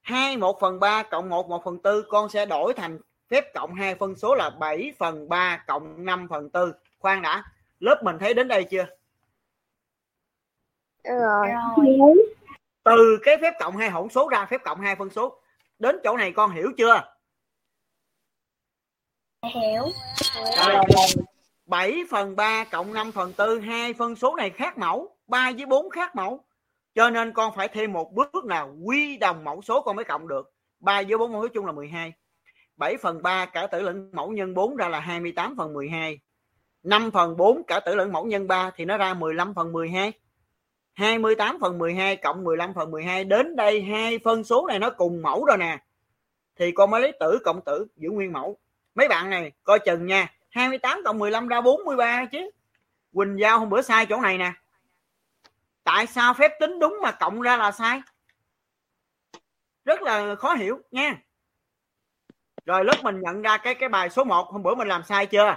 2 0.00 0.36
1 0.36 0.60
phần 0.60 0.80
3 0.80 1.02
cộng 1.02 1.28
1 1.28 1.48
1 1.48 1.62
phần 1.64 1.82
4 1.82 2.02
con 2.08 2.28
sẽ 2.28 2.46
đổi 2.46 2.74
thành 2.74 2.98
phép 3.28 3.54
cộng 3.54 3.74
hai 3.74 3.94
phân 3.94 4.16
số 4.16 4.34
là 4.34 4.50
7 4.50 4.92
phần 4.98 5.28
3 5.28 5.64
cộng 5.66 6.04
5 6.04 6.26
phần 6.30 6.50
4 6.52 6.72
khoan 6.98 7.22
đã 7.22 7.44
lớp 7.80 8.02
mình 8.04 8.16
thấy 8.20 8.34
đến 8.34 8.48
đây 8.48 8.64
chưa? 8.64 8.86
Rồi. 11.04 11.48
từ 12.84 13.18
cái 13.22 13.36
phép 13.42 13.54
cộng 13.60 13.76
hai 13.76 13.90
hỗn 13.90 14.08
số 14.08 14.28
ra 14.28 14.46
phép 14.50 14.60
cộng 14.64 14.80
hai 14.80 14.96
phân 14.96 15.10
số. 15.10 15.40
Đến 15.78 15.96
chỗ 16.04 16.16
này 16.16 16.32
con 16.32 16.50
hiểu 16.50 16.72
chưa? 16.76 17.14
Hiểu. 19.54 19.82
7 21.68 22.04
phần 22.10 22.36
3 22.36 22.64
cộng 22.64 22.92
5 22.92 23.12
phần 23.12 23.32
4 23.38 23.60
hai 23.60 23.92
phân 23.92 24.16
số 24.16 24.36
này 24.36 24.50
khác 24.50 24.78
mẫu 24.78 25.16
3 25.26 25.52
với 25.56 25.66
4 25.66 25.90
khác 25.90 26.16
mẫu. 26.16 26.44
Cho 26.94 27.10
nên 27.10 27.32
con 27.32 27.52
phải 27.56 27.68
thêm 27.68 27.92
một 27.92 28.12
bước 28.12 28.44
nào 28.44 28.76
quy 28.84 29.16
đồng 29.16 29.44
mẫu 29.44 29.62
số 29.62 29.82
con 29.82 29.96
mới 29.96 30.04
cộng 30.04 30.28
được. 30.28 30.52
3 30.80 31.02
với 31.08 31.18
4 31.18 31.32
mẫu 31.32 31.42
số 31.42 31.48
chung 31.48 31.66
là 31.66 31.72
12 31.72 32.12
7 32.76 32.96
phần 32.96 33.22
3 33.22 33.46
cả 33.46 33.66
tử 33.66 33.80
lẫn 33.80 34.10
mẫu 34.12 34.32
nhân 34.32 34.54
4 34.54 34.76
ra 34.76 34.88
là 34.88 35.00
28 35.00 35.54
phần 35.56 35.74
12 35.74 36.20
5 36.82 37.10
phần 37.10 37.36
4 37.36 37.62
cả 37.66 37.80
tử 37.80 37.94
lẫn 37.94 38.12
mẫu 38.12 38.24
nhân 38.24 38.48
3 38.48 38.70
thì 38.76 38.84
nó 38.84 38.96
ra 38.96 39.14
15 39.14 39.54
phần 39.54 39.72
12 39.72 40.12
28 40.94 41.58
phần 41.60 41.78
12 41.78 42.16
cộng 42.16 42.44
15 42.44 42.74
phần 42.74 42.90
12 42.90 43.24
đến 43.24 43.56
đây 43.56 43.82
hai 43.82 44.18
phân 44.18 44.44
số 44.44 44.66
này 44.66 44.78
nó 44.78 44.90
cùng 44.90 45.22
mẫu 45.22 45.44
rồi 45.44 45.58
nè. 45.58 45.78
Thì 46.56 46.72
con 46.72 46.90
mới 46.90 47.00
lấy 47.00 47.12
tử 47.20 47.38
cộng 47.44 47.60
tử 47.64 47.86
giữ 47.96 48.10
nguyên 48.10 48.32
mẫu. 48.32 48.58
Mấy 48.94 49.08
bạn 49.08 49.30
này, 49.30 49.52
coi 49.64 49.78
chừng 49.78 50.06
nha. 50.06 50.37
28 50.50 51.02
cộng 51.04 51.18
15 51.18 51.48
ra 51.48 51.60
43 51.60 52.24
chứ. 52.32 52.50
Quỳnh 53.12 53.38
Giao 53.40 53.58
hôm 53.58 53.68
bữa 53.68 53.82
sai 53.82 54.06
chỗ 54.06 54.20
này 54.20 54.38
nè. 54.38 54.52
Tại 55.84 56.06
sao 56.06 56.34
phép 56.34 56.52
tính 56.60 56.78
đúng 56.78 56.98
mà 57.02 57.12
cộng 57.12 57.40
ra 57.40 57.56
là 57.56 57.72
sai? 57.72 58.02
Rất 59.84 60.02
là 60.02 60.34
khó 60.34 60.54
hiểu 60.54 60.80
nha. 60.90 61.22
Rồi 62.66 62.84
lớp 62.84 62.96
mình 63.02 63.20
nhận 63.20 63.42
ra 63.42 63.56
cái 63.56 63.74
cái 63.74 63.88
bài 63.88 64.10
số 64.10 64.24
1 64.24 64.48
hôm 64.52 64.62
bữa 64.62 64.74
mình 64.74 64.88
làm 64.88 65.02
sai 65.04 65.26
chưa? 65.26 65.56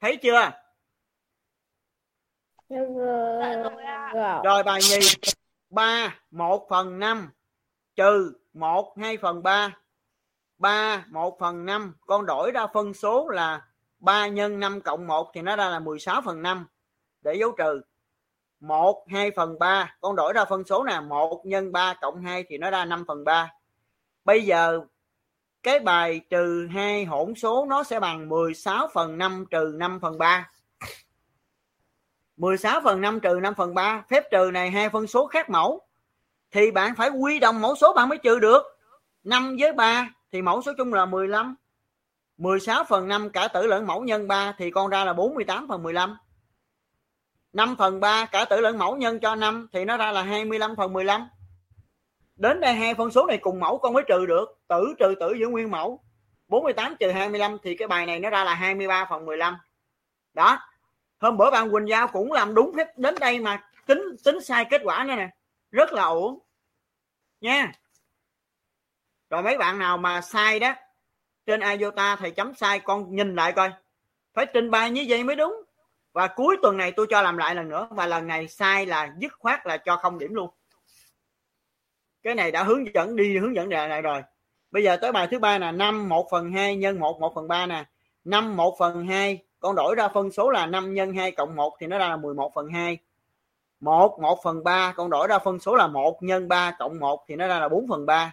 Thấy 0.00 0.16
chưa? 0.16 0.50
Rồi 4.44 4.62
bài 4.62 4.80
nhì 4.90 4.98
3 5.70 6.18
1 6.30 6.66
phần 6.70 6.98
5 6.98 7.30
trừ 7.96 8.32
1 8.52 8.94
2 8.98 9.16
phần 9.16 9.42
3 9.42 9.76
3 10.58 11.04
1 11.08 11.38
phần 11.40 11.66
5 11.66 11.94
con 12.06 12.26
đổi 12.26 12.52
ra 12.52 12.66
phân 12.66 12.94
số 12.94 13.28
là 13.28 13.66
3 13.98 14.26
nhân 14.26 14.60
5 14.60 14.80
cộng 14.80 15.06
1 15.06 15.30
thì 15.34 15.42
nó 15.42 15.56
ra 15.56 15.68
là 15.68 15.78
16 15.78 16.22
phần 16.22 16.42
5 16.42 16.66
để 17.22 17.34
dấu 17.34 17.52
trừ. 17.58 17.80
1 18.60 19.04
2 19.08 19.30
phần 19.30 19.58
3 19.58 19.96
con 20.00 20.16
đổi 20.16 20.32
ra 20.32 20.44
phân 20.44 20.64
số 20.64 20.84
nè. 20.84 21.00
1 21.00 21.42
nhân 21.46 21.72
3 21.72 21.94
cộng 22.00 22.22
2 22.22 22.44
thì 22.48 22.58
nó 22.58 22.70
ra 22.70 22.84
5 22.84 23.04
phần 23.08 23.24
3 23.24 23.52
bây 24.24 24.44
giờ, 24.44 24.80
cái 25.62 25.80
bài 25.80 26.20
trừ 26.30 26.66
2 26.66 27.04
hỗn 27.04 27.34
số 27.34 27.66
nó 27.68 27.84
sẽ 27.84 28.00
bằng 28.00 28.28
16 28.28 28.88
phần 28.94 29.18
5 29.18 29.44
trừ 29.50 29.72
5 29.74 30.00
phần 30.00 30.18
3 30.18 30.50
16 32.36 32.80
phần 32.84 33.00
5 33.00 33.20
trừ 33.20 33.38
5 33.42 33.54
phần 33.54 33.74
3 33.74 34.04
phép 34.08 34.30
trừ 34.30 34.50
này 34.52 34.70
hai 34.70 34.88
phân 34.88 35.06
số 35.06 35.26
khác 35.26 35.50
mẫu. 35.50 35.80
Thì 36.50 36.70
bạn 36.70 36.94
phải 36.96 37.10
quy 37.10 37.38
đồng 37.38 37.60
mẫu 37.60 37.76
số 37.76 37.92
bạn 37.92 38.08
mới 38.08 38.18
trừ 38.18 38.38
được. 38.38 38.62
5 39.24 39.56
với 39.60 39.72
3 39.72 40.10
thì 40.36 40.42
mẫu 40.42 40.62
số 40.62 40.72
chung 40.78 40.94
là 40.94 41.06
15 41.06 41.56
16 42.38 42.84
phần 42.84 43.08
5 43.08 43.30
cả 43.30 43.48
tử 43.48 43.66
lẫn 43.66 43.86
mẫu 43.86 44.02
nhân 44.02 44.28
3 44.28 44.54
thì 44.58 44.70
con 44.70 44.90
ra 44.90 45.04
là 45.04 45.12
48 45.12 45.68
phần 45.68 45.82
15 45.82 46.16
5 47.52 47.76
phần 47.78 48.00
3 48.00 48.26
cả 48.26 48.44
tử 48.44 48.60
lẫn 48.60 48.78
mẫu 48.78 48.96
nhân 48.96 49.20
cho 49.20 49.34
5 49.34 49.68
thì 49.72 49.84
nó 49.84 49.96
ra 49.96 50.12
là 50.12 50.22
25 50.22 50.76
phần 50.76 50.92
15 50.92 51.28
đến 52.36 52.60
đây 52.60 52.74
hai 52.74 52.94
phân 52.94 53.10
số 53.10 53.26
này 53.26 53.38
cùng 53.38 53.60
mẫu 53.60 53.78
con 53.78 53.92
mới 53.92 54.02
trừ 54.08 54.26
được, 54.26 54.58
tử 54.68 54.94
trừ 54.98 55.14
tử 55.20 55.34
giữ 55.40 55.48
nguyên 55.48 55.70
mẫu. 55.70 56.00
48 56.48 56.96
trừ 57.00 57.10
25 57.10 57.58
thì 57.62 57.76
cái 57.76 57.88
bài 57.88 58.06
này 58.06 58.20
nó 58.20 58.30
ra 58.30 58.44
là 58.44 58.54
23 58.54 59.06
phần 59.10 59.26
15 59.26 59.56
đó. 60.34 60.58
Hôm 61.20 61.36
bữa 61.36 61.50
bạn 61.50 61.70
Quỳnh 61.70 61.88
Giao 61.88 62.08
cũng 62.08 62.32
làm 62.32 62.54
đúng 62.54 62.72
phép 62.76 62.98
đến 62.98 63.14
đây 63.20 63.40
mà 63.40 63.68
tính 63.86 64.16
tính 64.24 64.40
sai 64.40 64.64
kết 64.70 64.80
quả 64.84 65.04
nữa 65.04 65.14
nè. 65.16 65.28
Rất 65.70 65.92
là 65.92 66.02
ổn. 66.02 66.38
Nha 67.40 67.72
rồi 69.30 69.42
mấy 69.42 69.58
bạn 69.58 69.78
nào 69.78 69.98
mà 69.98 70.20
sai 70.20 70.60
đó, 70.60 70.74
trên 71.46 71.60
IOTA 71.60 72.16
thầy 72.16 72.30
chấm 72.30 72.54
sai, 72.54 72.80
con 72.80 73.14
nhìn 73.16 73.34
lại 73.34 73.52
coi. 73.52 73.70
Phải 74.34 74.46
trình 74.54 74.70
bày 74.70 74.90
như 74.90 75.04
vậy 75.08 75.24
mới 75.24 75.36
đúng. 75.36 75.62
Và 76.12 76.26
cuối 76.26 76.56
tuần 76.62 76.76
này 76.76 76.92
tôi 76.92 77.06
cho 77.10 77.22
làm 77.22 77.36
lại 77.36 77.54
lần 77.54 77.68
nữa, 77.68 77.88
và 77.90 78.06
lần 78.06 78.26
này 78.26 78.48
sai 78.48 78.86
là 78.86 79.14
dứt 79.18 79.32
khoát 79.38 79.66
là 79.66 79.76
cho 79.76 79.96
không 79.96 80.18
điểm 80.18 80.34
luôn. 80.34 80.50
Cái 82.22 82.34
này 82.34 82.50
đã 82.50 82.62
hướng 82.62 82.94
dẫn, 82.94 83.16
đi 83.16 83.38
hướng 83.38 83.54
dẫn 83.54 83.68
đề 83.68 83.88
này 83.88 84.02
rồi. 84.02 84.22
Bây 84.70 84.82
giờ 84.82 84.96
tới 84.96 85.12
bài 85.12 85.28
thứ 85.30 85.38
ba 85.38 85.58
là 85.58 85.72
5 85.72 86.08
1 86.08 86.28
phần 86.30 86.52
2 86.52 86.76
nhân 86.76 87.00
1 87.00 87.20
1 87.20 87.32
phần 87.34 87.48
3 87.48 87.66
nè. 87.66 87.84
5 88.24 88.56
1 88.56 88.76
phần 88.78 89.06
2 89.06 89.38
con 89.60 89.74
đổi 89.74 89.94
ra 89.94 90.08
phân 90.08 90.30
số 90.30 90.50
là 90.50 90.66
5 90.66 90.94
nhân 90.94 91.12
2 91.14 91.30
cộng 91.30 91.56
1 91.56 91.76
thì 91.80 91.86
nó 91.86 91.98
ra 91.98 92.08
là 92.08 92.16
11 92.16 92.52
phần 92.54 92.68
2 92.68 92.98
1 93.80 94.18
1 94.20 94.38
phần 94.44 94.64
3 94.64 94.92
con 94.96 95.10
đổi 95.10 95.28
ra 95.28 95.38
phân 95.38 95.58
số 95.58 95.74
là 95.74 95.86
1 95.86 96.22
nhân 96.22 96.48
3 96.48 96.76
cộng 96.78 96.98
1 96.98 97.24
thì 97.28 97.36
nó 97.36 97.48
ra 97.48 97.58
là 97.58 97.68
4 97.68 97.88
phần 97.88 98.06
3 98.06 98.32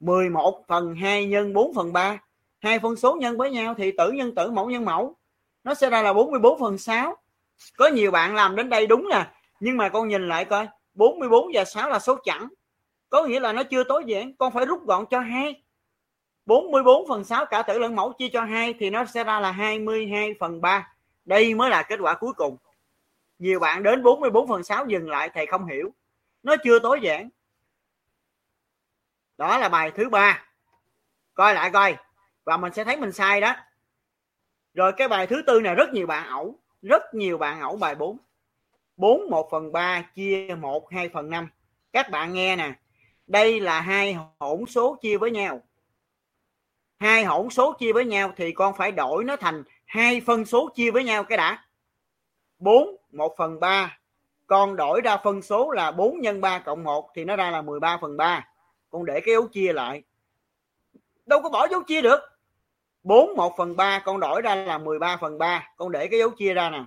11 0.00 0.64
phần 0.68 0.94
2 0.94 1.26
nhân 1.26 1.52
4 1.52 1.74
phần 1.74 1.92
3 1.92 2.18
hai 2.64 2.78
phân 2.78 2.96
số 2.96 3.16
nhân 3.20 3.36
với 3.36 3.50
nhau 3.50 3.74
thì 3.74 3.92
tử 3.98 4.10
nhân 4.10 4.34
tử, 4.34 4.50
mẫu 4.50 4.70
nhân 4.70 4.84
mẫu. 4.84 5.16
Nó 5.64 5.74
sẽ 5.74 5.90
ra 5.90 6.02
là 6.02 6.12
44 6.12 6.58
phần 6.60 6.78
6 6.78 7.16
có 7.76 7.86
nhiều 7.86 8.10
bạn 8.10 8.34
làm 8.34 8.56
đến 8.56 8.68
đây 8.68 8.86
đúng 8.86 9.08
nè, 9.08 9.26
nhưng 9.60 9.76
mà 9.76 9.88
con 9.88 10.08
nhìn 10.08 10.28
lại 10.28 10.44
coi 10.44 10.68
44 10.94 11.50
và 11.54 11.64
6 11.64 11.90
là 11.90 11.98
số 11.98 12.16
chẵn. 12.24 12.48
Có 13.10 13.24
nghĩa 13.24 13.40
là 13.40 13.52
nó 13.52 13.62
chưa 13.62 13.84
tối 13.84 14.04
giản, 14.06 14.36
con 14.36 14.52
phải 14.52 14.66
rút 14.66 14.86
gọn 14.86 15.04
cho 15.10 15.20
hai. 15.20 15.62
44 16.46 17.08
phần 17.08 17.24
6 17.24 17.46
cả 17.46 17.62
tử 17.62 17.78
lẫn 17.78 17.96
mẫu 17.96 18.12
chia 18.12 18.28
cho 18.32 18.40
2 18.40 18.74
thì 18.78 18.90
nó 18.90 19.04
sẽ 19.04 19.24
ra 19.24 19.40
là 19.40 19.52
22 19.52 20.34
phần 20.40 20.60
3 20.60 20.94
đây 21.24 21.54
mới 21.54 21.70
là 21.70 21.82
kết 21.82 22.00
quả 22.00 22.14
cuối 22.14 22.32
cùng. 22.32 22.56
Nhiều 23.38 23.60
bạn 23.60 23.82
đến 23.82 24.02
44 24.02 24.48
phần 24.48 24.64
6 24.64 24.86
dừng 24.86 25.10
lại, 25.10 25.30
thầy 25.34 25.46
không 25.46 25.66
hiểu. 25.66 25.90
Nó 26.42 26.56
chưa 26.64 26.78
tối 26.78 27.00
giản 27.02 27.28
đó 29.38 29.58
là 29.58 29.68
bài 29.68 29.90
thứ 29.90 30.08
ba. 30.08 30.44
Coi 31.34 31.54
lại 31.54 31.70
coi. 31.70 31.96
Và 32.44 32.56
mình 32.56 32.72
sẽ 32.72 32.84
thấy 32.84 32.96
mình 32.96 33.12
sai 33.12 33.40
đó. 33.40 33.56
Rồi 34.74 34.92
cái 34.92 35.08
bài 35.08 35.26
thứ 35.26 35.42
tư 35.46 35.60
này 35.60 35.74
rất 35.74 35.90
nhiều 35.92 36.06
bạn 36.06 36.28
ẩu. 36.28 36.58
Rất 36.82 37.02
nhiều 37.14 37.38
bạn 37.38 37.60
ẩu 37.60 37.76
bài 37.76 37.94
4 37.94 38.18
4 38.96 39.30
1 39.30 39.48
phần 39.50 39.72
3 39.72 40.02
chia 40.14 40.54
1 40.60 40.90
2 40.92 41.08
phần 41.08 41.30
5 41.30 41.48
các 41.92 42.10
bạn 42.10 42.32
nghe 42.32 42.56
nè. 42.56 42.72
Đây 43.26 43.60
là 43.60 43.80
hai 43.80 44.16
hỗn 44.38 44.66
số 44.66 44.96
chia 45.02 45.16
với 45.16 45.30
nhau. 45.30 45.62
Hai 46.98 47.24
hỗn 47.24 47.50
số 47.50 47.72
chia 47.72 47.92
với 47.92 48.04
nhau 48.04 48.32
thì 48.36 48.52
con 48.52 48.74
phải 48.76 48.92
đổi 48.92 49.24
nó 49.24 49.36
thành 49.36 49.62
hai 49.84 50.20
phân 50.20 50.44
số 50.44 50.70
chia 50.74 50.90
với 50.90 51.04
nhau 51.04 51.24
cái 51.24 51.38
đã. 51.38 51.64
4 52.58 52.96
1 53.12 53.34
phần 53.38 53.60
3 53.60 53.98
con 54.46 54.76
đổi 54.76 55.00
ra 55.00 55.16
phân 55.16 55.42
số 55.42 55.70
là 55.70 55.90
4 55.90 56.20
nhân 56.20 56.40
3 56.40 56.58
cộng 56.58 56.84
1 56.84 57.10
thì 57.14 57.24
nó 57.24 57.36
ra 57.36 57.50
là 57.50 57.62
13 57.62 57.98
phần 58.00 58.16
3 58.16 58.48
con 58.94 59.04
để 59.04 59.20
cái 59.20 59.34
dấu 59.34 59.46
chia 59.46 59.72
lại. 59.72 60.02
Đâu 61.26 61.42
có 61.42 61.48
bỏ 61.48 61.68
dấu 61.68 61.82
chia 61.82 62.02
được. 62.02 62.20
4 63.02 63.36
1 63.36 63.54
phần 63.56 63.76
3 63.76 63.98
con 63.98 64.20
đổi 64.20 64.42
ra 64.42 64.54
là 64.54 64.78
13 64.78 65.16
phần 65.16 65.38
3 65.38 65.68
con 65.76 65.92
để 65.92 66.06
cái 66.06 66.18
dấu 66.18 66.30
chia 66.30 66.54
ra 66.54 66.70
nè. 66.70 66.84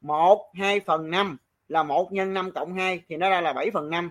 1 0.00 0.50
2 0.54 0.80
phần 0.80 1.10
5 1.10 1.36
là 1.68 1.82
1 1.82 2.12
nhân 2.12 2.34
5 2.34 2.50
cộng 2.50 2.74
2 2.74 3.02
thì 3.08 3.16
nó 3.16 3.30
ra 3.30 3.40
là 3.40 3.52
7 3.52 3.70
phần 3.70 3.90
5 3.90 4.10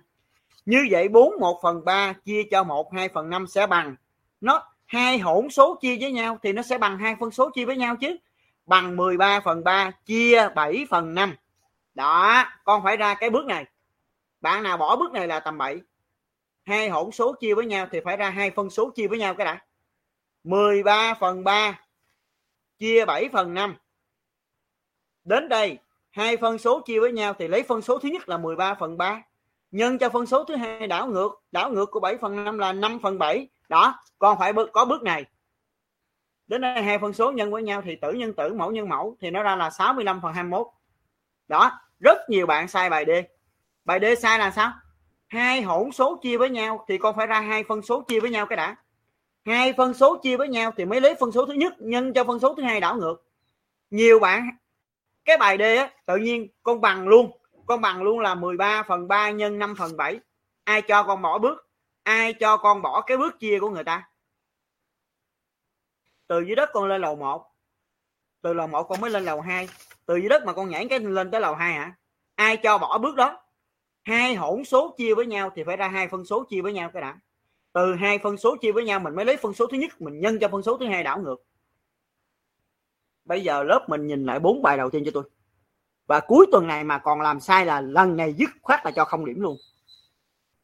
như 0.65 0.87
vậy 0.91 1.07
4 1.07 1.33
1 1.39 1.59
phần 1.63 1.85
3 1.85 2.13
chia 2.13 2.43
cho 2.51 2.63
1 2.63 2.93
2 2.93 3.09
phần 3.09 3.29
5 3.29 3.47
sẽ 3.47 3.67
bằng. 3.67 3.95
Nó 4.41 4.63
hai 4.85 5.19
hỗn 5.19 5.49
số 5.49 5.75
chia 5.81 5.97
với 6.01 6.11
nhau 6.11 6.37
thì 6.43 6.53
nó 6.53 6.61
sẽ 6.61 6.77
bằng 6.77 6.97
hai 6.97 7.15
phân 7.19 7.31
số 7.31 7.49
chia 7.49 7.65
với 7.65 7.77
nhau 7.77 7.95
chứ. 7.95 8.17
Bằng 8.65 8.95
13 8.95 9.39
phần 9.39 9.63
3 9.63 9.91
chia 10.05 10.47
7 10.55 10.85
phần 10.89 11.13
5 11.13 11.35
đó, 11.95 12.45
con 12.63 12.83
phải 12.83 12.97
ra 12.97 13.13
cái 13.13 13.29
bước 13.29 13.45
này. 13.45 13.65
Bạn 14.41 14.63
nào 14.63 14.77
bỏ 14.77 14.95
bước 14.95 15.11
này 15.11 15.27
là 15.27 15.39
tầm 15.39 15.57
7 15.57 15.81
hai 16.67 16.89
hỗn 16.89 17.11
số 17.11 17.33
chia 17.33 17.53
với 17.53 17.65
nhau 17.65 17.87
thì 17.91 17.99
phải 18.05 18.17
ra 18.17 18.29
hai 18.29 18.51
phân 18.51 18.69
số 18.69 18.89
chia 18.89 19.07
với 19.07 19.19
nhau 19.19 19.35
cái 19.35 19.45
đã. 19.45 19.65
13 20.43 21.13
phần 21.19 21.43
3 21.43 21.79
chia 22.79 23.05
7 23.05 23.29
phần 23.33 23.53
5 23.53 23.75
đến 25.23 25.49
đây, 25.49 25.77
hai 26.09 26.37
phân 26.37 26.57
số 26.57 26.81
chia 26.85 26.99
với 26.99 27.11
nhau 27.11 27.33
thì 27.39 27.47
lấy 27.47 27.63
phân 27.63 27.81
số 27.81 27.97
thứ 27.97 28.09
nhất 28.09 28.29
là 28.29 28.37
13 28.37 28.73
phần 28.73 28.97
3 28.97 29.23
nhân 29.71 29.97
cho 29.97 30.09
phân 30.09 30.25
số 30.25 30.43
thứ 30.43 30.55
hai 30.55 30.87
đảo 30.87 31.07
ngược. 31.07 31.31
Đảo 31.51 31.71
ngược 31.71 31.91
của 31.91 31.99
7 31.99 32.17
phần 32.17 32.43
5 32.43 32.57
là 32.57 32.73
5 32.73 32.99
phần 32.99 33.19
7 33.19 33.47
đó 33.69 34.03
còn 34.19 34.39
phải 34.39 34.53
có 34.73 34.85
bước 34.85 35.03
này. 35.03 35.25
Đến 36.47 36.61
đây 36.61 36.83
hai 36.83 36.99
phân 36.99 37.13
số 37.13 37.31
nhân 37.31 37.51
với 37.51 37.63
nhau 37.63 37.81
thì 37.85 37.95
tử 37.95 38.11
nhân 38.11 38.33
tử, 38.33 38.53
mẫu 38.53 38.71
nhân 38.71 38.89
mẫu 38.89 39.17
thì 39.19 39.31
nó 39.31 39.43
ra 39.43 39.55
là 39.55 39.69
65 39.69 40.21
phần 40.21 40.33
21 40.33 40.67
đó, 41.47 41.71
rất 41.99 42.17
nhiều 42.29 42.45
bạn 42.45 42.67
sai 42.67 42.89
bài 42.89 43.05
D. 43.07 43.09
Bài 43.85 43.99
D 43.99 44.21
sai 44.21 44.39
là 44.39 44.51
sao? 44.51 44.71
Hai 45.27 45.61
hỗn 45.61 45.91
số 45.91 46.19
chia 46.23 46.37
với 46.37 46.49
nhau 46.49 46.85
thì 46.87 46.97
con 46.97 47.15
phải 47.15 47.27
ra 47.27 47.39
hai 47.41 47.63
phân 47.63 47.81
số 47.81 48.01
chia 48.01 48.19
với 48.19 48.29
nhau 48.29 48.45
cái 48.45 48.57
đã. 48.57 48.75
Hai 49.45 49.73
phân 49.73 49.93
số 49.93 50.17
chia 50.23 50.37
với 50.37 50.47
nhau 50.49 50.71
thì 50.77 50.85
mới 50.85 51.01
lấy 51.01 51.15
phân 51.15 51.31
số 51.31 51.45
thứ 51.45 51.53
nhất 51.53 51.73
nhân 51.79 52.13
cho 52.13 52.23
phân 52.23 52.39
số 52.39 52.53
thứ 52.55 52.63
hai 52.63 52.79
đảo 52.79 52.95
ngược. 52.95 53.23
Nhiều 53.89 54.19
bạn 54.19 54.49
cái 55.25 55.37
bài 55.37 55.57
D 55.57 55.61
á, 55.61 55.91
tự 56.05 56.15
nhiên 56.15 56.47
con 56.63 56.81
bằng 56.81 57.07
luôn. 57.07 57.31
Con 57.65 57.81
bằng 57.81 58.03
luôn 58.03 58.19
là 58.19 58.35
13 58.35 58.83
phần 58.87 59.07
3 59.07 59.29
nhân 59.29 59.59
5 59.59 59.75
phần 59.77 59.97
7 59.97 60.19
ai 60.63 60.81
cho 60.81 61.03
con 61.03 61.21
bỏ 61.21 61.37
bước? 61.37 61.69
Ai 62.03 62.33
cho 62.33 62.57
con 62.57 62.81
bỏ 62.81 63.01
cái 63.01 63.17
bước 63.17 63.39
chia 63.39 63.59
của 63.59 63.69
người 63.69 63.83
ta? 63.83 64.09
Từ 66.27 66.41
dưới 66.41 66.55
đất 66.55 66.69
con 66.73 66.87
lên 66.87 67.01
lầu 67.01 67.15
1 67.15 67.45
từ 68.41 68.53
lầu 68.53 68.67
1 68.67 68.83
con 68.83 69.01
mới 69.01 69.11
lên 69.11 69.25
lầu 69.25 69.41
2 69.41 69.69
từ 70.05 70.15
dưới 70.15 70.29
đất 70.29 70.45
mà 70.45 70.53
con 70.53 70.69
nhảy 70.69 70.87
cái 70.87 70.99
lên 70.99 71.31
tới 71.31 71.41
lầu 71.41 71.55
2 71.55 71.73
hả? 71.73 71.95
Ai 72.35 72.57
cho 72.57 72.77
bỏ 72.77 72.97
bước 72.97 73.15
đó? 73.15 73.43
Hai 74.07 74.35
hỗn 74.35 74.65
số 74.65 74.95
chia 74.97 75.15
với 75.15 75.25
nhau 75.25 75.51
thì 75.55 75.63
phải 75.63 75.77
ra 75.77 75.87
hai 75.87 76.07
phân 76.07 76.25
số 76.25 76.43
chia 76.49 76.61
với 76.61 76.73
nhau 76.73 76.89
cái 76.93 77.01
đã. 77.01 77.19
Từ 77.73 77.95
hai 77.95 78.19
phân 78.19 78.37
số 78.37 78.55
chia 78.61 78.71
với 78.71 78.83
nhau 78.83 78.99
mình 78.99 79.15
mới 79.15 79.25
lấy 79.25 79.37
phân 79.37 79.53
số 79.53 79.67
thứ 79.67 79.77
nhất, 79.77 80.01
mình 80.01 80.19
nhân 80.19 80.39
cho 80.41 80.47
phân 80.47 80.63
số 80.63 80.77
thứ 80.77 80.85
hai 80.85 81.03
đảo 81.03 81.21
ngược. 81.21 81.35
Bây 83.25 83.43
giờ 83.43 83.63
lớp 83.63 83.85
mình 83.89 84.07
nhìn 84.07 84.25
lại 84.25 84.39
bốn 84.39 84.61
bài 84.61 84.77
đầu 84.77 84.89
tiên 84.89 85.03
cho 85.05 85.11
tôi. 85.13 85.23
Và 86.07 86.19
cuối 86.19 86.45
tuần 86.51 86.67
này 86.67 86.83
mà 86.83 86.97
còn 86.97 87.21
làm 87.21 87.39
sai 87.39 87.65
là 87.65 87.81
lần 87.81 88.17
này 88.17 88.33
dứt 88.33 88.49
khoát 88.61 88.85
là 88.85 88.91
cho 88.91 89.05
không 89.05 89.25
điểm 89.25 89.39
luôn. 89.39 89.57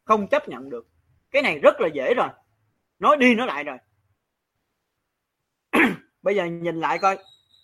Không 0.04 0.26
chấp 0.28 0.48
nhận 0.48 0.70
được. 0.70 0.86
Cái 1.30 1.42
này 1.42 1.58
rất 1.58 1.80
là 1.80 1.88
dễ 1.94 2.14
rồi. 2.14 2.28
Nói 2.98 3.16
đi 3.16 3.34
nói 3.34 3.46
lại 3.46 3.64
rồi. 3.64 3.78
Bây 6.22 6.36
giờ 6.36 6.44
nhìn 6.44 6.80
lại 6.80 6.98
coi. 6.98 7.18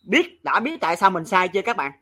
Biết, 0.04 0.44
đã 0.44 0.60
biết 0.60 0.80
tại 0.80 0.96
sao 0.96 1.10
mình 1.10 1.24
sai 1.24 1.48
chưa 1.48 1.62
các 1.62 1.76
bạn? 1.76 1.92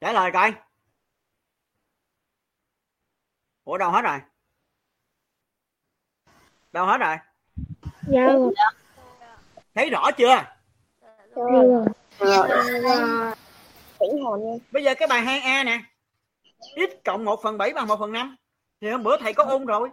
Trả 0.00 0.12
lời 0.12 0.30
coi. 0.32 0.52
Ủa 3.64 3.78
đâu 3.78 3.90
hết 3.90 4.02
rồi? 4.02 4.18
Đâu 6.72 6.86
hết 6.86 6.98
rồi? 6.98 7.16
Dạ. 8.02 8.28
Thấy 9.74 9.90
rõ 9.90 10.10
chưa? 10.16 10.44
Rồi 11.34 11.86
tỉnh 13.98 14.22
hồn 14.22 14.40
nha. 14.44 14.52
Bây 14.72 14.84
giờ 14.84 14.94
cái 14.94 15.08
bài 15.08 15.22
2A 15.22 15.64
nè. 15.64 15.80
X 16.60 17.04
cộng 17.04 17.24
1 17.24 17.40
phần 17.42 17.58
7 17.58 17.72
bằng 17.72 17.86
1 17.86 17.96
phần 17.98 18.12
5 18.12 18.36
thì 18.80 18.90
hôm 18.90 19.02
bữa 19.02 19.16
thầy 19.20 19.32
có 19.32 19.44
ôn 19.44 19.66
rồi. 19.66 19.88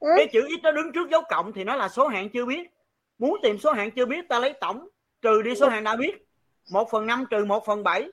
Cái 0.00 0.26
chữ 0.32 0.48
x 0.48 0.62
nó 0.62 0.72
đứng 0.72 0.92
trước 0.94 1.10
dấu 1.10 1.22
cộng 1.28 1.52
thì 1.52 1.64
nó 1.64 1.76
là 1.76 1.88
số 1.88 2.08
hạng 2.08 2.28
chưa 2.28 2.44
biết. 2.44 2.70
Muốn 3.18 3.40
tìm 3.42 3.58
số 3.58 3.72
hạng 3.72 3.90
chưa 3.90 4.06
biết 4.06 4.28
ta 4.28 4.38
lấy 4.38 4.52
tổng 4.60 4.88
trừ 5.22 5.42
đi 5.42 5.54
số 5.54 5.68
hạng 5.68 5.84
đã 5.84 5.96
biết. 5.96 6.28
1 6.70 6.88
phần 6.90 7.06
5 7.06 7.24
trừ 7.30 7.44
1 7.44 7.66
phần 7.66 7.84
7 7.84 8.08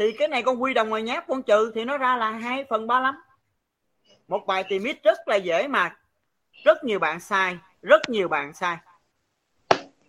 thì 0.00 0.12
cái 0.12 0.28
này 0.28 0.42
con 0.42 0.62
quy 0.62 0.74
đồng 0.74 0.88
ngoài 0.88 1.02
nháp 1.02 1.24
con 1.28 1.42
trừ 1.42 1.72
thì 1.74 1.84
nó 1.84 1.98
ra 1.98 2.16
là 2.16 2.30
2 2.30 2.64
phần 2.70 2.86
35 2.86 3.14
một 4.28 4.46
bài 4.46 4.64
tìm 4.68 4.84
ít 4.84 5.02
rất 5.02 5.28
là 5.28 5.36
dễ 5.36 5.68
mà. 5.68 5.96
Rất 6.64 6.84
nhiều 6.84 6.98
bạn 6.98 7.20
sai, 7.20 7.58
rất 7.82 8.10
nhiều 8.10 8.28
bạn 8.28 8.52
sai. 8.54 8.76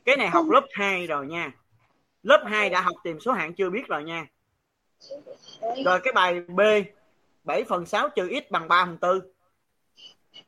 Cái 0.06 0.18
này 0.18 0.30
học 0.30 0.46
lớp 0.50 0.68
2 0.72 1.08
rồi 1.08 1.28
nha. 1.28 1.52
Lớp 2.24 2.44
2 2.48 2.70
đã 2.70 2.82
học 2.82 2.96
tìm 3.04 3.20
số 3.20 3.32
hạng 3.32 3.54
chưa 3.54 3.70
biết 3.70 3.88
rồi 3.88 4.04
nha. 4.04 4.28
Rồi 5.86 6.00
cái 6.04 6.14
bài 6.14 6.40
B 6.40 6.62
7 7.44 7.64
phần 7.64 7.86
6 7.86 8.10
trừ 8.10 8.30
x 8.30 8.52
bằng 8.52 8.68
3 8.68 8.86
phần 8.86 8.98
4 9.02 9.20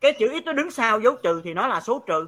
cái 0.02 0.14
chữ 0.20 0.40
x 0.40 0.46
nó 0.46 0.54
đứng 0.54 0.72
sau 0.72 1.00
dấu 1.00 1.16
trừ 1.24 1.42
thì 1.44 1.54
nó 1.54 1.68
là 1.68 1.82
số 1.82 2.04
trừ. 2.08 2.28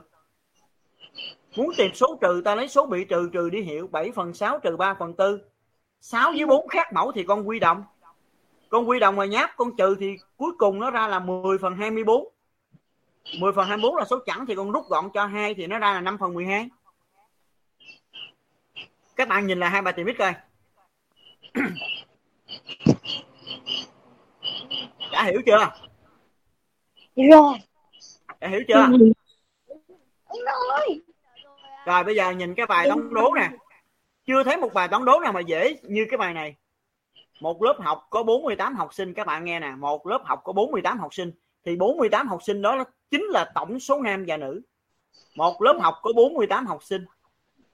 Muốn 1.56 1.70
tìm 1.78 1.92
số 1.94 2.18
trừ 2.22 2.42
ta 2.46 2.56
lấy 2.56 2.68
số 2.68 2.86
bị 2.86 3.06
trừ 3.06 3.30
trừ 3.34 3.50
đi 3.50 3.62
hiệu 3.62 3.88
7 3.88 4.12
phần 4.16 4.34
6 4.34 4.60
trừ 4.60 4.78
3 4.78 4.94
phần 4.94 5.14
4 5.18 5.55
6 6.06 6.32
với 6.32 6.46
4 6.46 6.68
khác 6.68 6.94
mẫu 6.94 7.12
thì 7.12 7.24
con 7.24 7.48
quy 7.48 7.60
đồng. 7.60 7.84
Con 8.70 8.90
quy 8.90 9.00
đồng 9.00 9.16
ngoài 9.16 9.28
nháp 9.28 9.52
con 9.58 9.76
trừ 9.78 9.96
thì 10.00 10.18
cuối 10.38 10.52
cùng 10.58 10.80
nó 10.80 10.92
ra 10.92 11.08
là 11.08 11.20
10 11.20 11.58
phần 11.58 11.76
24 11.76 12.28
10 13.40 13.54
phần 13.54 13.68
24 13.68 13.96
là 13.96 14.06
số 14.06 14.20
chẵn 14.26 14.46
thì 14.46 14.56
con 14.56 14.72
rút 14.72 14.86
gọn 14.90 15.10
cho 15.14 15.26
2 15.26 15.54
thì 15.54 15.68
nó 15.68 15.80
ra 15.80 15.94
là 15.94 16.02
5 16.02 16.18
phần 16.18 16.34
12 16.34 16.70
các 19.16 19.28
bạn 19.28 19.48
nhìn 19.48 19.60
là 19.60 19.70
hai 19.70 19.82
bài 19.82 19.94
tìm 19.98 20.08
x 20.08 20.20
coi. 20.20 20.34
Đã 25.12 25.24
hiểu 25.24 25.42
chưa? 25.46 25.72
Rồi. 27.16 27.58
Đã 28.40 28.48
hiểu 28.48 28.62
chưa? 28.68 28.88
Rồi 30.30 31.02
rồi 31.86 32.04
bây 32.04 32.16
giờ 32.16 32.32
nhìn 32.32 32.56
cái 32.56 32.66
bài 32.66 32.88
toán 32.88 33.14
đố 33.14 33.34
nè 33.36 33.50
chưa 34.26 34.44
thấy 34.44 34.58
một 34.58 34.74
bài 34.74 34.88
toán 34.88 35.06
đố 35.06 35.20
nào 35.20 35.34
mà 35.34 35.40
dễ 35.40 35.76
như 35.84 36.06
cái 36.10 36.18
bài 36.18 36.34
này. 36.34 36.56
Một 37.40 37.64
lớp 37.64 37.78
học 37.80 38.08
có 38.10 38.24
48 38.24 38.76
học 38.76 38.94
sinh, 38.94 39.14
các 39.14 39.28
bạn 39.28 39.46
nghe 39.46 39.60
nè. 39.60 39.72
Một 39.78 40.08
lớp 40.08 40.22
học 40.26 40.42
có 40.44 40.54
48 40.54 41.00
học 41.00 41.14
sinh, 41.14 41.32
thì 41.66 41.76
48 41.76 42.28
học 42.28 42.44
sinh 42.44 42.62
đó 42.62 42.84
chính 43.12 43.24
là 43.24 43.52
tổng 43.56 43.80
số 43.80 44.02
nam 44.02 44.26
và 44.28 44.38
nữ. 44.38 44.62
Một 45.36 45.62
lớp 45.62 45.78
học 45.82 45.96
có 46.02 46.14
48 46.14 46.66
học 46.66 46.84
sinh 46.84 47.06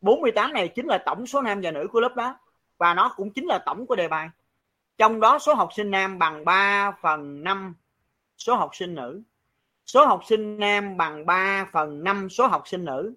48 0.01 0.53
này 0.53 0.67
chính 0.67 0.85
là 0.85 0.97
tổng 1.05 1.27
số 1.27 1.41
nam 1.41 1.59
và 1.63 1.71
nữ 1.71 1.87
của 1.91 1.99
lớp 1.99 2.15
đó, 2.15 2.39
và 2.77 2.93
nó 2.93 3.13
cũng 3.15 3.33
chính 3.33 3.45
là 3.45 3.59
tổng 3.65 3.87
của 3.87 3.95
đề 3.95 4.07
bài. 4.07 4.29
Trong 4.97 5.19
đó 5.19 5.39
số 5.39 5.53
học 5.53 5.69
sinh 5.73 5.91
nam 5.91 6.19
bằng 6.19 6.45
3 6.45 6.91
phần 7.01 7.43
5 7.43 7.75
số 8.37 8.55
học 8.55 8.75
sinh 8.75 8.95
nữ. 8.95 9.21
Số 9.85 10.05
học 10.05 10.21
sinh 10.25 10.59
nam 10.59 10.97
bằng 10.97 11.25
3 11.25 11.65
phần 11.71 12.03
5 12.03 12.29
số 12.29 12.47
học 12.47 12.67
sinh 12.67 12.85
nữ 12.85 13.13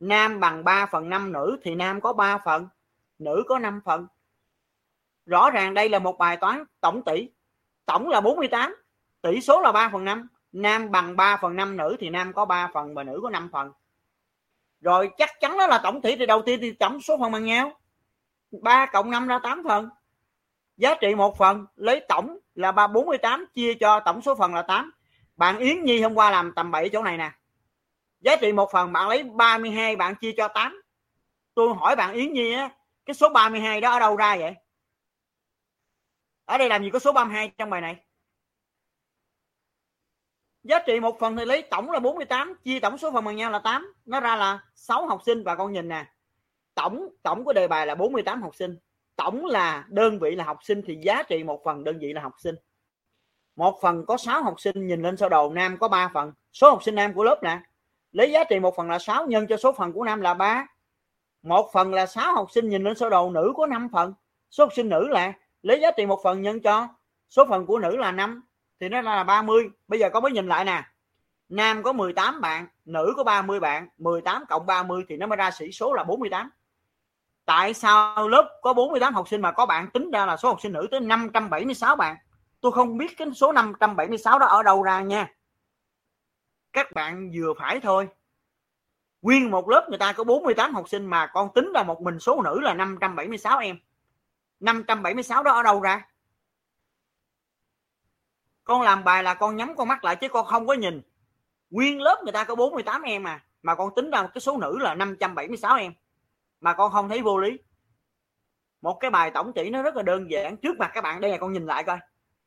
nam 0.00 0.40
bằng 0.40 0.64
3 0.64 0.86
phần 0.86 1.08
5 1.08 1.32
nữ 1.32 1.58
thì 1.62 1.74
nam 1.74 2.00
có 2.00 2.12
3 2.12 2.38
phần, 2.38 2.68
nữ 3.18 3.42
có 3.48 3.58
5 3.58 3.80
phần. 3.84 4.06
Rõ 5.26 5.50
ràng 5.50 5.74
đây 5.74 5.88
là 5.88 5.98
một 5.98 6.18
bài 6.18 6.36
toán 6.36 6.64
tổng 6.80 7.02
tỷ, 7.04 7.28
tổng 7.86 8.08
là 8.08 8.20
48 8.20 8.76
tỷ 9.22 9.40
số 9.40 9.60
là 9.60 9.72
3 9.72 9.88
phần 9.92 10.04
5 10.04 10.28
nam 10.52 10.90
bằng 10.90 11.16
3 11.16 11.36
phần 11.36 11.56
5 11.56 11.76
nữ 11.76 11.96
thì 12.00 12.10
nam 12.10 12.32
có 12.32 12.44
3 12.44 12.70
phần 12.74 12.94
và 12.94 13.02
nữ 13.02 13.20
có 13.22 13.30
5 13.30 13.48
phần. 13.52 13.72
Rồi 14.80 15.10
chắc 15.18 15.30
chắn 15.40 15.58
đó 15.58 15.66
là 15.66 15.80
tổng 15.82 16.02
tỷ 16.02 16.16
thì 16.16 16.26
đầu 16.26 16.42
tiên 16.42 16.58
thì 16.62 16.72
tổng 16.72 17.00
số 17.00 17.16
phần 17.20 17.32
bằng 17.32 17.44
nhau. 17.44 17.72
3 18.62 18.86
cộng 18.86 19.10
5 19.10 19.28
ra 19.28 19.38
8 19.42 19.62
phần. 19.68 19.88
Giá 20.76 20.94
trị 21.00 21.14
một 21.14 21.38
phần, 21.38 21.66
lấy 21.76 22.04
tổng 22.08 22.38
là 22.54 22.72
348 22.72 23.46
chia 23.54 23.74
cho 23.74 24.00
tổng 24.00 24.22
số 24.22 24.34
phần 24.34 24.54
là 24.54 24.62
8 24.62 24.90
bạn 25.36 25.58
Yến 25.58 25.84
Nhi 25.84 26.02
hôm 26.02 26.14
qua 26.14 26.30
làm 26.30 26.52
tầm 26.56 26.70
7 26.70 26.88
chỗ 26.88 27.02
này 27.02 27.16
nè 27.16 27.30
giá 28.24 28.36
trị 28.36 28.52
một 28.52 28.70
phần 28.72 28.92
bạn 28.92 29.08
lấy 29.08 29.22
32 29.22 29.96
bạn 29.96 30.14
chia 30.20 30.32
cho 30.36 30.48
8 30.48 30.82
tôi 31.54 31.74
hỏi 31.74 31.96
bạn 31.96 32.14
Yến 32.14 32.32
Nhi 32.32 32.52
á, 32.52 32.70
cái 33.06 33.14
số 33.14 33.28
32 33.28 33.80
đó 33.80 33.92
ở 33.92 34.00
đâu 34.00 34.16
ra 34.16 34.36
vậy? 34.36 34.54
Ở 36.44 36.58
đây 36.58 36.68
làm 36.68 36.82
gì 36.82 36.90
có 36.90 36.98
số 36.98 37.12
32 37.12 37.52
trong 37.58 37.70
bài 37.70 37.80
này? 37.80 37.96
Giá 40.62 40.78
trị 40.86 41.00
một 41.00 41.18
phần 41.20 41.36
thì 41.36 41.44
lấy 41.44 41.62
tổng 41.62 41.90
là 41.90 42.00
48 42.00 42.54
chia 42.64 42.80
tổng 42.80 42.98
số 42.98 43.12
phần 43.12 43.24
bằng 43.24 43.36
nhau 43.36 43.50
là 43.50 43.58
8 43.58 43.92
nó 44.04 44.20
ra 44.20 44.36
là 44.36 44.60
6 44.74 45.06
học 45.06 45.20
sinh. 45.26 45.42
Và 45.44 45.54
con 45.54 45.72
nhìn 45.72 45.88
nè, 45.88 46.06
tổng 46.74 47.08
tổng 47.22 47.44
của 47.44 47.52
đề 47.52 47.68
bài 47.68 47.86
là 47.86 47.94
48 47.94 48.42
học 48.42 48.54
sinh. 48.54 48.78
Tổng 49.16 49.44
là 49.44 49.84
đơn 49.88 50.18
vị 50.18 50.34
là 50.34 50.44
học 50.44 50.58
sinh 50.62 50.82
thì 50.86 50.96
giá 51.02 51.22
trị 51.22 51.44
một 51.44 51.60
phần 51.64 51.84
đơn 51.84 51.98
vị 51.98 52.12
là 52.12 52.22
học 52.22 52.34
sinh. 52.38 52.54
Một 53.56 53.78
phần 53.82 54.06
có 54.06 54.16
6 54.16 54.42
học 54.42 54.60
sinh, 54.60 54.86
nhìn 54.86 55.02
lên 55.02 55.16
sơ 55.16 55.28
đồ, 55.28 55.50
nam 55.50 55.76
có 55.78 55.88
3 55.88 56.10
phần. 56.14 56.32
Số 56.52 56.70
học 56.70 56.82
sinh 56.82 56.94
nam 56.94 57.14
của 57.14 57.24
lớp 57.24 57.42
nè 57.42 57.60
lấy 58.14 58.32
giá 58.32 58.44
trị 58.44 58.60
một 58.60 58.76
phần 58.76 58.90
là 58.90 58.98
6 58.98 59.26
nhân 59.26 59.46
cho 59.46 59.56
số 59.56 59.72
phần 59.72 59.92
của 59.92 60.04
nam 60.04 60.20
là 60.20 60.34
3 60.34 60.66
một 61.42 61.70
phần 61.72 61.94
là 61.94 62.06
6 62.06 62.34
học 62.34 62.50
sinh 62.50 62.68
nhìn 62.68 62.84
lên 62.84 62.94
sơ 62.94 63.10
đồ, 63.10 63.30
nữ 63.30 63.52
có 63.56 63.66
5 63.66 63.88
phần. 63.92 64.14
Số 64.50 64.64
học 64.64 64.72
sinh 64.76 64.88
nữ 64.88 65.08
là 65.08 65.32
lấy 65.62 65.80
giá 65.80 65.90
trị 65.90 66.06
một 66.06 66.20
phần 66.22 66.42
nhân 66.42 66.60
cho 66.60 66.88
số 67.30 67.44
phần 67.48 67.66
của 67.66 67.78
nữ 67.78 67.96
là 67.96 68.12
5 68.12 68.42
thì 68.80 68.88
nó 68.88 69.00
là 69.00 69.24
30 69.24 69.70
bây 69.88 70.00
giờ 70.00 70.10
có 70.12 70.20
mới 70.20 70.32
nhìn 70.32 70.48
lại 70.48 70.64
nè. 70.64 70.82
Nam 71.48 71.82
có 71.82 71.92
18 71.92 72.40
bạn, 72.40 72.66
nữ 72.84 73.12
có 73.16 73.24
30 73.24 73.60
bạn 73.60 73.88
18 73.98 74.44
cộng 74.48 74.66
30 74.66 75.04
thì 75.08 75.16
nó 75.16 75.26
mới 75.26 75.36
ra 75.36 75.50
sĩ 75.50 75.72
số 75.72 75.92
là 75.92 76.04
48 76.04 76.50
tại 77.44 77.74
sao 77.74 78.28
lớp 78.28 78.58
có 78.62 78.72
48 78.72 79.14
học 79.14 79.28
sinh 79.28 79.42
mà 79.42 79.52
có 79.52 79.66
bạn, 79.66 79.90
tính 79.90 80.10
ra 80.10 80.26
là 80.26 80.36
số 80.36 80.48
học 80.48 80.60
sinh 80.60 80.72
nữ 80.72 80.86
tới 80.90 81.00
576 81.00 81.96
bạn? 81.96 82.16
Tôi 82.60 82.72
không 82.72 82.98
biết 82.98 83.16
cái 83.16 83.28
số 83.34 83.52
576 83.52 84.38
đó 84.38 84.46
ở 84.46 84.62
đâu 84.62 84.82
ra 84.82 85.00
nha 85.00 85.34
các 86.74 86.92
bạn 86.92 87.30
vừa 87.34 87.54
phải 87.58 87.80
thôi. 87.80 88.08
Nguyên 89.22 89.50
một 89.50 89.68
lớp 89.68 89.86
người 89.88 89.98
ta 89.98 90.12
có 90.12 90.24
48 90.24 90.74
học 90.74 90.88
sinh 90.88 91.06
mà 91.06 91.26
con 91.26 91.48
tính 91.54 91.72
ra 91.74 91.82
một 91.82 92.02
mình 92.02 92.18
số 92.18 92.42
nữ 92.42 92.60
là 92.60 92.74
576 92.74 93.58
em. 93.58 93.78
576 94.60 95.42
đó 95.42 95.52
ở 95.52 95.62
đâu 95.62 95.80
ra? 95.80 96.08
Con 98.64 98.82
làm 98.82 99.04
bài 99.04 99.22
là 99.22 99.34
con 99.34 99.56
nhắm 99.56 99.76
con 99.76 99.88
mắt 99.88 100.04
lại 100.04 100.16
chứ 100.16 100.28
con 100.28 100.46
không 100.46 100.66
có 100.66 100.74
nhìn. 100.74 101.02
Nguyên 101.70 102.00
lớp 102.00 102.20
người 102.22 102.32
ta 102.32 102.44
có 102.44 102.54
48 102.54 103.02
em 103.02 103.22
mà 103.22 103.44
mà 103.62 103.74
con 103.74 103.94
tính 103.94 104.10
ra 104.10 104.26
cái 104.34 104.40
số 104.40 104.58
nữ 104.58 104.78
là 104.78 104.94
576 104.94 105.76
em. 105.76 105.92
Mà 106.60 106.74
con 106.74 106.92
không 106.92 107.08
thấy 107.08 107.22
vô 107.22 107.38
lý. 107.38 107.58
Một 108.82 108.96
cái 109.00 109.10
bài 109.10 109.30
tổng 109.30 109.52
chỉ 109.52 109.70
nó 109.70 109.82
rất 109.82 109.96
là 109.96 110.02
đơn 110.02 110.30
giản. 110.30 110.56
Trước 110.56 110.78
mặt 110.78 110.90
các 110.94 111.00
bạn, 111.00 111.20
đây 111.20 111.30
là 111.30 111.38
con 111.38 111.52
nhìn 111.52 111.66
lại 111.66 111.84
coi. 111.84 111.98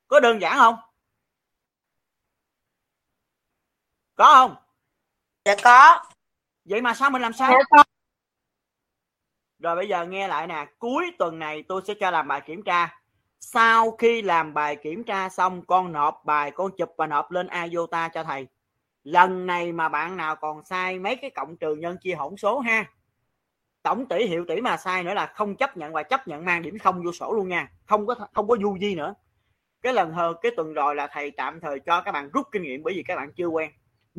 Có 0.08 0.20
đơn 0.20 0.40
giản 0.40 0.56
không? 0.58 0.74
Có 4.18 4.34
không? 4.34 4.56
Dạ 5.44 5.54
có. 5.64 6.04
Vậy 6.64 6.80
mà 6.80 6.94
sao 6.94 7.10
mình 7.10 7.22
làm 7.22 7.32
sao? 7.32 7.52
Dạ 7.72 7.82
rồi 9.58 9.76
bây 9.76 9.88
giờ 9.88 10.06
nghe 10.06 10.28
lại 10.28 10.46
nè 10.46 10.66
cuối 10.78 11.12
tuần 11.18 11.38
này 11.38 11.62
tôi 11.68 11.82
sẽ 11.86 11.94
cho 12.00 12.10
làm 12.10 12.28
bài 12.28 12.40
kiểm 12.46 12.62
tra. 12.62 13.00
Sau 13.40 13.90
khi 13.90 14.22
làm 14.22 14.54
bài 14.54 14.76
kiểm 14.76 15.04
tra 15.04 15.28
xong 15.28 15.62
con 15.66 15.92
nộp 15.92 16.22
bài 16.24 16.50
con 16.50 16.70
chụp 16.76 16.94
và 16.96 17.06
nộp 17.06 17.30
lên 17.30 17.48
iota 17.70 18.08
cho 18.08 18.24
thầy. 18.24 18.46
Lần 19.04 19.46
này 19.46 19.72
mà 19.72 19.88
bạn 19.88 20.16
nào 20.16 20.36
còn 20.36 20.64
sai 20.64 20.98
mấy 20.98 21.16
cái 21.16 21.30
cộng 21.30 21.56
trừ 21.56 21.74
nhân 21.74 21.96
chia 22.00 22.14
hỗn 22.14 22.36
số 22.36 22.58
ha. 22.58 22.84
Tổng 23.82 24.08
tỷ 24.08 24.26
hiệu 24.26 24.44
tỷ 24.48 24.60
mà 24.60 24.76
sai 24.76 25.02
nữa 25.02 25.14
là 25.14 25.26
không 25.26 25.56
chấp 25.56 25.76
nhận 25.76 25.92
và 25.92 26.02
chấp 26.02 26.28
nhận 26.28 26.44
mang 26.44 26.62
điểm 26.62 26.78
không 26.78 27.02
vô 27.04 27.12
sổ 27.12 27.32
luôn 27.32 27.48
nha. 27.48 27.70
Không 27.86 28.06
có 28.06 28.14
không 28.32 28.48
có 28.48 28.56
du 28.62 28.78
di 28.80 28.94
nữa. 28.94 29.14
Cái 29.82 29.92
lần 29.92 30.12
hơn 30.12 30.36
cái 30.42 30.52
tuần 30.56 30.74
rồi 30.74 30.94
là 30.94 31.06
thầy 31.06 31.30
tạm 31.30 31.60
thời 31.60 31.80
cho 31.80 32.00
các 32.00 32.12
bạn 32.12 32.30
rút 32.30 32.46
kinh 32.52 32.62
nghiệm 32.62 32.82
bởi 32.82 32.94
vì 32.94 33.02
các 33.02 33.16
bạn 33.16 33.32
chưa 33.32 33.46
quen 33.46 33.70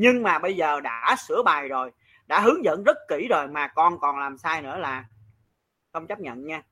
nhưng 0.02 0.24
mà 0.24 0.40
bây 0.40 0.56
giờ 0.56 0.80
đã 0.80 1.16
sửa 1.28 1.44
bài 1.44 1.68
rồi 1.68 1.92
đã 2.28 2.40
hướng 2.40 2.66
dẫn 2.66 2.84
rất 2.84 2.98
kỹ 3.08 3.28
rồi 3.30 3.48
mà 3.48 3.68
con 3.68 4.00
còn 4.00 4.20
làm 4.20 4.38
sai 4.38 4.62
nữa 4.62 4.78
là 4.78 5.06
không 5.94 6.08
chấp 6.08 6.20
nhận 6.20 6.46
nha. 6.46 6.64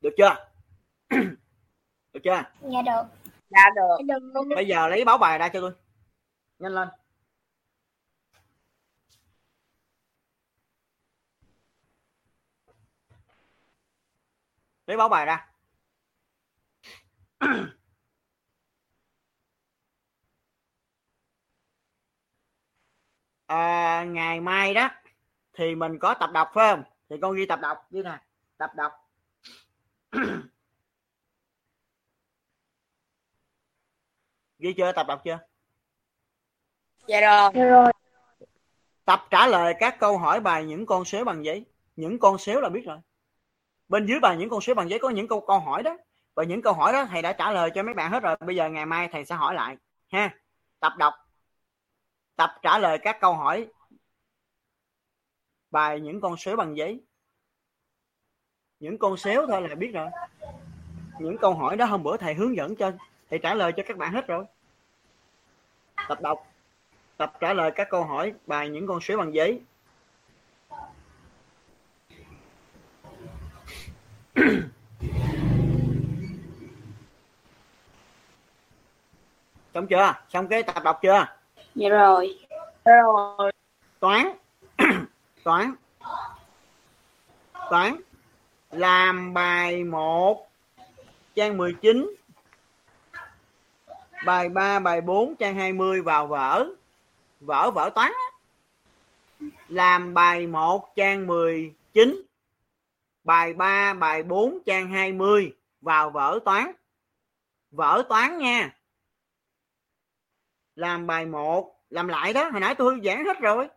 Được 0.00 0.14
chưa? 0.16 0.48
Được 2.12 2.20
chưa? 2.24 2.42
Dạ 2.60 2.82
được. 2.86 3.02
Dạ 3.50 3.70
được. 3.76 4.14
Bây 4.54 4.66
giờ 4.66 4.88
lấy 4.88 5.04
báo 5.04 5.18
bài 5.18 5.38
ra 5.38 5.48
cho 5.48 5.60
tôi. 5.60 5.72
Nhanh 6.58 6.72
lên. 6.72 6.88
Lấy 14.86 14.96
báo 14.96 15.08
bài 15.08 15.26
ra 15.26 15.46
à, 23.46 24.04
ngày 24.04 24.40
mai 24.40 24.74
đó 24.74 24.90
thì 25.52 25.74
mình 25.74 25.98
có 25.98 26.14
tập 26.14 26.30
đọc 26.32 26.50
phải 26.54 26.72
không? 26.72 26.84
Thì 27.10 27.16
con 27.22 27.36
ghi 27.36 27.46
tập 27.46 27.60
đọc 27.62 27.78
như 27.90 28.02
nè 28.02 28.18
tập 28.56 28.70
đọc. 28.76 28.92
Ghi 34.58 34.72
chưa? 34.76 34.92
Tập 34.92 35.06
đọc 35.08 35.22
chưa? 35.24 35.38
Dạ 37.06 37.20
rồi. 37.20 37.52
Được 37.54 37.70
rồi. 37.70 37.92
tập 39.04 39.26
trả 39.30 39.46
lời 39.46 39.74
các 39.80 39.96
câu 40.00 40.18
hỏi 40.18 40.40
bài 40.40 40.64
những 40.64 40.86
con 40.86 41.04
số 41.04 41.24
bằng 41.24 41.44
giấy. 41.44 41.64
Những 41.96 42.18
con 42.18 42.38
số 42.38 42.60
là 42.60 42.68
biết 42.68 42.82
rồi. 42.86 42.98
Bên 43.88 44.06
dưới 44.06 44.20
bài 44.20 44.36
những 44.36 44.50
con 44.50 44.60
số 44.60 44.74
bằng 44.74 44.90
giấy 44.90 44.98
có 44.98 45.10
những 45.10 45.28
câu 45.28 45.40
câu 45.40 45.58
hỏi 45.58 45.82
đó. 45.82 45.96
Và 46.34 46.44
những 46.44 46.62
câu 46.62 46.72
hỏi 46.72 46.92
đó 46.92 47.04
thầy 47.04 47.22
đã 47.22 47.32
trả 47.32 47.52
lời 47.52 47.70
cho 47.74 47.82
mấy 47.82 47.94
bạn 47.94 48.10
hết 48.10 48.22
rồi. 48.22 48.36
Bây 48.46 48.56
giờ 48.56 48.68
ngày 48.68 48.86
mai 48.86 49.08
thầy 49.12 49.24
sẽ 49.24 49.34
hỏi 49.34 49.54
lại 49.54 49.76
ha? 50.08 50.36
Tập 50.80 50.92
đọc 50.98 51.14
tập 52.36 52.54
trả 52.62 52.78
lời 52.78 52.98
các 52.98 53.20
câu 53.20 53.34
hỏi. 53.34 53.68
Bài 55.70 56.00
những 56.00 56.20
con 56.20 56.36
số 56.36 56.56
bằng 56.56 56.76
giấy. 56.76 57.00
Những 58.80 58.98
con 58.98 59.16
xéo 59.16 59.46
thôi 59.46 59.68
là 59.68 59.74
biết 59.74 59.90
rồi. 59.94 60.08
Những 61.18 61.38
câu 61.38 61.54
hỏi 61.54 61.76
đó 61.76 61.84
hôm 61.84 62.02
bữa 62.02 62.16
thầy 62.16 62.34
hướng 62.34 62.56
dẫn 62.56 62.76
cho, 62.76 62.92
thầy 63.30 63.38
trả 63.38 63.54
lời 63.54 63.72
cho 63.76 63.82
các 63.86 63.96
bạn 63.96 64.12
hết 64.12 64.26
rồi. 64.26 64.44
Tập 66.08 66.20
đọc. 66.20 66.46
Tập 67.16 67.32
trả 67.40 67.52
lời 67.52 67.70
các 67.74 67.88
câu 67.90 68.04
hỏi. 68.04 68.34
Bài 68.46 68.68
những 68.68 68.86
con 68.86 69.00
số 69.00 69.16
bằng 69.16 69.34
giấy. 69.34 69.62
Xong 79.74 79.86
chưa? 79.86 80.14
Xong 80.28 80.48
cái 80.48 80.62
tập 80.62 80.82
đọc 80.84 80.98
chưa? 81.02 81.35
Dạ 81.76 81.88
rồi. 81.88 82.38
Rồi. 82.84 83.52
toán. 84.00 84.28
Toán. 85.44 85.74
Toán. 87.70 87.96
Làm 88.70 89.34
bài 89.34 89.84
1 89.84 90.46
trang 91.34 91.56
19 91.56 92.14
bài 94.24 94.48
3 94.48 94.78
bài 94.78 95.00
4 95.00 95.36
trang 95.36 95.54
20 95.54 96.02
vào 96.02 96.26
vở. 96.26 96.66
Vở 97.40 97.70
vở 97.70 97.90
toán 97.94 98.12
làm 99.68 100.14
bài 100.14 100.46
1 100.46 100.96
trang 100.96 101.26
19 101.26 102.22
bài 103.24 103.54
3 103.54 103.94
bài 103.94 104.22
4 104.22 104.58
trang 104.66 104.90
20 104.90 105.52
vào 105.80 106.10
vở 106.10 106.38
toán. 106.44 106.72
Vở 107.70 108.02
toán 108.08 108.38
nha 108.38 108.75
làm 110.76 111.06
bài 111.06 111.26
1 111.26 111.76
làm 111.90 112.08
lại 112.08 112.32
đó, 112.32 112.48
hồi 112.48 112.60
nãy 112.60 112.74
tôi 112.74 113.00
giảng 113.04 113.24
hết 113.24 113.40
rồi. 113.40 113.68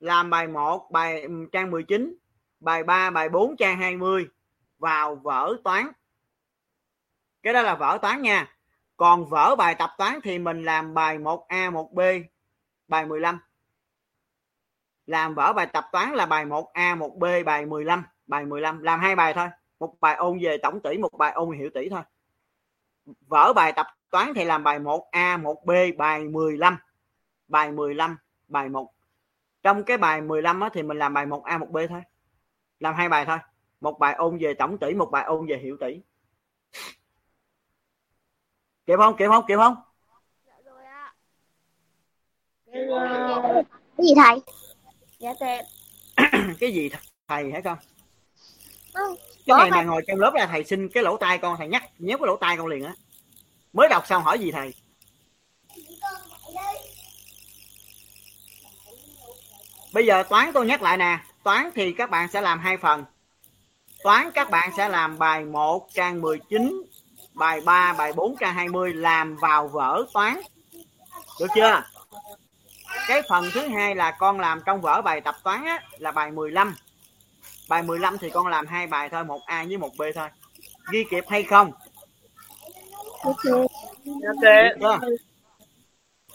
Làm 0.00 0.30
bài 0.30 0.46
1 0.46 0.90
bài 0.90 1.22
ừ, 1.22 1.28
trang 1.52 1.70
19 1.70 2.14
bài 2.60 2.84
3 2.84 3.10
bài 3.10 3.28
4 3.28 3.56
trang 3.56 3.78
20 3.78 4.28
vào 4.78 5.14
vở 5.16 5.56
toán. 5.64 5.90
Cái 7.42 7.52
đó 7.52 7.62
là 7.62 7.74
vở 7.74 7.98
toán 8.02 8.22
nha. 8.22 8.56
Còn 8.96 9.26
vở 9.26 9.56
bài 9.56 9.74
tập 9.78 9.90
toán 9.98 10.18
thì 10.22 10.38
mình 10.38 10.64
làm 10.64 10.94
bài 10.94 11.18
1A 11.18 11.72
1B 11.72 12.24
bài 12.88 13.06
15 13.06 13.38
làm 15.06 15.34
vở 15.34 15.52
bài 15.52 15.66
tập 15.72 15.84
toán 15.92 16.10
là 16.10 16.26
bài 16.26 16.44
1A 16.46 16.98
1B 16.98 17.44
bài 17.44 17.66
15 17.66 18.04
bài 18.26 18.44
15 18.44 18.82
làm 18.82 19.00
hai 19.00 19.16
bài 19.16 19.34
thôi, 19.34 19.48
một 19.78 19.94
bài 20.00 20.16
ôn 20.16 20.38
về 20.42 20.58
tổng 20.62 20.80
tỷ, 20.82 20.98
một 20.98 21.18
bài 21.18 21.32
ôn 21.32 21.58
hiểu 21.58 21.70
tỷ 21.74 21.88
thôi. 21.88 22.02
Vở 23.26 23.52
bài 23.52 23.72
tập 23.76 23.86
toán 24.10 24.34
thì 24.34 24.44
làm 24.44 24.64
bài 24.64 24.78
1A 24.78 25.42
1B 25.42 25.96
bài 25.96 26.24
15 26.24 26.78
bài 27.48 27.72
15 27.72 28.16
bài 28.48 28.68
1 28.68 28.92
trong 29.62 29.84
cái 29.84 29.98
bài 29.98 30.20
15 30.20 30.60
á, 30.60 30.70
thì 30.72 30.82
mình 30.82 30.98
làm 30.98 31.14
bài 31.14 31.26
1A 31.26 31.58
1B 31.58 31.88
thôi. 31.88 32.02
Làm 32.80 32.94
hai 32.94 33.08
bài 33.08 33.24
thôi. 33.26 33.38
Một 33.80 33.98
bài 33.98 34.14
ôn 34.14 34.38
về 34.38 34.54
tổng 34.54 34.78
tỷ 34.78 34.94
một 34.94 35.10
bài 35.10 35.24
ôn 35.24 35.46
về 35.46 35.58
hiệu 35.62 35.76
tỷ. 35.80 36.00
Kịp 38.86 38.96
không? 38.96 39.16
Kịp 39.16 39.28
không? 39.28 39.44
Kịp 39.48 39.56
không? 39.56 39.74
Cái 43.96 44.06
gì 44.06 44.14
thầy? 44.16 44.40
dạ 45.18 45.34
kịp 45.40 45.62
cái 46.60 46.72
gì 46.72 46.90
thầy 47.28 47.52
hả 47.52 47.60
con? 47.64 47.78
Ừ, 48.92 49.14
cái 49.46 49.56
này 49.58 49.70
mà 49.70 49.82
ngồi 49.82 50.02
trong 50.06 50.18
lớp 50.18 50.32
là 50.34 50.46
thầy 50.46 50.64
xin 50.64 50.88
cái 50.88 51.02
lỗ 51.02 51.16
tai 51.16 51.38
con 51.38 51.56
thầy 51.58 51.68
nhắc 51.68 51.82
nhéo 51.98 52.18
cái 52.18 52.26
lỗ 52.26 52.36
tai 52.36 52.56
con 52.56 52.66
liền 52.66 52.84
á 52.84 52.94
mới 53.72 53.88
đọc 53.88 54.06
xong 54.06 54.22
hỏi 54.22 54.38
gì 54.38 54.50
thầy? 54.52 54.74
Bây 59.92 60.06
giờ 60.06 60.22
toán 60.22 60.50
tôi 60.52 60.66
nhắc 60.66 60.82
lại 60.82 60.96
nè 60.96 61.18
toán 61.42 61.70
thì 61.74 61.92
các 61.92 62.10
bạn 62.10 62.28
sẽ 62.28 62.40
làm 62.40 62.60
hai 62.60 62.76
phần. 62.76 63.04
Toán 64.02 64.30
các 64.34 64.50
bạn 64.50 64.70
sẽ 64.76 64.88
làm 64.88 65.18
bài 65.18 65.44
1 65.44 65.88
trang 65.94 66.20
19 66.20 66.82
bài 67.34 67.60
3 67.60 67.92
bài 67.92 68.12
4 68.12 68.36
trang 68.40 68.54
20 68.54 68.94
làm 68.94 69.36
vào 69.36 69.68
vở 69.68 70.04
toán. 70.12 70.40
Được 71.40 71.46
chưa? 71.54 71.82
Cái 73.08 73.22
phần 73.28 73.50
thứ 73.54 73.68
hai 73.68 73.94
là 73.94 74.10
con 74.10 74.40
làm 74.40 74.60
trong 74.66 74.80
vở 74.80 75.02
bài 75.02 75.20
tập 75.20 75.36
toán 75.42 75.64
á, 75.64 75.82
là 75.98 76.12
bài 76.12 76.30
15 76.30 76.74
bài 77.68 77.82
15 77.82 78.18
thì 78.18 78.30
con 78.30 78.46
làm 78.46 78.66
hai 78.66 78.86
bài 78.86 79.08
thôi 79.08 79.24
một 79.24 79.40
A 79.46 79.64
với 79.68 79.78
một 79.78 79.90
B 79.98 80.02
thôi. 80.14 80.28
Ghi 80.90 81.04
kịp 81.10 81.24
hay 81.28 81.42
không? 81.42 81.72
Ok. 83.22 83.44
Biết 84.04 84.12
chưa? 84.80 84.98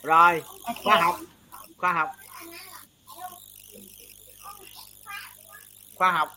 rồi 0.04 0.44
khoa 0.84 1.02
học. 1.02 1.16
Khoa 1.78 1.94
học. 1.94 2.10
Khoa 5.96 6.12
học. 6.12 6.30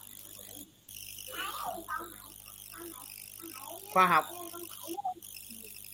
Khoa 3.93 4.07
học. 4.07 4.25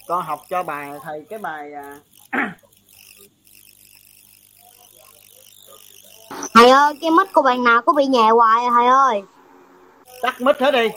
Con 0.06 0.24
học 0.24 0.42
cho 0.50 0.62
bài 0.62 0.90
thầy 1.02 1.24
cái 1.30 1.38
bài 1.38 1.72
à, 1.72 2.00
Thầy 6.54 6.70
ơi, 6.70 6.94
cái 7.00 7.10
mic 7.10 7.32
của 7.32 7.42
bạn 7.42 7.64
nào 7.64 7.82
có 7.82 7.92
bị 7.92 8.06
nhè 8.06 8.30
hoài 8.30 8.64
à 8.64 8.70
thầy 8.74 8.86
ơi. 8.86 9.22
tắt 10.22 10.40
mic 10.40 10.56
hết 10.58 10.70
đi 10.70 10.88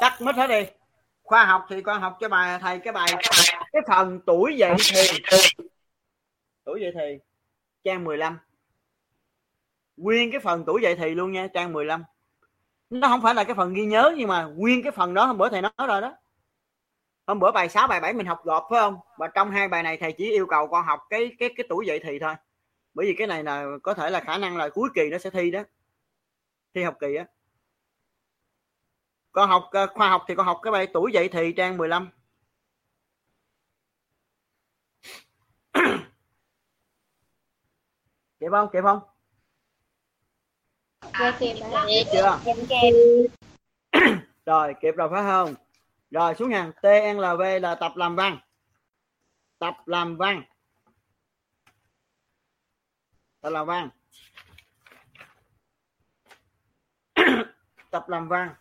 tắt 0.00 0.18
mic 0.20 0.36
hết 0.36 0.46
đi. 0.46 0.66
Khoa 1.22 1.44
học 1.44 1.66
thì 1.68 1.82
con 1.82 2.00
học 2.00 2.16
cho 2.20 2.28
bài, 2.28 2.58
thầy 2.62 2.78
cái 2.78 2.92
bài 2.92 3.08
cái 3.72 3.82
phần 3.88 4.20
tuổi 4.26 4.56
dậy 4.56 4.74
thì. 4.94 5.18
Tuổi 6.64 6.80
dậy 6.80 6.92
thì, 6.94 7.18
trang 7.84 8.04
15 8.04 8.38
nguyên 9.96 10.30
cái 10.30 10.40
phần 10.40 10.64
tuổi 10.66 10.82
dậy 10.82 10.96
thì 10.96 11.14
luôn 11.14 11.32
nha, 11.32 11.48
trang 11.54 11.72
15 11.72 12.04
nó 12.90 13.08
không 13.08 13.22
phải 13.22 13.34
là 13.34 13.44
cái 13.44 13.54
phần 13.54 13.74
ghi 13.74 13.86
nhớ 13.86 14.14
nhưng 14.16 14.28
mà 14.28 14.44
nguyên 14.44 14.82
cái 14.82 14.92
phần 14.92 15.14
đó, 15.14 15.24
hôm 15.24 15.38
bữa 15.38 15.48
thầy 15.48 15.62
nói 15.62 15.72
rồi 15.88 16.00
đó. 16.00 16.16
Hôm 17.26 17.38
bữa 17.38 17.50
bài 17.52 17.68
6 17.68 17.88
bài 17.88 18.00
7 18.00 18.12
mình 18.12 18.26
học 18.26 18.40
gộp, 18.44 18.66
phải 18.70 18.80
không? 18.80 18.98
Và 19.18 19.28
trong 19.28 19.50
hai 19.50 19.68
bài 19.68 19.82
này 19.82 19.96
thầy 19.96 20.12
chỉ 20.12 20.30
yêu 20.30 20.46
cầu 20.46 20.66
con 20.66 20.84
học 20.84 21.00
cái 21.10 21.36
cái 21.38 21.50
cái 21.56 21.66
tuổi 21.68 21.86
dậy 21.86 22.00
thì 22.04 22.18
thôi. 22.18 22.34
Bởi 22.94 23.06
vì 23.06 23.14
cái 23.18 23.26
này 23.26 23.44
là 23.44 23.66
có 23.82 23.94
thể 23.94 24.10
là 24.10 24.20
khả 24.20 24.38
năng 24.38 24.56
là 24.56 24.68
cuối 24.68 24.88
kỳ 24.94 25.08
nó 25.10 25.18
sẽ 25.18 25.30
thi 25.30 25.50
đó. 25.50 25.62
Thi 26.74 26.82
học 26.82 26.94
kỳ 27.00 27.14
á 27.14 27.24
con 29.36 29.48
học 29.48 29.68
ờ, 29.72 29.86
khoa 29.86 30.08
học 30.08 30.24
thì 30.28 30.34
con 30.34 30.46
học 30.46 30.60
cái 30.62 30.70
bài 30.70 30.86
tuổi 30.86 31.12
dậy 31.12 31.28
thì 31.32 31.52
trang 31.56 31.76
15 31.76 32.10
kịp 38.40 38.46
không? 38.50 38.68
Kịp 38.72 38.82
không? 38.82 39.00
Dạ 41.02 41.36
kịp 41.40 41.54
chưa? 42.12 42.40
Rồi 44.46 44.74
kịp 44.80 44.94
rồi 44.96 45.08
phải 45.10 45.22
không? 45.22 45.54
Rồi 46.10 46.34
xuống 46.34 46.50
hàng. 46.50 46.72
TNLV 46.82 47.42
là 47.62 47.74
tập 47.74 47.92
làm 47.96 48.16
văn. 48.16 48.38
Tập 49.58 49.74
làm 49.86 50.16
văn. 50.16 50.42
Tập 53.40 53.50
làm 53.50 53.66
văn. 53.66 53.88
Tập 57.90 58.08
làm 58.08 58.28
văn 58.28 58.54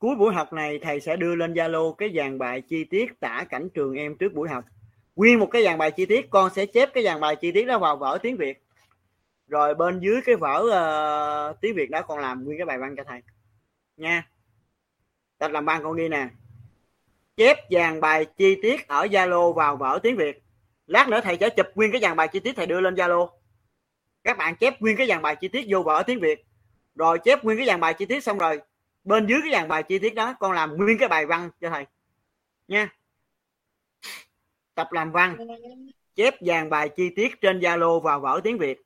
cuối 0.00 0.16
buổi 0.16 0.34
học 0.34 0.52
này 0.52 0.78
thầy 0.78 1.00
sẽ 1.00 1.16
đưa 1.16 1.34
lên 1.34 1.54
Zalo 1.54 1.92
cái 1.92 2.12
dàn 2.16 2.38
bài 2.38 2.60
chi 2.60 2.84
tiết 2.84 3.20
tả 3.20 3.44
cảnh 3.50 3.68
trường 3.74 3.94
em 3.94 4.16
trước 4.16 4.32
buổi 4.34 4.48
học. 4.48 4.64
Nguyên 5.16 5.38
một 5.38 5.46
cái 5.46 5.64
dàn 5.64 5.78
bài 5.78 5.90
chi 5.90 6.06
tiết 6.06 6.30
con 6.30 6.50
sẽ 6.54 6.66
chép 6.66 6.90
cái 6.94 7.04
dàn 7.04 7.20
bài 7.20 7.36
chi 7.36 7.52
tiết 7.52 7.64
đó 7.64 7.78
vào 7.78 7.96
vở 7.96 8.18
tiếng 8.22 8.36
Việt. 8.36 8.62
Rồi 9.48 9.74
bên 9.74 10.00
dưới 10.00 10.20
cái 10.24 10.36
vở 10.36 10.62
uh, 11.50 11.60
tiếng 11.60 11.74
Việt 11.74 11.90
đó 11.90 12.02
con 12.02 12.18
làm 12.18 12.44
nguyên 12.44 12.58
cái 12.58 12.66
bài 12.66 12.78
văn 12.78 12.94
cho 12.96 13.04
thầy. 13.04 13.22
Nha. 13.96 14.28
Tập 15.38 15.50
làm 15.50 15.64
văn 15.64 15.80
con 15.82 15.96
ghi 15.96 16.08
nè. 16.08 16.28
Chép 17.36 17.56
dàn 17.70 18.00
bài 18.00 18.24
chi 18.24 18.58
tiết 18.62 18.88
ở 18.88 19.06
Zalo 19.06 19.52
vào 19.52 19.76
vở 19.76 19.98
tiếng 20.02 20.16
Việt. 20.16 20.42
Lát 20.86 21.08
nữa 21.08 21.20
thầy 21.24 21.36
sẽ 21.40 21.50
chụp 21.50 21.66
nguyên 21.74 21.92
cái 21.92 22.00
dàn 22.00 22.16
bài 22.16 22.28
chi 22.28 22.40
tiết 22.40 22.56
thầy 22.56 22.66
đưa 22.66 22.80
lên 22.80 22.94
Zalo. 22.94 23.28
Các 24.24 24.38
bạn 24.38 24.56
chép 24.56 24.80
nguyên 24.80 24.96
cái 24.96 25.06
dàn 25.06 25.22
bài 25.22 25.36
chi 25.36 25.48
tiết 25.48 25.66
vô 25.68 25.82
vở 25.82 26.02
tiếng 26.06 26.20
Việt. 26.20 26.44
Rồi 26.94 27.18
chép 27.24 27.44
nguyên 27.44 27.58
cái 27.58 27.66
dàn 27.66 27.80
bài 27.80 27.94
chi 27.94 28.06
tiết 28.06 28.24
xong 28.24 28.38
rồi 28.38 28.60
bên 29.04 29.26
dưới 29.26 29.40
cái 29.42 29.52
dàn 29.52 29.68
bài 29.68 29.82
chi 29.82 29.98
tiết 29.98 30.14
đó, 30.14 30.34
con 30.40 30.52
làm 30.52 30.76
nguyên 30.76 30.98
cái 30.98 31.08
bài 31.08 31.26
văn 31.26 31.50
cho 31.60 31.70
thầy. 31.70 31.86
Nha. 32.68 32.96
Tập 34.74 34.88
làm 34.92 35.12
văn. 35.12 35.36
Chép 36.14 36.34
dàn 36.40 36.70
bài 36.70 36.90
chi 36.96 37.10
tiết 37.16 37.40
trên 37.40 37.60
Zalo 37.60 38.00
vào 38.00 38.20
vở 38.20 38.40
tiếng 38.44 38.58
Việt. 38.58 38.82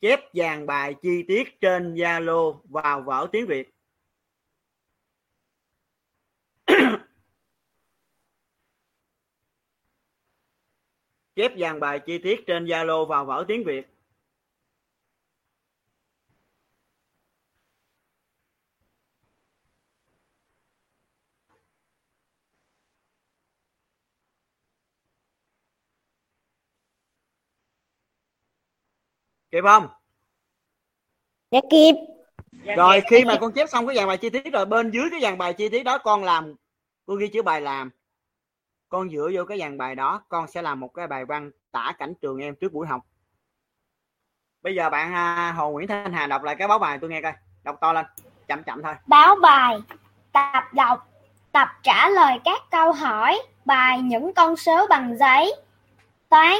Chép 0.00 0.20
dàn 0.34 0.66
bài 0.66 0.94
chi 1.02 1.24
tiết 1.28 1.60
trên 1.60 1.94
Zalo 1.94 2.60
vào 2.64 3.02
vở 3.02 3.28
tiếng 3.32 3.46
Việt. 3.46 3.70
Chép 11.34 11.52
dàn 11.58 11.80
bài 11.80 12.00
chi 12.06 12.18
tiết 12.18 12.44
trên 12.46 12.64
Zalo 12.64 13.06
vào 13.06 13.24
vở 13.24 13.44
tiếng 13.48 13.64
Việt. 13.64 13.91
Kịp 29.52 29.62
không? 29.64 29.88
Dạ 31.50 31.60
kịp. 31.70 31.94
Rồi 32.76 33.02
khi 33.10 33.24
mà 33.24 33.36
con 33.40 33.52
chép 33.52 33.68
xong 33.68 33.86
cái 33.86 33.96
dàn 33.96 34.08
bài 34.08 34.16
chi 34.16 34.30
tiết 34.30 34.52
rồi 34.52 34.66
bên 34.66 34.90
dưới 34.90 35.04
cái 35.10 35.20
dàn 35.20 35.38
bài 35.38 35.52
chi 35.52 35.68
tiết 35.68 35.82
đó 35.82 35.98
con 35.98 36.24
làm 36.24 36.54
con 37.06 37.18
ghi 37.18 37.28
chữ 37.28 37.42
bài 37.42 37.60
làm. 37.60 37.90
Con 38.88 39.10
dựa 39.10 39.30
vô 39.34 39.44
cái 39.44 39.58
dàn 39.58 39.78
bài 39.78 39.94
đó 39.94 40.22
con 40.28 40.46
sẽ 40.48 40.62
làm 40.62 40.80
một 40.80 40.88
cái 40.94 41.06
bài 41.06 41.24
văn 41.24 41.50
tả 41.72 41.92
cảnh 41.98 42.14
trường 42.22 42.38
em 42.38 42.54
trước 42.54 42.72
buổi 42.72 42.86
học. 42.86 43.00
Bây 44.62 44.74
giờ 44.74 44.90
bạn 44.90 45.14
à, 45.14 45.52
hồ 45.56 45.70
nguyễn 45.70 45.88
thanh 45.88 46.12
hà 46.12 46.26
đọc 46.26 46.42
lại 46.42 46.54
cái 46.58 46.68
báo 46.68 46.78
bài 46.78 46.98
tôi 47.00 47.10
nghe 47.10 47.22
coi. 47.22 47.32
Đọc 47.62 47.76
to 47.80 47.92
lên 47.92 48.06
chậm 48.48 48.62
chậm 48.62 48.82
thôi. 48.82 48.94
Báo 49.06 49.36
bài, 49.42 49.78
tập 50.32 50.64
đọc, 50.72 51.08
tập 51.52 51.68
trả 51.82 52.08
lời 52.08 52.38
các 52.44 52.62
câu 52.70 52.92
hỏi, 52.92 53.42
bài 53.64 54.02
những 54.02 54.32
con 54.34 54.56
số 54.56 54.86
bằng 54.86 55.18
giấy. 55.18 55.54
Toán, 56.28 56.56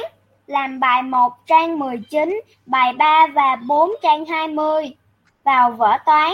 làm 0.47 0.79
bài 0.79 1.01
1 1.01 1.33
trang 1.45 1.79
19, 1.79 2.41
bài 2.65 2.93
3 2.93 3.27
và 3.27 3.55
4 3.55 3.91
trang 4.01 4.25
20. 4.25 4.95
Vào 5.43 5.71
vở 5.71 5.97
toán. 6.05 6.31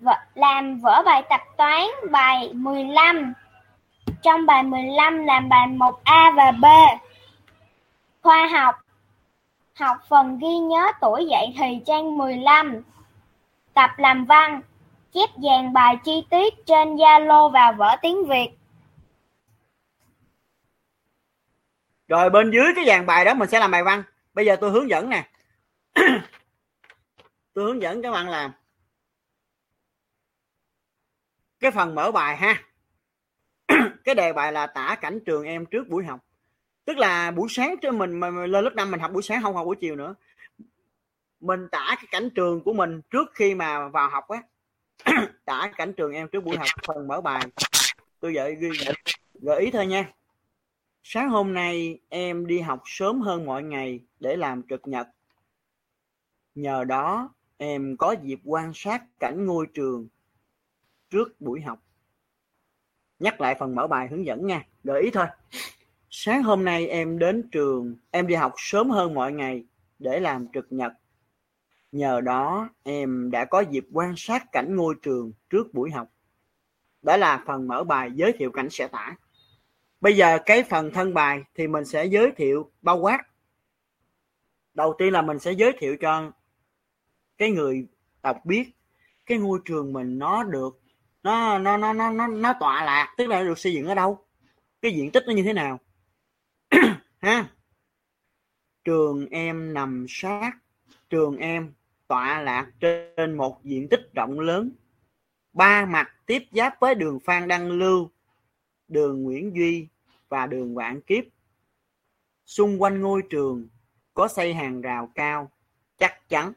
Vở, 0.00 0.14
làm 0.34 0.80
vở 0.80 1.02
bài 1.06 1.22
tập 1.30 1.40
toán 1.56 1.84
bài 2.10 2.50
15. 2.52 3.32
Trong 4.22 4.46
bài 4.46 4.62
15 4.62 5.24
làm 5.24 5.48
bài 5.48 5.66
1A 5.66 6.34
và 6.36 6.50
B. 6.50 6.64
Khoa 8.22 8.46
học, 8.46 8.74
học 9.74 9.96
phần 10.08 10.38
ghi 10.38 10.58
nhớ 10.58 10.92
tuổi 11.00 11.26
dậy 11.30 11.54
thì 11.58 11.80
trang 11.86 12.18
15. 12.18 12.82
Tập 13.74 13.90
làm 13.96 14.24
văn, 14.24 14.60
chép 15.12 15.30
dàn 15.36 15.72
bài 15.72 15.96
chi 16.04 16.24
tiết 16.30 16.66
trên 16.66 16.96
Zalo 16.96 17.48
và 17.48 17.72
vở 17.72 17.96
tiếng 18.02 18.26
Việt. 18.26 18.48
Rồi 22.08 22.30
bên 22.30 22.50
dưới 22.50 22.64
cái 22.76 22.84
dàn 22.86 23.06
bài 23.06 23.24
đó 23.24 23.34
mình 23.34 23.48
sẽ 23.48 23.60
làm 23.60 23.70
bài 23.70 23.82
văn. 23.82 24.02
Bây 24.34 24.46
giờ 24.46 24.56
tôi 24.60 24.70
hướng 24.70 24.90
dẫn 24.90 25.10
nè. 25.10 25.28
Tôi 27.54 27.64
hướng 27.64 27.82
dẫn 27.82 28.02
các 28.02 28.10
bạn 28.10 28.28
làm. 28.28 28.52
Cái 31.60 31.70
phần 31.70 31.94
mở 31.94 32.10
bài 32.10 32.36
ha. 32.36 32.62
Cái 34.04 34.14
đề 34.14 34.32
bài 34.32 34.52
là 34.52 34.66
tả 34.66 34.96
cảnh 35.00 35.20
trường 35.26 35.44
em 35.44 35.66
trước 35.66 35.88
buổi 35.88 36.04
học. 36.04 36.20
Tức 36.84 36.98
là 36.98 37.30
buổi 37.30 37.48
sáng 37.50 37.74
cho 37.82 37.92
mình, 37.92 38.20
mà 38.20 38.30
lên 38.30 38.64
lớp 38.64 38.74
5 38.74 38.90
mình 38.90 39.00
học 39.00 39.10
buổi 39.12 39.22
sáng, 39.22 39.42
không 39.42 39.54
học 39.54 39.66
buổi 39.66 39.76
chiều 39.80 39.96
nữa. 39.96 40.14
Mình 41.40 41.68
tả 41.72 41.94
cái 41.96 42.06
cảnh 42.10 42.30
trường 42.34 42.64
của 42.64 42.72
mình 42.72 43.00
trước 43.10 43.30
khi 43.34 43.54
mà 43.54 43.88
vào 43.88 44.08
học 44.08 44.24
á. 44.28 44.42
Tả 45.44 45.70
cảnh 45.76 45.92
trường 45.92 46.12
em 46.12 46.28
trước 46.28 46.44
buổi 46.44 46.56
học, 46.56 46.68
phần 46.86 47.08
mở 47.08 47.20
bài. 47.20 47.42
Tôi 48.20 48.32
gợi 48.32 48.54
ghi 48.54 48.68
gợi 49.34 49.60
ý 49.60 49.70
thôi 49.70 49.86
nha 49.86 50.12
sáng 51.08 51.30
hôm 51.30 51.54
nay 51.54 51.98
em 52.08 52.46
đi 52.46 52.60
học 52.60 52.82
sớm 52.84 53.20
hơn 53.20 53.44
mọi 53.44 53.62
ngày 53.62 54.00
để 54.20 54.36
làm 54.36 54.62
trực 54.68 54.88
nhật. 54.88 55.08
Nhờ 56.54 56.84
đó, 56.84 57.34
em 57.56 57.96
có 57.96 58.14
dịp 58.22 58.40
quan 58.44 58.72
sát 58.74 59.04
cảnh 59.20 59.46
ngôi 59.46 59.66
trường 59.74 60.08
trước 61.10 61.40
buổi 61.40 61.60
học. 61.60 61.82
Nhắc 63.18 63.40
lại 63.40 63.56
phần 63.58 63.74
mở 63.74 63.86
bài 63.86 64.08
hướng 64.08 64.26
dẫn 64.26 64.46
nha, 64.46 64.66
gợi 64.84 65.02
ý 65.02 65.10
thôi. 65.10 65.26
Sáng 66.10 66.42
hôm 66.42 66.64
nay 66.64 66.88
em 66.88 67.18
đến 67.18 67.48
trường, 67.52 67.96
em 68.10 68.26
đi 68.26 68.34
học 68.34 68.54
sớm 68.56 68.90
hơn 68.90 69.14
mọi 69.14 69.32
ngày 69.32 69.64
để 69.98 70.20
làm 70.20 70.46
trực 70.52 70.72
nhật. 70.72 70.92
Nhờ 71.92 72.20
đó, 72.20 72.68
em 72.82 73.30
đã 73.30 73.44
có 73.44 73.60
dịp 73.60 73.86
quan 73.92 74.14
sát 74.16 74.52
cảnh 74.52 74.76
ngôi 74.76 74.94
trường 75.02 75.32
trước 75.50 75.74
buổi 75.74 75.90
học. 75.90 76.08
Đó 77.02 77.16
là 77.16 77.44
phần 77.46 77.68
mở 77.68 77.84
bài 77.84 78.10
giới 78.14 78.32
thiệu 78.32 78.50
cảnh 78.50 78.68
sẽ 78.70 78.88
tả 78.88 79.16
bây 80.00 80.16
giờ 80.16 80.38
cái 80.46 80.62
phần 80.62 80.90
thân 80.90 81.14
bài 81.14 81.42
thì 81.54 81.66
mình 81.66 81.84
sẽ 81.84 82.04
giới 82.04 82.30
thiệu 82.36 82.70
bao 82.82 82.98
quát. 82.98 83.18
Đầu 84.74 84.94
tiên 84.98 85.12
là 85.12 85.22
mình 85.22 85.38
sẽ 85.38 85.52
giới 85.52 85.72
thiệu 85.78 85.96
cho 86.00 86.32
cái 87.38 87.50
người 87.50 87.86
đọc 88.22 88.44
biết 88.44 88.70
cái 89.26 89.38
ngôi 89.38 89.58
trường 89.64 89.92
mình 89.92 90.18
nó 90.18 90.44
được 90.44 90.80
nó 91.22 91.58
nó 91.58 91.76
nó 91.76 91.92
nó 91.92 92.10
nó, 92.10 92.26
nó 92.26 92.54
tọa 92.60 92.84
lạc 92.84 93.14
tức 93.16 93.26
là 93.26 93.42
được 93.42 93.58
xây 93.58 93.74
dựng 93.74 93.86
ở 93.86 93.94
đâu 93.94 94.26
cái 94.82 94.92
diện 94.92 95.12
tích 95.12 95.24
nó 95.26 95.32
như 95.32 95.42
thế 95.42 95.52
nào. 95.52 95.80
Ha? 97.18 97.48
Trường 98.84 99.28
em 99.28 99.74
nằm 99.74 100.06
sát 100.08 100.50
trường 101.10 101.36
em 101.36 101.72
tọa 102.08 102.42
lạc 102.42 102.66
trên 102.80 103.36
một 103.36 103.64
diện 103.64 103.88
tích 103.88 104.00
rộng 104.14 104.40
lớn. 104.40 104.70
Ba 105.52 105.86
mặt 105.86 106.12
tiếp 106.26 106.42
giáp 106.52 106.80
với 106.80 106.94
đường 106.94 107.20
Phan 107.20 107.48
Đăng 107.48 107.70
Lưu 107.70 108.10
đường 108.88 109.22
Nguyễn 109.22 109.56
Duy 109.56 109.88
và 110.28 110.46
đường 110.46 110.74
Vạn 110.74 111.00
Kiếp. 111.00 111.24
Xung 112.44 112.82
quanh 112.82 113.00
ngôi 113.00 113.22
trường 113.30 113.68
có 114.14 114.28
xây 114.28 114.54
hàng 114.54 114.80
rào 114.80 115.10
cao 115.14 115.50
chắc 115.98 116.28
chắn. 116.28 116.52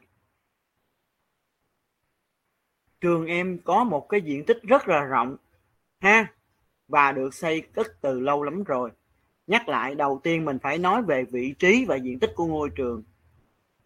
Trường 3.00 3.26
em 3.26 3.58
có 3.64 3.84
một 3.84 4.08
cái 4.08 4.20
diện 4.20 4.44
tích 4.46 4.62
rất 4.62 4.88
là 4.88 5.04
rộng 5.04 5.36
ha 6.00 6.34
và 6.88 7.12
được 7.12 7.34
xây 7.34 7.60
cất 7.60 7.86
từ 8.00 8.20
lâu 8.20 8.42
lắm 8.42 8.64
rồi. 8.64 8.90
Nhắc 9.46 9.68
lại 9.68 9.94
đầu 9.94 10.20
tiên 10.22 10.44
mình 10.44 10.58
phải 10.62 10.78
nói 10.78 11.02
về 11.02 11.24
vị 11.24 11.54
trí 11.58 11.84
và 11.84 11.96
diện 11.96 12.18
tích 12.18 12.32
của 12.36 12.46
ngôi 12.46 12.70
trường. 12.70 13.02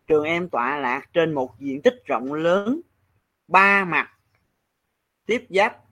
Trường 0.07 0.25
em 0.25 0.49
tọa 0.49 0.77
lạc 0.77 1.13
trên 1.13 1.35
một 1.35 1.61
diện 1.61 1.83
tích 1.83 2.03
rộng 2.07 2.33
lớn 2.33 2.81
ba 3.49 3.85
mặt 3.85 4.11
tiếp 5.27 5.47
giáp 5.51 5.85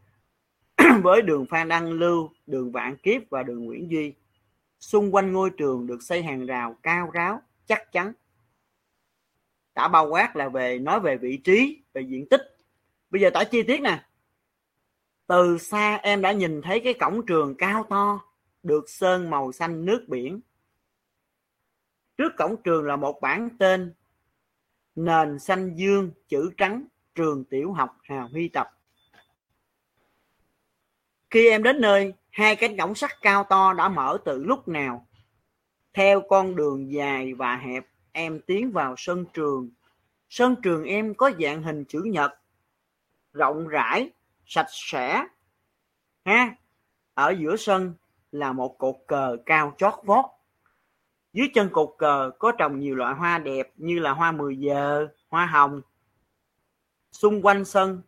với 1.03 1.23
đường 1.23 1.47
Phan 1.47 1.69
Đăng 1.69 1.93
Lưu, 1.93 2.31
đường 2.53 2.73
Vạn 2.73 2.97
Kiếp 2.97 3.23
và 3.31 3.43
đường 3.43 3.65
Nguyễn 3.65 3.91
Duy. 3.91 4.15
Xung 4.81 5.15
quanh 5.15 5.33
ngôi 5.33 5.51
trường 5.51 5.87
được 5.87 6.03
xây 6.03 6.23
hàng 6.23 6.47
rào 6.47 6.77
cao 6.83 7.11
ráo, 7.11 7.43
chắc 7.67 7.93
chắn. 7.93 8.13
Tả 9.75 9.89
bao 9.89 10.09
quát 10.09 10.37
là 10.37 10.49
về 10.49 10.79
nói 10.79 11.01
về 11.01 11.17
vị 11.17 11.37
trí, 11.37 11.83
về 11.93 12.03
diện 12.03 12.27
tích. 12.29 12.41
Bây 13.11 13.23
giờ 13.23 13.31
tả 13.35 13.45
chi 13.45 13.63
tiết 13.63 13.81
nè. 13.81 14.05
Từ 15.27 15.59
xa 15.59 15.97
em 15.97 16.23
đã 16.23 16.33
nhìn 16.33 16.63
thấy 16.63 16.81
cái 16.81 16.95
cổng 16.95 17.27
trường 17.27 17.55
cao 17.55 17.87
to, 17.91 18.21
được 18.63 18.91
sơn 18.91 19.31
màu 19.31 19.53
xanh 19.53 19.85
nước 19.85 20.05
biển. 20.09 20.41
Trước 22.17 22.33
cổng 22.39 22.63
trường 22.65 22.87
là 22.87 22.97
một 22.97 23.21
bảng 23.21 23.49
tên 23.59 23.95
nền 24.95 25.39
xanh 25.39 25.75
dương 25.75 26.11
chữ 26.29 26.51
trắng 26.57 26.85
trường 27.15 27.45
tiểu 27.45 27.73
học 27.73 27.99
Hà 28.03 28.21
Huy 28.21 28.49
Tập. 28.49 28.79
Khi 31.31 31.51
em 31.51 31.63
đến 31.63 31.81
nơi, 31.81 32.15
hai 32.33 32.57
cánh 32.57 32.77
cổng 32.77 32.95
sắt 32.95 33.11
cao 33.23 33.45
to 33.45 33.73
đã 33.73 33.89
mở 33.89 34.19
từ 34.25 34.45
lúc 34.45 34.69
nào. 34.69 35.07
Theo 35.95 36.23
con 36.29 36.57
đường 36.57 36.93
dài 36.93 37.35
và 37.35 37.57
hẹp, 37.57 37.87
em 38.13 38.41
tiến 38.47 38.73
vào 38.73 38.95
sân 38.99 39.25
trường. 39.35 39.71
Sân 40.29 40.57
trường 40.63 40.85
em 40.85 41.15
có 41.15 41.31
dạng 41.41 41.63
hình 41.63 41.85
chữ 41.85 42.03
nhật, 42.05 42.33
rộng 43.33 43.69
rãi, 43.69 44.11
sạch 44.47 44.67
sẽ. 44.71 45.27
Ha, 46.25 46.57
ở 47.15 47.35
giữa 47.39 47.57
sân 47.57 47.95
là 48.33 48.53
một 48.53 48.79
cột 48.79 48.97
cờ 49.07 49.37
cao 49.47 49.75
chót 49.79 49.95
vót. 50.05 50.25
Dưới 51.33 51.49
chân 51.55 51.69
cột 51.73 51.95
cờ 51.99 52.31
có 52.39 52.53
trồng 52.59 52.79
nhiều 52.79 52.95
loại 52.95 53.15
hoa 53.15 53.39
đẹp 53.39 53.73
như 53.77 53.99
là 53.99 54.13
hoa 54.13 54.33
mười 54.33 54.57
giờ, 54.57 55.09
hoa 55.29 55.47
hồng. 55.47 55.83
Xung 57.13 57.43
quanh 57.43 57.65
sân 57.65 58.03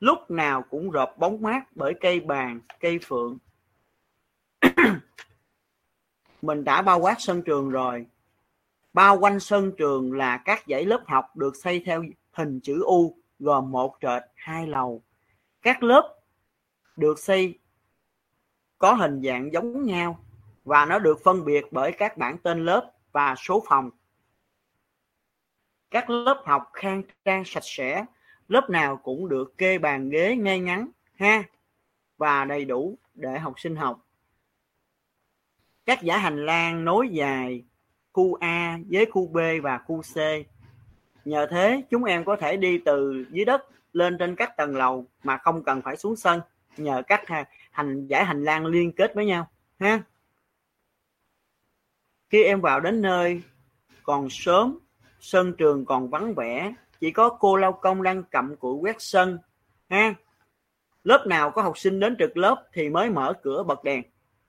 lúc 0.00 0.30
nào 0.30 0.62
cũng 0.70 0.90
rợp 0.90 1.14
bóng 1.18 1.42
mát 1.42 1.64
bởi 1.74 1.94
cây 2.00 2.20
bàn, 2.20 2.60
cây 2.80 2.98
phượng. 3.02 3.38
Mình 6.42 6.64
đã 6.64 6.82
bao 6.82 6.98
quát 7.00 7.14
sân 7.18 7.42
trường 7.42 7.70
rồi. 7.70 8.06
Bao 8.92 9.18
quanh 9.18 9.40
sân 9.40 9.72
trường 9.78 10.12
là 10.12 10.36
các 10.36 10.64
dãy 10.66 10.84
lớp 10.84 11.02
học 11.06 11.36
được 11.36 11.56
xây 11.56 11.82
theo 11.86 12.04
hình 12.32 12.60
chữ 12.60 12.82
U 12.82 13.16
gồm 13.38 13.70
một 13.70 13.96
trệt, 14.00 14.22
hai 14.34 14.66
lầu. 14.66 15.02
Các 15.62 15.82
lớp 15.82 16.18
được 16.96 17.18
xây 17.18 17.58
có 18.78 18.92
hình 18.92 19.22
dạng 19.22 19.52
giống 19.52 19.82
nhau 19.82 20.24
và 20.64 20.84
nó 20.86 20.98
được 20.98 21.18
phân 21.24 21.44
biệt 21.44 21.64
bởi 21.70 21.92
các 21.92 22.16
bảng 22.16 22.38
tên 22.38 22.64
lớp 22.64 22.92
và 23.12 23.34
số 23.38 23.64
phòng. 23.68 23.90
các 25.90 26.10
lớp 26.10 26.42
học 26.46 26.70
khang 26.72 27.02
trang 27.24 27.42
sạch 27.46 27.64
sẽ 27.64 28.04
lớp 28.48 28.70
nào 28.70 28.96
cũng 28.96 29.28
được 29.28 29.58
kê 29.58 29.78
bàn 29.78 30.10
ghế 30.10 30.36
ngay 30.36 30.60
ngắn, 30.60 30.88
ha, 31.14 31.42
và 32.16 32.44
đầy 32.44 32.64
đủ 32.64 32.98
để 33.14 33.38
học 33.38 33.60
sinh 33.60 33.76
học. 33.76 34.06
Các 35.86 36.02
giả 36.02 36.16
hành 36.16 36.46
lang 36.46 36.84
nối 36.84 37.08
dài 37.08 37.64
khu 38.12 38.34
A 38.34 38.78
với 38.90 39.06
khu 39.06 39.26
B 39.26 39.38
và 39.62 39.78
khu 39.78 40.02
C. 40.02 40.16
Nhờ 41.24 41.46
thế, 41.50 41.82
chúng 41.90 42.04
em 42.04 42.24
có 42.24 42.36
thể 42.36 42.56
đi 42.56 42.78
từ 42.78 43.26
dưới 43.30 43.44
đất 43.44 43.62
lên 43.92 44.18
trên 44.18 44.36
các 44.36 44.56
tầng 44.56 44.76
lầu 44.76 45.06
mà 45.22 45.36
không 45.36 45.62
cần 45.62 45.82
phải 45.82 45.96
xuống 45.96 46.16
sân, 46.16 46.40
nhờ 46.76 47.02
các 47.06 47.22
hành 47.70 48.06
giải 48.06 48.24
hành 48.24 48.44
lang 48.44 48.66
liên 48.66 48.92
kết 48.92 49.14
với 49.14 49.26
nhau, 49.26 49.50
ha. 49.78 50.02
Khi 52.30 52.44
em 52.44 52.60
vào 52.60 52.80
đến 52.80 53.02
nơi, 53.02 53.42
còn 54.02 54.30
sớm, 54.30 54.78
sân 55.20 55.54
trường 55.58 55.84
còn 55.84 56.10
vắng 56.10 56.34
vẻ 56.34 56.74
chỉ 57.04 57.10
có 57.10 57.28
cô 57.28 57.56
lao 57.56 57.72
công 57.72 58.02
đang 58.02 58.22
cầm 58.22 58.56
cụi 58.56 58.74
quét 58.74 58.96
sân 58.98 59.38
ha? 59.88 60.14
Lớp 61.02 61.24
nào 61.26 61.50
có 61.50 61.62
học 61.62 61.78
sinh 61.78 62.00
đến 62.00 62.16
trực 62.18 62.36
lớp 62.36 62.64
thì 62.72 62.88
mới 62.88 63.10
mở 63.10 63.32
cửa 63.42 63.62
bật 63.62 63.84
đèn. 63.84 64.02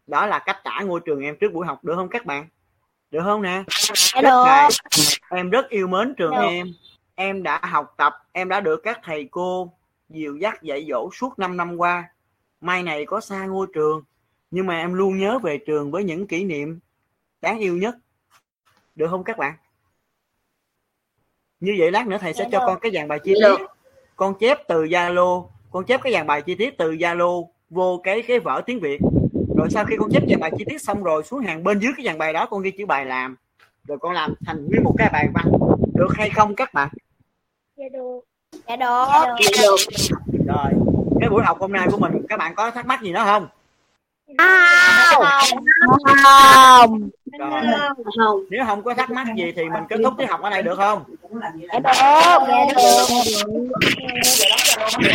Đó 0.08 0.26
là 0.26 0.40
cách 0.40 0.58
tả 0.64 0.80
ngôi 0.86 1.00
trường 1.06 1.22
em 1.22 1.36
trước 1.40 1.54
buổi 1.54 1.66
học 1.66 1.84
được 1.84 1.94
không 1.96 2.10
các 2.10 2.26
bạn? 2.26 2.48
Được 3.12 3.22
không 3.24 3.42
nè? 3.42 3.64
Được 4.22 4.46
em 5.30 5.50
rất 5.50 5.70
yêu 5.70 5.88
mến 5.88 6.16
trường 6.18 6.32
được. 6.32 6.42
em. 6.42 6.68
Em 7.16 7.44
đã 7.44 7.60
học 7.64 7.94
tập 7.98 8.14
em 8.32 8.50
đã 8.50 8.60
được 8.60 8.82
các 8.84 9.00
thầy 9.04 9.28
cô 9.32 9.74
dìu 10.10 10.38
dắt 10.38 10.64
dạy 10.64 10.86
dỗ 10.90 11.10
suốt 11.14 11.40
5 11.40 11.58
năm 11.58 11.78
qua. 11.78 12.10
Mai 12.62 12.84
này 12.84 13.06
có 13.06 13.20
xa 13.20 13.46
ngôi 13.46 13.68
trường 13.74 14.04
nhưng 14.52 14.68
mà 14.68 14.78
em 14.78 14.94
luôn 14.94 15.18
nhớ 15.18 15.40
về 15.40 15.58
trường 15.58 15.92
với 15.92 16.04
những 16.04 16.28
kỷ 16.28 16.44
niệm 16.44 16.80
đáng 17.42 17.60
yêu 17.60 17.78
nhất. 17.78 17.96
Được 18.96 19.08
không 19.10 19.24
các 19.24 19.38
bạn 19.38 19.54
như 21.66 21.76
vậy 21.80 21.92
lát 21.92 22.08
nữa 22.08 22.18
thầy 22.22 22.34
sẽ 22.34 22.44
dạ 22.44 22.50
cho 22.52 22.60
được. 22.60 22.66
con 22.68 22.80
cái 22.80 22.92
dàn 22.92 23.08
bài 23.08 23.20
chi 23.24 23.34
tiết. 23.34 23.66
con 24.16 24.34
chép 24.40 24.58
từ 24.68 24.84
zalo 24.84 25.46
con 25.72 25.86
chép 25.86 26.02
cái 26.04 26.14
dàn 26.14 26.28
bài 26.28 26.42
chi 26.42 26.56
tiết 26.56 26.78
từ 26.78 26.92
zalo 26.92 27.46
vô 27.70 28.02
cái 28.04 28.22
cái 28.28 28.40
vở 28.40 28.62
tiếng 28.66 28.80
việt. 28.80 29.02
Rồi 29.58 29.68
sau 29.70 29.86
khi 29.86 29.96
con 30.00 30.10
chép 30.12 30.24
dàn 30.30 30.40
bài 30.40 30.52
chi 30.58 30.66
tiết 30.68 30.82
xong 30.82 31.04
rồi 31.04 31.24
xuống 31.24 31.40
hàng 31.40 31.64
bên 31.64 31.80
dưới 31.80 31.92
cái 31.98 32.06
dàn 32.06 32.18
bài 32.18 32.34
đó 32.34 32.46
con 32.46 32.62
ghi 32.62 32.72
chữ 32.72 32.86
bài 32.86 33.06
làm. 33.06 33.36
Rồi 33.88 33.98
con 34.02 34.14
làm 34.14 34.34
thành 34.46 34.68
nguyên 34.68 34.84
một 34.84 34.96
cái 34.98 35.10
bài 35.14 35.28
văn. 35.34 35.46
Được 35.94 36.10
hay 36.18 36.30
không 36.30 36.56
các 36.56 36.74
bạn? 36.74 36.90
Dạ 37.78 37.86
được. 37.94 38.20
Dạ 38.68 38.76
được. 38.76 39.06
Dạ 39.40 39.62
được. 39.62 39.76
Rồi 40.48 40.72
cái 41.20 41.30
buổi 41.30 41.44
học 41.44 41.58
hôm 41.60 41.72
nay 41.72 41.88
của 41.92 41.98
mình 41.98 42.26
các 42.30 42.40
bạn 42.40 42.56
có 42.56 42.72
thắc 42.72 42.86
mắc 42.86 43.02
gì 43.02 43.12
nữa 43.12 43.24
không 43.26 43.48
không. 44.28 45.26
Không. 48.18 48.46
Nếu 48.50 48.66
không 48.66 48.84
có 48.84 48.94
thắc 48.94 49.12
mắc 49.12 49.28
gì 49.38 49.52
thì 49.56 49.64
mình 49.64 49.84
kết 49.90 49.96
thúc 50.04 50.14
tiết 50.18 50.26
học 50.30 50.42
ở 50.42 50.50
đây 50.50 50.64
được 50.64 50.76
không? 50.78 51.04
Được 51.72 51.80
được 55.00 55.14